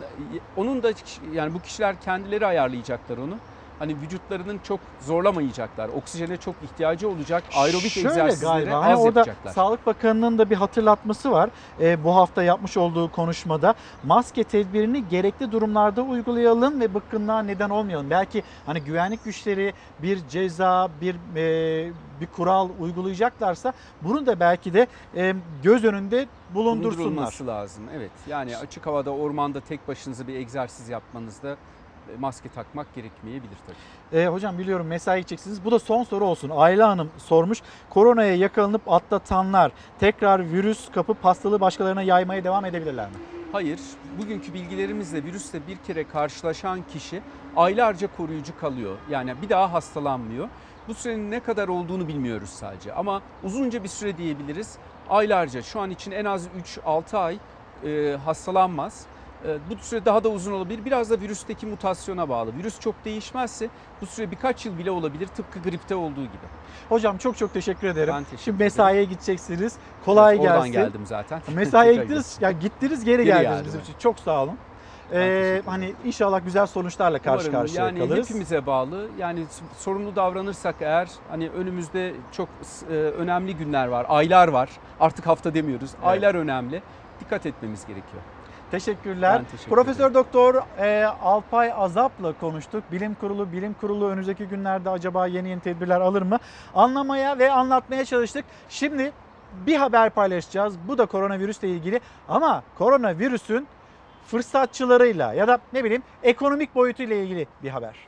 onun 0.56 0.82
da 0.82 0.92
yani 1.32 1.54
bu 1.54 1.60
kişiler 1.60 1.96
kendileri 2.00 2.46
ayarlayacaklar 2.46 3.18
onu. 3.18 3.34
Hani 3.78 3.96
vücutlarının 4.00 4.60
çok 4.64 4.80
zorlamayacaklar. 5.00 5.88
Oksijene 5.88 6.36
çok 6.36 6.54
ihtiyacı 6.62 7.08
olacak. 7.08 7.44
Aerobik 7.56 7.90
Şöyle 7.90 8.08
egzersizleri 8.08 8.50
galiba 8.50 8.82
hani 8.82 8.92
az 8.92 9.00
orada 9.00 9.18
yapacaklar. 9.18 9.52
Sağlık 9.52 9.86
Bakanı'nın 9.86 10.38
da 10.38 10.50
bir 10.50 10.56
hatırlatması 10.56 11.30
var. 11.30 11.50
Ee, 11.80 12.04
bu 12.04 12.16
hafta 12.16 12.42
yapmış 12.42 12.76
olduğu 12.76 13.12
konuşmada 13.12 13.74
maske 14.04 14.44
tedbirini 14.44 15.08
gerekli 15.08 15.52
durumlarda 15.52 16.02
uygulayalım 16.02 16.80
ve 16.80 16.94
bıkkınlığa 16.94 17.42
neden 17.42 17.70
olmayalım. 17.70 18.10
Belki 18.10 18.42
hani 18.66 18.80
güvenlik 18.80 19.24
güçleri 19.24 19.72
bir 20.02 20.28
ceza, 20.28 20.88
bir 21.00 21.16
e, 21.36 21.92
bir 22.20 22.26
kural 22.26 22.68
uygulayacaklarsa 22.80 23.72
bunu 24.02 24.26
da 24.26 24.40
belki 24.40 24.74
de 24.74 24.86
e, 25.16 25.34
göz 25.62 25.84
önünde 25.84 26.26
bulundursunlar. 26.54 27.04
Bulundurulması 27.04 27.46
lazım. 27.46 27.84
Evet. 27.96 28.10
Yani 28.28 28.56
açık 28.56 28.86
havada 28.86 29.10
ormanda 29.10 29.60
tek 29.60 29.88
başınıza 29.88 30.26
bir 30.26 30.34
egzersiz 30.34 30.88
yapmanızda 30.88 31.50
e, 31.50 31.56
maske 32.18 32.48
takmak 32.48 32.94
gerekmeyebilir 32.94 33.56
tabii. 33.66 34.20
E, 34.20 34.26
hocam 34.26 34.58
biliyorum 34.58 34.86
mesai 34.86 35.20
gideceksiniz. 35.20 35.64
Bu 35.64 35.70
da 35.70 35.78
son 35.78 36.04
soru 36.04 36.24
olsun. 36.24 36.50
Ayla 36.56 36.88
Hanım 36.88 37.10
sormuş. 37.18 37.62
Koronaya 37.90 38.34
yakalanıp 38.36 38.92
atlatanlar 38.92 39.72
tekrar 40.00 40.52
virüs 40.52 40.90
kapıp 40.90 41.24
hastalığı 41.24 41.60
başkalarına 41.60 42.02
yaymaya 42.02 42.44
devam 42.44 42.64
edebilirler 42.64 43.08
mi? 43.08 43.16
Hayır, 43.52 43.80
bugünkü 44.18 44.54
bilgilerimizle 44.54 45.24
virüsle 45.24 45.66
bir 45.66 45.76
kere 45.76 46.08
karşılaşan 46.08 46.82
kişi 46.92 47.22
aylarca 47.56 48.16
koruyucu 48.16 48.60
kalıyor. 48.60 48.96
Yani 49.10 49.34
bir 49.42 49.48
daha 49.48 49.72
hastalanmıyor. 49.72 50.48
Bu 50.88 50.94
sürenin 50.94 51.30
ne 51.30 51.40
kadar 51.40 51.68
olduğunu 51.68 52.08
bilmiyoruz 52.08 52.50
sadece 52.50 52.92
ama 52.92 53.22
uzunca 53.44 53.84
bir 53.84 53.88
süre 53.88 54.16
diyebiliriz. 54.16 54.78
Aylarca 55.10 55.62
şu 55.62 55.80
an 55.80 55.90
için 55.90 56.10
en 56.10 56.24
az 56.24 56.46
3-6 56.86 57.18
ay 57.18 57.38
e, 57.84 58.16
hastalanmaz. 58.24 59.06
E, 59.46 59.58
Bu 59.70 59.76
süre 59.84 60.04
daha 60.04 60.24
da 60.24 60.28
uzun 60.28 60.52
olabilir. 60.52 60.84
Biraz 60.84 61.10
da 61.10 61.20
virüsteki 61.20 61.66
mutasyona 61.66 62.28
bağlı. 62.28 62.56
Virüs 62.58 62.80
çok 62.80 63.04
değişmezse 63.04 63.68
bu 64.00 64.06
süre 64.06 64.30
birkaç 64.30 64.66
yıl 64.66 64.78
bile 64.78 64.90
olabilir 64.90 65.26
tıpkı 65.26 65.58
gripte 65.62 65.94
olduğu 65.94 66.22
gibi. 66.22 66.46
Hocam 66.88 67.18
çok 67.18 67.36
çok 67.36 67.52
teşekkür 67.54 67.86
ederim. 67.88 68.14
Ben 68.14 68.24
teşekkür 68.24 68.42
Şimdi 68.42 68.62
mesaiye 68.64 69.04
gideceksiniz. 69.04 69.76
Kolay 70.04 70.36
Evet, 70.36 70.44
oradan 70.46 70.72
gelsin. 70.72 70.72
geldim 70.88 71.06
zaten. 71.06 71.40
Mesaiye 71.54 71.94
gittiniz, 71.94 72.38
ya 72.40 72.50
gittiniz 72.50 73.04
geri, 73.04 73.24
Geri 73.24 73.42
geldiniz 73.42 73.64
bizim 73.66 73.78
evet. 73.80 73.88
için. 73.88 73.98
Çok 73.98 74.18
sağ 74.18 74.42
olun. 74.42 74.58
Ee, 75.12 75.62
hani 75.66 75.94
inşallah 76.04 76.44
güzel 76.44 76.66
sonuçlarla 76.66 77.18
karşı 77.18 77.48
Umarım 77.48 77.60
karşıya 77.60 77.84
yani 77.86 77.98
kalırız. 77.98 78.28
hepimize 78.30 78.66
bağlı. 78.66 79.08
Yani 79.18 79.44
sorumlu 79.78 80.16
davranırsak 80.16 80.74
eğer 80.80 81.08
hani 81.30 81.48
önümüzde 81.50 82.14
çok 82.32 82.48
e, 82.90 82.92
önemli 82.94 83.56
günler 83.56 83.86
var, 83.86 84.06
aylar 84.08 84.48
var. 84.48 84.70
Artık 85.00 85.26
hafta 85.26 85.54
demiyoruz. 85.54 85.90
Aylar 86.02 86.34
önemli. 86.34 86.82
Dikkat 87.20 87.46
etmemiz 87.46 87.86
gerekiyor. 87.86 88.22
Teşekkürler. 88.70 89.38
Ben 89.38 89.44
teşekkür 89.44 89.70
Profesör 89.70 90.14
Doktor 90.14 90.54
e, 90.78 91.04
Alpay 91.04 91.72
Azap'la 91.72 92.32
konuştuk. 92.32 92.84
Bilim 92.92 93.14
Kurulu, 93.14 93.52
Bilim 93.52 93.74
Kurulu 93.74 94.08
önümüzdeki 94.08 94.44
günlerde 94.44 94.90
acaba 94.90 95.26
yeni 95.26 95.48
yeni 95.48 95.60
tedbirler 95.60 96.00
alır 96.00 96.22
mı? 96.22 96.38
Anlamaya 96.74 97.38
ve 97.38 97.52
anlatmaya 97.52 98.04
çalıştık. 98.04 98.44
Şimdi 98.68 99.12
bir 99.66 99.76
haber 99.76 100.10
paylaşacağız. 100.10 100.74
Bu 100.88 100.98
da 100.98 101.06
koronavirüsle 101.06 101.68
ilgili 101.68 102.00
ama 102.28 102.62
koronavirüsün 102.78 103.68
fırsatçılarıyla 104.26 105.32
ya 105.32 105.48
da 105.48 105.58
ne 105.72 105.84
bileyim 105.84 106.02
ekonomik 106.22 106.74
boyutuyla 106.74 107.16
ilgili 107.16 107.46
bir 107.62 107.68
haber. 107.68 108.07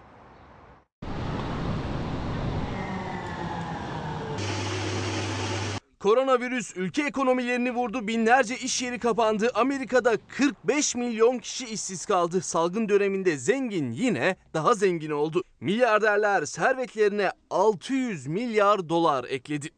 Koronavirüs 6.01 6.77
ülke 6.77 7.03
ekonomilerini 7.03 7.75
vurdu, 7.75 8.09
binlerce 8.09 8.57
iş 8.57 8.83
yeri 8.83 8.99
kapandı. 8.99 9.51
Amerika'da 9.55 10.17
45 10.29 10.95
milyon 10.95 11.39
kişi 11.39 11.67
işsiz 11.67 12.07
kaldı. 12.07 12.41
Salgın 12.41 12.89
döneminde 12.89 13.37
zengin 13.37 13.93
yine 13.93 14.37
daha 14.55 14.75
zengin 14.75 15.11
oldu. 15.11 15.43
Milyarderler 15.61 16.45
servetlerine 16.45 17.31
600 17.51 18.27
milyar 18.27 18.89
dolar 18.89 19.25
ekledi. 19.25 19.69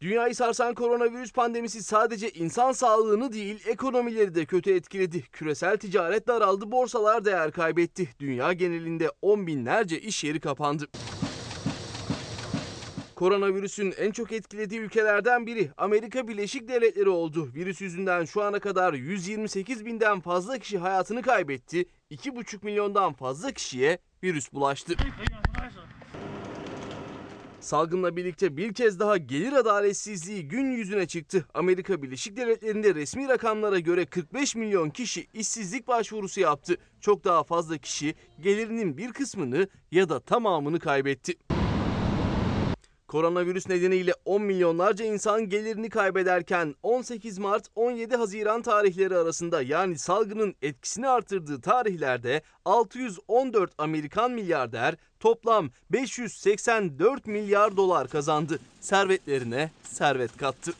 Dünyayı 0.00 0.34
sarsan 0.34 0.74
koronavirüs 0.74 1.32
pandemisi 1.32 1.82
sadece 1.82 2.30
insan 2.30 2.72
sağlığını 2.72 3.32
değil 3.32 3.62
ekonomileri 3.66 4.34
de 4.34 4.44
kötü 4.44 4.74
etkiledi. 4.74 5.22
Küresel 5.22 5.76
ticaret 5.76 6.28
daraldı, 6.28 6.70
borsalar 6.70 7.24
değer 7.24 7.52
kaybetti. 7.52 8.08
Dünya 8.20 8.52
genelinde 8.52 9.10
on 9.22 9.46
binlerce 9.46 10.00
iş 10.00 10.24
yeri 10.24 10.40
kapandı. 10.40 10.88
Koronavirüsün 13.20 13.94
en 13.98 14.10
çok 14.10 14.32
etkilediği 14.32 14.80
ülkelerden 14.80 15.46
biri 15.46 15.70
Amerika 15.76 16.28
Birleşik 16.28 16.68
Devletleri 16.68 17.08
oldu. 17.08 17.48
Virüs 17.54 17.80
yüzünden 17.80 18.24
şu 18.24 18.42
ana 18.42 18.58
kadar 18.58 18.94
128 18.94 19.86
binden 19.86 20.20
fazla 20.20 20.58
kişi 20.58 20.78
hayatını 20.78 21.22
kaybetti. 21.22 21.84
2,5 22.10 22.64
milyondan 22.64 23.12
fazla 23.12 23.52
kişiye 23.52 23.98
virüs 24.22 24.52
bulaştı. 24.52 24.94
Salgınla 27.60 28.16
birlikte 28.16 28.56
bir 28.56 28.74
kez 28.74 28.98
daha 28.98 29.16
gelir 29.16 29.52
adaletsizliği 29.52 30.48
gün 30.48 30.70
yüzüne 30.70 31.06
çıktı. 31.06 31.46
Amerika 31.54 32.02
Birleşik 32.02 32.36
Devletleri'nde 32.36 32.94
resmi 32.94 33.28
rakamlara 33.28 33.78
göre 33.78 34.06
45 34.06 34.56
milyon 34.56 34.90
kişi 34.90 35.26
işsizlik 35.34 35.88
başvurusu 35.88 36.40
yaptı. 36.40 36.76
Çok 37.00 37.24
daha 37.24 37.44
fazla 37.44 37.78
kişi 37.78 38.14
gelirinin 38.40 38.96
bir 38.96 39.12
kısmını 39.12 39.68
ya 39.90 40.08
da 40.08 40.20
tamamını 40.20 40.78
kaybetti. 40.78 41.34
Koronavirüs 43.10 43.68
nedeniyle 43.68 44.12
10 44.24 44.42
milyonlarca 44.42 45.04
insan 45.04 45.48
gelirini 45.48 45.90
kaybederken 45.90 46.74
18 46.82 47.38
Mart 47.38 47.66
17 47.74 48.16
Haziran 48.16 48.62
tarihleri 48.62 49.16
arasında 49.16 49.62
yani 49.62 49.98
salgının 49.98 50.54
etkisini 50.62 51.08
artırdığı 51.08 51.60
tarihlerde 51.60 52.42
614 52.64 53.70
Amerikan 53.78 54.30
milyarder 54.30 54.96
toplam 55.20 55.70
584 55.92 57.26
milyar 57.26 57.76
dolar 57.76 58.08
kazandı. 58.08 58.58
Servetlerine 58.80 59.70
servet 59.82 60.36
kattı. 60.36 60.72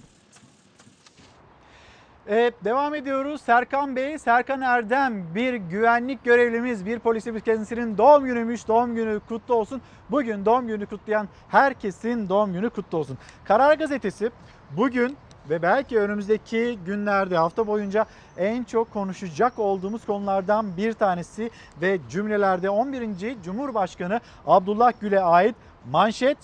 Evet 2.28 2.54
devam 2.64 2.94
ediyoruz. 2.94 3.40
Serkan 3.40 3.96
Bey, 3.96 4.18
Serkan 4.18 4.60
Erdem 4.60 5.34
bir 5.34 5.54
güvenlik 5.54 6.24
görevlimiz, 6.24 6.86
bir 6.86 6.98
polisimiz 6.98 7.42
kendisinin 7.42 7.98
doğum 7.98 8.24
günüymüş. 8.24 8.68
Doğum 8.68 8.94
günü 8.94 9.20
kutlu 9.28 9.54
olsun. 9.54 9.82
Bugün 10.10 10.44
doğum 10.44 10.66
günü 10.66 10.86
kutlayan 10.86 11.28
herkesin 11.48 12.28
doğum 12.28 12.52
günü 12.52 12.70
kutlu 12.70 12.98
olsun. 12.98 13.18
Karar 13.44 13.74
Gazetesi 13.74 14.30
bugün 14.76 15.16
ve 15.50 15.62
belki 15.62 15.98
önümüzdeki 15.98 16.78
günlerde 16.86 17.36
hafta 17.36 17.66
boyunca 17.66 18.06
en 18.36 18.64
çok 18.64 18.92
konuşacak 18.92 19.58
olduğumuz 19.58 20.06
konulardan 20.06 20.76
bir 20.76 20.92
tanesi 20.92 21.50
ve 21.80 21.98
cümlelerde 22.10 22.70
11. 22.70 23.42
Cumhurbaşkanı 23.42 24.20
Abdullah 24.46 24.92
Gül'e 25.00 25.20
ait 25.20 25.54
manşet 25.90 26.38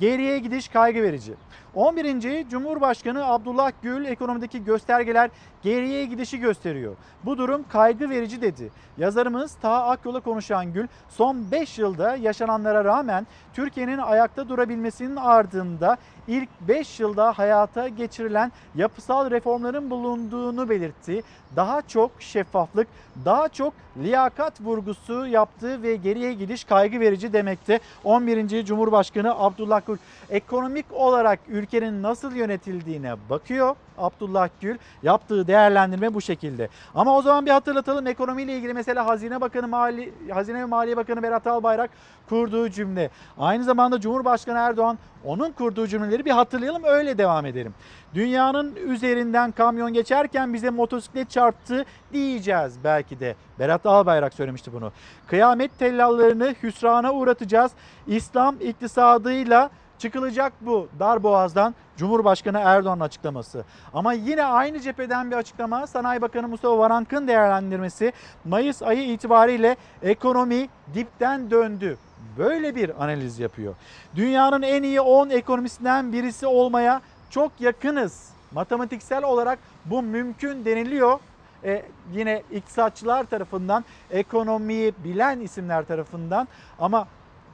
Geriye 0.00 0.38
gidiş 0.38 0.68
kaygı 0.68 1.02
verici. 1.02 1.34
11. 1.74 2.48
Cumhurbaşkanı 2.48 3.26
Abdullah 3.26 3.72
Gül 3.82 4.04
ekonomideki 4.04 4.64
göstergeler 4.64 5.30
geriye 5.62 6.04
gidişi 6.04 6.38
gösteriyor. 6.38 6.96
Bu 7.24 7.38
durum 7.38 7.64
kaygı 7.68 8.10
verici 8.10 8.42
dedi. 8.42 8.70
Yazarımız 8.98 9.54
Taha 9.54 9.90
Akyol'a 9.90 10.20
konuşan 10.20 10.72
Gül 10.72 10.86
son 11.08 11.50
5 11.50 11.78
yılda 11.78 12.16
yaşananlara 12.16 12.84
rağmen 12.84 13.26
Türkiye'nin 13.54 13.98
ayakta 13.98 14.48
durabilmesinin 14.48 15.16
ardında 15.16 15.96
ilk 16.28 16.48
5 16.60 17.00
yılda 17.00 17.38
hayata 17.38 17.88
geçirilen 17.88 18.52
yapısal 18.74 19.30
reformların 19.30 19.90
bulunduğunu 19.90 20.68
belirtti. 20.68 21.22
Daha 21.56 21.82
çok 21.82 22.10
şeffaflık, 22.18 22.88
daha 23.24 23.48
çok 23.48 23.74
liyakat 24.02 24.60
vurgusu 24.60 25.26
yaptığı 25.26 25.82
ve 25.82 25.96
geriye 25.96 26.32
gidiş 26.32 26.64
kaygı 26.64 27.00
verici 27.00 27.32
demekte. 27.32 27.80
11. 28.04 28.64
Cumhurbaşkanı 28.64 29.38
Abdullah 29.38 29.80
Gül 29.86 29.96
ekonomik 30.30 30.86
olarak 30.92 31.38
ülkenin 31.60 32.02
nasıl 32.02 32.34
yönetildiğine 32.34 33.14
bakıyor. 33.30 33.76
Abdullah 33.98 34.48
Gül 34.60 34.78
yaptığı 35.02 35.46
değerlendirme 35.46 36.14
bu 36.14 36.20
şekilde. 36.20 36.68
Ama 36.94 37.16
o 37.16 37.22
zaman 37.22 37.46
bir 37.46 37.50
hatırlatalım 37.50 38.06
ekonomiyle 38.06 38.56
ilgili 38.56 38.74
mesela 38.74 39.06
Hazine 39.06 39.40
Bakanı 39.40 39.68
Mali 39.68 40.12
Hazine 40.30 40.60
ve 40.60 40.64
Maliye 40.64 40.96
Bakanı 40.96 41.22
Berat 41.22 41.46
Albayrak 41.46 41.90
kurduğu 42.28 42.68
cümle. 42.68 43.10
Aynı 43.38 43.64
zamanda 43.64 44.00
Cumhurbaşkanı 44.00 44.58
Erdoğan 44.58 44.98
onun 45.24 45.52
kurduğu 45.52 45.86
cümleleri 45.86 46.24
bir 46.24 46.30
hatırlayalım 46.30 46.84
öyle 46.84 47.18
devam 47.18 47.46
edelim. 47.46 47.74
Dünyanın 48.14 48.76
üzerinden 48.76 49.52
kamyon 49.52 49.92
geçerken 49.92 50.54
bize 50.54 50.70
motosiklet 50.70 51.30
çarptı 51.30 51.84
diyeceğiz 52.12 52.74
belki 52.84 53.20
de. 53.20 53.34
Berat 53.58 53.86
Albayrak 53.86 54.34
söylemişti 54.34 54.72
bunu. 54.72 54.92
Kıyamet 55.26 55.78
tellallarını 55.78 56.54
hüsrana 56.62 57.12
uğratacağız. 57.12 57.72
İslam 58.06 58.56
iktisadıyla 58.60 59.70
çıkılacak 60.00 60.52
bu 60.60 60.88
dar 60.98 61.22
boğazdan 61.22 61.74
Cumhurbaşkanı 61.96 62.58
Erdoğan'ın 62.58 63.00
açıklaması. 63.00 63.64
Ama 63.94 64.12
yine 64.12 64.44
aynı 64.44 64.80
cepheden 64.80 65.30
bir 65.30 65.36
açıklama 65.36 65.86
Sanayi 65.86 66.22
Bakanı 66.22 66.48
Mustafa 66.48 66.78
Varank'ın 66.78 67.28
değerlendirmesi 67.28 68.12
Mayıs 68.44 68.82
ayı 68.82 69.12
itibariyle 69.12 69.76
ekonomi 70.02 70.68
dipten 70.94 71.50
döndü. 71.50 71.98
Böyle 72.38 72.74
bir 72.74 73.04
analiz 73.04 73.38
yapıyor. 73.38 73.74
Dünyanın 74.16 74.62
en 74.62 74.82
iyi 74.82 75.00
10 75.00 75.30
ekonomisinden 75.30 76.12
birisi 76.12 76.46
olmaya 76.46 77.00
çok 77.30 77.52
yakınız. 77.60 78.30
Matematiksel 78.52 79.24
olarak 79.24 79.58
bu 79.84 80.02
mümkün 80.02 80.64
deniliyor. 80.64 81.18
Ee, 81.64 81.82
yine 82.12 82.42
iktisatçılar 82.50 83.24
tarafından, 83.24 83.84
ekonomiyi 84.10 84.94
bilen 85.04 85.40
isimler 85.40 85.84
tarafından 85.84 86.48
ama 86.78 87.06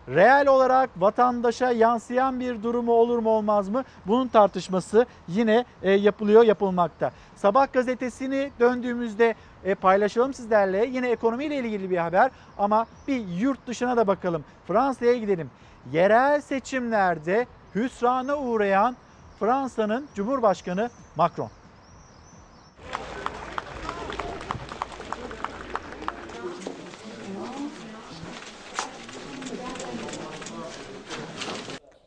reel 0.09 0.47
olarak 0.47 0.91
vatandaşa 0.97 1.71
yansıyan 1.73 2.41
bir 2.41 2.63
durumu 2.63 2.93
olur 2.93 3.19
mu 3.19 3.31
olmaz 3.31 3.69
mı? 3.69 3.85
Bunun 4.07 4.29
tartışması 4.29 5.07
yine 5.29 5.65
e, 5.83 5.93
yapılıyor, 5.93 6.43
yapılmakta. 6.43 7.11
Sabah 7.37 7.73
gazetesini 7.73 8.51
döndüğümüzde 8.61 9.35
e, 9.65 9.75
paylaşalım 9.75 10.35
sizlerle. 10.35 10.87
Yine 10.87 11.11
ekonomiyle 11.11 11.57
ilgili 11.59 11.91
bir 11.91 11.97
haber 11.97 12.31
ama 12.59 12.87
bir 13.09 13.27
yurt 13.27 13.67
dışına 13.67 13.97
da 13.97 14.07
bakalım. 14.07 14.45
Fransa'ya 14.67 15.17
gidelim. 15.17 15.51
Yerel 15.93 16.41
seçimlerde 16.41 17.47
hüsrana 17.75 18.37
uğrayan 18.37 18.97
Fransa'nın 19.41 20.07
Cumhurbaşkanı 20.15 20.91
Macron. 21.17 21.51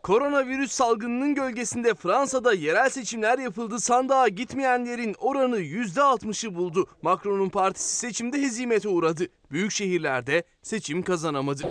Koronavirüs 0.09 0.71
salgınının 0.71 1.35
gölgesinde 1.35 1.93
Fransa'da 1.93 2.53
yerel 2.53 2.89
seçimler 2.89 3.39
yapıldı. 3.39 3.79
Sandığa 3.79 4.27
gitmeyenlerin 4.27 5.15
oranı 5.19 5.59
%60'ı 5.59 6.55
buldu. 6.55 6.87
Macron'un 7.01 7.49
partisi 7.49 7.95
seçimde 7.95 8.41
hezimete 8.41 8.89
uğradı. 8.89 9.27
Büyük 9.51 9.71
şehirlerde 9.71 10.43
seçim 10.61 11.01
kazanamadı. 11.01 11.63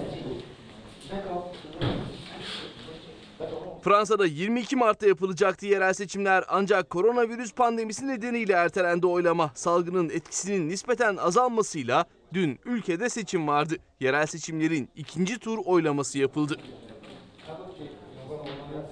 Fransa'da 3.82 4.27
22 4.27 4.77
Mart'ta 4.77 5.06
yapılacaktı 5.06 5.66
yerel 5.66 5.93
seçimler 5.93 6.44
ancak 6.48 6.90
koronavirüs 6.90 7.52
pandemisi 7.52 8.09
nedeniyle 8.09 8.52
ertelendi 8.52 9.06
oylama. 9.06 9.51
Salgının 9.55 10.10
etkisinin 10.10 10.69
nispeten 10.69 11.16
azalmasıyla 11.16 12.05
dün 12.35 12.59
ülkede 12.65 13.09
seçim 13.09 13.48
vardı. 13.48 13.77
Yerel 14.01 14.27
seçimlerin 14.27 14.89
ikinci 14.97 15.39
tur 15.39 15.59
oylaması 15.65 16.19
yapıldı. 16.19 16.56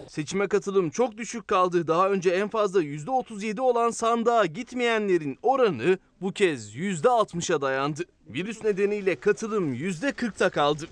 Seçime 0.09 0.49
katılım 0.49 0.91
çok 0.91 1.17
düşük 1.17 1.49
kaldı. 1.49 1.87
Daha 1.87 2.11
önce 2.11 2.31
en 2.31 2.49
fazla 2.49 2.83
%37 2.83 3.61
olan 3.61 3.91
sandığa 3.91 4.47
gitmeyenlerin 4.47 5.39
oranı 5.43 5.99
bu 6.21 6.33
kez 6.33 6.77
%60'a 6.77 7.61
dayandı. 7.61 8.03
Virüs 8.29 8.65
nedeniyle 8.65 9.17
katılım 9.17 9.75
%40'ta 9.75 10.51
kaldı. 10.51 10.87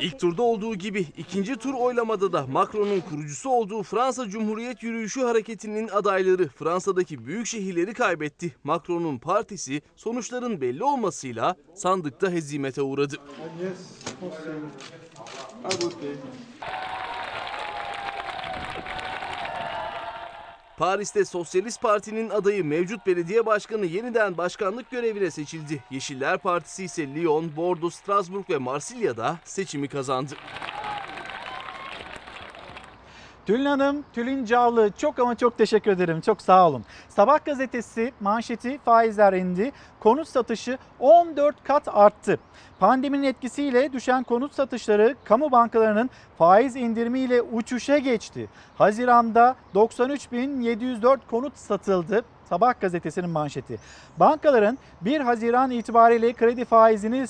İlk 0.00 0.20
turda 0.20 0.42
olduğu 0.42 0.74
gibi 0.74 1.06
ikinci 1.16 1.56
tur 1.56 1.74
oylamada 1.74 2.32
da 2.32 2.46
Macron'un 2.46 3.00
kurucusu 3.00 3.50
olduğu 3.50 3.82
Fransa 3.82 4.28
Cumhuriyet 4.28 4.82
Yürüyüşü 4.82 5.20
Hareketi'nin 5.20 5.88
adayları 5.88 6.48
Fransa'daki 6.48 7.26
büyük 7.26 7.46
şehirleri 7.46 7.94
kaybetti. 7.94 8.54
Macron'un 8.64 9.18
partisi 9.18 9.82
sonuçların 9.96 10.60
belli 10.60 10.84
olmasıyla 10.84 11.56
sandıkta 11.74 12.30
hezimete 12.30 12.82
uğradı. 12.82 13.16
Paris'te 20.76 21.24
Sosyalist 21.24 21.82
Parti'nin 21.82 22.30
adayı 22.30 22.64
mevcut 22.64 23.06
belediye 23.06 23.46
başkanı 23.46 23.86
yeniden 23.86 24.38
başkanlık 24.38 24.90
görevine 24.90 25.30
seçildi. 25.30 25.84
Yeşiller 25.90 26.38
Partisi 26.38 26.84
ise 26.84 27.14
Lyon, 27.14 27.56
Bordeaux, 27.56 27.94
Strasbourg 27.94 28.50
ve 28.50 28.58
Marsilya'da 28.58 29.38
seçimi 29.44 29.88
kazandı. 29.88 30.34
Tülin 33.50 33.64
Hanım, 33.64 34.04
Tülin 34.12 34.44
Cağlı 34.44 34.90
çok 34.98 35.18
ama 35.18 35.34
çok 35.34 35.58
teşekkür 35.58 35.90
ederim. 35.90 36.20
Çok 36.20 36.42
sağ 36.42 36.68
olun. 36.68 36.84
Sabah 37.08 37.44
gazetesi 37.44 38.12
manşeti 38.20 38.78
faizler 38.78 39.32
indi. 39.32 39.72
Konut 40.00 40.28
satışı 40.28 40.78
14 41.00 41.64
kat 41.64 41.88
arttı. 41.88 42.38
Pandeminin 42.80 43.22
etkisiyle 43.22 43.92
düşen 43.92 44.22
konut 44.22 44.54
satışları 44.54 45.16
kamu 45.24 45.52
bankalarının 45.52 46.10
faiz 46.38 46.76
indirimiyle 46.76 47.42
uçuşa 47.42 47.98
geçti. 47.98 48.48
Haziranda 48.78 49.56
93.704 49.74 51.18
konut 51.30 51.58
satıldı. 51.58 52.24
Sabah 52.48 52.80
gazetesinin 52.80 53.30
manşeti. 53.30 53.78
Bankaların 54.16 54.78
1 55.00 55.20
Haziran 55.20 55.70
itibariyle 55.70 56.32
kredi 56.32 56.64
faizini 56.64 57.26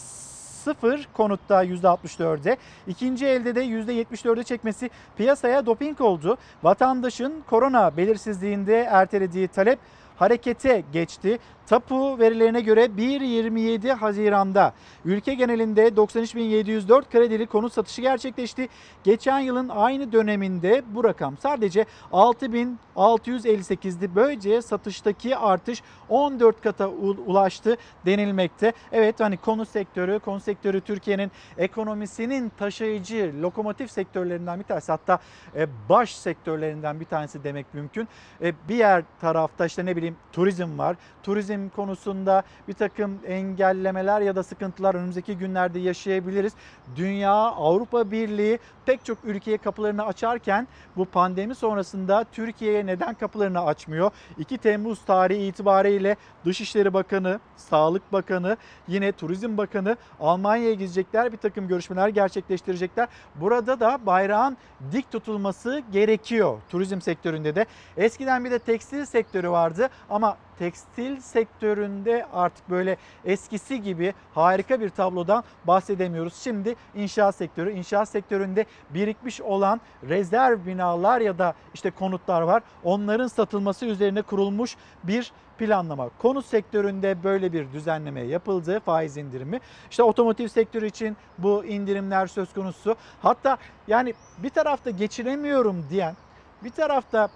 sıfır 0.60 1.08
konutta 1.12 1.64
%64'e, 1.64 2.56
ikinci 2.88 3.26
elde 3.26 3.54
de 3.54 3.64
%74'e 3.64 4.42
çekmesi 4.42 4.90
piyasaya 5.16 5.66
doping 5.66 6.00
oldu. 6.00 6.38
Vatandaşın 6.62 7.42
korona 7.50 7.96
belirsizliğinde 7.96 8.80
ertelediği 8.80 9.48
talep 9.48 9.78
harekete 10.20 10.84
geçti. 10.92 11.38
Tapu 11.66 12.18
verilerine 12.18 12.60
göre 12.60 12.84
1.27 12.84 13.92
Haziran'da 13.92 14.72
ülke 15.04 15.34
genelinde 15.34 15.88
93.704 15.88 17.02
kredili 17.10 17.46
konut 17.46 17.72
satışı 17.72 18.02
gerçekleşti. 18.02 18.68
Geçen 19.04 19.38
yılın 19.38 19.68
aynı 19.68 20.12
döneminde 20.12 20.82
bu 20.86 21.04
rakam 21.04 21.38
sadece 21.38 21.86
6.658'di. 22.12 24.14
Böylece 24.14 24.62
satıştaki 24.62 25.36
artış 25.36 25.82
14 26.08 26.62
kata 26.62 26.88
ulaştı 27.26 27.76
denilmekte. 28.06 28.72
Evet 28.92 29.20
hani 29.20 29.36
konut 29.36 29.68
sektörü, 29.68 30.18
konut 30.18 30.42
sektörü 30.42 30.80
Türkiye'nin 30.80 31.30
ekonomisinin 31.58 32.52
taşıyıcı 32.58 33.34
lokomotif 33.42 33.90
sektörlerinden 33.90 34.58
bir 34.58 34.64
tanesi 34.64 34.92
hatta 34.92 35.18
e, 35.56 35.66
baş 35.88 36.16
sektörlerinden 36.16 37.00
bir 37.00 37.04
tanesi 37.04 37.44
demek 37.44 37.74
mümkün. 37.74 38.08
E, 38.42 38.52
Bir 38.68 38.76
yer 38.76 39.04
tarafta 39.20 39.66
işte 39.66 39.86
ne 39.86 39.96
bileyim 39.96 40.09
turizm 40.32 40.78
var. 40.78 40.96
Turizm 41.22 41.68
konusunda 41.68 42.42
bir 42.68 42.72
takım 42.72 43.18
engellemeler 43.26 44.20
ya 44.20 44.36
da 44.36 44.42
sıkıntılar 44.42 44.94
önümüzdeki 44.94 45.38
günlerde 45.38 45.78
yaşayabiliriz. 45.78 46.52
Dünya, 46.96 47.32
Avrupa 47.32 48.10
Birliği 48.10 48.58
pek 48.86 49.04
çok 49.04 49.18
ülkeye 49.24 49.58
kapılarını 49.58 50.06
açarken 50.06 50.68
bu 50.96 51.04
pandemi 51.04 51.54
sonrasında 51.54 52.24
Türkiye'ye 52.32 52.86
neden 52.86 53.14
kapılarını 53.14 53.64
açmıyor? 53.64 54.10
2 54.38 54.58
Temmuz 54.58 55.04
tarihi 55.04 55.46
itibariyle 55.46 56.16
Dışişleri 56.44 56.94
Bakanı, 56.94 57.40
Sağlık 57.56 58.12
Bakanı, 58.12 58.56
yine 58.88 59.12
Turizm 59.12 59.56
Bakanı 59.56 59.96
Almanya'ya 60.20 60.74
gidecekler. 60.74 61.32
Bir 61.32 61.36
takım 61.36 61.68
görüşmeler 61.68 62.08
gerçekleştirecekler. 62.08 63.08
Burada 63.34 63.80
da 63.80 63.98
bayrağın 64.06 64.56
dik 64.92 65.10
tutulması 65.10 65.82
gerekiyor 65.92 66.58
turizm 66.68 67.00
sektöründe 67.00 67.54
de. 67.54 67.66
Eskiden 67.96 68.44
bir 68.44 68.50
de 68.50 68.58
tekstil 68.58 69.04
sektörü 69.04 69.50
vardı 69.50 69.88
ama 70.10 70.36
tekstil 70.58 71.20
sektöründe 71.20 72.26
artık 72.32 72.70
böyle 72.70 72.96
eskisi 73.24 73.82
gibi 73.82 74.14
harika 74.34 74.80
bir 74.80 74.88
tablodan 74.88 75.44
bahsedemiyoruz. 75.64 76.34
Şimdi 76.34 76.74
inşaat 76.94 77.34
sektörü, 77.34 77.70
inşaat 77.70 78.08
sektöründe 78.08 78.64
birikmiş 78.90 79.40
olan 79.40 79.80
rezerv 80.08 80.66
binalar 80.66 81.20
ya 81.20 81.38
da 81.38 81.54
işte 81.74 81.90
konutlar 81.90 82.42
var. 82.42 82.62
Onların 82.84 83.26
satılması 83.26 83.86
üzerine 83.86 84.22
kurulmuş 84.22 84.76
bir 85.04 85.32
planlama. 85.58 86.08
Konut 86.18 86.46
sektöründe 86.46 87.24
böyle 87.24 87.52
bir 87.52 87.72
düzenleme 87.72 88.20
yapıldı, 88.20 88.80
faiz 88.80 89.16
indirimi. 89.16 89.60
İşte 89.90 90.02
otomotiv 90.02 90.48
sektörü 90.48 90.86
için 90.86 91.16
bu 91.38 91.64
indirimler 91.64 92.26
söz 92.26 92.52
konusu. 92.52 92.96
Hatta 93.22 93.56
yani 93.88 94.14
bir 94.38 94.50
tarafta 94.50 94.90
geçiremiyorum 94.90 95.86
diyen, 95.90 96.16
bir 96.64 96.70
tarafta 96.70 97.28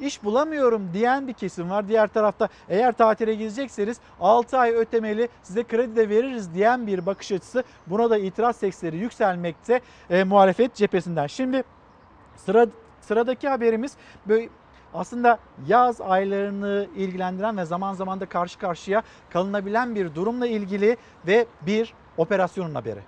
iş 0.00 0.24
bulamıyorum 0.24 0.90
diyen 0.92 1.28
bir 1.28 1.32
kesim 1.32 1.70
var. 1.70 1.88
Diğer 1.88 2.08
tarafta 2.08 2.48
eğer 2.68 2.92
tatile 2.92 3.34
gidecekseniz 3.34 4.00
6 4.20 4.58
ay 4.58 4.74
ötemeli 4.74 5.28
size 5.42 5.64
kredi 5.64 5.96
de 5.96 6.08
veririz 6.08 6.54
diyen 6.54 6.86
bir 6.86 7.06
bakış 7.06 7.32
açısı. 7.32 7.64
Buna 7.86 8.10
da 8.10 8.18
itiraz 8.18 8.56
sesleri 8.56 8.96
yükselmekte 8.96 9.80
e, 10.10 10.24
muhalefet 10.24 10.74
cephesinden. 10.74 11.26
Şimdi 11.26 11.64
sıra 12.36 12.66
sıradaki 13.00 13.48
haberimiz 13.48 13.92
böyle 14.26 14.48
aslında 14.94 15.38
yaz 15.66 16.00
aylarını 16.00 16.86
ilgilendiren 16.96 17.56
ve 17.56 17.64
zaman 17.64 17.94
zaman 17.94 18.20
da 18.20 18.26
karşı 18.26 18.58
karşıya 18.58 19.02
kalınabilen 19.30 19.94
bir 19.94 20.14
durumla 20.14 20.46
ilgili 20.46 20.96
ve 21.26 21.46
bir 21.66 21.94
operasyonun 22.16 22.74
haberi. 22.74 23.00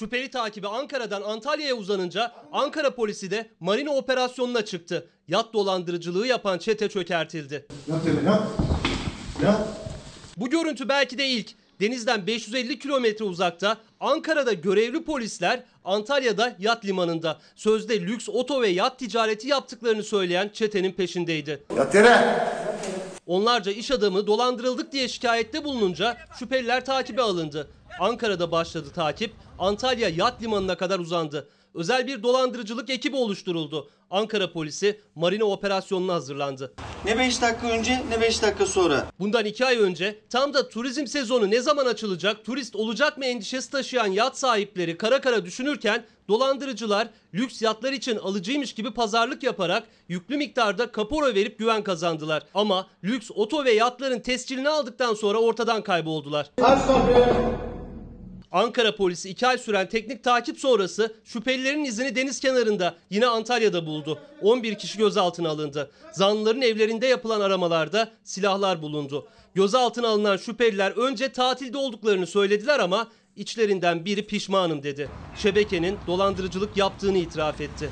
Şüpheli 0.00 0.30
takibi 0.30 0.68
Ankara'dan 0.68 1.22
Antalya'ya 1.22 1.74
uzanınca 1.74 2.32
Ankara 2.52 2.94
polisi 2.94 3.30
de 3.30 3.50
marina 3.60 3.90
operasyonuna 3.90 4.64
çıktı. 4.64 5.08
Yat 5.28 5.52
dolandırıcılığı 5.52 6.26
yapan 6.26 6.58
çete 6.58 6.88
çökertildi. 6.88 7.66
Bu 10.36 10.50
görüntü 10.50 10.88
belki 10.88 11.18
de 11.18 11.26
ilk. 11.26 11.50
Denizden 11.80 12.26
550 12.26 12.78
kilometre 12.78 13.24
uzakta 13.24 13.76
Ankara'da 14.00 14.52
görevli 14.52 15.04
polisler 15.04 15.62
Antalya'da 15.84 16.56
yat 16.58 16.84
limanında 16.84 17.38
sözde 17.56 18.00
lüks 18.00 18.28
oto 18.28 18.62
ve 18.62 18.68
yat 18.68 18.98
ticareti 18.98 19.48
yaptıklarını 19.48 20.02
söyleyen 20.02 20.48
çetenin 20.48 20.92
peşindeydi. 20.92 21.62
Onlarca 23.26 23.72
iş 23.72 23.90
adamı 23.90 24.26
dolandırıldık 24.26 24.92
diye 24.92 25.08
şikayette 25.08 25.64
bulununca 25.64 26.16
şüpheliler 26.38 26.84
takibe 26.84 27.22
alındı. 27.22 27.68
Ankara'da 28.00 28.50
başladı 28.52 28.88
takip, 28.94 29.32
Antalya 29.58 30.08
yat 30.08 30.42
limanına 30.42 30.76
kadar 30.76 30.98
uzandı. 30.98 31.48
Özel 31.74 32.06
bir 32.06 32.22
dolandırıcılık 32.22 32.90
ekibi 32.90 33.16
oluşturuldu. 33.16 33.90
Ankara 34.10 34.52
polisi 34.52 35.00
marina 35.14 35.44
operasyonuna 35.44 36.14
hazırlandı. 36.14 36.74
Ne 37.04 37.18
5 37.18 37.42
dakika 37.42 37.68
önce 37.68 38.02
ne 38.10 38.20
5 38.20 38.42
dakika 38.42 38.66
sonra. 38.66 39.06
Bundan 39.18 39.44
2 39.44 39.66
ay 39.66 39.78
önce 39.78 40.18
tam 40.30 40.54
da 40.54 40.68
turizm 40.68 41.06
sezonu 41.06 41.50
ne 41.50 41.60
zaman 41.60 41.86
açılacak, 41.86 42.44
turist 42.44 42.76
olacak 42.76 43.18
mı 43.18 43.24
endişesi 43.24 43.70
taşıyan 43.70 44.06
yat 44.06 44.38
sahipleri 44.38 44.96
kara 44.96 45.20
kara 45.20 45.44
düşünürken 45.44 46.04
dolandırıcılar 46.28 47.08
lüks 47.34 47.62
yatlar 47.62 47.92
için 47.92 48.16
alıcıymış 48.16 48.72
gibi 48.72 48.94
pazarlık 48.94 49.42
yaparak 49.42 49.82
yüklü 50.08 50.36
miktarda 50.36 50.92
kapora 50.92 51.34
verip 51.34 51.58
güven 51.58 51.82
kazandılar. 51.82 52.42
Ama 52.54 52.86
lüks 53.04 53.30
oto 53.34 53.64
ve 53.64 53.72
yatların 53.72 54.20
tescilini 54.20 54.68
aldıktan 54.68 55.14
sonra 55.14 55.38
ortadan 55.38 55.82
kayboldular. 55.82 56.50
Ankara 58.52 58.96
polisi 58.96 59.28
2 59.30 59.46
ay 59.46 59.58
süren 59.58 59.88
teknik 59.88 60.24
takip 60.24 60.58
sonrası 60.58 61.14
şüphelilerin 61.24 61.84
izini 61.84 62.16
deniz 62.16 62.40
kenarında 62.40 62.94
yine 63.10 63.26
Antalya'da 63.26 63.86
buldu. 63.86 64.18
11 64.42 64.74
kişi 64.74 64.98
gözaltına 64.98 65.48
alındı. 65.48 65.90
Zanlıların 66.12 66.62
evlerinde 66.62 67.06
yapılan 67.06 67.40
aramalarda 67.40 68.08
silahlar 68.24 68.82
bulundu. 68.82 69.28
Gözaltına 69.54 70.08
alınan 70.08 70.36
şüpheliler 70.36 70.90
önce 70.90 71.32
tatilde 71.32 71.78
olduklarını 71.78 72.26
söylediler 72.26 72.78
ama 72.78 73.08
içlerinden 73.36 74.04
biri 74.04 74.26
pişmanım 74.26 74.82
dedi. 74.82 75.08
Şebekenin 75.36 75.98
dolandırıcılık 76.06 76.76
yaptığını 76.76 77.18
itiraf 77.18 77.60
etti. 77.60 77.90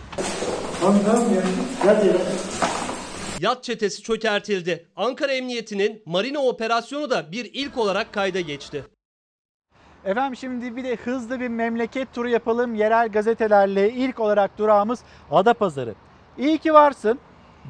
Yat 3.41 3.65
çetesi 3.65 4.03
çökertildi. 4.03 4.87
Ankara 4.97 5.33
Emniyeti'nin 5.33 6.03
Marina 6.07 6.43
operasyonu 6.43 7.11
da 7.11 7.33
bir 7.33 7.51
ilk 7.53 7.79
olarak 7.79 8.13
kayda 8.13 8.41
geçti. 8.41 8.85
Efendim 10.05 10.37
şimdi 10.37 10.77
bir 10.77 10.85
de 10.85 10.97
hızlı 10.97 11.41
bir 11.41 11.49
memleket 11.49 12.15
turu 12.15 12.29
yapalım 12.29 12.75
yerel 12.75 13.09
gazetelerle. 13.09 13.93
İlk 13.93 14.21
olarak 14.21 14.59
durağımız 14.59 15.01
Adapazarı. 15.31 15.95
İyi 16.39 16.59
ki 16.59 16.75
varsın. 16.75 17.19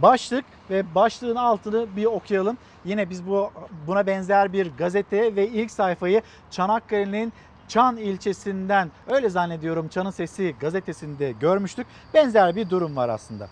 Başlık 0.03 0.45
ve 0.71 0.95
başlığın 0.95 1.37
altını 1.37 1.97
bir 1.97 2.05
okuyalım. 2.05 2.59
Yine 2.85 3.11
biz 3.11 3.27
bu 3.27 3.53
buna 3.87 4.07
benzer 4.07 4.53
bir 4.53 4.73
gazete 4.79 5.37
ve 5.37 5.49
ilk 5.49 5.71
sayfayı 5.71 6.23
Çanakkale'nin 6.51 7.33
Çan 7.69 7.97
ilçesinden 7.97 8.91
öyle 9.11 9.29
zannediyorum 9.29 9.89
Çan'ın 9.89 10.11
Sesi 10.11 10.55
gazetesinde 10.61 11.33
görmüştük. 11.33 11.87
Benzer 12.15 12.57
bir 12.57 12.71
durum 12.71 12.97
var 12.97 13.09
aslında. 13.09 13.49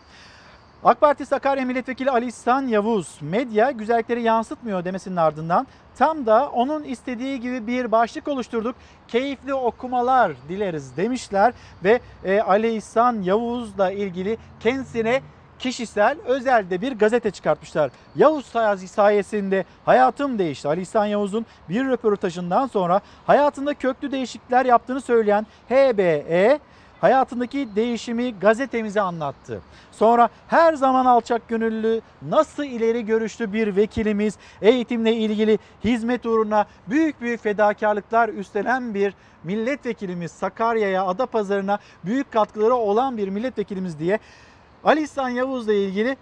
AK 0.84 1.00
Parti 1.00 1.26
Sakarya 1.26 1.64
Milletvekili 1.64 2.10
Ali 2.10 2.26
İhsan 2.26 2.66
Yavuz 2.66 3.18
medya 3.20 3.70
güzellikleri 3.70 4.22
yansıtmıyor 4.22 4.84
demesinin 4.84 5.16
ardından 5.16 5.66
tam 5.98 6.26
da 6.26 6.48
onun 6.48 6.84
istediği 6.84 7.40
gibi 7.40 7.66
bir 7.66 7.92
başlık 7.92 8.28
oluşturduk. 8.28 8.76
Keyifli 9.08 9.54
okumalar 9.54 10.32
dileriz 10.48 10.96
demişler 10.96 11.54
ve 11.84 12.00
e, 12.24 12.40
Ali 12.40 12.76
İhsan 12.76 13.22
Yavuz'la 13.22 13.90
ilgili 13.90 14.38
kendisine 14.60 15.22
kişisel 15.58 16.18
özelde 16.26 16.80
bir 16.80 16.92
gazete 16.92 17.30
çıkartmışlar. 17.30 17.90
Yavuz 18.16 18.46
sayesinde 18.86 19.64
hayatım 19.84 20.38
değişti. 20.38 20.68
Ali 20.68 20.80
İhsan 20.80 21.06
Yavuz'un 21.06 21.46
bir 21.68 21.84
röportajından 21.84 22.66
sonra 22.66 23.00
hayatında 23.26 23.74
köklü 23.74 24.12
değişiklikler 24.12 24.64
yaptığını 24.64 25.00
söyleyen 25.00 25.46
HBE 25.68 26.60
hayatındaki 27.00 27.68
değişimi 27.76 28.38
gazetemize 28.38 29.00
anlattı. 29.00 29.60
Sonra 29.92 30.28
her 30.48 30.74
zaman 30.74 31.06
alçak 31.06 31.48
gönüllü, 31.48 32.00
nasıl 32.22 32.64
ileri 32.64 33.06
görüşlü 33.06 33.52
bir 33.52 33.76
vekilimiz, 33.76 34.38
eğitimle 34.62 35.14
ilgili 35.14 35.58
hizmet 35.84 36.26
uğruna 36.26 36.66
büyük 36.88 37.20
büyük 37.20 37.42
fedakarlıklar 37.42 38.28
üstlenen 38.28 38.94
bir 38.94 39.14
milletvekilimiz 39.44 40.32
Sakarya'ya, 40.32 41.06
Adapazarı'na 41.06 41.78
büyük 42.04 42.32
katkıları 42.32 42.74
olan 42.74 43.16
bir 43.16 43.28
milletvekilimiz 43.28 43.98
diye 43.98 44.18
Ali 44.84 45.02
İhsan 45.02 45.28
Yavuz'la 45.28 45.72
ilgili 45.72 46.16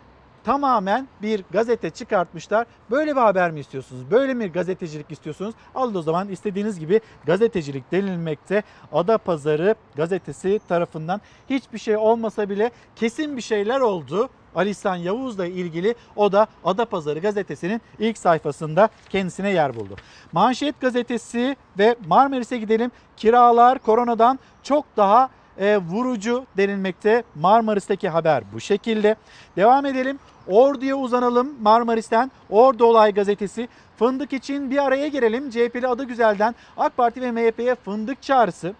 tamamen 0.44 1.08
bir 1.22 1.44
gazete 1.50 1.90
çıkartmışlar. 1.90 2.66
Böyle 2.90 3.16
bir 3.16 3.20
haber 3.20 3.50
mi 3.50 3.60
istiyorsunuz? 3.60 4.10
Böyle 4.10 4.34
mi 4.34 4.52
gazetecilik 4.52 5.10
istiyorsunuz? 5.10 5.54
Alın 5.74 5.94
o 5.94 6.02
zaman 6.02 6.28
istediğiniz 6.28 6.78
gibi 6.78 7.00
gazetecilik 7.26 7.92
denilmekte. 7.92 8.62
Ada 8.92 9.18
Pazarı 9.18 9.74
gazetesi 9.96 10.60
tarafından 10.68 11.20
hiçbir 11.50 11.78
şey 11.78 11.96
olmasa 11.96 12.50
bile 12.50 12.70
kesin 12.96 13.36
bir 13.36 13.42
şeyler 13.42 13.80
oldu. 13.80 14.28
Ali 14.54 14.70
İhsan 14.70 14.96
Yavuz'la 14.96 15.46
ilgili 15.46 15.94
o 16.16 16.32
da 16.32 16.46
Adapazarı 16.64 17.18
gazetesinin 17.18 17.80
ilk 17.98 18.18
sayfasında 18.18 18.88
kendisine 19.10 19.50
yer 19.50 19.76
buldu. 19.76 19.96
Manşet 20.32 20.80
gazetesi 20.80 21.56
ve 21.78 21.96
Marmaris'e 22.06 22.58
gidelim. 22.58 22.90
Kiralar 23.16 23.78
koronadan 23.78 24.38
çok 24.62 24.84
daha 24.96 25.30
e, 25.58 25.76
vurucu 25.76 26.46
denilmekte. 26.56 27.24
Marmaris'teki 27.34 28.08
haber 28.08 28.44
bu 28.52 28.60
şekilde. 28.60 29.16
Devam 29.56 29.86
edelim. 29.86 30.18
Ordu'ya 30.48 30.96
uzanalım 30.96 31.62
Marmaris'ten. 31.62 32.30
Ordu 32.50 32.84
Olay 32.84 33.14
Gazetesi. 33.14 33.68
Fındık 33.96 34.32
için 34.32 34.70
bir 34.70 34.84
araya 34.84 35.08
gelelim. 35.08 35.50
CHP'li 35.50 35.88
adı 35.88 36.04
güzelden 36.04 36.54
AK 36.76 36.96
Parti 36.96 37.22
ve 37.22 37.32
MHP'ye 37.32 37.74
fındık 37.74 38.22
çağrısı. 38.22 38.74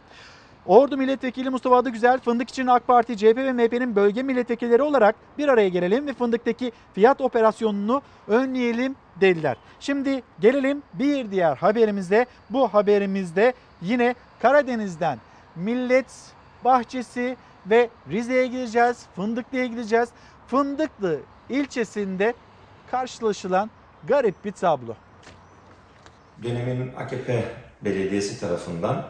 Ordu 0.67 0.97
Milletvekili 0.97 1.51
Mustafa 1.51 1.77
Adıgüzel, 1.77 2.19
fındık 2.19 2.49
için 2.49 2.67
AK 2.67 2.87
Parti, 2.87 3.17
CHP 3.17 3.37
ve 3.37 3.53
MHP'nin 3.53 3.97
bölge 3.97 4.23
milletvekilleri 4.23 4.83
olarak 4.83 5.17
bir 5.39 5.49
araya 5.49 5.69
gelelim 5.69 6.07
ve 6.07 6.13
fındıktaki 6.13 6.73
fiyat 6.95 7.21
operasyonunu 7.21 8.03
önleyelim 8.29 8.97
dediler. 9.21 9.57
Şimdi 9.81 10.23
gelelim 10.41 10.83
bir 10.95 11.31
diğer 11.31 11.57
haberimize. 11.57 12.27
Bu 12.51 12.69
haberimizde 12.69 13.53
yine 13.83 14.15
Karadeniz'den 14.43 15.19
millet 15.57 16.07
bahçesi 16.65 17.37
ve 17.67 17.89
Rize'ye 18.11 18.47
gideceğiz. 18.47 19.07
Fındıklı'ya 19.17 19.67
gideceğiz. 19.67 20.09
Fındıklı 20.47 21.21
ilçesinde 21.51 22.35
karşılaşılan 22.91 23.71
garip 24.09 24.45
bir 24.45 24.53
tablo. 24.53 24.95
dönemin 26.43 26.93
AKP 26.97 27.45
belediyesi 27.85 28.41
tarafından 28.41 29.07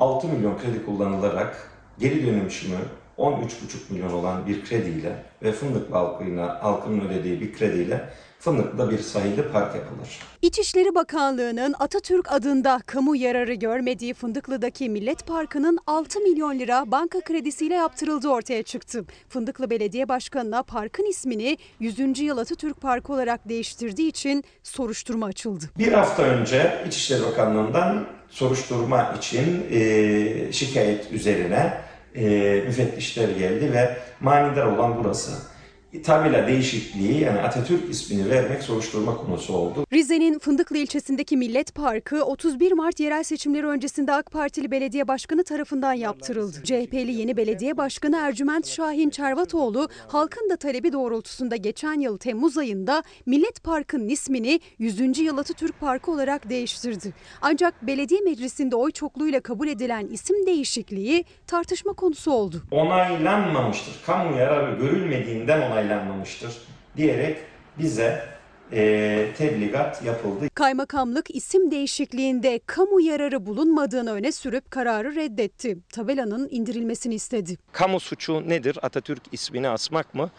6 0.00 0.28
milyon 0.28 0.58
kredi 0.58 0.86
kullanılarak 0.86 1.70
geri 1.98 2.26
dönüşümü 2.26 2.78
13,5 3.18 3.46
milyon 3.90 4.12
olan 4.12 4.46
bir 4.46 4.64
krediyle 4.64 5.24
ve 5.42 5.52
Fındıklı 5.52 5.94
halkına, 5.94 6.62
halkının 6.62 7.00
ödediği 7.00 7.40
bir 7.40 7.52
krediyle 7.52 8.08
Fındıklı'da 8.44 8.90
bir 8.90 8.98
sahilde 8.98 9.48
park 9.48 9.74
yapılır. 9.74 10.20
İçişleri 10.42 10.94
Bakanlığı'nın 10.94 11.74
Atatürk 11.78 12.32
adında 12.32 12.80
kamu 12.86 13.16
yararı 13.16 13.54
görmediği 13.54 14.14
Fındıklı'daki 14.14 14.88
Millet 14.88 15.26
Parkı'nın 15.26 15.78
6 15.86 16.20
milyon 16.20 16.58
lira 16.58 16.90
banka 16.90 17.20
kredisiyle 17.20 17.74
yaptırıldığı 17.74 18.28
ortaya 18.28 18.62
çıktı. 18.62 19.04
Fındıklı 19.28 19.70
Belediye 19.70 20.08
Başkanı'na 20.08 20.62
parkın 20.62 21.10
ismini 21.10 21.58
100. 21.80 22.20
Yıl 22.20 22.38
Atatürk 22.38 22.80
Parkı 22.80 23.12
olarak 23.12 23.48
değiştirdiği 23.48 24.08
için 24.08 24.44
soruşturma 24.62 25.26
açıldı. 25.26 25.64
Bir 25.78 25.92
hafta 25.92 26.22
önce 26.22 26.84
İçişleri 26.88 27.22
Bakanlığı'ndan 27.22 28.06
soruşturma 28.28 29.14
için 29.18 29.66
e, 29.70 30.52
şikayet 30.52 31.12
üzerine 31.12 31.80
e, 32.14 32.24
müfettişler 32.66 33.28
geldi 33.28 33.72
ve 33.72 33.96
manidar 34.20 34.66
olan 34.66 35.04
burası. 35.04 35.53
Tabela 36.02 36.46
değişikliği 36.46 37.20
yani 37.20 37.40
Atatürk 37.40 37.90
ismini 37.90 38.30
vermek 38.30 38.62
soruşturma 38.62 39.16
konusu 39.16 39.54
oldu. 39.54 39.86
Rize'nin 39.92 40.38
Fındıklı 40.38 40.78
ilçesindeki 40.78 41.36
Millet 41.36 41.74
Parkı 41.74 42.24
31 42.24 42.72
Mart 42.72 43.00
yerel 43.00 43.22
seçimleri 43.22 43.66
öncesinde 43.66 44.12
AK 44.12 44.30
Partili 44.30 44.70
belediye 44.70 45.08
başkanı 45.08 45.44
tarafından 45.44 45.92
yaptırıldı. 45.92 46.56
CHP'li 46.64 47.12
yeni 47.12 47.36
belediye 47.36 47.76
başkanı 47.76 48.16
Ercüment 48.16 48.66
Şahin 48.66 49.10
Çervatoğlu 49.10 49.88
halkın 50.08 50.50
da 50.50 50.56
talebi 50.56 50.92
doğrultusunda 50.92 51.56
geçen 51.56 52.00
yıl 52.00 52.18
Temmuz 52.18 52.58
ayında 52.58 53.02
Millet 53.26 53.64
Parkı'nın 53.64 54.08
ismini 54.08 54.60
100. 54.78 55.18
Yıl 55.18 55.38
Atatürk 55.38 55.80
Parkı 55.80 56.10
olarak 56.10 56.50
değiştirdi. 56.50 57.14
Ancak 57.42 57.86
belediye 57.86 58.20
meclisinde 58.20 58.76
oy 58.76 58.90
çokluğuyla 58.90 59.40
kabul 59.40 59.68
edilen 59.68 60.06
isim 60.06 60.46
değişikliği 60.46 61.24
tartışma 61.46 61.92
konusu 61.92 62.32
oldu. 62.32 62.62
Onaylanmamıştır. 62.70 63.94
Kamu 64.06 64.38
yararı 64.38 64.78
görülmediğinden 64.78 65.70
onaylanmamıştır 65.84 66.58
diyerek 66.96 67.38
bize 67.78 68.24
e, 68.72 69.28
tebligat 69.38 70.04
yapıldı. 70.04 70.48
Kaymakamlık 70.54 71.34
isim 71.34 71.70
değişikliğinde 71.70 72.60
kamu 72.66 73.00
yararı 73.00 73.46
bulunmadığını 73.46 74.12
öne 74.12 74.32
sürüp 74.32 74.70
kararı 74.70 75.14
reddetti. 75.14 75.78
Tabelanın 75.92 76.48
indirilmesini 76.50 77.14
istedi. 77.14 77.56
Kamu 77.72 78.00
suçu 78.00 78.48
nedir? 78.48 78.78
Atatürk 78.82 79.22
ismini 79.32 79.68
asmak 79.68 80.14
mı? 80.14 80.30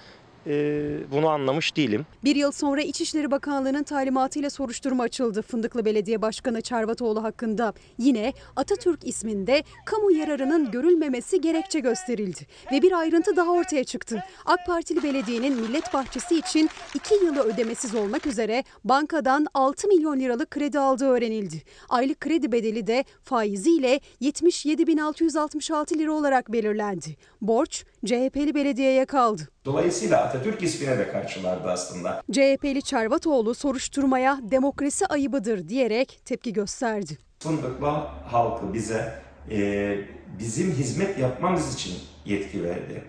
Ee, 0.48 0.98
bunu 1.12 1.30
anlamış 1.30 1.76
değilim. 1.76 2.06
Bir 2.24 2.36
yıl 2.36 2.52
sonra 2.52 2.82
İçişleri 2.82 3.32
Bakanlığı'nın 3.32 3.84
talimatıyla 3.84 4.50
soruşturma 4.50 5.04
açıldı 5.04 5.42
Fındıklı 5.42 5.86
Belediye 5.86 6.22
Başkanı 6.22 6.62
Çarvatoğlu 6.62 7.24
hakkında. 7.24 7.74
Yine 7.98 8.34
Atatürk 8.56 9.08
isminde 9.08 9.64
kamu 9.86 10.12
yararının 10.12 10.72
görülmemesi 10.72 11.42
gerekçe 11.42 11.80
gösterildi. 11.80 12.48
Ve 12.72 12.82
bir 12.82 12.92
ayrıntı 12.92 13.36
daha 13.36 13.52
ortaya 13.52 13.84
çıktı. 13.84 14.24
AK 14.46 14.66
Partili 14.66 15.04
belediyenin 15.04 15.62
millet 15.62 15.94
bahçesi 15.94 16.36
için 16.40 16.70
2 16.96 17.14
yılı 17.16 17.40
ödemesiz 17.40 17.96
olmak 17.96 18.26
üzere 18.26 18.64
bankadan 18.84 19.48
6 19.54 19.88
milyon 19.88 20.20
liralık 20.20 20.52
kredi 20.52 20.80
aldığı 20.80 21.08
öğrenildi. 21.08 21.62
Aylık 21.90 22.20
kredi 22.20 22.52
bedeli 22.52 22.88
de 22.88 23.06
faiziyle 23.24 24.00
77.666 24.22 25.98
lira 25.98 26.12
olarak 26.12 26.52
belirlendi. 26.52 27.16
Borç 27.42 27.86
CHP'li 28.06 28.56
belediyeye 28.56 29.06
kaldı. 29.06 29.42
Dolayısıyla 29.66 30.24
Atatürk 30.24 30.64
ismine 30.64 30.98
de 30.98 31.12
karşılardı 31.12 31.70
aslında. 31.70 32.22
CHP'li 32.32 32.82
Çarvatoğlu 32.82 33.54
soruşturmaya 33.56 34.40
demokrasi 34.42 35.06
ayıbıdır 35.06 35.68
diyerek 35.68 36.20
tepki 36.26 36.54
gösterdi. 36.54 37.18
Fındıklı 37.40 37.88
halkı 38.32 38.74
bize 38.74 39.22
e, 39.52 39.98
bizim 40.40 40.72
hizmet 40.72 41.20
yapmamız 41.20 41.76
için 41.76 41.94
yetki 42.26 42.64
verdi. 42.64 43.04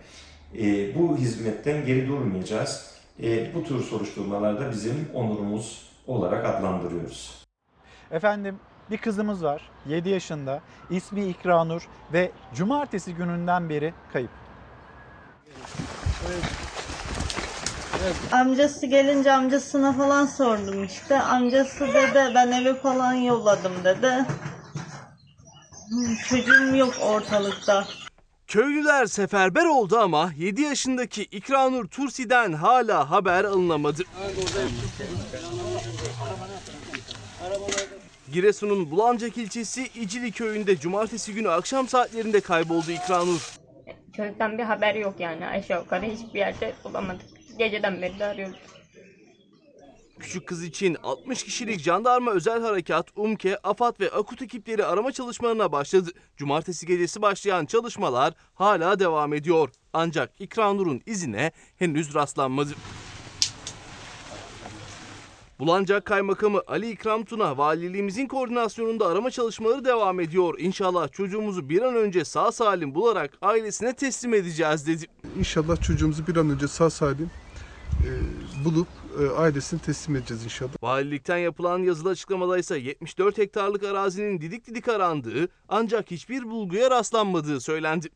E, 0.59 0.95
bu 0.99 1.17
hizmetten 1.17 1.87
geri 1.87 2.09
durmayacağız. 2.09 2.97
E, 3.23 3.55
bu 3.55 3.65
tür 3.65 3.83
soruşturmalarda 3.83 4.71
bizim 4.71 5.09
onurumuz 5.15 5.91
olarak 6.07 6.45
adlandırıyoruz. 6.47 7.47
Efendim 8.11 8.57
bir 8.91 8.99
kızımız 8.99 9.45
var 9.45 9.71
7 9.87 10.09
yaşında 10.09 10.61
ismi 10.91 11.25
İkranur 11.25 11.89
ve 12.13 12.31
cumartesi 12.55 13.15
gününden 13.15 13.69
beri 13.69 13.95
kayıp. 14.13 14.46
Amcası 18.33 18.87
gelince 18.87 19.33
amcasına 19.33 19.93
falan 19.93 20.27
sordum 20.27 20.85
işte. 20.85 21.21
Amcası 21.21 21.81
dedi 21.81 22.33
ben 22.35 22.53
eve 22.53 22.75
falan 22.75 23.13
yolladım 23.15 23.73
dedi. 23.85 24.25
Çocuğum 26.29 26.77
yok 26.77 26.95
ortalıkta. 27.03 27.85
Köylüler 28.47 29.07
seferber 29.07 29.65
oldu 29.65 29.99
ama 29.99 30.31
7 30.37 30.63
yaşındaki 30.63 31.23
İkranur 31.23 31.87
Tursi'den 31.89 32.53
hala 32.53 33.11
haber 33.11 33.45
alınamadı. 33.45 34.03
Giresun'un 38.33 38.91
Bulancak 38.91 39.37
ilçesi 39.37 39.91
İcili 39.95 40.33
köyünde 40.33 40.79
cumartesi 40.79 41.35
günü 41.35 41.51
akşam 41.51 41.89
saatlerinde 41.89 42.41
kayboldu 42.41 42.91
İkranur. 42.91 43.66
Çocuktan 44.17 44.59
bir 44.59 44.63
haber 44.63 44.95
yok 44.95 45.15
yani 45.21 45.47
aşağı 45.47 45.81
yukarı 45.83 46.07
hiçbir 46.07 46.39
yerde 46.39 46.75
bulamadık. 46.85 47.27
Geceden 47.59 48.03
beri 48.03 48.19
de 48.19 48.25
arıyoruz. 48.25 48.57
Küçük 50.19 50.47
kız 50.47 50.65
için 50.65 50.97
60 51.03 51.45
kişilik 51.45 51.81
jandarma 51.81 52.33
özel 52.33 52.63
harekat, 52.63 53.07
UMKE, 53.17 53.59
AFAD 53.59 54.01
ve 54.01 54.11
AKUT 54.11 54.43
ekipleri 54.43 54.85
arama 54.85 55.13
çalışmalarına 55.13 55.73
başladı. 55.73 56.11
Cumartesi 56.37 56.87
gecesi 56.87 57.23
başlayan 57.23 57.67
çalışmalar 57.67 58.35
hala 58.55 58.99
devam 58.99 59.35
ediyor. 59.35 59.71
Ancak 59.93 60.41
İkranur'un 60.41 61.03
izine 61.07 61.53
henüz 61.77 62.15
rastlanmadı. 62.15 62.71
Bulancak 65.59 66.05
Kaymakamı 66.05 66.63
Ali 66.67 66.91
İkram 66.91 67.25
Tuna 67.25 67.59
valiliğimizin 67.59 68.27
koordinasyonunda 68.27 69.07
arama 69.07 69.31
çalışmaları 69.31 69.85
devam 69.85 70.21
ediyor. 70.21 70.55
İnşallah 70.59 71.13
çocuğumuzu 71.13 71.69
bir 71.69 71.83
an 71.83 71.97
önce 71.97 72.25
sağ 72.25 72.53
salim 72.53 72.95
bularak 72.95 73.31
ailesine 73.43 73.95
teslim 73.97 74.35
edeceğiz 74.35 74.87
dedi. 74.87 75.05
İnşallah 75.39 75.83
çocuğumuzu 75.83 76.27
bir 76.27 76.37
an 76.37 76.51
önce 76.51 76.69
sağ 76.69 76.91
salim 76.91 77.31
e, 77.93 78.11
bulup 78.65 78.89
e, 79.21 79.29
ailesine 79.29 79.81
teslim 79.81 80.17
edeceğiz 80.17 80.45
inşallah. 80.45 80.73
Valilikten 80.83 81.39
yapılan 81.39 81.79
yazılı 81.79 82.09
açıklamada 82.11 82.59
ise 82.59 82.79
74 82.79 83.39
hektarlık 83.39 83.85
arazinin 83.85 84.41
didik 84.41 84.67
didik 84.67 84.89
arandığı 84.89 85.49
ancak 85.69 86.11
hiçbir 86.11 86.51
bulguya 86.51 86.91
rastlanmadığı 86.91 87.61
söylendi. 87.61 88.09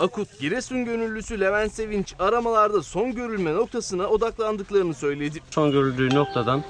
Akut 0.00 0.38
Giresun 0.40 0.84
gönüllüsü 0.84 1.40
Levent 1.40 1.72
Sevinç 1.72 2.14
aramalarda 2.18 2.82
son 2.82 3.14
görülme 3.14 3.54
noktasına 3.54 4.06
odaklandıklarını 4.06 4.94
söyledi. 4.94 5.40
Son 5.50 5.70
görüldüğü 5.70 6.14
noktadan 6.14 6.64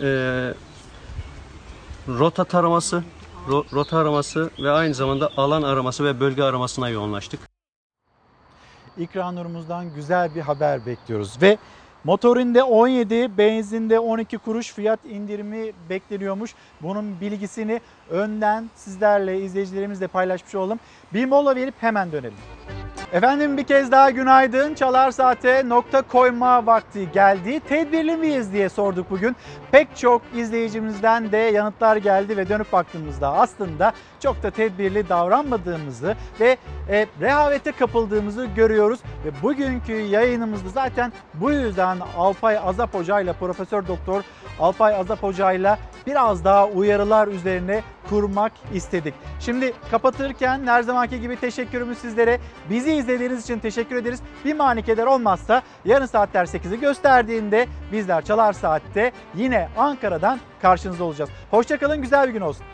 e, 0.00 0.06
rota 2.08 2.44
taraması, 2.44 3.04
ro- 3.48 3.64
rota 3.72 3.98
araması 3.98 4.50
ve 4.58 4.70
aynı 4.70 4.94
zamanda 4.94 5.30
alan 5.36 5.62
araması 5.62 6.04
ve 6.04 6.20
bölge 6.20 6.42
aramasına 6.42 6.88
yoğunlaştık. 6.88 7.40
İkranurumuzdan 8.98 9.94
güzel 9.94 10.34
bir 10.34 10.40
haber 10.40 10.86
bekliyoruz 10.86 11.42
ve 11.42 11.58
motorinde 12.04 12.62
17, 12.62 13.38
benzinde 13.38 13.98
12 13.98 14.38
kuruş 14.38 14.72
fiyat 14.72 15.00
indirimi 15.04 15.72
bekleniyormuş. 15.90 16.54
Bunun 16.82 17.20
bilgisini 17.20 17.80
önden 18.10 18.70
sizlerle, 18.74 19.40
izleyicilerimizle 19.40 20.06
paylaşmış 20.06 20.54
olalım. 20.54 20.80
Bir 21.12 21.24
mola 21.24 21.56
verip 21.56 21.74
hemen 21.80 22.12
dönelim. 22.12 22.38
Efendim 23.14 23.56
bir 23.56 23.64
kez 23.64 23.92
daha 23.92 24.10
günaydın. 24.10 24.74
Çalar 24.74 25.10
Saat'e 25.10 25.68
nokta 25.68 26.02
koyma 26.02 26.66
vakti 26.66 27.12
geldi. 27.12 27.60
Tedbirli 27.60 28.16
miyiz 28.16 28.52
diye 28.52 28.68
sorduk 28.68 29.10
bugün. 29.10 29.36
Pek 29.72 29.96
çok 29.96 30.22
izleyicimizden 30.36 31.32
de 31.32 31.36
yanıtlar 31.36 31.96
geldi 31.96 32.36
ve 32.36 32.48
dönüp 32.48 32.72
baktığımızda 32.72 33.32
aslında 33.32 33.92
çok 34.20 34.42
da 34.42 34.50
tedbirli 34.50 35.08
davranmadığımızı 35.08 36.16
ve 36.40 36.56
e, 36.90 37.06
rehavete 37.20 37.72
kapıldığımızı 37.72 38.46
görüyoruz. 38.56 39.00
Ve 39.24 39.42
bugünkü 39.42 39.92
yayınımızda 39.92 40.68
zaten 40.68 41.12
bu 41.34 41.52
yüzden 41.52 41.98
Alpay 42.16 42.58
Azap 42.58 42.94
Hoca 42.94 43.20
ile 43.20 43.32
Profesör 43.32 43.86
Doktor 43.88 44.22
Alpay 44.60 44.94
Azap 44.94 45.22
Hoca 45.22 45.52
ile 45.52 45.78
biraz 46.06 46.44
daha 46.44 46.66
uyarılar 46.66 47.28
üzerine 47.28 47.82
kurmak 48.08 48.52
istedik. 48.74 49.14
Şimdi 49.40 49.72
kapatırken 49.90 50.66
her 50.66 50.82
zamanki 50.82 51.20
gibi 51.20 51.36
teşekkürümüz 51.36 51.98
sizlere. 51.98 52.40
Bizi 52.70 52.92
izlediğiniz 52.92 53.42
için 53.42 53.58
teşekkür 53.58 53.96
ederiz. 53.96 54.20
Bir 54.44 54.54
manikeder 54.54 55.06
olmazsa 55.06 55.62
yarın 55.84 56.06
saatler 56.06 56.46
8'i 56.46 56.80
gösterdiğinde 56.80 57.66
bizler 57.92 58.24
Çalar 58.24 58.52
Saat'te 58.52 59.12
yine 59.34 59.68
Ankara'dan 59.76 60.40
karşınızda 60.62 61.04
olacağız. 61.04 61.30
Hoşçakalın 61.50 62.02
güzel 62.02 62.28
bir 62.28 62.32
gün 62.32 62.40
olsun. 62.40 62.66